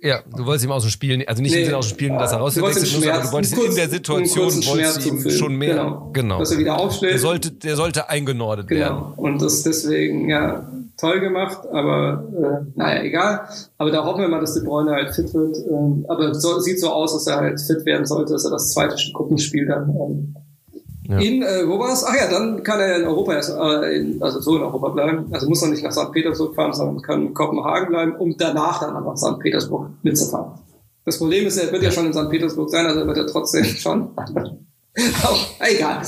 Ja, 0.00 0.20
du 0.36 0.46
wolltest 0.46 0.64
ihm 0.64 0.70
aus 0.70 0.82
dem 0.84 0.90
Spiel, 0.90 1.24
also 1.26 1.42
nicht 1.42 1.52
Nee. 1.54 1.72
aus 1.72 1.88
dem 1.88 1.94
Spiel, 1.94 2.08
dass 2.10 2.30
er 2.32 2.38
rausgewechselt 2.38 2.84
muss, 2.84 2.94
aber 2.94 3.02
Schmerz- 3.14 3.26
du 3.26 3.32
wolltest 3.32 3.54
einen 3.54 3.66
in 3.66 3.74
der 3.74 3.88
Situation, 3.88 4.44
wolltest 4.66 5.06
ihm 5.06 5.30
schon 5.30 5.56
mehr, 5.56 5.74
Genau. 5.74 6.10
genau. 6.12 6.38
Dass 6.38 6.52
er 6.52 6.58
wieder 6.58 6.78
aufschlägt. 6.78 7.14
Der 7.14 7.18
sollte, 7.20 7.50
der 7.50 7.74
sollte 7.76 8.08
eingenordet 8.08 8.70
werden. 8.70 8.96
Genau. 8.96 9.12
Und 9.16 9.42
das 9.42 9.64
deswegen, 9.64 10.28
ja, 10.28 10.70
toll 11.00 11.18
gemacht, 11.18 11.58
aber 11.72 12.24
äh, 12.32 12.78
naja, 12.78 13.02
egal. 13.02 13.40
Aber 13.76 13.90
da 13.90 14.04
hoffen 14.04 14.20
wir 14.20 14.28
mal, 14.28 14.40
dass 14.40 14.54
De 14.54 14.62
Bruyne 14.64 14.92
halt 14.92 15.14
fit 15.14 15.34
wird. 15.34 15.56
Ähm, 15.68 16.06
aber 16.08 16.32
so, 16.32 16.60
sieht 16.60 16.78
so 16.80 16.90
aus, 16.90 17.12
dass 17.14 17.26
er 17.26 17.36
halt 17.40 17.60
fit 17.60 17.84
werden 17.84 18.06
sollte, 18.06 18.32
dass 18.34 18.44
er 18.44 18.52
das 18.52 18.72
zweite 18.72 18.94
Gruppenspiel 19.14 19.66
dann 19.66 19.90
ähm, 19.90 20.36
Ja. 21.08 21.18
in, 21.18 21.42
äh, 21.42 21.66
wo 21.66 21.78
war 21.78 21.90
es? 21.90 22.04
Ach 22.04 22.14
ja, 22.14 22.28
dann 22.30 22.62
kann 22.62 22.80
er 22.80 22.96
in 22.96 23.04
Europa 23.06 23.32
erst, 23.32 23.56
äh, 23.56 23.96
in, 23.96 24.22
also 24.22 24.40
so 24.40 24.56
in 24.56 24.62
Europa 24.62 24.90
bleiben. 24.90 25.26
Also 25.32 25.48
muss 25.48 25.62
er 25.62 25.70
nicht 25.70 25.82
nach 25.82 25.92
St. 25.92 26.12
Petersburg 26.12 26.54
fahren, 26.54 26.74
sondern 26.74 27.00
kann 27.00 27.28
in 27.28 27.34
Kopenhagen 27.34 27.88
bleiben, 27.88 28.14
um 28.16 28.36
danach 28.36 28.80
dann 28.80 28.92
nach 28.92 29.16
St. 29.16 29.38
Petersburg 29.38 29.88
mitzufahren. 30.02 30.60
Das 31.06 31.16
Problem 31.16 31.46
ist, 31.46 31.56
er 31.56 31.72
wird 31.72 31.82
ja 31.82 31.90
schon 31.90 32.06
in 32.06 32.12
St. 32.12 32.28
Petersburg 32.28 32.68
sein, 32.68 32.84
also 32.84 33.06
wird 33.06 33.16
er 33.16 33.26
trotzdem 33.26 33.64
schon. 33.64 34.10
Auch, 35.22 35.46
egal. 35.60 36.02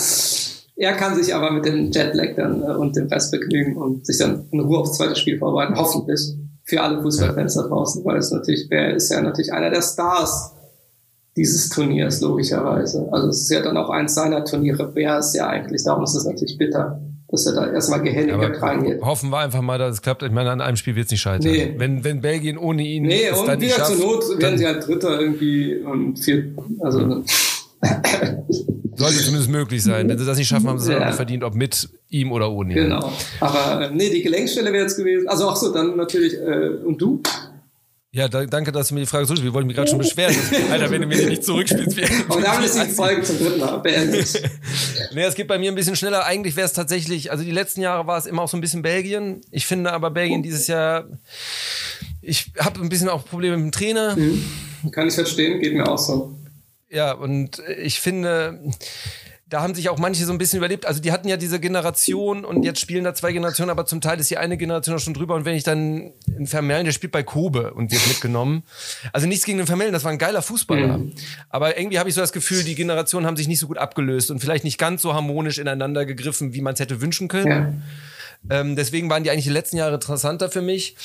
Er 0.77 0.93
kann 0.93 1.15
sich 1.15 1.35
aber 1.35 1.51
mit 1.51 1.65
dem 1.65 1.91
Jetlag 1.91 2.37
dann 2.37 2.63
äh, 2.63 2.75
und 2.75 2.95
dem 2.95 3.07
Rest 3.07 3.33
begnügen 3.33 3.77
und 3.79 4.05
sich 4.05 4.19
dann 4.19 4.49
in 4.51 4.61
Ruhe 4.61 4.81
aufs 4.81 4.99
zweite 4.99 5.17
Spiel 5.17 5.39
vorbereiten, 5.39 5.77
hoffentlich. 5.77 6.21
Für 6.65 6.83
alle 6.83 7.01
Fußballfans 7.01 7.55
da 7.55 7.63
draußen, 7.63 8.05
weil 8.05 8.19
es 8.19 8.31
natürlich, 8.31 8.71
er 8.71 8.95
ist 8.95 9.11
ja 9.11 9.23
natürlich 9.23 9.53
einer 9.53 9.71
der 9.71 9.81
Stars 9.81 10.53
dieses 11.37 11.69
Turniers, 11.69 12.21
logischerweise. 12.21 13.09
Also 13.13 13.29
es 13.29 13.43
ist 13.43 13.51
ja 13.51 13.63
dann 13.63 13.77
auch 13.77 13.89
eins 13.91 14.15
seiner 14.15 14.45
Turniere, 14.45 14.95
wäre 14.95 15.19
es 15.19 15.33
ja 15.35 15.47
eigentlich, 15.49 15.85
darum 15.85 16.05
ist 16.05 16.15
es 16.15 16.25
natürlich 16.25 16.59
bitter, 16.59 17.01
dass 17.29 17.47
er 17.47 17.55
da 17.55 17.73
erstmal 17.73 18.03
gehändigt 18.03 18.61
reingeht. 18.61 19.01
hoffen 19.03 19.31
wir 19.31 19.39
einfach 19.39 19.61
mal, 19.63 19.79
dass 19.79 19.95
es 19.95 20.03
klappt. 20.03 20.23
Ich 20.25 20.33
meine, 20.33 20.51
an 20.51 20.61
einem 20.61 20.77
Spiel 20.77 20.97
wird 20.97 21.07
es 21.07 21.13
nicht 21.13 21.21
scheitern. 21.21 21.53
Nee. 21.53 21.75
Wenn, 21.77 22.03
wenn 22.03 22.21
Belgien 22.21 22.59
ohne 22.59 22.83
ihn 22.83 23.05
Nee, 23.05 23.27
es 23.31 23.39
und 23.39 23.47
dann 23.47 23.59
nicht 23.61 23.75
wieder 23.77 23.85
zur 23.87 23.97
schafft, 23.97 24.29
Not 24.31 24.43
werden 24.43 24.59
sie 24.59 24.67
halt 24.67 24.85
Dritter 24.87 25.21
irgendwie 25.21 25.77
und 25.77 26.19
vier, 26.19 26.53
also 26.81 26.99
sollte 28.97 29.17
zumindest 29.19 29.51
möglich 29.51 29.83
sein. 29.83 30.09
Wenn 30.09 30.19
sie 30.19 30.27
das 30.27 30.37
nicht 30.39 30.49
schaffen, 30.49 30.69
haben 30.69 30.79
sie 30.79 30.93
es 30.93 30.99
Ja. 30.99 31.03
auch 31.03 31.07
nicht 31.07 31.17
verdient, 31.17 31.45
ob 31.45 31.55
mit 31.55 31.89
ihm 32.09 32.33
oder 32.33 32.51
ohne 32.51 32.73
ihn. 32.73 32.83
genau. 32.83 33.13
Aber 33.41 33.83
äh, 33.83 33.91
nee, 33.95 34.11
die 34.11 34.23
Gelenkstelle 34.23 34.73
wäre 34.73 34.83
jetzt 34.83 34.97
gewesen. 34.97 35.29
Also 35.29 35.49
auch 35.49 35.57
so, 35.57 35.73
dann 35.73 35.97
natürlich, 35.97 36.35
äh, 36.35 36.71
und 36.85 37.01
du? 37.01 37.23
Ja, 38.13 38.27
da, 38.27 38.45
danke, 38.45 38.73
dass 38.73 38.89
du 38.89 38.95
mir 38.95 39.01
die 39.01 39.07
Frage 39.07 39.25
zurückspielst. 39.27 39.45
Wir 39.45 39.55
wollten 39.55 39.69
mich 39.69 39.77
gerade 39.77 39.89
schon 39.89 39.99
beschweren. 39.99 40.35
Alter, 40.71 40.91
wenn 40.91 41.03
du 41.03 41.07
mir 41.07 41.17
die 41.17 41.27
nicht 41.27 41.45
zurückspielst. 41.45 41.97
Wie, 41.97 42.33
Und 42.33 42.45
damit 42.45 42.67
ist 42.67 42.75
die 42.75 42.91
Folge 42.91 43.23
zum 43.23 43.39
dritten 43.39 43.61
Mal 43.61 43.79
beendet. 43.79 44.51
Nee, 45.13 45.23
es 45.23 45.35
geht 45.35 45.49
bei 45.49 45.59
mir 45.59 45.73
ein 45.73 45.75
bisschen 45.75 45.97
schneller. 45.97 46.25
Eigentlich 46.25 46.55
wäre 46.55 46.67
es 46.67 46.73
tatsächlich, 46.73 47.33
also 47.33 47.43
die 47.43 47.51
letzten 47.51 47.81
Jahre 47.81 48.07
war 48.07 48.17
es 48.17 48.27
immer 48.27 48.43
auch 48.43 48.49
so 48.49 48.57
ein 48.57 48.61
bisschen 48.61 48.83
Belgien. 48.83 49.41
Ich 49.51 49.67
finde 49.67 49.93
aber 49.93 50.11
Belgien 50.11 50.43
dieses 50.43 50.69
Jahr, 50.69 51.07
ich 52.23 52.53
habe 52.59 52.81
ein 52.81 52.89
bisschen 52.89 53.09
auch 53.09 53.25
Probleme 53.25 53.57
mit 53.57 53.65
dem 53.67 53.73
Trainer. 53.73 54.17
Kann 54.93 55.09
ich 55.09 55.15
verstehen, 55.15 55.59
geht 55.59 55.75
mir 55.75 55.89
auch 55.89 55.99
so. 55.99 56.37
Ja, 56.91 57.13
und 57.13 57.61
ich 57.79 57.99
finde, 57.99 58.61
da 59.51 59.63
haben 59.63 59.75
sich 59.75 59.89
auch 59.89 59.99
manche 59.99 60.25
so 60.25 60.33
ein 60.33 60.39
bisschen 60.39 60.59
überlebt. 60.59 60.87
Also 60.87 61.03
die 61.03 61.11
hatten 61.11 61.29
ja 61.29 61.37
diese 61.37 61.59
Generation 61.59 62.45
und 62.45 62.63
jetzt 62.63 62.79
spielen 62.79 63.03
da 63.03 63.15
zwei 63.15 63.33
Generationen, 63.33 63.71
aber 63.71 63.85
zum 63.85 64.01
Teil 64.01 64.21
ist 64.21 64.31
die 64.31 64.39
eine 64.39 64.57
Generation 64.57 64.95
auch 64.95 65.01
schon 65.01 65.13
drüber. 65.13 65.35
Und 65.35 65.45
wenn 65.45 65.57
ich 65.57 65.65
dann 65.65 66.13
in 66.39 66.47
Vermellen, 66.47 66.85
der 66.85 66.93
spielt 66.93 67.11
bei 67.11 67.25
Kobe 67.25 67.75
und 67.75 67.91
wird 67.91 68.07
mitgenommen. 68.07 68.63
Also 69.13 69.27
nichts 69.27 69.45
gegen 69.45 69.59
den 69.59 69.67
Vermellen, 69.67 69.93
das 69.93 70.05
war 70.05 70.13
ein 70.13 70.19
geiler 70.19 70.41
Fußballer. 70.41 70.99
Mhm. 70.99 71.13
Aber 71.49 71.77
irgendwie 71.77 71.99
habe 71.99 72.09
ich 72.09 72.15
so 72.15 72.21
das 72.21 72.33
Gefühl, 72.33 72.63
die 72.63 72.77
Generationen 72.77 73.27
haben 73.27 73.37
sich 73.37 73.49
nicht 73.49 73.59
so 73.59 73.67
gut 73.67 73.79
abgelöst 73.79 74.31
und 74.31 74.39
vielleicht 74.39 74.63
nicht 74.63 74.79
ganz 74.79 75.03
so 75.03 75.15
harmonisch 75.15 75.59
ineinander 75.59 76.07
gegriffen, 76.07 76.55
wie 76.55 76.61
man 76.61 76.75
es 76.75 76.81
hätte 76.81 77.01
wünschen 77.01 77.27
können. 77.27 77.51
Ja. 77.51 77.73
Ähm, 78.49 78.75
deswegen 78.75 79.11
waren 79.11 79.23
die 79.23 79.31
eigentlich 79.31 79.45
die 79.45 79.51
letzten 79.51 79.77
Jahre 79.77 79.95
interessanter 79.95 80.49
für 80.49 80.63
mich. 80.63 80.97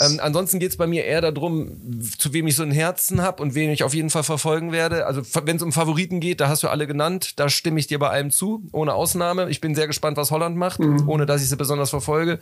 Ähm, 0.00 0.18
ansonsten 0.20 0.58
geht 0.58 0.72
es 0.72 0.76
bei 0.76 0.86
mir 0.86 1.04
eher 1.04 1.20
darum, 1.20 2.00
zu 2.18 2.32
wem 2.32 2.46
ich 2.48 2.56
so 2.56 2.62
ein 2.62 2.72
Herzen 2.72 3.22
habe 3.22 3.42
und 3.42 3.54
wen 3.54 3.70
ich 3.70 3.84
auf 3.84 3.94
jeden 3.94 4.10
Fall 4.10 4.24
verfolgen 4.24 4.72
werde. 4.72 5.06
Also 5.06 5.22
wenn 5.44 5.56
es 5.56 5.62
um 5.62 5.72
Favoriten 5.72 6.20
geht, 6.20 6.40
da 6.40 6.48
hast 6.48 6.62
du 6.62 6.68
alle 6.68 6.86
genannt, 6.86 7.38
da 7.38 7.48
stimme 7.48 7.78
ich 7.78 7.86
dir 7.86 7.98
bei 7.98 8.10
allem 8.10 8.30
zu, 8.30 8.62
ohne 8.72 8.94
Ausnahme. 8.94 9.48
Ich 9.50 9.60
bin 9.60 9.74
sehr 9.74 9.86
gespannt, 9.86 10.16
was 10.16 10.30
Holland 10.30 10.56
macht, 10.56 10.80
ohne 11.06 11.26
dass 11.26 11.42
ich 11.42 11.48
sie 11.48 11.56
besonders 11.56 11.90
verfolge. 11.90 12.40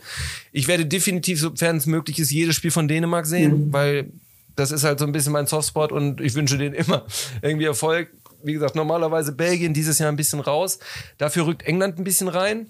Ich 0.51 0.67
werde 0.67 0.85
definitiv, 0.85 1.39
sofern 1.39 1.77
es 1.77 1.85
möglich 1.85 2.19
ist, 2.19 2.31
jedes 2.31 2.55
Spiel 2.55 2.71
von 2.71 2.87
Dänemark 2.87 3.25
sehen, 3.27 3.71
weil 3.71 4.11
das 4.55 4.71
ist 4.71 4.83
halt 4.83 4.99
so 4.99 5.05
ein 5.05 5.11
bisschen 5.11 5.31
mein 5.31 5.47
Softspot 5.47 5.91
und 5.91 6.19
ich 6.21 6.35
wünsche 6.35 6.57
denen 6.57 6.75
immer 6.75 7.05
irgendwie 7.41 7.65
Erfolg. 7.65 8.09
Wie 8.43 8.53
gesagt, 8.53 8.75
normalerweise 8.75 9.31
Belgien 9.31 9.73
dieses 9.73 9.99
Jahr 9.99 10.09
ein 10.09 10.15
bisschen 10.15 10.39
raus. 10.39 10.79
Dafür 11.17 11.45
rückt 11.45 11.63
England 11.63 11.99
ein 11.99 12.03
bisschen 12.03 12.29
rein. 12.29 12.67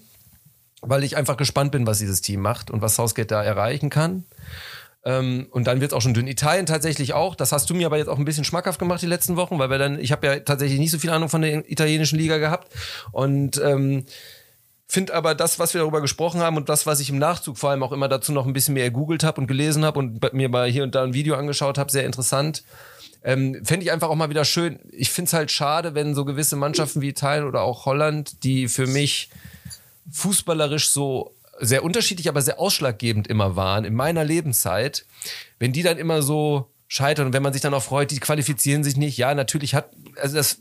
Weil 0.82 1.04
ich 1.04 1.16
einfach 1.16 1.36
gespannt 1.36 1.72
bin, 1.72 1.86
was 1.86 1.98
dieses 1.98 2.20
Team 2.20 2.40
macht 2.40 2.70
und 2.70 2.82
was 2.82 2.96
Southgate 2.96 3.30
da 3.30 3.42
erreichen 3.42 3.90
kann. 3.90 4.24
Ähm, 5.04 5.46
und 5.50 5.66
dann 5.66 5.80
wird 5.80 5.92
es 5.92 5.96
auch 5.96 6.02
schon 6.02 6.14
dünn. 6.14 6.26
Italien 6.26 6.66
tatsächlich 6.66 7.14
auch. 7.14 7.34
Das 7.34 7.52
hast 7.52 7.70
du 7.70 7.74
mir 7.74 7.86
aber 7.86 7.96
jetzt 7.96 8.08
auch 8.08 8.18
ein 8.18 8.24
bisschen 8.24 8.44
schmackhaft 8.44 8.78
gemacht 8.78 9.00
die 9.00 9.06
letzten 9.06 9.36
Wochen, 9.36 9.58
weil 9.58 9.70
wir 9.70 9.78
dann, 9.78 9.98
ich 9.98 10.12
habe 10.12 10.26
ja 10.26 10.40
tatsächlich 10.40 10.78
nicht 10.78 10.90
so 10.90 10.98
viel 10.98 11.10
Ahnung 11.10 11.28
von 11.28 11.42
der 11.42 11.70
italienischen 11.70 12.18
Liga 12.18 12.38
gehabt. 12.38 12.72
Und 13.12 13.60
ähm, 13.64 14.04
finde 14.86 15.14
aber 15.14 15.34
das, 15.34 15.58
was 15.58 15.72
wir 15.72 15.80
darüber 15.80 16.00
gesprochen 16.00 16.40
haben 16.40 16.56
und 16.56 16.68
das, 16.68 16.86
was 16.86 17.00
ich 17.00 17.10
im 17.10 17.18
Nachzug 17.18 17.56
vor 17.56 17.70
allem 17.70 17.82
auch 17.82 17.92
immer 17.92 18.08
dazu 18.08 18.32
noch 18.32 18.46
ein 18.46 18.52
bisschen 18.52 18.74
mehr 18.74 18.90
gegoogelt 18.90 19.24
habe 19.24 19.40
und 19.40 19.46
gelesen 19.46 19.84
habe 19.84 19.98
und 19.98 20.32
mir 20.32 20.48
mal 20.48 20.68
hier 20.68 20.82
und 20.82 20.94
da 20.94 21.02
ein 21.02 21.14
Video 21.14 21.34
angeschaut 21.36 21.78
habe, 21.78 21.90
sehr 21.90 22.04
interessant. 22.04 22.64
Ähm, 23.22 23.64
Fände 23.64 23.84
ich 23.84 23.92
einfach 23.92 24.08
auch 24.08 24.16
mal 24.16 24.30
wieder 24.30 24.44
schön. 24.44 24.80
Ich 24.90 25.10
finde 25.10 25.28
es 25.28 25.32
halt 25.32 25.50
schade, 25.50 25.94
wenn 25.94 26.14
so 26.14 26.24
gewisse 26.24 26.56
Mannschaften 26.56 27.00
wie 27.00 27.08
Italien 27.08 27.46
oder 27.46 27.62
auch 27.62 27.86
Holland, 27.86 28.44
die 28.44 28.68
für 28.68 28.86
mich 28.86 29.30
fußballerisch 30.10 30.90
so 30.90 31.36
sehr 31.58 31.84
unterschiedlich, 31.84 32.28
aber 32.28 32.42
sehr 32.42 32.58
ausschlaggebend 32.58 33.28
immer 33.28 33.56
waren 33.56 33.84
in 33.84 33.94
meiner 33.94 34.24
Lebenszeit, 34.24 35.04
wenn 35.58 35.72
die 35.72 35.82
dann 35.82 35.98
immer 35.98 36.22
so 36.22 36.70
scheitern 36.88 37.26
und 37.26 37.32
wenn 37.32 37.42
man 37.42 37.52
sich 37.52 37.62
dann 37.62 37.74
auch 37.74 37.82
freut, 37.82 38.10
die 38.10 38.18
qualifizieren 38.18 38.82
sich 38.82 38.96
nicht. 38.96 39.16
Ja, 39.18 39.34
natürlich 39.34 39.74
hat, 39.74 39.90
also 40.20 40.36
das 40.36 40.58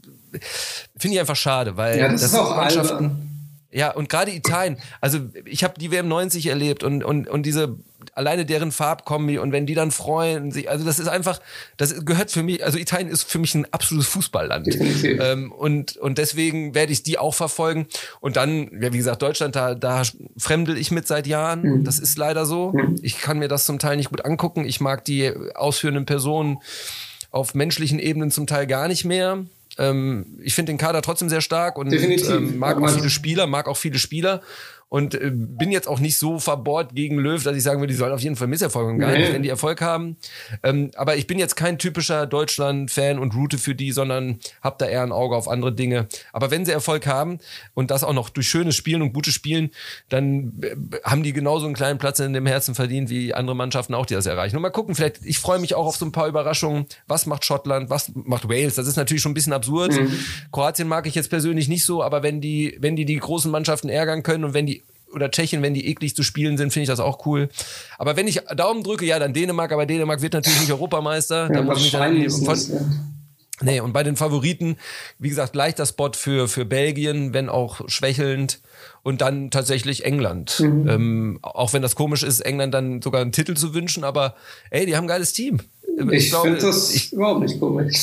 finde 0.96 1.16
ich 1.16 1.20
einfach 1.20 1.36
schade, 1.36 1.78
weil 1.78 2.00
ja, 2.00 2.10
das, 2.10 2.22
das 2.22 2.34
ist 2.34 2.38
auch 2.38 2.56
Mannschaften. 2.56 2.94
albern. 2.94 3.29
Ja, 3.72 3.92
und 3.92 4.10
gerade 4.10 4.32
Italien, 4.32 4.78
also 5.00 5.20
ich 5.46 5.64
habe 5.64 5.80
die 5.80 5.92
WM 5.92 6.08
90 6.08 6.48
erlebt 6.48 6.84
und, 6.84 7.04
und, 7.04 7.28
und 7.28 7.46
diese 7.46 7.78
alleine 8.14 8.46
deren 8.46 8.72
Farbkombi 8.72 9.38
und 9.38 9.52
wenn 9.52 9.66
die 9.66 9.76
dann 9.76 9.92
freuen 9.92 10.52
sich, 10.52 10.70
also 10.70 10.86
das 10.86 11.00
ist 11.00 11.08
einfach, 11.08 11.40
das 11.78 12.06
gehört 12.06 12.32
für 12.32 12.42
mich, 12.42 12.64
also 12.64 12.80
Italien 12.80 13.10
ist 13.10 13.24
für 13.24 13.38
mich 13.38 13.54
ein 13.54 13.72
absolutes 13.72 14.08
Fußballland. 14.08 14.68
Ähm, 15.20 15.52
und, 15.52 15.98
und 15.98 16.18
deswegen 16.18 16.76
werde 16.76 16.92
ich 16.92 17.04
die 17.04 17.18
auch 17.18 17.34
verfolgen. 17.34 17.88
Und 18.20 18.36
dann, 18.36 18.70
ja, 18.82 18.94
wie 18.94 18.98
gesagt, 18.98 19.22
Deutschland, 19.22 19.56
da, 19.56 19.76
da 19.76 20.04
fremdel 20.38 20.78
ich 20.78 20.92
mit 20.92 21.08
seit 21.08 21.28
Jahren. 21.28 21.62
Mhm. 21.62 21.84
Das 21.84 22.00
ist 22.00 22.18
leider 22.18 22.46
so. 22.46 22.74
Ich 23.02 23.20
kann 23.20 23.40
mir 23.40 23.48
das 23.48 23.66
zum 23.66 23.80
Teil 23.80 23.98
nicht 23.98 24.10
gut 24.10 24.26
angucken. 24.26 24.66
Ich 24.66 24.80
mag 24.80 25.04
die 25.04 25.32
ausführenden 25.56 26.06
Personen 26.06 26.60
auf 27.32 27.54
menschlichen 27.54 28.00
Ebenen 28.00 28.32
zum 28.32 28.48
Teil 28.48 28.68
gar 28.68 28.88
nicht 28.88 29.06
mehr. 29.06 29.46
Ähm, 29.80 30.38
ich 30.44 30.54
finde 30.54 30.74
den 30.74 30.78
Kader 30.78 31.02
trotzdem 31.02 31.30
sehr 31.30 31.42
stark 31.42 31.78
und 31.78 31.92
ähm, 31.94 32.60
mag 32.60 32.78
auch 32.82 32.90
viele 32.90 33.10
Spieler, 33.10 33.48
mag 33.48 33.68
auch 33.68 33.78
viele 33.78 33.98
Spieler. 33.98 34.42
Und 34.90 35.14
äh, 35.14 35.32
bin 35.32 35.72
jetzt 35.72 35.88
auch 35.88 36.00
nicht 36.00 36.18
so 36.18 36.40
verbohrt 36.40 36.96
gegen 36.96 37.20
Löw, 37.20 37.42
dass 37.44 37.56
ich 37.56 37.62
sagen 37.62 37.80
würde, 37.80 37.94
die 37.94 37.98
sollen 37.98 38.12
auf 38.12 38.22
jeden 38.22 38.36
Fall 38.36 38.48
Misserfolge 38.48 39.06
haben. 39.06 39.14
Nee. 39.14 39.32
wenn 39.32 39.44
die 39.44 39.50
Erfolg 39.50 39.82
haben. 39.82 40.18
Ähm, 40.64 40.90
aber 40.96 41.16
ich 41.16 41.28
bin 41.28 41.38
jetzt 41.38 41.56
kein 41.56 41.78
typischer 41.78 42.26
Deutschland-Fan 42.26 43.20
und 43.20 43.36
route 43.36 43.60
für 43.60 43.76
die, 43.76 43.92
sondern 43.92 44.40
habe 44.62 44.78
da 44.80 44.88
eher 44.88 45.04
ein 45.04 45.12
Auge 45.12 45.36
auf 45.36 45.48
andere 45.48 45.72
Dinge. 45.72 46.08
Aber 46.34 46.50
wenn 46.50 46.66
sie 46.66 46.72
Erfolg 46.72 47.06
haben 47.06 47.38
und 47.76 47.92
das 47.92 48.04
auch 48.04 48.14
noch 48.14 48.30
durch 48.30 48.50
schönes 48.50 48.76
Spielen 48.76 49.04
und 49.04 49.14
gutes 49.14 49.34
Spielen, 49.36 49.70
dann 50.10 50.54
äh, 50.62 50.76
haben 51.04 51.22
die 51.22 51.34
genauso 51.34 51.68
einen 51.68 51.76
kleinen 51.76 52.00
Platz 52.00 52.20
in 52.20 52.34
dem 52.34 52.48
Herzen 52.48 52.74
verdient 52.74 53.12
wie 53.12 53.34
andere 53.34 53.56
Mannschaften 53.56 53.94
auch, 53.94 54.08
die 54.08 54.16
das 54.16 54.26
erreichen. 54.26 54.56
Und 54.56 54.64
mal 54.64 54.72
gucken, 54.72 54.96
vielleicht, 54.96 55.24
ich 55.24 55.38
freue 55.38 55.60
mich 55.60 55.76
auch 55.76 55.86
auf 55.86 55.98
so 55.98 56.06
ein 56.06 56.12
paar 56.12 56.28
Überraschungen. 56.28 56.88
Was 57.06 57.28
macht 57.28 57.46
Schottland? 57.46 57.92
Was 57.92 58.12
macht 58.16 58.50
Wales? 58.50 58.74
Das 58.74 58.88
ist 58.88 58.96
natürlich 58.96 59.22
schon 59.22 59.34
ein 59.34 59.36
bisschen 59.36 59.54
absurd. 59.54 59.94
Kroatien 60.52 60.88
mag 60.88 61.06
ich 61.06 61.14
jetzt 61.14 61.30
persönlich 61.30 61.68
nicht 61.68 61.86
so, 61.86 62.02
aber 62.02 62.24
wenn 62.24 62.42
die, 62.42 62.76
wenn 62.80 62.96
die 62.96 63.06
die 63.06 63.18
großen 63.18 63.52
Mannschaften 63.52 63.90
ärgern 63.90 64.24
können 64.24 64.44
und 64.44 64.54
wenn 64.56 64.66
die 64.66 64.79
oder 65.14 65.32
Tschechien, 65.32 65.62
wenn 65.62 65.74
die 65.74 65.88
eklig 65.88 66.16
zu 66.16 66.24
spielen 66.24 66.58
sind, 66.58 66.72
finde 66.72 66.84
ich 66.84 66.90
das 66.90 67.00
auch 67.00 67.26
cool. 67.26 67.50
Aber 67.98 68.16
wenn 68.16 68.28
ich 68.28 68.42
Daumen 68.56 68.84
drücke, 68.84 69.06
ja, 69.06 69.20
dann 69.20 69.34
Dänemark, 69.34 69.72
aber 69.72 69.86
Dänemark 69.86 70.22
wird 70.22 70.34
natürlich 70.34 70.60
nicht 70.60 70.72
Europameister. 70.80 71.50
da 71.50 71.56
Ja, 71.56 71.62
muss 71.62 71.78
ich 71.78 71.84
mich 71.84 71.92
dann 71.92 72.46
von. 72.46 73.19
Nee, 73.62 73.82
und 73.82 73.94
bei 73.94 74.04
den 74.04 74.16
Favoriten, 74.16 74.78
wie 75.18 75.30
gesagt, 75.30 75.56
leichter 75.56 75.86
Spot 75.86 76.12
für, 76.14 76.48
für 76.48 76.66
Belgien, 76.66 77.34
wenn 77.34 77.50
auch 77.50 77.82
schwächelnd. 77.88 78.62
Und 79.02 79.22
dann 79.22 79.50
tatsächlich 79.50 80.06
England. 80.06 80.60
Mhm. 80.60 80.90
Ähm, 80.90 81.40
auch 81.42 81.74
wenn 81.74 81.82
das 81.82 81.96
komisch 81.96 82.24
ist, 82.24 82.42
England 82.42 82.74
dann 82.74 83.02
sogar 83.02 83.22
einen 83.22 83.32
Titel 83.32 83.56
zu 83.56 83.74
wünschen, 83.74 84.04
aber 84.04 84.36
ey, 84.72 84.86
die 84.86 84.96
haben 84.96 85.06
ein 85.06 85.10
geiles 85.10 85.34
Team. 85.34 85.62
Ich, 86.12 86.30
glaube, 86.30 86.50
finde 86.50 86.62
das 86.62 86.94
ich, 86.94 87.14
überhaupt 87.14 87.42
nicht 87.42 87.60
komisch. 87.60 87.98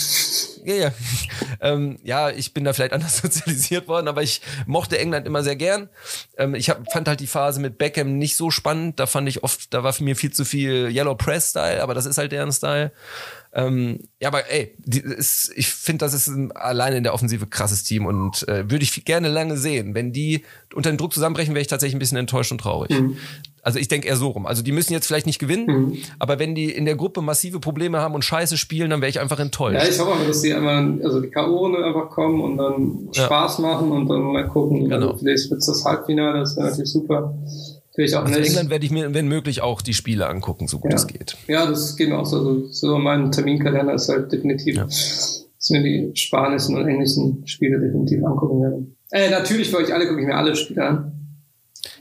ja, 0.65 0.74
ja. 0.74 0.93
ähm, 1.61 1.99
ja, 2.03 2.31
ich 2.31 2.53
bin 2.53 2.65
da 2.65 2.73
vielleicht 2.73 2.93
anders 2.93 3.19
sozialisiert 3.23 3.89
worden, 3.89 4.09
aber 4.09 4.23
ich 4.23 4.43
mochte 4.66 4.99
England 4.99 5.27
immer 5.27 5.43
sehr 5.43 5.57
gern. 5.57 5.89
Ähm, 6.37 6.55
ich 6.55 6.69
hab, 6.69 6.91
fand 6.93 7.09
halt 7.09 7.20
die 7.20 7.27
Phase 7.27 7.61
mit 7.61 7.78
Beckham 7.78 8.19
nicht 8.19 8.37
so 8.37 8.51
spannend. 8.51 9.01
Da 9.01 9.07
fand 9.07 9.28
ich 9.28 9.43
oft, 9.43 9.73
da 9.73 9.83
war 9.83 9.93
für 9.93 10.05
mir 10.05 10.16
viel 10.16 10.33
zu 10.33 10.45
viel 10.45 10.91
Yellow 10.91 11.15
Press 11.15 11.51
Style, 11.51 11.83
aber 11.83 11.95
das 11.95 12.07
ist 12.07 12.19
halt 12.19 12.33
deren 12.33 12.53
Style. 12.53 12.93
Ähm, 13.57 14.01
ja, 14.20 14.28
aber 14.28 14.51
ey, 14.51 14.74
die, 14.85 15.01
ist, 15.01 15.51
ich 15.57 15.69
finde, 15.69 16.05
das 16.05 16.12
ist 16.12 16.27
ein, 16.28 16.53
alleine 16.53 16.99
in 16.99 17.05
der 17.05 17.15
Offensive 17.15 17.47
krasses 17.47 17.85
Team 17.85 18.05
und 18.05 18.47
äh, 18.49 18.70
würde 18.70 18.83
ich 18.85 19.05
gerne 19.07 19.28
lange 19.28 19.57
sehen. 19.57 19.95
Wenn 19.95 20.12
die 20.12 20.43
unter 20.74 20.91
den 20.93 20.99
Druck 20.99 21.15
zusammenbrechen, 21.15 21.55
wäre 21.55 21.62
ich 21.62 21.66
tatsächlich 21.66 21.97
ein 21.97 21.99
bisschen 21.99 22.19
enttäuscht 22.19 22.53
und 22.53 22.61
traurig. 22.61 22.91
Mhm. 22.91 23.16
Also 23.62 23.78
ich 23.78 23.89
denke 23.89 24.07
eher 24.07 24.16
so 24.16 24.28
rum. 24.28 24.47
Also 24.47 24.62
die 24.62 24.73
müssen 24.73 24.93
jetzt 24.93 25.07
vielleicht 25.07 25.27
nicht 25.27 25.39
gewinnen, 25.39 25.97
aber 26.20 26.39
wenn 26.39 26.55
die 26.55 26.70
in 26.70 26.85
der 26.85 26.95
Gruppe 26.97 27.20
massive 27.23 27.59
Probleme 27.59 27.99
haben 27.99 28.15
und 28.15 28.23
scheiße 28.23 28.59
spielen, 28.59 28.91
dann 28.91 29.01
wäre 29.01 29.11
ich 29.11 29.19
einfach 29.19 29.41
enttäuscht. 29.41 29.83
Ja, 29.83 29.89
ich 29.89 29.99
hoffe 29.99 30.24
dass 30.24 30.43
die 30.43 30.53
einmal, 30.53 31.01
also 31.03 31.20
die 31.20 31.31
K.O.-Runde 31.31 31.83
einfach 31.83 32.11
kommen 32.11 32.43
und 32.43 32.59
dann 32.59 33.09
Ja. 33.12 33.24
Spaß 33.24 33.59
machen 33.61 33.91
und 33.91 34.07
dann 34.07 34.20
mal 34.20 34.47
gucken. 34.49 34.85
Genau. 34.89 34.95
Also 34.95 35.16
vielleicht 35.16 35.51
wird 35.51 35.66
das 35.66 35.85
Halbfinale, 35.85 36.41
das 36.41 36.57
wäre 36.57 36.69
natürlich 36.69 36.93
super. 36.93 37.35
Vielleicht 37.97 38.14
auch 38.14 38.24
Also 38.27 38.39
nicht. 38.39 38.48
England 38.51 38.70
werde 38.70 38.85
ich 38.85 38.93
mir, 38.93 39.12
wenn 39.14 39.27
möglich, 39.27 39.62
auch 39.62 39.82
die 39.82 39.94
Spiele 39.94 40.28
angucken, 40.28 40.68
so 40.68 40.78
gut 40.78 40.93
Ja. 40.93 40.97
es 40.98 41.06
geht. 41.09 41.36
Ja, 41.48 41.66
das 41.66 41.97
geht 41.97 42.09
mir 42.10 42.18
auch 42.18 42.27
so. 42.27 42.36
Also, 42.39 42.66
so 42.70 42.98
mein 42.98 43.32
Terminkalender 43.32 43.94
ist 43.94 44.09
halt 44.09 44.31
definitiv, 44.31 44.77
Ja. 44.77 44.85
dass 44.85 45.47
mir 45.70 45.82
die 45.82 46.10
spanischen 46.14 46.77
und 46.77 46.86
englischen 46.86 47.43
Spiele 47.47 47.81
definitiv 47.81 48.23
angucken 48.24 48.62
werde. 48.62 48.86
Äh, 49.10 49.31
natürlich 49.31 49.70
für 49.70 49.78
euch 49.78 49.93
alle 49.93 50.06
gucke 50.06 50.20
ich 50.20 50.27
mir 50.27 50.36
alle 50.36 50.55
Spiele 50.55 50.85
an. 50.85 51.12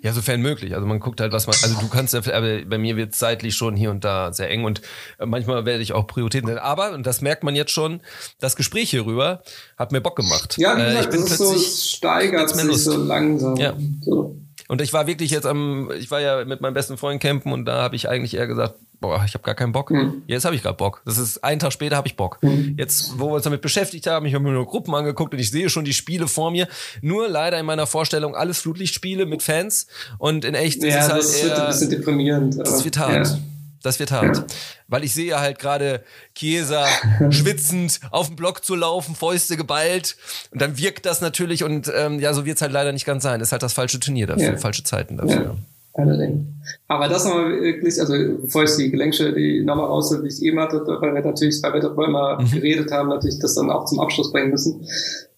Ja, 0.01 0.13
sofern 0.13 0.41
möglich. 0.41 0.73
Also 0.75 0.85
man 0.85 0.99
guckt 0.99 1.21
halt, 1.21 1.31
was 1.31 1.47
man, 1.47 1.55
also 1.63 1.79
du 1.79 1.87
kannst 1.87 2.13
ja, 2.13 2.19
aber 2.33 2.61
bei 2.65 2.77
mir 2.77 2.95
wird 2.97 3.13
es 3.13 3.19
zeitlich 3.19 3.55
schon 3.55 3.75
hier 3.75 3.89
und 3.91 4.03
da 4.03 4.33
sehr 4.33 4.49
eng 4.49 4.63
und 4.65 4.81
äh, 5.19 5.25
manchmal 5.25 5.65
werde 5.65 5.81
ich 5.81 5.93
auch 5.93 6.05
Prioritäten 6.07 6.47
setzen. 6.47 6.59
Aber, 6.59 6.91
und 6.93 7.05
das 7.07 7.21
merkt 7.21 7.43
man 7.43 7.55
jetzt 7.55 7.71
schon, 7.71 8.01
das 8.39 8.55
Gespräch 8.55 8.89
hierüber 8.89 9.41
hat 9.77 9.91
mir 9.91 10.01
Bock 10.01 10.15
gemacht. 10.15 10.57
Ja, 10.57 10.75
wie 10.75 10.81
Äh, 10.81 10.85
gesagt, 10.87 11.05
ich 11.05 11.11
bin 11.11 11.21
das 11.21 11.31
ist 11.31 11.37
so, 11.39 11.57
steigert 11.59 12.49
sich 12.49 12.83
so 12.83 12.97
langsam. 12.97 13.55
Ja. 13.57 13.73
So. 14.01 14.35
Und 14.67 14.81
ich 14.81 14.93
war 14.93 15.07
wirklich 15.07 15.31
jetzt 15.31 15.45
am, 15.45 15.91
ich 15.97 16.09
war 16.11 16.21
ja 16.21 16.43
mit 16.45 16.61
meinem 16.61 16.73
besten 16.73 16.97
Freund 16.97 17.21
campen 17.21 17.51
und 17.51 17.65
da 17.65 17.81
habe 17.83 17.95
ich 17.95 18.09
eigentlich 18.09 18.35
eher 18.35 18.47
gesagt, 18.47 18.75
boah, 18.99 19.21
ich 19.25 19.33
habe 19.33 19.43
gar 19.43 19.55
keinen 19.55 19.71
Bock. 19.73 19.91
Mhm. 19.91 20.23
Jetzt 20.25 20.45
habe 20.45 20.55
ich 20.55 20.63
gerade 20.63 20.77
Bock. 20.77 21.01
Das 21.05 21.17
ist 21.17 21.43
einen 21.43 21.59
Tag 21.59 21.73
später 21.73 21.95
habe 21.97 22.07
ich 22.07 22.15
Bock. 22.15 22.39
Jetzt, 22.77 23.19
wo 23.19 23.27
wir 23.29 23.33
uns 23.35 23.43
damit 23.43 23.61
beschäftigt 23.61 24.07
haben, 24.07 24.25
ich 24.25 24.33
habe 24.33 24.43
mir 24.43 24.51
nur 24.51 24.65
Gruppen 24.65 24.95
angeguckt 24.95 25.33
und 25.33 25.39
ich 25.39 25.51
sehe 25.51 25.69
schon 25.69 25.85
die 25.85 25.93
Spiele 25.93 26.27
vor 26.27 26.49
mir. 26.49 26.67
Nur 27.01 27.27
leider 27.27 27.59
in 27.59 27.65
meiner 27.65 27.85
Vorstellung 27.87 28.35
alles 28.35 28.59
Flutlichtspiele 28.59 29.25
mit 29.25 29.43
Fans 29.43 29.87
und 30.17 30.45
in 30.45 30.55
echt 30.55 30.77
ist 30.83 30.93
Ja, 30.93 30.99
es 31.01 31.09
halt 31.09 31.23
das 31.23 31.43
wird 31.43 31.51
ein 31.53 31.59
eher, 31.59 31.67
bisschen 31.67 31.89
deprimierend. 31.91 32.57
das 32.59 32.83
wird 32.83 32.97
hart. 32.97 33.27
Ja. 33.27 33.37
Das 33.85 33.99
wird 33.99 34.11
hart. 34.11 34.43
Weil 34.87 35.03
ich 35.03 35.13
sehe 35.13 35.39
halt 35.39 35.59
gerade 35.59 36.01
Chiesa 36.33 36.85
schwitzend 37.29 37.99
auf 38.11 38.27
dem 38.27 38.35
Block 38.35 38.63
zu 38.63 38.75
laufen, 38.75 39.15
Fäuste 39.15 39.57
geballt. 39.57 40.15
Und 40.51 40.61
dann 40.61 40.77
wirkt 40.77 41.05
das 41.05 41.21
natürlich 41.21 41.63
und 41.63 41.91
ähm, 41.95 42.19
ja, 42.19 42.33
so 42.33 42.45
wird 42.45 42.55
es 42.57 42.61
halt 42.61 42.71
leider 42.71 42.91
nicht 42.91 43.05
ganz 43.05 43.23
sein. 43.23 43.39
Das 43.39 43.49
ist 43.49 43.51
halt 43.51 43.63
das 43.63 43.73
falsche 43.73 43.99
Turnier 43.99 44.27
dafür, 44.27 44.53
Ja. 44.53 44.57
falsche 44.57 44.83
Zeiten 44.83 45.17
dafür. 45.17 45.43
Ja. 45.43 45.55
Allerdings. 45.97 46.43
Aber 46.89 47.07
das 47.07 47.23
nochmal 47.23 47.61
wirklich, 47.61 47.97
also 48.01 48.13
bevor 48.41 48.63
ich 48.63 48.75
die 48.75 48.91
Gelenkstelle, 48.91 49.33
die 49.33 49.63
nochmal 49.63 49.85
raushol, 49.85 50.23
die 50.23 50.27
ich 50.27 50.41
eben 50.41 50.59
hatte, 50.59 50.81
weil 50.85 51.13
wir 51.13 51.21
natürlich, 51.23 51.61
weil 51.63 51.73
wir 51.73 51.79
darüber 51.79 52.05
immer 52.07 52.41
Mhm. 52.41 52.51
geredet 52.51 52.91
haben, 52.91 53.07
natürlich 53.09 53.39
das 53.39 53.55
dann 53.55 53.69
auch 53.69 53.85
zum 53.85 54.01
Abschluss 54.01 54.31
bringen 54.31 54.49
müssen. 54.49 54.85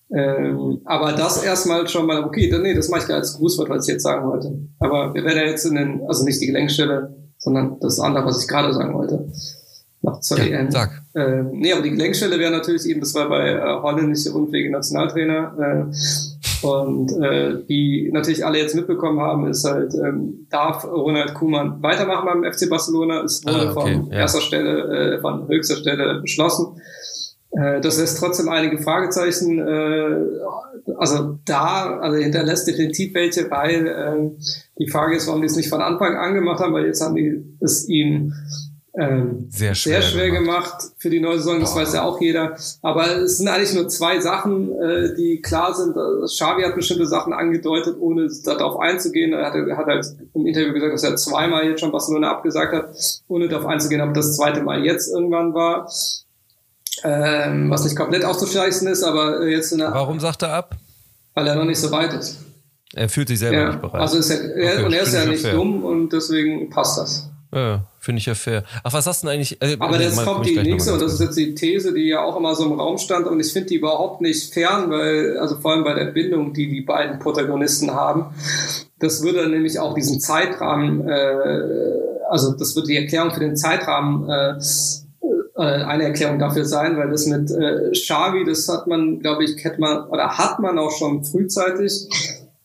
Ähm, 0.09 0.79
aber 0.85 1.11
das 1.11 1.43
erstmal 1.43 1.87
schon 1.89 2.05
mal, 2.07 2.23
okay, 2.23 2.49
dann, 2.49 2.61
nee, 2.61 2.73
das 2.73 2.87
mache 2.87 3.01
ich 3.01 3.07
gar 3.07 3.17
als 3.17 3.33
Grußwort, 3.37 3.69
was 3.69 3.87
ich 3.87 3.93
jetzt 3.93 4.03
sagen 4.03 4.25
wollte. 4.27 4.57
Aber 4.79 5.13
wir 5.13 5.23
werden 5.25 5.37
ja 5.37 5.43
jetzt 5.43 5.65
in 5.65 5.75
den, 5.75 6.01
also 6.07 6.23
nicht 6.23 6.39
die 6.41 6.47
Gelenkstelle, 6.47 7.13
sondern 7.37 7.79
das 7.79 7.99
andere, 7.99 8.25
was 8.25 8.41
ich 8.41 8.47
gerade 8.47 8.73
sagen 8.73 8.93
wollte. 8.93 9.31
Noch 10.01 10.19
zur 10.21 10.37
Ja, 10.39 10.59
EM. 10.59 10.71
sag. 10.71 11.01
Ähm, 11.15 11.49
nee, 11.53 11.73
aber 11.73 11.81
die 11.81 11.89
Gelenkstelle 11.89 12.37
wäre 12.37 12.51
natürlich 12.51 12.85
eben, 12.85 12.99
das 12.99 13.15
war 13.15 13.29
bei 13.29 13.49
äh, 13.49 13.61
holländische 13.81 14.31
unfähige 14.31 14.71
Nationaltrainer. 14.71 15.89
Äh, 15.91 16.65
und 16.65 17.11
äh, 17.21 17.67
wie 17.67 18.09
natürlich 18.13 18.45
alle 18.45 18.59
jetzt 18.59 18.75
mitbekommen 18.75 19.19
haben, 19.19 19.47
ist 19.47 19.65
halt, 19.65 19.93
ähm, 19.95 20.47
darf 20.49 20.85
Ronald 20.85 21.33
Koeman 21.33 21.81
weitermachen 21.83 22.25
beim 22.41 22.51
FC 22.51 22.69
Barcelona. 22.69 23.23
Es 23.23 23.43
wurde 23.45 23.69
Ah, 23.69 23.71
okay, 23.75 23.93
von 23.95 24.11
ja. 24.11 24.19
erster 24.19 24.41
Stelle, 24.41 25.15
äh, 25.17 25.21
von 25.21 25.47
höchster 25.47 25.75
Stelle 25.75 26.19
beschlossen. 26.21 26.79
Äh, 27.57 27.81
das 27.81 27.97
lässt 27.97 28.19
trotzdem 28.19 28.49
einige 28.49 28.77
Fragezeichen, 28.77 29.59
äh, 29.59 30.15
also 30.97 31.37
da, 31.45 31.99
also 31.99 32.17
hinterlässt 32.17 32.67
definitiv 32.67 33.13
welche, 33.13 33.49
weil 33.49 33.87
äh, 33.87 34.43
die 34.79 34.89
Frage 34.89 35.15
ist, 35.15 35.27
warum 35.27 35.41
die 35.41 35.47
es 35.47 35.55
nicht 35.55 35.69
von 35.69 35.81
Anfang 35.81 36.15
an 36.15 36.33
gemacht 36.33 36.59
haben, 36.59 36.73
weil 36.73 36.85
jetzt 36.85 37.01
haben 37.01 37.15
die 37.15 37.43
es 37.59 37.87
ihm 37.87 38.33
ähm, 38.99 39.45
Sehr 39.49 39.75
schwer 39.75 40.01
sehr 40.01 40.09
schwer 40.09 40.31
gemacht 40.31 40.73
für 40.97 41.11
die 41.11 41.19
neue 41.19 41.37
Saison, 41.37 41.59
das 41.59 41.75
weiß 41.75 41.93
ja 41.93 42.03
auch 42.03 42.19
jeder. 42.19 42.55
Aber 42.81 43.17
es 43.17 43.37
sind 43.37 43.47
eigentlich 43.47 43.73
nur 43.75 43.87
zwei 43.89 44.19
Sachen, 44.19 44.71
äh, 44.71 45.13
die 45.15 45.39
klar 45.39 45.75
sind. 45.75 45.95
Äh, 45.95 46.25
Xavi 46.25 46.63
hat 46.63 46.73
bestimmte 46.73 47.05
Sachen 47.05 47.31
angedeutet, 47.31 47.97
ohne 47.99 48.27
darauf 48.43 48.79
einzugehen. 48.79 49.33
Er 49.33 49.45
hat, 49.45 49.53
hat 49.53 49.85
halt 49.85 50.05
im 50.33 50.47
Interview 50.47 50.73
gesagt, 50.73 50.93
dass 50.93 51.03
er 51.03 51.15
zweimal 51.15 51.67
jetzt 51.67 51.81
schon 51.81 51.91
Barcelona 51.91 52.31
abgesagt 52.31 52.73
hat, 52.73 52.89
ohne 53.27 53.47
darauf 53.47 53.67
einzugehen, 53.67 54.01
ob 54.01 54.15
das 54.15 54.35
zweite 54.35 54.63
Mal 54.63 54.83
jetzt 54.83 55.13
irgendwann 55.13 55.53
war. 55.53 55.87
Ähm, 57.03 57.69
was 57.69 57.83
nicht 57.83 57.95
komplett 57.95 58.25
auszuschleißen 58.25 58.87
ist, 58.87 59.03
aber 59.03 59.45
jetzt 59.45 59.71
in 59.71 59.79
der, 59.79 59.93
Warum 59.93 60.19
sagt 60.19 60.41
er 60.43 60.53
ab? 60.53 60.75
weil 61.33 61.45
er 61.47 61.55
noch 61.55 61.65
nicht 61.65 61.79
so 61.79 61.91
weit 61.91 62.13
ist. 62.13 62.39
Er 62.95 63.09
fühlt 63.09 63.27
sich 63.27 63.37
selber 63.39 63.57
ja, 63.57 63.67
nicht 63.67 63.81
bereit. 63.81 64.01
Also 64.01 64.17
ist 64.17 64.29
er, 64.31 64.39
okay, 64.39 64.83
und 64.85 64.93
er 64.93 65.01
ist 65.03 65.13
ja 65.13 65.25
nicht 65.25 65.41
fair. 65.41 65.53
dumm 65.53 65.83
und 65.83 66.11
deswegen 66.11 66.69
passt 66.71 66.97
das. 66.97 67.29
Ja, 67.53 67.85
finde 67.99 68.19
ich 68.19 68.25
ja 68.25 68.33
fair. 68.33 68.63
Ach, 68.83 68.91
was 68.91 69.05
hast 69.05 69.21
du 69.23 69.27
denn 69.27 69.35
eigentlich? 69.35 69.61
Äh, 69.61 69.77
Aber 69.79 70.01
jetzt 70.01 70.23
kommt 70.23 70.45
die 70.45 70.57
nächste, 70.57 70.93
und 70.93 71.01
das 71.01 71.13
ist 71.13 71.19
jetzt 71.19 71.37
die 71.37 71.53
These, 71.53 71.93
die 71.93 72.07
ja 72.07 72.21
auch 72.21 72.35
immer 72.37 72.55
so 72.55 72.65
im 72.65 72.79
Raum 72.79 72.97
stand, 72.97 73.27
und 73.27 73.39
ich 73.39 73.53
finde 73.53 73.69
die 73.69 73.75
überhaupt 73.75 74.21
nicht 74.21 74.53
fern, 74.53 74.89
weil, 74.89 75.37
also 75.37 75.57
vor 75.59 75.71
allem 75.71 75.83
bei 75.83 75.93
der 75.93 76.05
Bindung, 76.05 76.53
die 76.53 76.69
die 76.69 76.81
beiden 76.81 77.19
Protagonisten 77.19 77.91
haben, 77.91 78.33
das 78.99 79.21
würde 79.21 79.47
nämlich 79.47 79.79
auch 79.79 79.93
diesen 79.93 80.19
Zeitrahmen, 80.19 81.07
äh, 81.07 81.59
also 82.29 82.53
das 82.53 82.75
würde 82.75 82.87
die 82.87 82.97
Erklärung 82.97 83.31
für 83.31 83.39
den 83.39 83.55
Zeitrahmen 83.55 84.29
äh, 84.29 84.55
eine 85.61 86.03
Erklärung 86.03 86.39
dafür 86.39 86.65
sein, 86.65 86.97
weil 86.97 87.09
das 87.09 87.25
mit 87.25 87.49
äh, 87.51 87.91
Xavi, 87.91 88.45
das 88.45 88.67
hat 88.67 88.87
man, 88.87 89.19
glaube 89.19 89.43
ich, 89.43 89.63
hätte 89.63 89.79
man 89.79 90.07
oder 90.07 90.37
hat 90.37 90.59
man 90.59 90.77
auch 90.77 90.91
schon 90.91 91.23
frühzeitig 91.23 92.07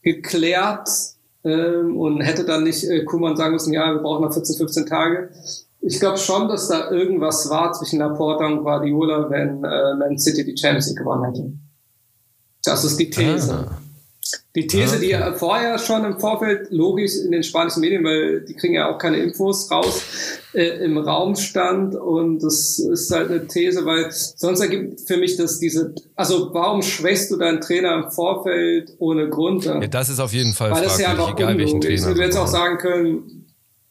geklärt 0.02 0.88
ähm, 1.44 1.96
und 1.96 2.20
hätte 2.20 2.44
dann 2.44 2.64
nicht 2.64 2.84
äh, 2.84 3.04
Kuhmann 3.04 3.36
sagen 3.36 3.52
müssen, 3.54 3.72
ja, 3.72 3.92
wir 3.92 4.00
brauchen 4.00 4.22
noch 4.22 4.32
14, 4.32 4.56
15 4.56 4.86
Tage. 4.86 5.30
Ich 5.80 5.98
glaube 5.98 6.18
schon, 6.18 6.48
dass 6.48 6.68
da 6.68 6.90
irgendwas 6.90 7.48
war 7.50 7.72
zwischen 7.72 7.98
Laporta 7.98 8.46
und 8.46 8.62
Guardiola, 8.62 9.28
wenn 9.30 9.64
äh, 9.64 9.94
Man 9.94 10.18
City 10.18 10.44
die 10.44 10.56
Champions 10.56 10.88
League 10.88 10.98
gewonnen 10.98 11.24
hätte. 11.24 11.52
Das 12.64 12.84
ist 12.84 12.96
die 12.98 13.10
These. 13.10 13.52
Ah. 13.52 13.78
Die 14.54 14.66
These, 14.66 15.00
die 15.00 15.16
vorher 15.36 15.78
schon 15.78 16.04
im 16.04 16.20
Vorfeld 16.20 16.68
logisch 16.70 17.16
in 17.16 17.32
den 17.32 17.42
spanischen 17.42 17.80
Medien, 17.80 18.04
weil 18.04 18.42
die 18.42 18.54
kriegen 18.54 18.74
ja 18.74 18.90
auch 18.92 18.98
keine 18.98 19.16
Infos 19.16 19.70
raus, 19.70 20.02
äh, 20.52 20.84
im 20.84 20.98
Raum 20.98 21.36
stand. 21.36 21.94
Und 21.94 22.42
das 22.42 22.78
ist 22.78 23.10
halt 23.10 23.30
eine 23.30 23.46
These, 23.46 23.86
weil 23.86 24.10
sonst 24.10 24.60
ergibt 24.60 25.00
für 25.00 25.16
mich 25.16 25.36
das 25.36 25.58
diese, 25.58 25.94
also 26.16 26.50
warum 26.52 26.82
schwächst 26.82 27.30
du 27.30 27.36
deinen 27.36 27.60
Trainer 27.60 27.94
im 28.04 28.10
Vorfeld 28.10 28.92
ohne 28.98 29.28
Grund? 29.30 29.64
Ja, 29.64 29.78
das 29.80 30.08
ist 30.10 30.20
auf 30.20 30.32
jeden 30.32 30.52
Fall 30.52 30.70
weil 30.70 30.84
das 30.84 31.00
ja 31.00 31.10
einfach 31.10 31.32
egal 31.32 31.56
welchen 31.56 31.80
Trainer. 31.80 31.94
Ich 31.94 32.04
würde 32.04 32.20
jetzt 32.22 32.36
auch 32.36 32.46
sagen 32.46 32.78
können, 32.78 33.41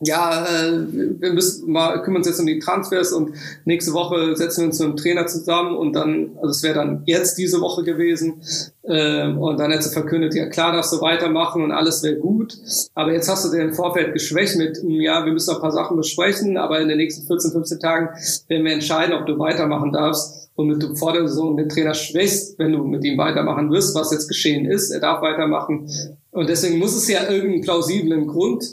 ja, 0.01 0.45
äh, 0.45 0.71
wir 1.19 1.33
müssen 1.33 1.71
mal 1.71 2.01
kümmern 2.01 2.19
uns 2.19 2.27
jetzt 2.27 2.39
um 2.39 2.45
die 2.45 2.59
Transfers 2.59 3.13
und 3.13 3.33
nächste 3.65 3.93
Woche 3.93 4.35
setzen 4.35 4.61
wir 4.61 4.67
uns 4.67 4.79
mit 4.79 4.89
dem 4.89 4.95
Trainer 4.97 5.27
zusammen 5.27 5.75
und 5.75 5.93
dann, 5.93 6.31
also 6.37 6.49
es 6.49 6.63
wäre 6.63 6.75
dann 6.75 7.03
jetzt 7.05 7.37
diese 7.37 7.61
Woche 7.61 7.83
gewesen 7.83 8.41
äh, 8.83 9.27
und 9.27 9.59
dann 9.59 9.71
hätte 9.71 9.89
verkündet, 9.89 10.33
ja 10.33 10.47
klar, 10.47 10.71
darfst 10.71 10.91
du 10.93 11.01
weitermachen 11.01 11.63
und 11.63 11.71
alles 11.71 12.03
wäre 12.03 12.15
gut, 12.15 12.57
aber 12.95 13.13
jetzt 13.13 13.29
hast 13.29 13.45
du 13.45 13.51
den 13.55 13.73
Vorfeld 13.73 14.13
geschwächt 14.13 14.57
mit, 14.57 14.79
ja, 14.83 15.25
wir 15.25 15.33
müssen 15.33 15.49
noch 15.51 15.59
ein 15.59 15.61
paar 15.61 15.71
Sachen 15.71 15.97
besprechen, 15.97 16.57
aber 16.57 16.79
in 16.79 16.87
den 16.87 16.97
nächsten 16.97 17.25
14, 17.27 17.51
15 17.51 17.79
Tagen 17.79 18.09
werden 18.47 18.65
wir 18.65 18.73
entscheiden, 18.73 19.15
ob 19.15 19.25
du 19.25 19.37
weitermachen 19.37 19.91
darfst 19.91 20.49
und 20.55 20.67
mit 20.67 20.81
du 20.81 20.95
vor 20.95 21.13
der 21.13 21.27
Saison 21.27 21.57
den 21.57 21.69
Trainer 21.69 21.93
schwächst, 21.93 22.57
wenn 22.59 22.71
du 22.71 22.83
mit 22.83 23.03
ihm 23.03 23.17
weitermachen 23.17 23.71
wirst, 23.71 23.95
was 23.95 24.11
jetzt 24.11 24.27
geschehen 24.27 24.65
ist, 24.65 24.91
er 24.91 24.99
darf 24.99 25.21
weitermachen. 25.21 25.89
Und 26.31 26.49
deswegen 26.49 26.79
muss 26.79 26.95
es 26.95 27.07
ja 27.07 27.29
irgendeinen 27.29 27.61
plausiblen 27.61 28.27
Grund 28.27 28.63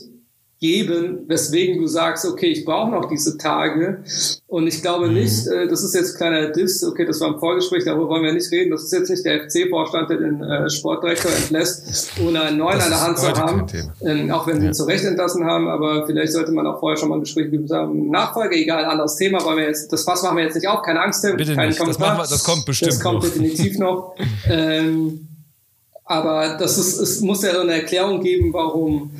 geben, 0.60 1.20
weswegen 1.28 1.78
du 1.80 1.86
sagst, 1.86 2.24
okay, 2.24 2.46
ich 2.46 2.64
brauche 2.64 2.90
noch 2.90 3.08
diese 3.08 3.38
Tage. 3.38 4.02
Und 4.48 4.66
ich 4.66 4.82
glaube 4.82 5.06
mhm. 5.06 5.14
nicht, 5.14 5.46
äh, 5.46 5.68
das 5.68 5.84
ist 5.84 5.94
jetzt 5.94 6.14
ein 6.14 6.16
kleiner 6.16 6.50
Diss, 6.50 6.82
okay, 6.82 7.04
das 7.04 7.20
war 7.20 7.28
im 7.28 7.38
Vorgespräch, 7.38 7.84
darüber 7.84 8.08
wollen 8.08 8.24
wir 8.24 8.32
nicht 8.32 8.50
reden. 8.50 8.72
Das 8.72 8.82
ist 8.82 8.92
jetzt 8.92 9.08
nicht 9.08 9.24
der 9.24 9.48
FC-Vorstand, 9.48 10.10
der 10.10 10.16
den 10.16 10.42
äh, 10.42 10.68
Sportdirektor 10.68 11.30
entlässt, 11.30 12.10
ohne 12.26 12.42
einen 12.42 12.58
neuen 12.58 12.80
an 12.80 12.90
der 12.90 13.00
Hand 13.00 13.18
zu 13.18 13.32
haben. 13.32 13.66
Ähm, 14.02 14.30
auch 14.32 14.46
wenn 14.48 14.56
sie 14.56 14.64
ja. 14.64 14.70
ihn 14.70 14.74
zu 14.74 14.84
Recht 14.84 15.04
entlassen 15.04 15.44
haben, 15.44 15.68
aber 15.68 16.06
vielleicht 16.06 16.32
sollte 16.32 16.50
man 16.50 16.66
auch 16.66 16.80
vorher 16.80 16.96
schon 16.96 17.08
mal 17.08 17.16
ein 17.16 17.20
Gespräch 17.20 17.50
mit 17.52 17.70
haben. 17.70 18.10
Nachfolge, 18.10 18.56
egal, 18.56 18.84
anderes 18.84 19.14
Thema, 19.16 19.44
weil 19.44 19.58
wir 19.58 19.64
jetzt, 19.64 19.92
das 19.92 20.02
Fass 20.02 20.22
machen 20.24 20.38
wir 20.38 20.44
jetzt 20.44 20.54
nicht 20.54 20.66
auf, 20.66 20.82
keine 20.82 21.00
Angst, 21.00 21.22
Bitte 21.36 21.54
kein 21.54 21.68
nicht. 21.68 21.80
Das, 21.80 22.00
wir, 22.00 22.16
das, 22.16 22.42
kommt 22.42 22.64
bestimmt. 22.64 22.92
Das 22.92 23.00
kommt 23.00 23.22
noch. 23.22 23.30
definitiv 23.30 23.78
noch. 23.78 24.14
ähm, 24.48 25.28
aber 26.04 26.56
das 26.58 26.78
ist, 26.78 26.98
es 26.98 27.20
muss 27.20 27.42
ja 27.42 27.52
so 27.52 27.60
eine 27.60 27.74
Erklärung 27.74 28.20
geben, 28.22 28.52
warum 28.52 29.10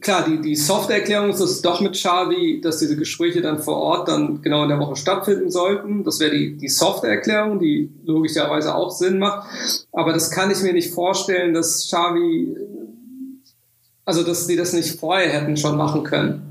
klar, 0.00 0.24
die, 0.28 0.40
die 0.40 0.56
Soft-Erklärung 0.56 1.30
ist 1.30 1.40
es 1.40 1.62
doch 1.62 1.80
mit 1.80 1.92
Xavi, 1.92 2.60
dass 2.60 2.78
diese 2.78 2.96
Gespräche 2.96 3.40
dann 3.40 3.58
vor 3.58 3.76
Ort 3.76 4.08
dann 4.08 4.42
genau 4.42 4.62
in 4.62 4.68
der 4.68 4.78
Woche 4.78 4.96
stattfinden 4.96 5.50
sollten. 5.50 6.04
Das 6.04 6.20
wäre 6.20 6.30
die, 6.30 6.56
die 6.56 6.68
Soft-Erklärung, 6.68 7.58
die 7.58 7.90
logischerweise 8.04 8.74
auch 8.74 8.90
Sinn 8.90 9.18
macht. 9.18 9.48
Aber 9.92 10.12
das 10.12 10.30
kann 10.30 10.50
ich 10.50 10.62
mir 10.62 10.72
nicht 10.72 10.92
vorstellen, 10.92 11.54
dass 11.54 11.86
Xavi, 11.86 12.56
also 14.04 14.22
dass 14.22 14.46
die 14.46 14.56
das 14.56 14.72
nicht 14.72 14.98
vorher 14.98 15.30
hätten 15.30 15.56
schon 15.56 15.76
machen 15.76 16.04
können. 16.04 16.44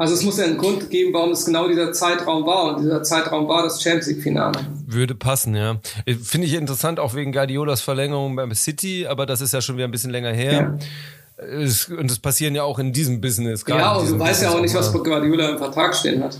Also 0.00 0.14
es 0.14 0.22
muss 0.22 0.38
ja 0.38 0.44
einen 0.44 0.58
Grund 0.58 0.90
geben, 0.90 1.12
warum 1.12 1.32
es 1.32 1.44
genau 1.44 1.66
dieser 1.66 1.92
Zeitraum 1.92 2.46
war. 2.46 2.76
Und 2.76 2.84
dieser 2.84 3.02
Zeitraum 3.02 3.48
war 3.48 3.64
das 3.64 3.82
Champions 3.82 4.06
League-Finale. 4.06 4.60
Würde 4.86 5.16
passen, 5.16 5.56
ja. 5.56 5.80
Finde 6.22 6.46
ich 6.46 6.54
interessant, 6.54 7.00
auch 7.00 7.14
wegen 7.14 7.32
Guardiolas 7.32 7.80
Verlängerung 7.80 8.36
beim 8.36 8.54
City, 8.54 9.08
aber 9.08 9.26
das 9.26 9.40
ist 9.40 9.52
ja 9.52 9.60
schon 9.60 9.76
wieder 9.76 9.88
ein 9.88 9.90
bisschen 9.90 10.12
länger 10.12 10.30
her. 10.30 10.52
Ja. 10.52 10.78
Es, 11.38 11.88
und 11.88 12.10
das 12.10 12.18
passieren 12.18 12.54
ja 12.54 12.64
auch 12.64 12.78
in 12.78 12.92
diesem 12.92 13.20
Business. 13.20 13.64
Ja, 13.66 13.94
und 13.94 14.10
du 14.10 14.18
weißt 14.18 14.42
ja 14.42 14.50
auch 14.50 14.60
nicht, 14.60 14.74
was 14.74 14.92
Guardiola 14.92 15.50
im 15.50 15.58
Vertrag 15.58 15.94
stehen 15.94 16.22
hat. 16.22 16.38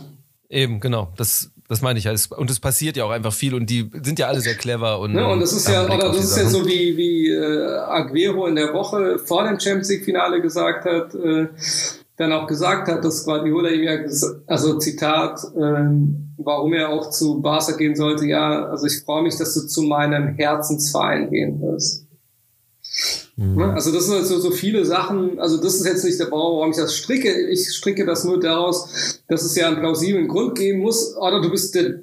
Eben, 0.49 0.81
genau. 0.81 1.13
Das, 1.17 1.51
das 1.69 1.83
meine 1.83 1.99
ich 1.99 2.07
ja. 2.07 2.15
Und 2.37 2.51
es 2.51 2.59
passiert 2.59 2.97
ja 2.97 3.05
auch 3.05 3.11
einfach 3.11 3.33
viel 3.33 3.55
und 3.55 3.69
die 3.69 3.91
sind 4.03 4.19
ja 4.19 4.29
alle 4.29 4.41
sehr 4.41 4.55
clever 4.55 4.99
und. 4.99 5.15
Ja, 5.15 5.27
und 5.29 5.41
das 5.41 5.53
ist 5.53 5.69
ja, 5.69 5.85
oder 5.85 6.09
das 6.09 6.25
ist 6.25 6.37
ja 6.37 6.49
so 6.49 6.67
wie, 6.67 6.97
wie 6.97 7.31
äh, 7.31 7.77
Aguero 7.77 8.47
in 8.47 8.57
der 8.57 8.73
Woche 8.73 9.19
vor 9.19 9.45
dem 9.45 9.61
Champions 9.61 9.91
League 9.91 10.05
Finale 10.05 10.41
gesagt 10.41 10.87
hat, 10.87 11.15
äh, 11.15 11.49
dann 12.17 12.33
auch 12.33 12.47
gesagt 12.47 12.89
hat, 12.89 13.05
dass 13.05 13.25
Guardiola 13.25 13.69
ihm 13.69 13.83
ja, 13.85 13.99
also 14.47 14.79
Zitat, 14.79 15.41
ähm, 15.57 16.33
warum 16.39 16.73
er 16.73 16.89
auch 16.89 17.11
zu 17.11 17.41
Barca 17.41 17.77
gehen 17.77 17.95
sollte, 17.95 18.27
ja, 18.27 18.65
also 18.65 18.87
ich 18.87 19.03
freue 19.05 19.23
mich, 19.23 19.37
dass 19.37 19.55
du 19.55 19.67
zu 19.67 19.83
meinem 19.83 20.35
Herzensverein 20.35 21.31
gehen 21.31 21.61
wirst. 21.61 22.07
Mhm. 23.39 23.55
Ne? 23.55 23.73
Also 23.73 23.93
das 23.93 24.07
sind 24.07 24.17
halt 24.17 24.27
so, 24.27 24.39
so 24.41 24.51
viele 24.51 24.85
Sachen, 24.85 25.39
also 25.39 25.59
das 25.59 25.77
ist 25.77 25.87
jetzt 25.87 26.05
nicht 26.05 26.19
der 26.19 26.27
Bau, 26.27 26.59
warum 26.59 26.73
ich 26.73 26.77
das 26.77 26.97
stricke. 26.97 27.33
Ich 27.49 27.73
stricke 27.73 28.05
das 28.05 28.25
nur 28.25 28.41
daraus, 28.41 29.21
dass 29.29 29.45
es 29.45 29.55
ja 29.55 29.69
einen 29.69 29.79
plausiblen 29.79 30.27
Grund 30.27 30.59
geben 30.59 30.81
muss. 30.81 31.17
Oder 31.17 31.41
du 31.41 31.49
bist 31.49 31.73
der, 31.77 32.01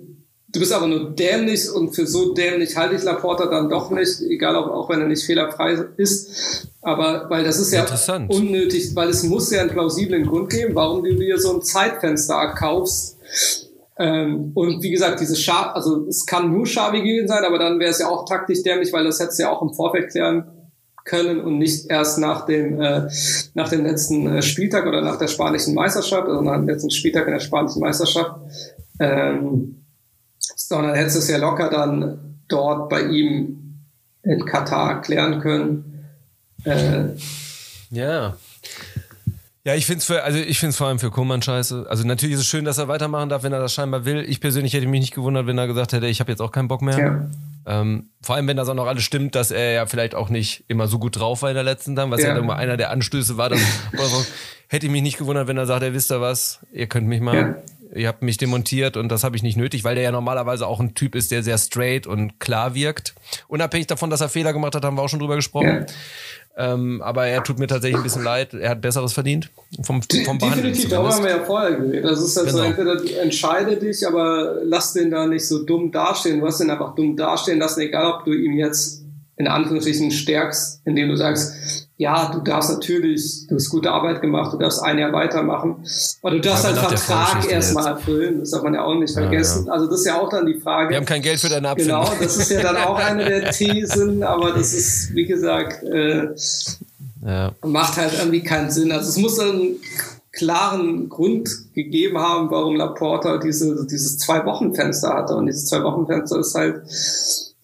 du 0.47 0.59
bist 0.59 0.71
aber 0.71 0.87
nur 0.87 1.11
dämlich 1.11 1.69
und 1.69 1.93
für 1.93 2.07
so 2.07 2.33
dämlich 2.33 2.77
halte 2.77 2.95
ich 2.95 3.03
Laporta 3.03 3.47
dann 3.47 3.69
doch 3.69 3.91
nicht, 3.91 4.21
egal 4.21 4.55
ob, 4.55 4.71
auch 4.71 4.89
wenn 4.89 5.01
er 5.01 5.07
nicht 5.07 5.25
fehlerfrei 5.25 5.73
ist. 5.97 6.69
Aber 6.81 7.25
weil 7.29 7.43
das 7.43 7.59
ist 7.59 7.73
ja 7.73 7.85
unnötig, 8.29 8.95
weil 8.95 9.09
es 9.09 9.23
muss 9.23 9.51
ja 9.51 9.59
einen 9.59 9.71
plausiblen 9.71 10.25
Grund 10.25 10.49
geben, 10.49 10.73
warum 10.73 11.03
du 11.03 11.15
dir 11.15 11.37
so 11.37 11.53
ein 11.53 11.61
Zeitfenster 11.61 12.53
kaufst. 12.57 13.17
Ähm, 13.97 14.51
und 14.53 14.81
wie 14.81 14.91
gesagt, 14.91 15.19
diese 15.19 15.35
Schar 15.35 15.75
also 15.75 16.05
es 16.07 16.25
kann 16.25 16.51
nur 16.51 16.65
Schabi 16.65 17.01
gewesen 17.01 17.27
sein, 17.27 17.43
aber 17.43 17.59
dann 17.59 17.79
wäre 17.79 17.91
es 17.91 17.99
ja 17.99 18.07
auch 18.07 18.25
taktisch 18.25 18.61
dämlich, 18.63 18.93
weil 18.93 19.03
das 19.03 19.19
hättest 19.19 19.39
du 19.39 19.43
ja 19.43 19.51
auch 19.51 19.61
im 19.61 19.73
Vorfeld 19.73 20.11
klären 20.11 20.54
können 21.05 21.39
und 21.39 21.59
nicht 21.59 21.89
erst 21.89 22.17
nach 22.17 22.45
dem, 22.45 22.81
äh, 22.81 23.07
nach 23.53 23.69
dem 23.69 23.85
letzten 23.85 24.27
äh, 24.27 24.41
Spieltag 24.41 24.87
oder 24.87 25.01
nach 25.01 25.17
der 25.17 25.27
spanischen 25.27 25.75
Meisterschaft, 25.75 26.27
also 26.27 26.41
nach 26.41 26.55
dem 26.55 26.67
letzten 26.67 26.91
Spieltag 26.91 27.27
in 27.27 27.33
der 27.33 27.39
spanischen 27.39 27.79
Meisterschaft, 27.79 28.35
ähm, 28.99 29.85
sondern 30.39 30.95
hättest 30.95 31.17
es 31.17 31.29
ja 31.29 31.37
locker 31.37 31.69
dann 31.69 32.39
dort 32.47 32.89
bei 32.89 33.03
ihm 33.03 33.77
in 34.23 34.45
Katar 34.45 35.01
klären 35.01 35.39
können. 35.39 36.07
Äh, 36.63 37.05
ja. 37.91 38.35
Ja, 39.63 39.73
ich 39.73 39.85
finde 39.85 39.99
es 39.99 40.11
also 40.11 40.39
ich 40.39 40.59
vor 40.59 40.87
allem 40.87 40.99
für 40.99 41.09
Kuhmann 41.11 41.41
scheiße. 41.41 41.85
Also 41.89 42.05
natürlich 42.05 42.35
ist 42.35 42.41
es 42.41 42.47
schön, 42.47 42.65
dass 42.65 42.77
er 42.77 42.87
weitermachen 42.87 43.29
darf, 43.29 43.43
wenn 43.43 43.53
er 43.53 43.59
das 43.59 43.73
scheinbar 43.73 44.05
will. 44.05 44.23
Ich 44.27 44.39
persönlich 44.39 44.73
hätte 44.73 44.87
mich 44.87 45.01
nicht 45.01 45.15
gewundert, 45.15 45.47
wenn 45.47 45.57
er 45.57 45.67
gesagt 45.67 45.93
hätte, 45.93 46.07
ich 46.07 46.19
habe 46.19 46.31
jetzt 46.31 46.41
auch 46.41 46.51
keinen 46.51 46.67
Bock 46.67 46.81
mehr. 46.81 46.99
Ja. 46.99 47.29
Ähm, 47.67 48.09
vor 48.21 48.35
allem, 48.35 48.47
wenn 48.47 48.57
das 48.57 48.69
auch 48.69 48.75
noch 48.75 48.85
alles 48.85 49.03
stimmt, 49.03 49.35
dass 49.35 49.51
er 49.51 49.71
ja 49.71 49.85
vielleicht 49.85 50.13
auch 50.13 50.29
nicht 50.29 50.63
immer 50.67 50.87
so 50.87 50.99
gut 50.99 51.17
drauf 51.17 51.41
war 51.41 51.49
in 51.49 51.55
der 51.55 51.63
letzten 51.63 51.95
Tag, 51.95 52.11
was 52.11 52.21
ja, 52.21 52.29
ja 52.29 52.37
immer 52.37 52.55
einer 52.57 52.77
der 52.77 52.91
Anstöße 52.91 53.37
war. 53.37 53.49
Dass, 53.49 53.59
hätte 54.67 54.85
ich 54.85 54.91
mich 54.91 55.01
nicht 55.01 55.17
gewundert, 55.17 55.47
wenn 55.47 55.57
er 55.57 55.65
sagt, 55.65 55.83
ihr 55.83 55.93
wisst 55.93 56.11
ihr 56.11 56.21
was, 56.21 56.59
ihr 56.71 56.87
könnt 56.87 57.07
mich 57.07 57.21
mal, 57.21 57.35
ja. 57.35 57.55
ihr 57.95 58.07
habt 58.07 58.21
mich 58.21 58.37
demontiert 58.37 58.97
und 58.97 59.09
das 59.09 59.23
habe 59.23 59.35
ich 59.35 59.43
nicht 59.43 59.57
nötig, 59.57 59.83
weil 59.83 59.95
der 59.95 60.03
ja 60.03 60.11
normalerweise 60.11 60.67
auch 60.67 60.79
ein 60.79 60.93
Typ 60.93 61.15
ist, 61.15 61.31
der 61.31 61.43
sehr 61.43 61.57
straight 61.57 62.05
und 62.05 62.39
klar 62.39 62.75
wirkt. 62.75 63.15
Unabhängig 63.47 63.87
davon, 63.87 64.09
dass 64.09 64.21
er 64.21 64.29
Fehler 64.29 64.53
gemacht 64.53 64.75
hat, 64.75 64.85
haben 64.85 64.97
wir 64.97 65.01
auch 65.01 65.09
schon 65.09 65.19
drüber 65.19 65.35
gesprochen. 65.35 65.85
Ähm, 66.57 67.01
aber 67.01 67.27
er 67.27 67.43
tut 67.43 67.59
mir 67.59 67.67
tatsächlich 67.67 67.97
ein 67.97 68.03
bisschen 68.03 68.23
leid. 68.25 68.53
Er 68.53 68.69
hat 68.69 68.81
Besseres 68.81 69.13
verdient. 69.13 69.51
Vom, 69.81 70.01
vom 70.01 70.39
Definitiv, 70.39 70.89
darüber 70.89 71.13
haben 71.13 71.23
wir 71.23 71.31
ja 71.31 71.43
vorher 71.43 71.75
geredet. 71.75 72.05
Das 72.05 72.21
ist 72.21 72.37
halt 72.37 72.47
genau. 72.47 72.59
so, 72.59 72.63
entweder 72.63 73.21
entscheide 73.21 73.75
dich, 73.75 74.07
aber 74.07 74.61
lass 74.63 74.93
den 74.93 75.11
da 75.11 75.27
nicht 75.27 75.47
so 75.47 75.63
dumm 75.63 75.91
dastehen. 75.91 76.39
Du 76.39 76.45
hast 76.45 76.59
den 76.59 76.69
einfach 76.69 76.95
dumm 76.95 77.17
dastehen 77.17 77.59
lassen, 77.59 77.81
egal 77.81 78.13
ob 78.13 78.25
du 78.25 78.31
ihm 78.31 78.53
jetzt 78.53 79.03
in 79.37 79.47
Anführungsstrichen 79.47 80.11
stärkst, 80.11 80.81
indem 80.85 81.09
du 81.09 81.17
sagst, 81.17 81.84
ja, 81.97 82.29
du 82.33 82.41
darfst 82.41 82.69
natürlich, 82.69 83.47
du 83.47 83.55
hast 83.55 83.69
gute 83.69 83.89
Arbeit 83.89 84.19
gemacht, 84.19 84.51
du 84.51 84.57
darfst 84.57 84.83
ein 84.83 84.97
Jahr 84.97 85.13
weitermachen, 85.13 85.85
aber 86.21 86.31
du 86.31 86.41
darfst 86.41 86.65
halt 86.65 86.77
Vertrag 86.77 87.49
erstmal 87.49 87.87
erfüllen, 87.87 88.39
das 88.41 88.51
darf 88.51 88.63
man 88.63 88.73
ja 88.73 88.83
auch 88.83 88.95
nicht 88.95 89.13
vergessen. 89.13 89.65
Ja, 89.65 89.67
ja. 89.67 89.73
Also 89.73 89.87
das 89.87 89.99
ist 90.01 90.05
ja 90.05 90.19
auch 90.19 90.29
dann 90.29 90.45
die 90.45 90.59
Frage. 90.59 90.89
Wir 90.89 90.97
haben 90.97 91.05
kein 91.05 91.21
Geld 91.21 91.39
für 91.39 91.47
deine 91.47 91.69
Abfindung. 91.69 92.03
Genau, 92.03 92.13
das 92.19 92.35
ist 92.35 92.51
ja 92.51 92.61
dann 92.61 92.77
auch 92.77 92.99
eine 92.99 93.23
der 93.23 93.51
Thesen, 93.51 94.23
aber 94.23 94.51
das 94.51 94.73
ist, 94.73 95.15
wie 95.15 95.25
gesagt, 95.25 95.83
äh, 95.83 96.27
ja. 97.25 97.53
macht 97.65 97.95
halt 97.95 98.13
irgendwie 98.19 98.43
keinen 98.43 98.71
Sinn. 98.71 98.91
Also 98.91 99.09
es 99.09 99.17
muss 99.17 99.39
einen 99.39 99.77
klaren 100.33 101.07
Grund 101.07 101.49
gegeben 101.73 102.17
haben, 102.17 102.51
warum 102.51 102.75
Laporta 102.75 103.37
diese, 103.37 103.87
dieses 103.87 104.17
Zwei-Wochen-Fenster 104.17 105.13
hatte 105.13 105.35
und 105.37 105.45
dieses 105.45 105.67
Zwei-Wochen-Fenster 105.67 106.39
ist 106.39 106.55
halt 106.55 106.81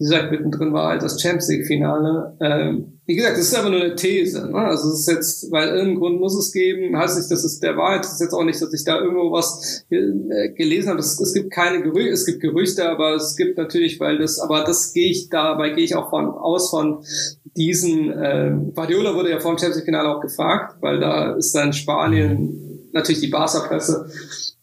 wie 0.01 0.05
gesagt, 0.05 0.31
mittendrin 0.31 0.73
war 0.73 0.89
halt 0.89 1.03
das 1.03 1.21
Champions 1.21 1.47
League-Finale. 1.47 2.35
Ähm, 2.41 2.93
wie 3.05 3.15
gesagt, 3.15 3.37
das 3.37 3.49
ist 3.49 3.55
aber 3.55 3.69
nur 3.69 3.81
eine 3.81 3.95
These. 3.95 4.49
Ne? 4.49 4.57
Also 4.57 4.89
es 4.89 5.01
ist 5.01 5.07
jetzt, 5.07 5.51
weil 5.51 5.67
irgendeinen 5.67 5.99
Grund 5.99 6.19
muss 6.19 6.35
es 6.35 6.51
geben, 6.51 6.97
heißt 6.97 7.19
nicht, 7.19 7.29
dass 7.29 7.43
es 7.43 7.59
der 7.59 7.77
Wahrheit 7.77 8.03
ist 8.03 8.19
jetzt 8.19 8.33
auch 8.33 8.43
nicht, 8.43 8.59
dass 8.59 8.73
ich 8.73 8.83
da 8.83 8.99
irgendwo 8.99 9.31
was 9.31 9.85
äh, 9.91 10.49
gelesen 10.53 10.89
habe. 10.89 10.99
Es, 10.99 11.21
es 11.21 11.35
gibt 11.35 11.51
keine 11.51 11.83
Gerüchte, 11.83 12.09
es 12.09 12.25
gibt 12.25 12.39
Gerüchte, 12.39 12.89
aber 12.89 13.13
es 13.13 13.35
gibt 13.35 13.59
natürlich, 13.59 13.99
weil 13.99 14.17
das, 14.17 14.39
aber 14.39 14.63
das 14.63 14.91
gehe 14.91 15.11
ich 15.11 15.29
dabei 15.29 15.69
gehe 15.69 15.83
ich 15.83 15.93
auch 15.93 16.09
von 16.09 16.31
aus 16.31 16.71
von 16.71 17.03
diesen. 17.55 18.11
Äh, 18.11 18.55
Guardiola 18.73 19.13
wurde 19.13 19.29
ja 19.29 19.39
vor 19.39 19.51
dem 19.51 19.59
Champions 19.59 19.75
League-Finale 19.75 20.09
auch 20.09 20.21
gefragt, 20.21 20.77
weil 20.81 20.99
da 20.99 21.35
ist 21.35 21.53
dann 21.53 21.73
Spanien 21.73 22.89
natürlich 22.91 23.21
die 23.21 23.27
Barca-Presse 23.27 24.09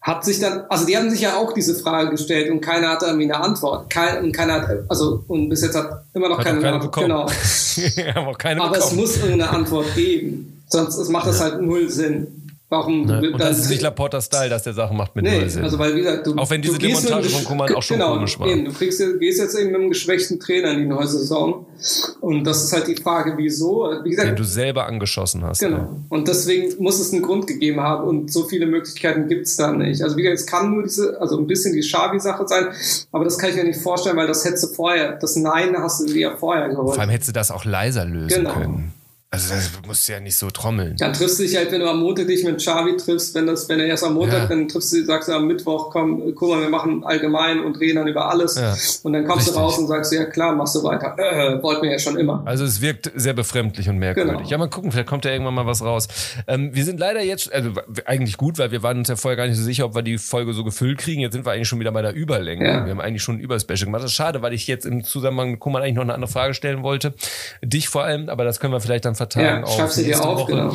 hat 0.09 0.25
sich 0.25 0.41
dann, 0.41 0.63
also 0.71 0.87
die 0.87 0.97
haben 0.97 1.11
sich 1.11 1.21
ja 1.21 1.37
auch 1.37 1.53
diese 1.53 1.75
Frage 1.75 2.11
gestellt 2.11 2.51
und 2.51 2.63
keiner 2.63 2.89
hatte 2.89 3.05
irgendwie 3.05 3.31
eine 3.31 3.45
Antwort. 3.45 3.91
Kein, 3.91 4.25
und 4.25 4.33
keiner 4.33 4.55
hat, 4.55 4.69
also 4.89 5.23
und 5.29 5.51
bis 5.51 5.61
jetzt 5.61 5.77
hat 5.77 6.03
immer 6.15 6.31
noch 6.31 6.39
hat 6.39 6.47
keine, 6.47 6.61
keine 6.63 6.77
Antwort. 6.77 6.95
Genau. 6.95 7.27
aber 8.15 8.33
keine 8.33 8.63
aber 8.63 8.79
es 8.79 8.93
muss 8.93 9.19
irgendeine 9.19 9.51
Antwort 9.51 9.95
geben. 9.95 10.63
Sonst 10.67 11.09
macht 11.11 11.27
das 11.27 11.43
halt 11.43 11.61
null 11.61 11.91
Sinn. 11.91 12.38
Warum? 12.71 13.07
Ne? 13.07 13.31
Und 13.33 13.41
das 13.41 13.61
ist 13.61 13.71
nicht 13.71 13.81
Laporta-Style, 13.81 14.51
dass 14.51 14.63
der 14.63 14.75
Sachen 14.75 14.95
macht 14.95 15.17
mit 15.17 15.25
nee, 15.25 15.39
Null 15.39 15.65
Also 15.65 15.79
weil, 15.79 15.95
wie 15.95 16.01
gesagt, 16.01 16.27
du, 16.27 16.37
auch 16.37 16.51
wenn 16.51 16.61
diese 16.61 16.79
Demontage 16.79 17.31
von 17.31 17.45
Kuman 17.45 17.75
auch 17.75 17.83
schon 17.83 17.97
genau, 17.97 18.13
komisch 18.13 18.39
war. 18.39 18.47
Eben, 18.47 18.67
du 18.67 18.73
kriegst, 18.73 19.01
gehst 19.19 19.41
jetzt 19.41 19.55
eben 19.55 19.69
mit 19.69 19.81
einem 19.81 19.89
geschwächten 19.89 20.39
Trainer 20.39 20.73
in 20.73 20.81
die 20.81 20.85
neue 20.85 21.07
Saison. 21.07 21.65
Und 22.21 22.45
das 22.45 22.65
ist 22.65 22.75
halt 22.75 22.87
die 22.87 22.97
Frage, 22.97 23.35
wieso. 23.39 23.91
Wie 24.05 24.11
gesagt, 24.11 24.29
Den 24.29 24.37
du 24.37 24.45
selber 24.45 24.87
angeschossen 24.87 25.45
hast. 25.45 25.61
Genau. 25.61 25.79
Ja. 25.79 25.97
Und 26.11 26.29
deswegen 26.29 26.83
muss 26.83 27.01
es 27.01 27.11
einen 27.11 27.23
Grund 27.23 27.47
gegeben 27.47 27.81
haben. 27.81 28.07
Und 28.07 28.31
so 28.31 28.45
viele 28.45 28.67
Möglichkeiten 28.67 29.29
gibt's 29.29 29.57
da 29.57 29.73
nicht. 29.73 30.03
Also 30.03 30.19
wie 30.19 30.23
gesagt, 30.23 30.41
es 30.41 30.47
kann 30.47 30.71
nur 30.71 30.83
diese, 30.83 31.19
also 31.23 31.39
ein 31.39 31.47
bisschen 31.47 31.73
die 31.73 31.83
Schabi-Sache 31.83 32.47
sein. 32.47 32.67
Aber 33.13 33.25
das 33.25 33.39
kann 33.39 33.49
ich 33.49 33.57
mir 33.57 33.65
nicht 33.65 33.81
vorstellen, 33.81 34.19
weil 34.19 34.27
das 34.27 34.45
hättest 34.45 34.65
du 34.65 34.69
vorher, 34.75 35.13
das 35.13 35.37
Nein 35.37 35.75
hast 35.79 36.03
du 36.03 36.07
dir 36.07 36.21
ja 36.21 36.37
vorher 36.37 36.69
geholt. 36.69 36.95
Vor 36.95 37.01
allem 37.01 37.11
hättest 37.11 37.31
du 37.31 37.33
das 37.33 37.51
auch 37.51 37.65
leiser 37.65 38.05
lösen 38.05 38.45
genau. 38.45 38.53
können. 38.53 38.93
Also 39.31 39.55
das 39.55 39.71
musst 39.87 40.09
du 40.09 40.15
ja 40.15 40.21
nicht 40.21 40.37
so 40.37 40.49
trommeln. 40.49 40.97
Dann 40.97 41.13
triffst 41.13 41.39
du 41.39 41.43
dich 41.43 41.55
halt, 41.55 41.71
wenn 41.71 41.81
du 41.81 41.91
am 41.91 42.01
Montag 42.01 42.27
dich 42.29 42.45
mit 42.45 42.57
Xavi 42.57 42.97
triffst, 42.97 43.35
wenn 43.35 43.47
das, 43.47 43.69
wenn 43.69 43.79
er 43.79 43.85
erst 43.85 44.03
am 44.03 44.15
Montag, 44.15 44.39
ja. 44.39 44.47
dann 44.47 44.69
triffst 44.69 44.91
du, 44.95 45.05
sagst 45.05 45.29
du 45.29 45.35
am 45.35 45.47
Mittwoch, 45.47 45.91
komm, 45.91 46.35
guck 46.35 46.49
mal, 46.49 46.63
wir 46.63 46.71
machen 46.71 47.05
allgemein 47.05 47.61
und 47.61 47.79
reden 47.79 47.97
dann 47.97 48.09
über 48.09 48.31
alles. 48.31 48.57
Ja. 48.57 48.75
Und 49.03 49.13
dann 49.13 49.27
kommst 49.27 49.49
Richtig. 49.49 49.55
du 49.55 49.61
raus 49.61 49.77
und 49.77 49.87
sagst, 49.87 50.15
ja 50.15 50.25
klar, 50.25 50.55
machst 50.55 50.77
du 50.77 50.83
weiter. 50.83 51.15
Äh, 51.19 51.63
wollten 51.63 51.83
wir 51.83 51.93
ja 51.93 51.99
schon 51.99 52.17
immer. 52.17 52.43
Also 52.47 52.65
es 52.65 52.81
wirkt 52.81 53.13
sehr 53.17 53.35
befremdlich 53.35 53.87
und 53.91 53.99
merkwürdig. 53.99 54.33
Genau. 54.33 54.49
Ja, 54.49 54.57
mal 54.57 54.71
gucken, 54.71 54.93
vielleicht 54.93 55.09
kommt 55.09 55.27
ja 55.27 55.31
irgendwann 55.31 55.55
mal 55.55 55.67
was 55.67 55.83
raus. 55.83 56.09
Ähm, 56.47 56.75
wir 56.75 56.87
sind 56.87 56.99
leider 56.99 57.23
jetzt, 57.23 57.53
also 57.53 57.73
eigentlich 58.07 58.39
gut, 58.39 58.59
weil 58.59 58.71
wir 58.71 58.83
waren 58.83 58.97
uns 58.97 59.09
ja 59.09 59.17
vorher 59.17 59.37
gar 59.37 59.47
nicht 59.47 59.59
so 59.59 59.63
sicher, 59.63 59.85
ob 59.85 59.95
wir 59.95 60.01
die 60.01 60.17
Folge 60.17 60.55
so 60.55 60.65
gefüllt 60.65 60.97
kriegen. 60.97 61.21
Jetzt 61.21 61.35
sind 61.35 61.45
wir 61.45 61.53
eigentlich 61.53 61.69
schon 61.69 61.81
wieder 61.81 61.93
bei 61.93 62.01
der 62.01 62.15
Überlänge. 62.15 62.67
Ja. 62.67 62.87
Wir 62.87 62.93
haben 62.93 63.01
eigentlich 63.03 63.23
schon 63.23 63.37
ein 63.37 63.41
Überspecial 63.41 63.85
gemacht. 63.85 64.03
Das 64.03 64.11
ist 64.11 64.17
schade, 64.17 64.41
weil 64.41 64.55
ich 64.55 64.67
jetzt 64.67 64.87
im 64.87 65.05
Zusammenhang 65.05 65.51
mit 65.51 65.61
Kuman 65.61 65.83
eigentlich 65.83 65.97
noch 65.97 66.03
eine 66.03 66.15
andere 66.15 66.33
Frage 66.33 66.55
stellen 66.55 66.83
wollte. 66.83 67.13
Dich 67.63 67.91
vor 67.91 68.05
allem, 68.05 68.31
aber 68.31 68.45
das 68.45 68.59
können 68.59 68.73
wir 68.73 68.81
vielleicht 68.81 69.05
dann 69.05 69.18
vertagen 69.19 69.45
ja, 69.45 69.63
auf 69.65 69.97
du 69.97 70.03
dir 70.03 70.25
auf, 70.25 70.47
genau. 70.47 70.73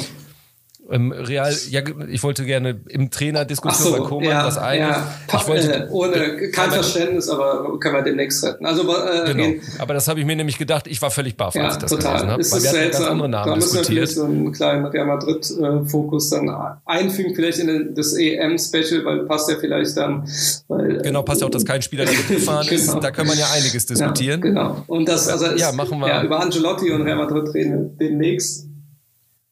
Ähm, 0.93 1.11
Real, 1.11 1.51
ja, 1.71 1.81
ich 2.07 2.21
wollte 2.21 2.45
gerne 2.45 2.79
im 2.87 3.09
Trainerdiskussion 3.09 3.93
so, 3.93 3.99
bei 3.99 4.07
Koman 4.07 4.29
ja, 4.29 4.45
was 4.45 4.59
ein. 4.59 4.79
Ja, 4.79 5.07
ich 5.27 5.47
wollte, 5.47 5.73
äh, 5.73 5.87
ohne 5.89 6.51
kein 6.51 6.69
Verständnis, 6.69 7.29
aber 7.29 7.79
können 7.79 7.95
wir 7.95 8.03
demnächst 8.03 8.43
retten. 8.43 8.63
Also, 8.63 8.83
äh, 8.83 9.25
genau. 9.25 9.43
Gehen. 9.43 9.61
Aber 9.79 9.95
das 9.95 10.07
habe 10.07 10.19
ich 10.19 10.25
mir 10.27 10.35
nämlich 10.35 10.59
gedacht, 10.59 10.85
ich 10.85 11.01
war 11.01 11.09
völlig 11.09 11.35
baff, 11.35 11.55
als 11.55 11.75
ich 11.75 11.81
das 11.81 11.89
total. 11.89 12.11
gelesen 12.11 12.29
habe. 12.29 12.41
Ist 12.41 12.51
weil 12.53 12.61
wir 12.61 12.69
seltsam. 12.69 13.01
ganz 13.01 13.11
andere 13.11 13.29
Namen 13.29 13.49
da 13.49 13.55
müssen 13.55 13.75
wir 13.75 13.83
vielleicht 13.83 14.11
so 14.11 14.25
einen 14.25 14.51
kleinen 14.51 14.85
Real 14.85 15.07
Madrid-Fokus 15.07 16.29
dann 16.29 16.49
einfügen, 16.85 17.33
vielleicht 17.33 17.57
in 17.57 17.95
das 17.95 18.13
EM-Special, 18.13 19.03
weil 19.03 19.25
passt 19.25 19.49
ja 19.49 19.55
vielleicht 19.59 19.97
dann. 19.97 20.29
Weil, 20.67 21.01
genau, 21.01 21.23
passt 21.23 21.41
ja 21.41 21.47
auch, 21.47 21.51
dass 21.51 21.65
kein 21.65 21.81
Spieler 21.81 22.05
gefahren 22.29 22.67
genau. 22.69 22.81
ist. 22.81 22.93
Da 23.01 23.09
kann 23.09 23.25
man 23.25 23.37
ja 23.37 23.47
einiges 23.51 23.87
diskutieren. 23.87 24.41
Ja, 24.43 24.47
genau. 24.47 24.83
Und 24.85 25.09
das, 25.09 25.27
also 25.27 25.47
ja, 25.55 25.71
machen 25.71 25.97
wir. 25.99 26.07
Ja, 26.07 26.23
über 26.23 26.39
Angelotti 26.39 26.91
und 26.91 27.01
Real 27.01 27.17
Madrid 27.17 27.51
reden 27.55 27.71
wir 27.99 28.07
demnächst. 28.07 28.67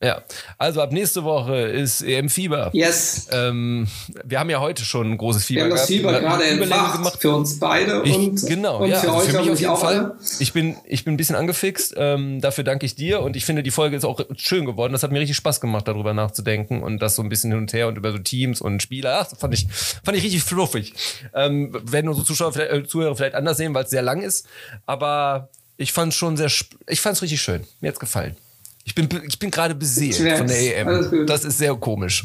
Ja, 0.03 0.23
also 0.57 0.81
ab 0.81 0.91
nächste 0.91 1.23
Woche 1.23 1.55
ist 1.55 2.01
EM-Fieber. 2.01 2.71
Yes. 2.73 3.27
Ähm, 3.31 3.87
wir 4.23 4.39
haben 4.39 4.49
ja 4.49 4.59
heute 4.59 4.83
schon 4.83 5.11
ein 5.11 5.17
großes 5.17 5.45
Fieber. 5.45 5.59
Wir 5.59 5.63
haben 5.65 5.71
das 5.77 5.85
Fieber 5.85 6.19
gerade 6.19 6.43
entfacht 6.43 6.97
gemacht. 6.97 7.21
für 7.21 7.35
uns 7.35 7.59
beide 7.59 8.01
ich, 8.03 8.17
und, 8.17 8.47
genau, 8.47 8.79
und 8.79 8.89
ja, 8.89 8.99
für 8.99 9.11
also 9.11 9.21
euch 9.21 9.29
für 9.29 9.39
mich 9.41 9.51
auf 9.51 9.59
jeden 9.59 9.77
Fall. 9.77 9.97
Alle. 9.97 10.17
Ich 10.39 10.53
bin, 10.53 10.75
ich 10.85 11.05
bin 11.05 11.13
ein 11.13 11.17
bisschen 11.17 11.35
angefixt. 11.35 11.93
Ähm, 11.97 12.41
dafür 12.41 12.63
danke 12.63 12.87
ich 12.87 12.95
dir 12.95 13.21
und 13.21 13.35
ich 13.35 13.45
finde, 13.45 13.61
die 13.61 13.69
Folge 13.69 13.95
ist 13.95 14.03
auch 14.03 14.19
schön 14.37 14.65
geworden. 14.65 14.91
Das 14.91 15.03
hat 15.03 15.11
mir 15.11 15.19
richtig 15.19 15.37
Spaß 15.37 15.61
gemacht, 15.61 15.87
darüber 15.87 16.15
nachzudenken 16.15 16.81
und 16.81 16.99
das 16.99 17.15
so 17.15 17.21
ein 17.21 17.29
bisschen 17.29 17.51
hin 17.51 17.59
und 17.59 17.71
her 17.71 17.87
und 17.87 17.95
über 17.95 18.11
so 18.11 18.17
Teams 18.17 18.59
und 18.59 18.81
Spieler. 18.81 19.19
Ach, 19.21 19.29
das 19.29 19.37
fand 19.37 19.53
ich, 19.53 19.67
fand 20.03 20.17
ich 20.17 20.23
richtig 20.23 20.41
fluffig. 20.43 20.93
Ähm, 21.35 21.77
werden 21.83 22.07
unsere 22.09 22.25
Zuschauer, 22.25 22.53
vielleicht, 22.53 22.71
äh, 22.71 22.87
Zuhörer 22.87 23.15
vielleicht 23.15 23.35
anders 23.35 23.57
sehen, 23.57 23.75
weil 23.75 23.83
es 23.83 23.91
sehr 23.91 24.01
lang 24.01 24.23
ist. 24.23 24.47
Aber 24.87 25.49
ich 25.77 25.91
fand 25.93 26.11
es 26.11 26.17
schon 26.17 26.37
sehr, 26.37 26.49
ich 26.87 27.01
fand 27.01 27.15
es 27.15 27.21
richtig 27.21 27.39
schön. 27.39 27.65
Mir 27.81 27.89
hat's 27.89 27.99
gefallen. 27.99 28.35
Ich 28.83 28.95
bin, 28.95 29.07
ich 29.27 29.39
bin 29.39 29.51
gerade 29.51 29.75
beseelt 29.75 30.15
von 30.37 30.47
der 30.47 30.79
EM. 30.79 31.25
Das 31.27 31.43
ist 31.43 31.57
sehr 31.57 31.75
komisch. 31.75 32.23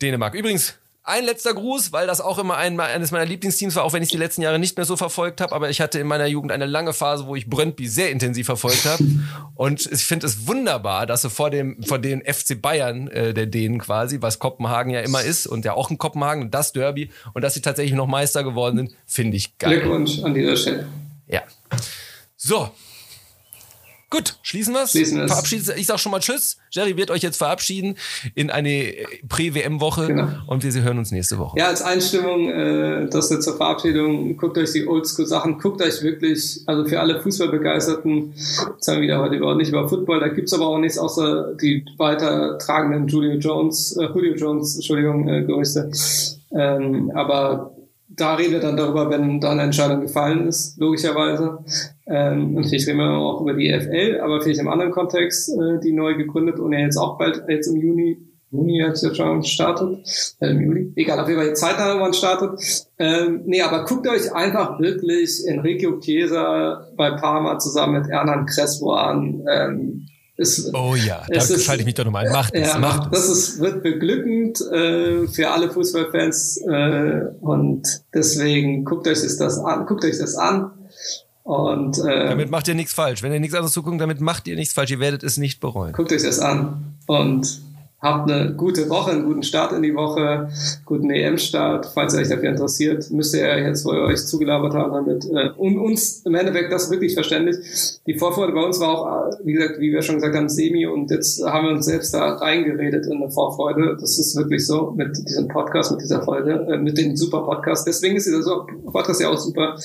Dänemark. 0.00 0.34
Übrigens, 0.34 0.74
ein 1.02 1.24
letzter 1.24 1.54
Gruß, 1.54 1.92
weil 1.92 2.06
das 2.06 2.20
auch 2.20 2.38
immer 2.38 2.56
ein, 2.56 2.78
eines 2.78 3.10
meiner 3.10 3.24
Lieblingsteams 3.24 3.74
war, 3.74 3.84
auch 3.84 3.92
wenn 3.92 4.02
ich 4.02 4.10
die 4.10 4.16
letzten 4.16 4.42
Jahre 4.42 4.58
nicht 4.58 4.76
mehr 4.76 4.86
so 4.86 4.96
verfolgt 4.96 5.40
habe. 5.40 5.54
Aber 5.54 5.70
ich 5.70 5.80
hatte 5.80 5.98
in 5.98 6.06
meiner 6.06 6.26
Jugend 6.26 6.52
eine 6.52 6.66
lange 6.66 6.92
Phase, 6.92 7.26
wo 7.26 7.34
ich 7.34 7.48
Brøndby 7.48 7.88
sehr 7.88 8.10
intensiv 8.10 8.46
verfolgt 8.46 8.84
habe. 8.84 9.04
Und 9.54 9.90
ich 9.90 10.04
finde 10.04 10.26
es 10.26 10.46
wunderbar, 10.46 11.06
dass 11.06 11.22
sie 11.22 11.30
vor 11.30 11.50
dem 11.50 11.82
vor 11.82 11.98
den 11.98 12.22
FC 12.22 12.60
Bayern 12.60 13.08
äh, 13.08 13.34
der 13.34 13.46
Dänen 13.46 13.78
quasi, 13.78 14.20
was 14.20 14.38
Kopenhagen 14.38 14.92
ja 14.92 15.00
immer 15.00 15.22
ist 15.22 15.46
und 15.46 15.64
ja 15.64 15.72
auch 15.72 15.90
in 15.90 15.98
Kopenhagen 15.98 16.50
das 16.50 16.72
Derby 16.72 17.10
und 17.34 17.42
dass 17.42 17.54
sie 17.54 17.62
tatsächlich 17.62 17.94
noch 17.94 18.06
Meister 18.06 18.44
geworden 18.44 18.76
sind, 18.76 18.94
finde 19.06 19.36
ich 19.36 19.58
geil. 19.58 19.80
Glückwunsch 19.80 20.22
an 20.22 20.34
dieser 20.34 20.56
Stelle. 20.56 20.86
Ja. 21.26 21.42
So, 22.36 22.70
Gut, 24.10 24.38
schließen 24.42 24.74
wir 24.74 24.88
Schließen 24.88 25.28
Verabschiedet. 25.28 25.78
Ich 25.78 25.86
sag 25.86 26.00
schon 26.00 26.10
mal 26.10 26.18
Tschüss. 26.18 26.58
Jerry 26.72 26.96
wird 26.96 27.12
euch 27.12 27.22
jetzt 27.22 27.36
verabschieden 27.36 27.96
in 28.34 28.50
eine 28.50 28.92
Prä-WM-Woche 29.28 30.08
genau. 30.08 30.28
und 30.48 30.64
wir 30.64 30.82
hören 30.82 30.98
uns 30.98 31.12
nächste 31.12 31.38
Woche. 31.38 31.56
Ja, 31.56 31.68
als 31.68 31.80
Einstimmung, 31.80 32.50
äh, 32.50 33.08
das 33.08 33.30
jetzt 33.30 33.44
zur 33.44 33.56
Verabschiedung, 33.56 34.36
guckt 34.36 34.58
euch 34.58 34.72
die 34.72 34.88
Oldschool-Sachen, 34.88 35.58
guckt 35.58 35.80
euch 35.80 36.02
wirklich, 36.02 36.60
also 36.66 36.84
für 36.86 36.98
alle 36.98 37.22
Fußballbegeisterten, 37.22 38.32
jetzt 38.34 38.88
haben 38.88 38.96
wir 38.96 39.02
wieder 39.02 39.20
heute 39.20 39.36
überhaupt 39.36 39.58
nicht 39.58 39.68
über 39.68 39.88
Football, 39.88 40.18
da 40.18 40.28
gibt's 40.28 40.52
aber 40.52 40.66
auch 40.66 40.78
nichts 40.78 40.98
außer 40.98 41.54
die 41.54 41.84
weitertragenden 41.96 43.06
Julio 43.06 43.38
Jones, 43.38 43.96
äh, 43.96 44.06
Julio 44.06 44.34
Jones, 44.34 44.74
Entschuldigung, 44.74 45.28
äh, 45.28 45.44
Gerüchte. 45.44 45.88
Ähm, 46.52 47.12
aber 47.14 47.76
da 48.08 48.34
reden 48.34 48.52
wir 48.52 48.60
dann 48.60 48.76
darüber, 48.76 49.08
wenn 49.08 49.40
da 49.40 49.52
eine 49.52 49.62
Entscheidung 49.62 50.00
gefallen 50.00 50.48
ist, 50.48 50.78
logischerweise. 50.78 51.64
Ähm, 52.10 52.56
und 52.56 52.64
vielleicht 52.64 52.88
reden 52.88 52.98
wir 52.98 53.18
auch 53.18 53.40
über 53.40 53.54
die 53.54 53.70
EFL, 53.70 54.20
aber 54.20 54.40
vielleicht 54.40 54.60
im 54.60 54.68
anderen 54.68 54.90
Kontext, 54.90 55.48
äh, 55.50 55.78
die 55.82 55.92
neu 55.92 56.16
gegründet 56.16 56.58
und 56.58 56.72
ja 56.72 56.80
jetzt 56.80 56.96
auch 56.96 57.16
bald, 57.18 57.44
jetzt 57.48 57.68
im 57.68 57.76
Juni, 57.76 58.18
Juni 58.50 58.80
jetzt 58.80 59.04
ja 59.04 59.14
schon 59.14 59.44
startet, 59.44 60.00
äh, 60.40 60.50
im 60.50 60.60
Juli, 60.60 60.92
egal, 60.96 61.20
auf 61.20 61.28
jeden 61.28 61.40
Fall 61.40 61.50
die 61.50 61.54
Zeit 61.54 61.78
irgendwann 61.78 62.12
startet. 62.12 62.50
Ähm, 62.98 63.42
nee, 63.46 63.62
aber 63.62 63.84
guckt 63.84 64.08
euch 64.08 64.34
einfach 64.34 64.80
wirklich 64.80 65.46
Enrico 65.46 66.00
Chiesa 66.00 66.88
bei 66.96 67.12
Parma 67.12 67.60
zusammen 67.60 68.00
mit 68.00 68.10
Ernan 68.10 68.44
Crespo 68.44 68.92
an. 68.92 69.44
Ähm, 69.48 70.06
es, 70.36 70.72
oh 70.74 70.96
ja, 70.96 71.22
da 71.28 71.40
schalte 71.40 71.82
ich 71.82 71.86
mich 71.86 71.94
doch 71.94 72.04
nochmal 72.04 72.26
ein. 72.26 72.32
Macht 72.32 72.54
es, 72.54 72.72
ja, 72.72 72.78
macht 72.78 73.14
das 73.14 73.28
ist, 73.28 73.60
wird 73.60 73.82
beglückend 73.82 74.58
äh, 74.72 75.28
für 75.28 75.50
alle 75.50 75.70
Fußballfans 75.70 76.62
äh, 76.66 77.20
und 77.40 77.82
deswegen 78.14 78.84
guckt 78.84 79.06
euch 79.06 79.20
das 79.20 79.58
an, 79.58 79.86
guckt 79.86 80.04
euch 80.04 80.18
das 80.18 80.36
an. 80.36 80.72
Und, 81.50 81.98
äh, 81.98 82.28
damit 82.28 82.48
macht 82.52 82.68
ihr 82.68 82.76
nichts 82.76 82.94
falsch. 82.94 83.24
Wenn 83.24 83.32
ihr 83.32 83.40
nichts 83.40 83.56
anderes 83.56 83.72
zuguckt, 83.72 84.00
damit 84.00 84.20
macht 84.20 84.46
ihr 84.46 84.54
nichts 84.54 84.72
falsch. 84.72 84.92
Ihr 84.92 85.00
werdet 85.00 85.24
es 85.24 85.36
nicht 85.36 85.58
bereuen. 85.58 85.92
Guckt 85.94 86.12
euch 86.12 86.22
das 86.22 86.38
an 86.38 86.94
und 87.06 87.60
Habt 88.02 88.30
eine 88.30 88.54
gute 88.54 88.88
Woche, 88.88 89.10
einen 89.10 89.26
guten 89.26 89.42
Start 89.42 89.72
in 89.72 89.82
die 89.82 89.94
Woche, 89.94 90.48
guten 90.86 91.10
EM-Start. 91.10 91.84
Falls 91.92 92.14
ihr 92.14 92.20
euch 92.20 92.30
dafür 92.30 92.48
interessiert, 92.48 93.10
müsst 93.10 93.34
ihr 93.34 93.58
jetzt, 93.58 93.84
wo 93.84 93.92
ihr 93.92 94.04
euch 94.04 94.26
zugelabert 94.26 94.72
habt, 94.72 94.94
damit 94.94 95.26
äh, 95.26 95.50
und 95.58 95.78
uns 95.78 96.22
im 96.24 96.34
Endeffekt 96.34 96.72
das 96.72 96.90
wirklich 96.90 97.12
verständlich. 97.12 97.58
Die 98.06 98.14
Vorfreude 98.14 98.54
bei 98.54 98.64
uns 98.64 98.80
war 98.80 98.88
auch, 98.88 99.38
wie 99.44 99.52
gesagt, 99.52 99.80
wie 99.80 99.92
wir 99.92 100.00
schon 100.00 100.14
gesagt 100.14 100.34
haben, 100.34 100.48
Semi 100.48 100.86
und 100.86 101.10
jetzt 101.10 101.44
haben 101.44 101.66
wir 101.66 101.74
uns 101.74 101.84
selbst 101.84 102.14
da 102.14 102.36
reingeredet 102.36 103.04
in 103.04 103.18
eine 103.18 103.30
Vorfreude. 103.30 103.98
Das 104.00 104.18
ist 104.18 104.34
wirklich 104.34 104.66
so 104.66 104.92
mit 104.96 105.14
diesem 105.28 105.48
Podcast, 105.48 105.90
mit 105.90 106.00
dieser 106.00 106.22
Folge, 106.22 106.52
äh, 106.70 106.78
mit 106.78 106.96
dem 106.96 107.14
super 107.16 107.42
Podcast. 107.42 107.86
Deswegen 107.86 108.16
ist 108.16 108.26
dieser 108.26 108.66
Podcast 108.90 109.20
ja 109.20 109.28
auch 109.28 109.36
super. 109.36 109.76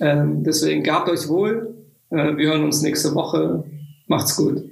Ähm, 0.00 0.42
deswegen 0.42 0.82
gehabt 0.82 1.08
euch 1.08 1.28
wohl. 1.28 1.72
Äh, 2.10 2.36
wir 2.36 2.48
hören 2.48 2.64
uns 2.64 2.82
nächste 2.82 3.14
Woche. 3.14 3.62
Macht's 4.08 4.36
gut. 4.36 4.64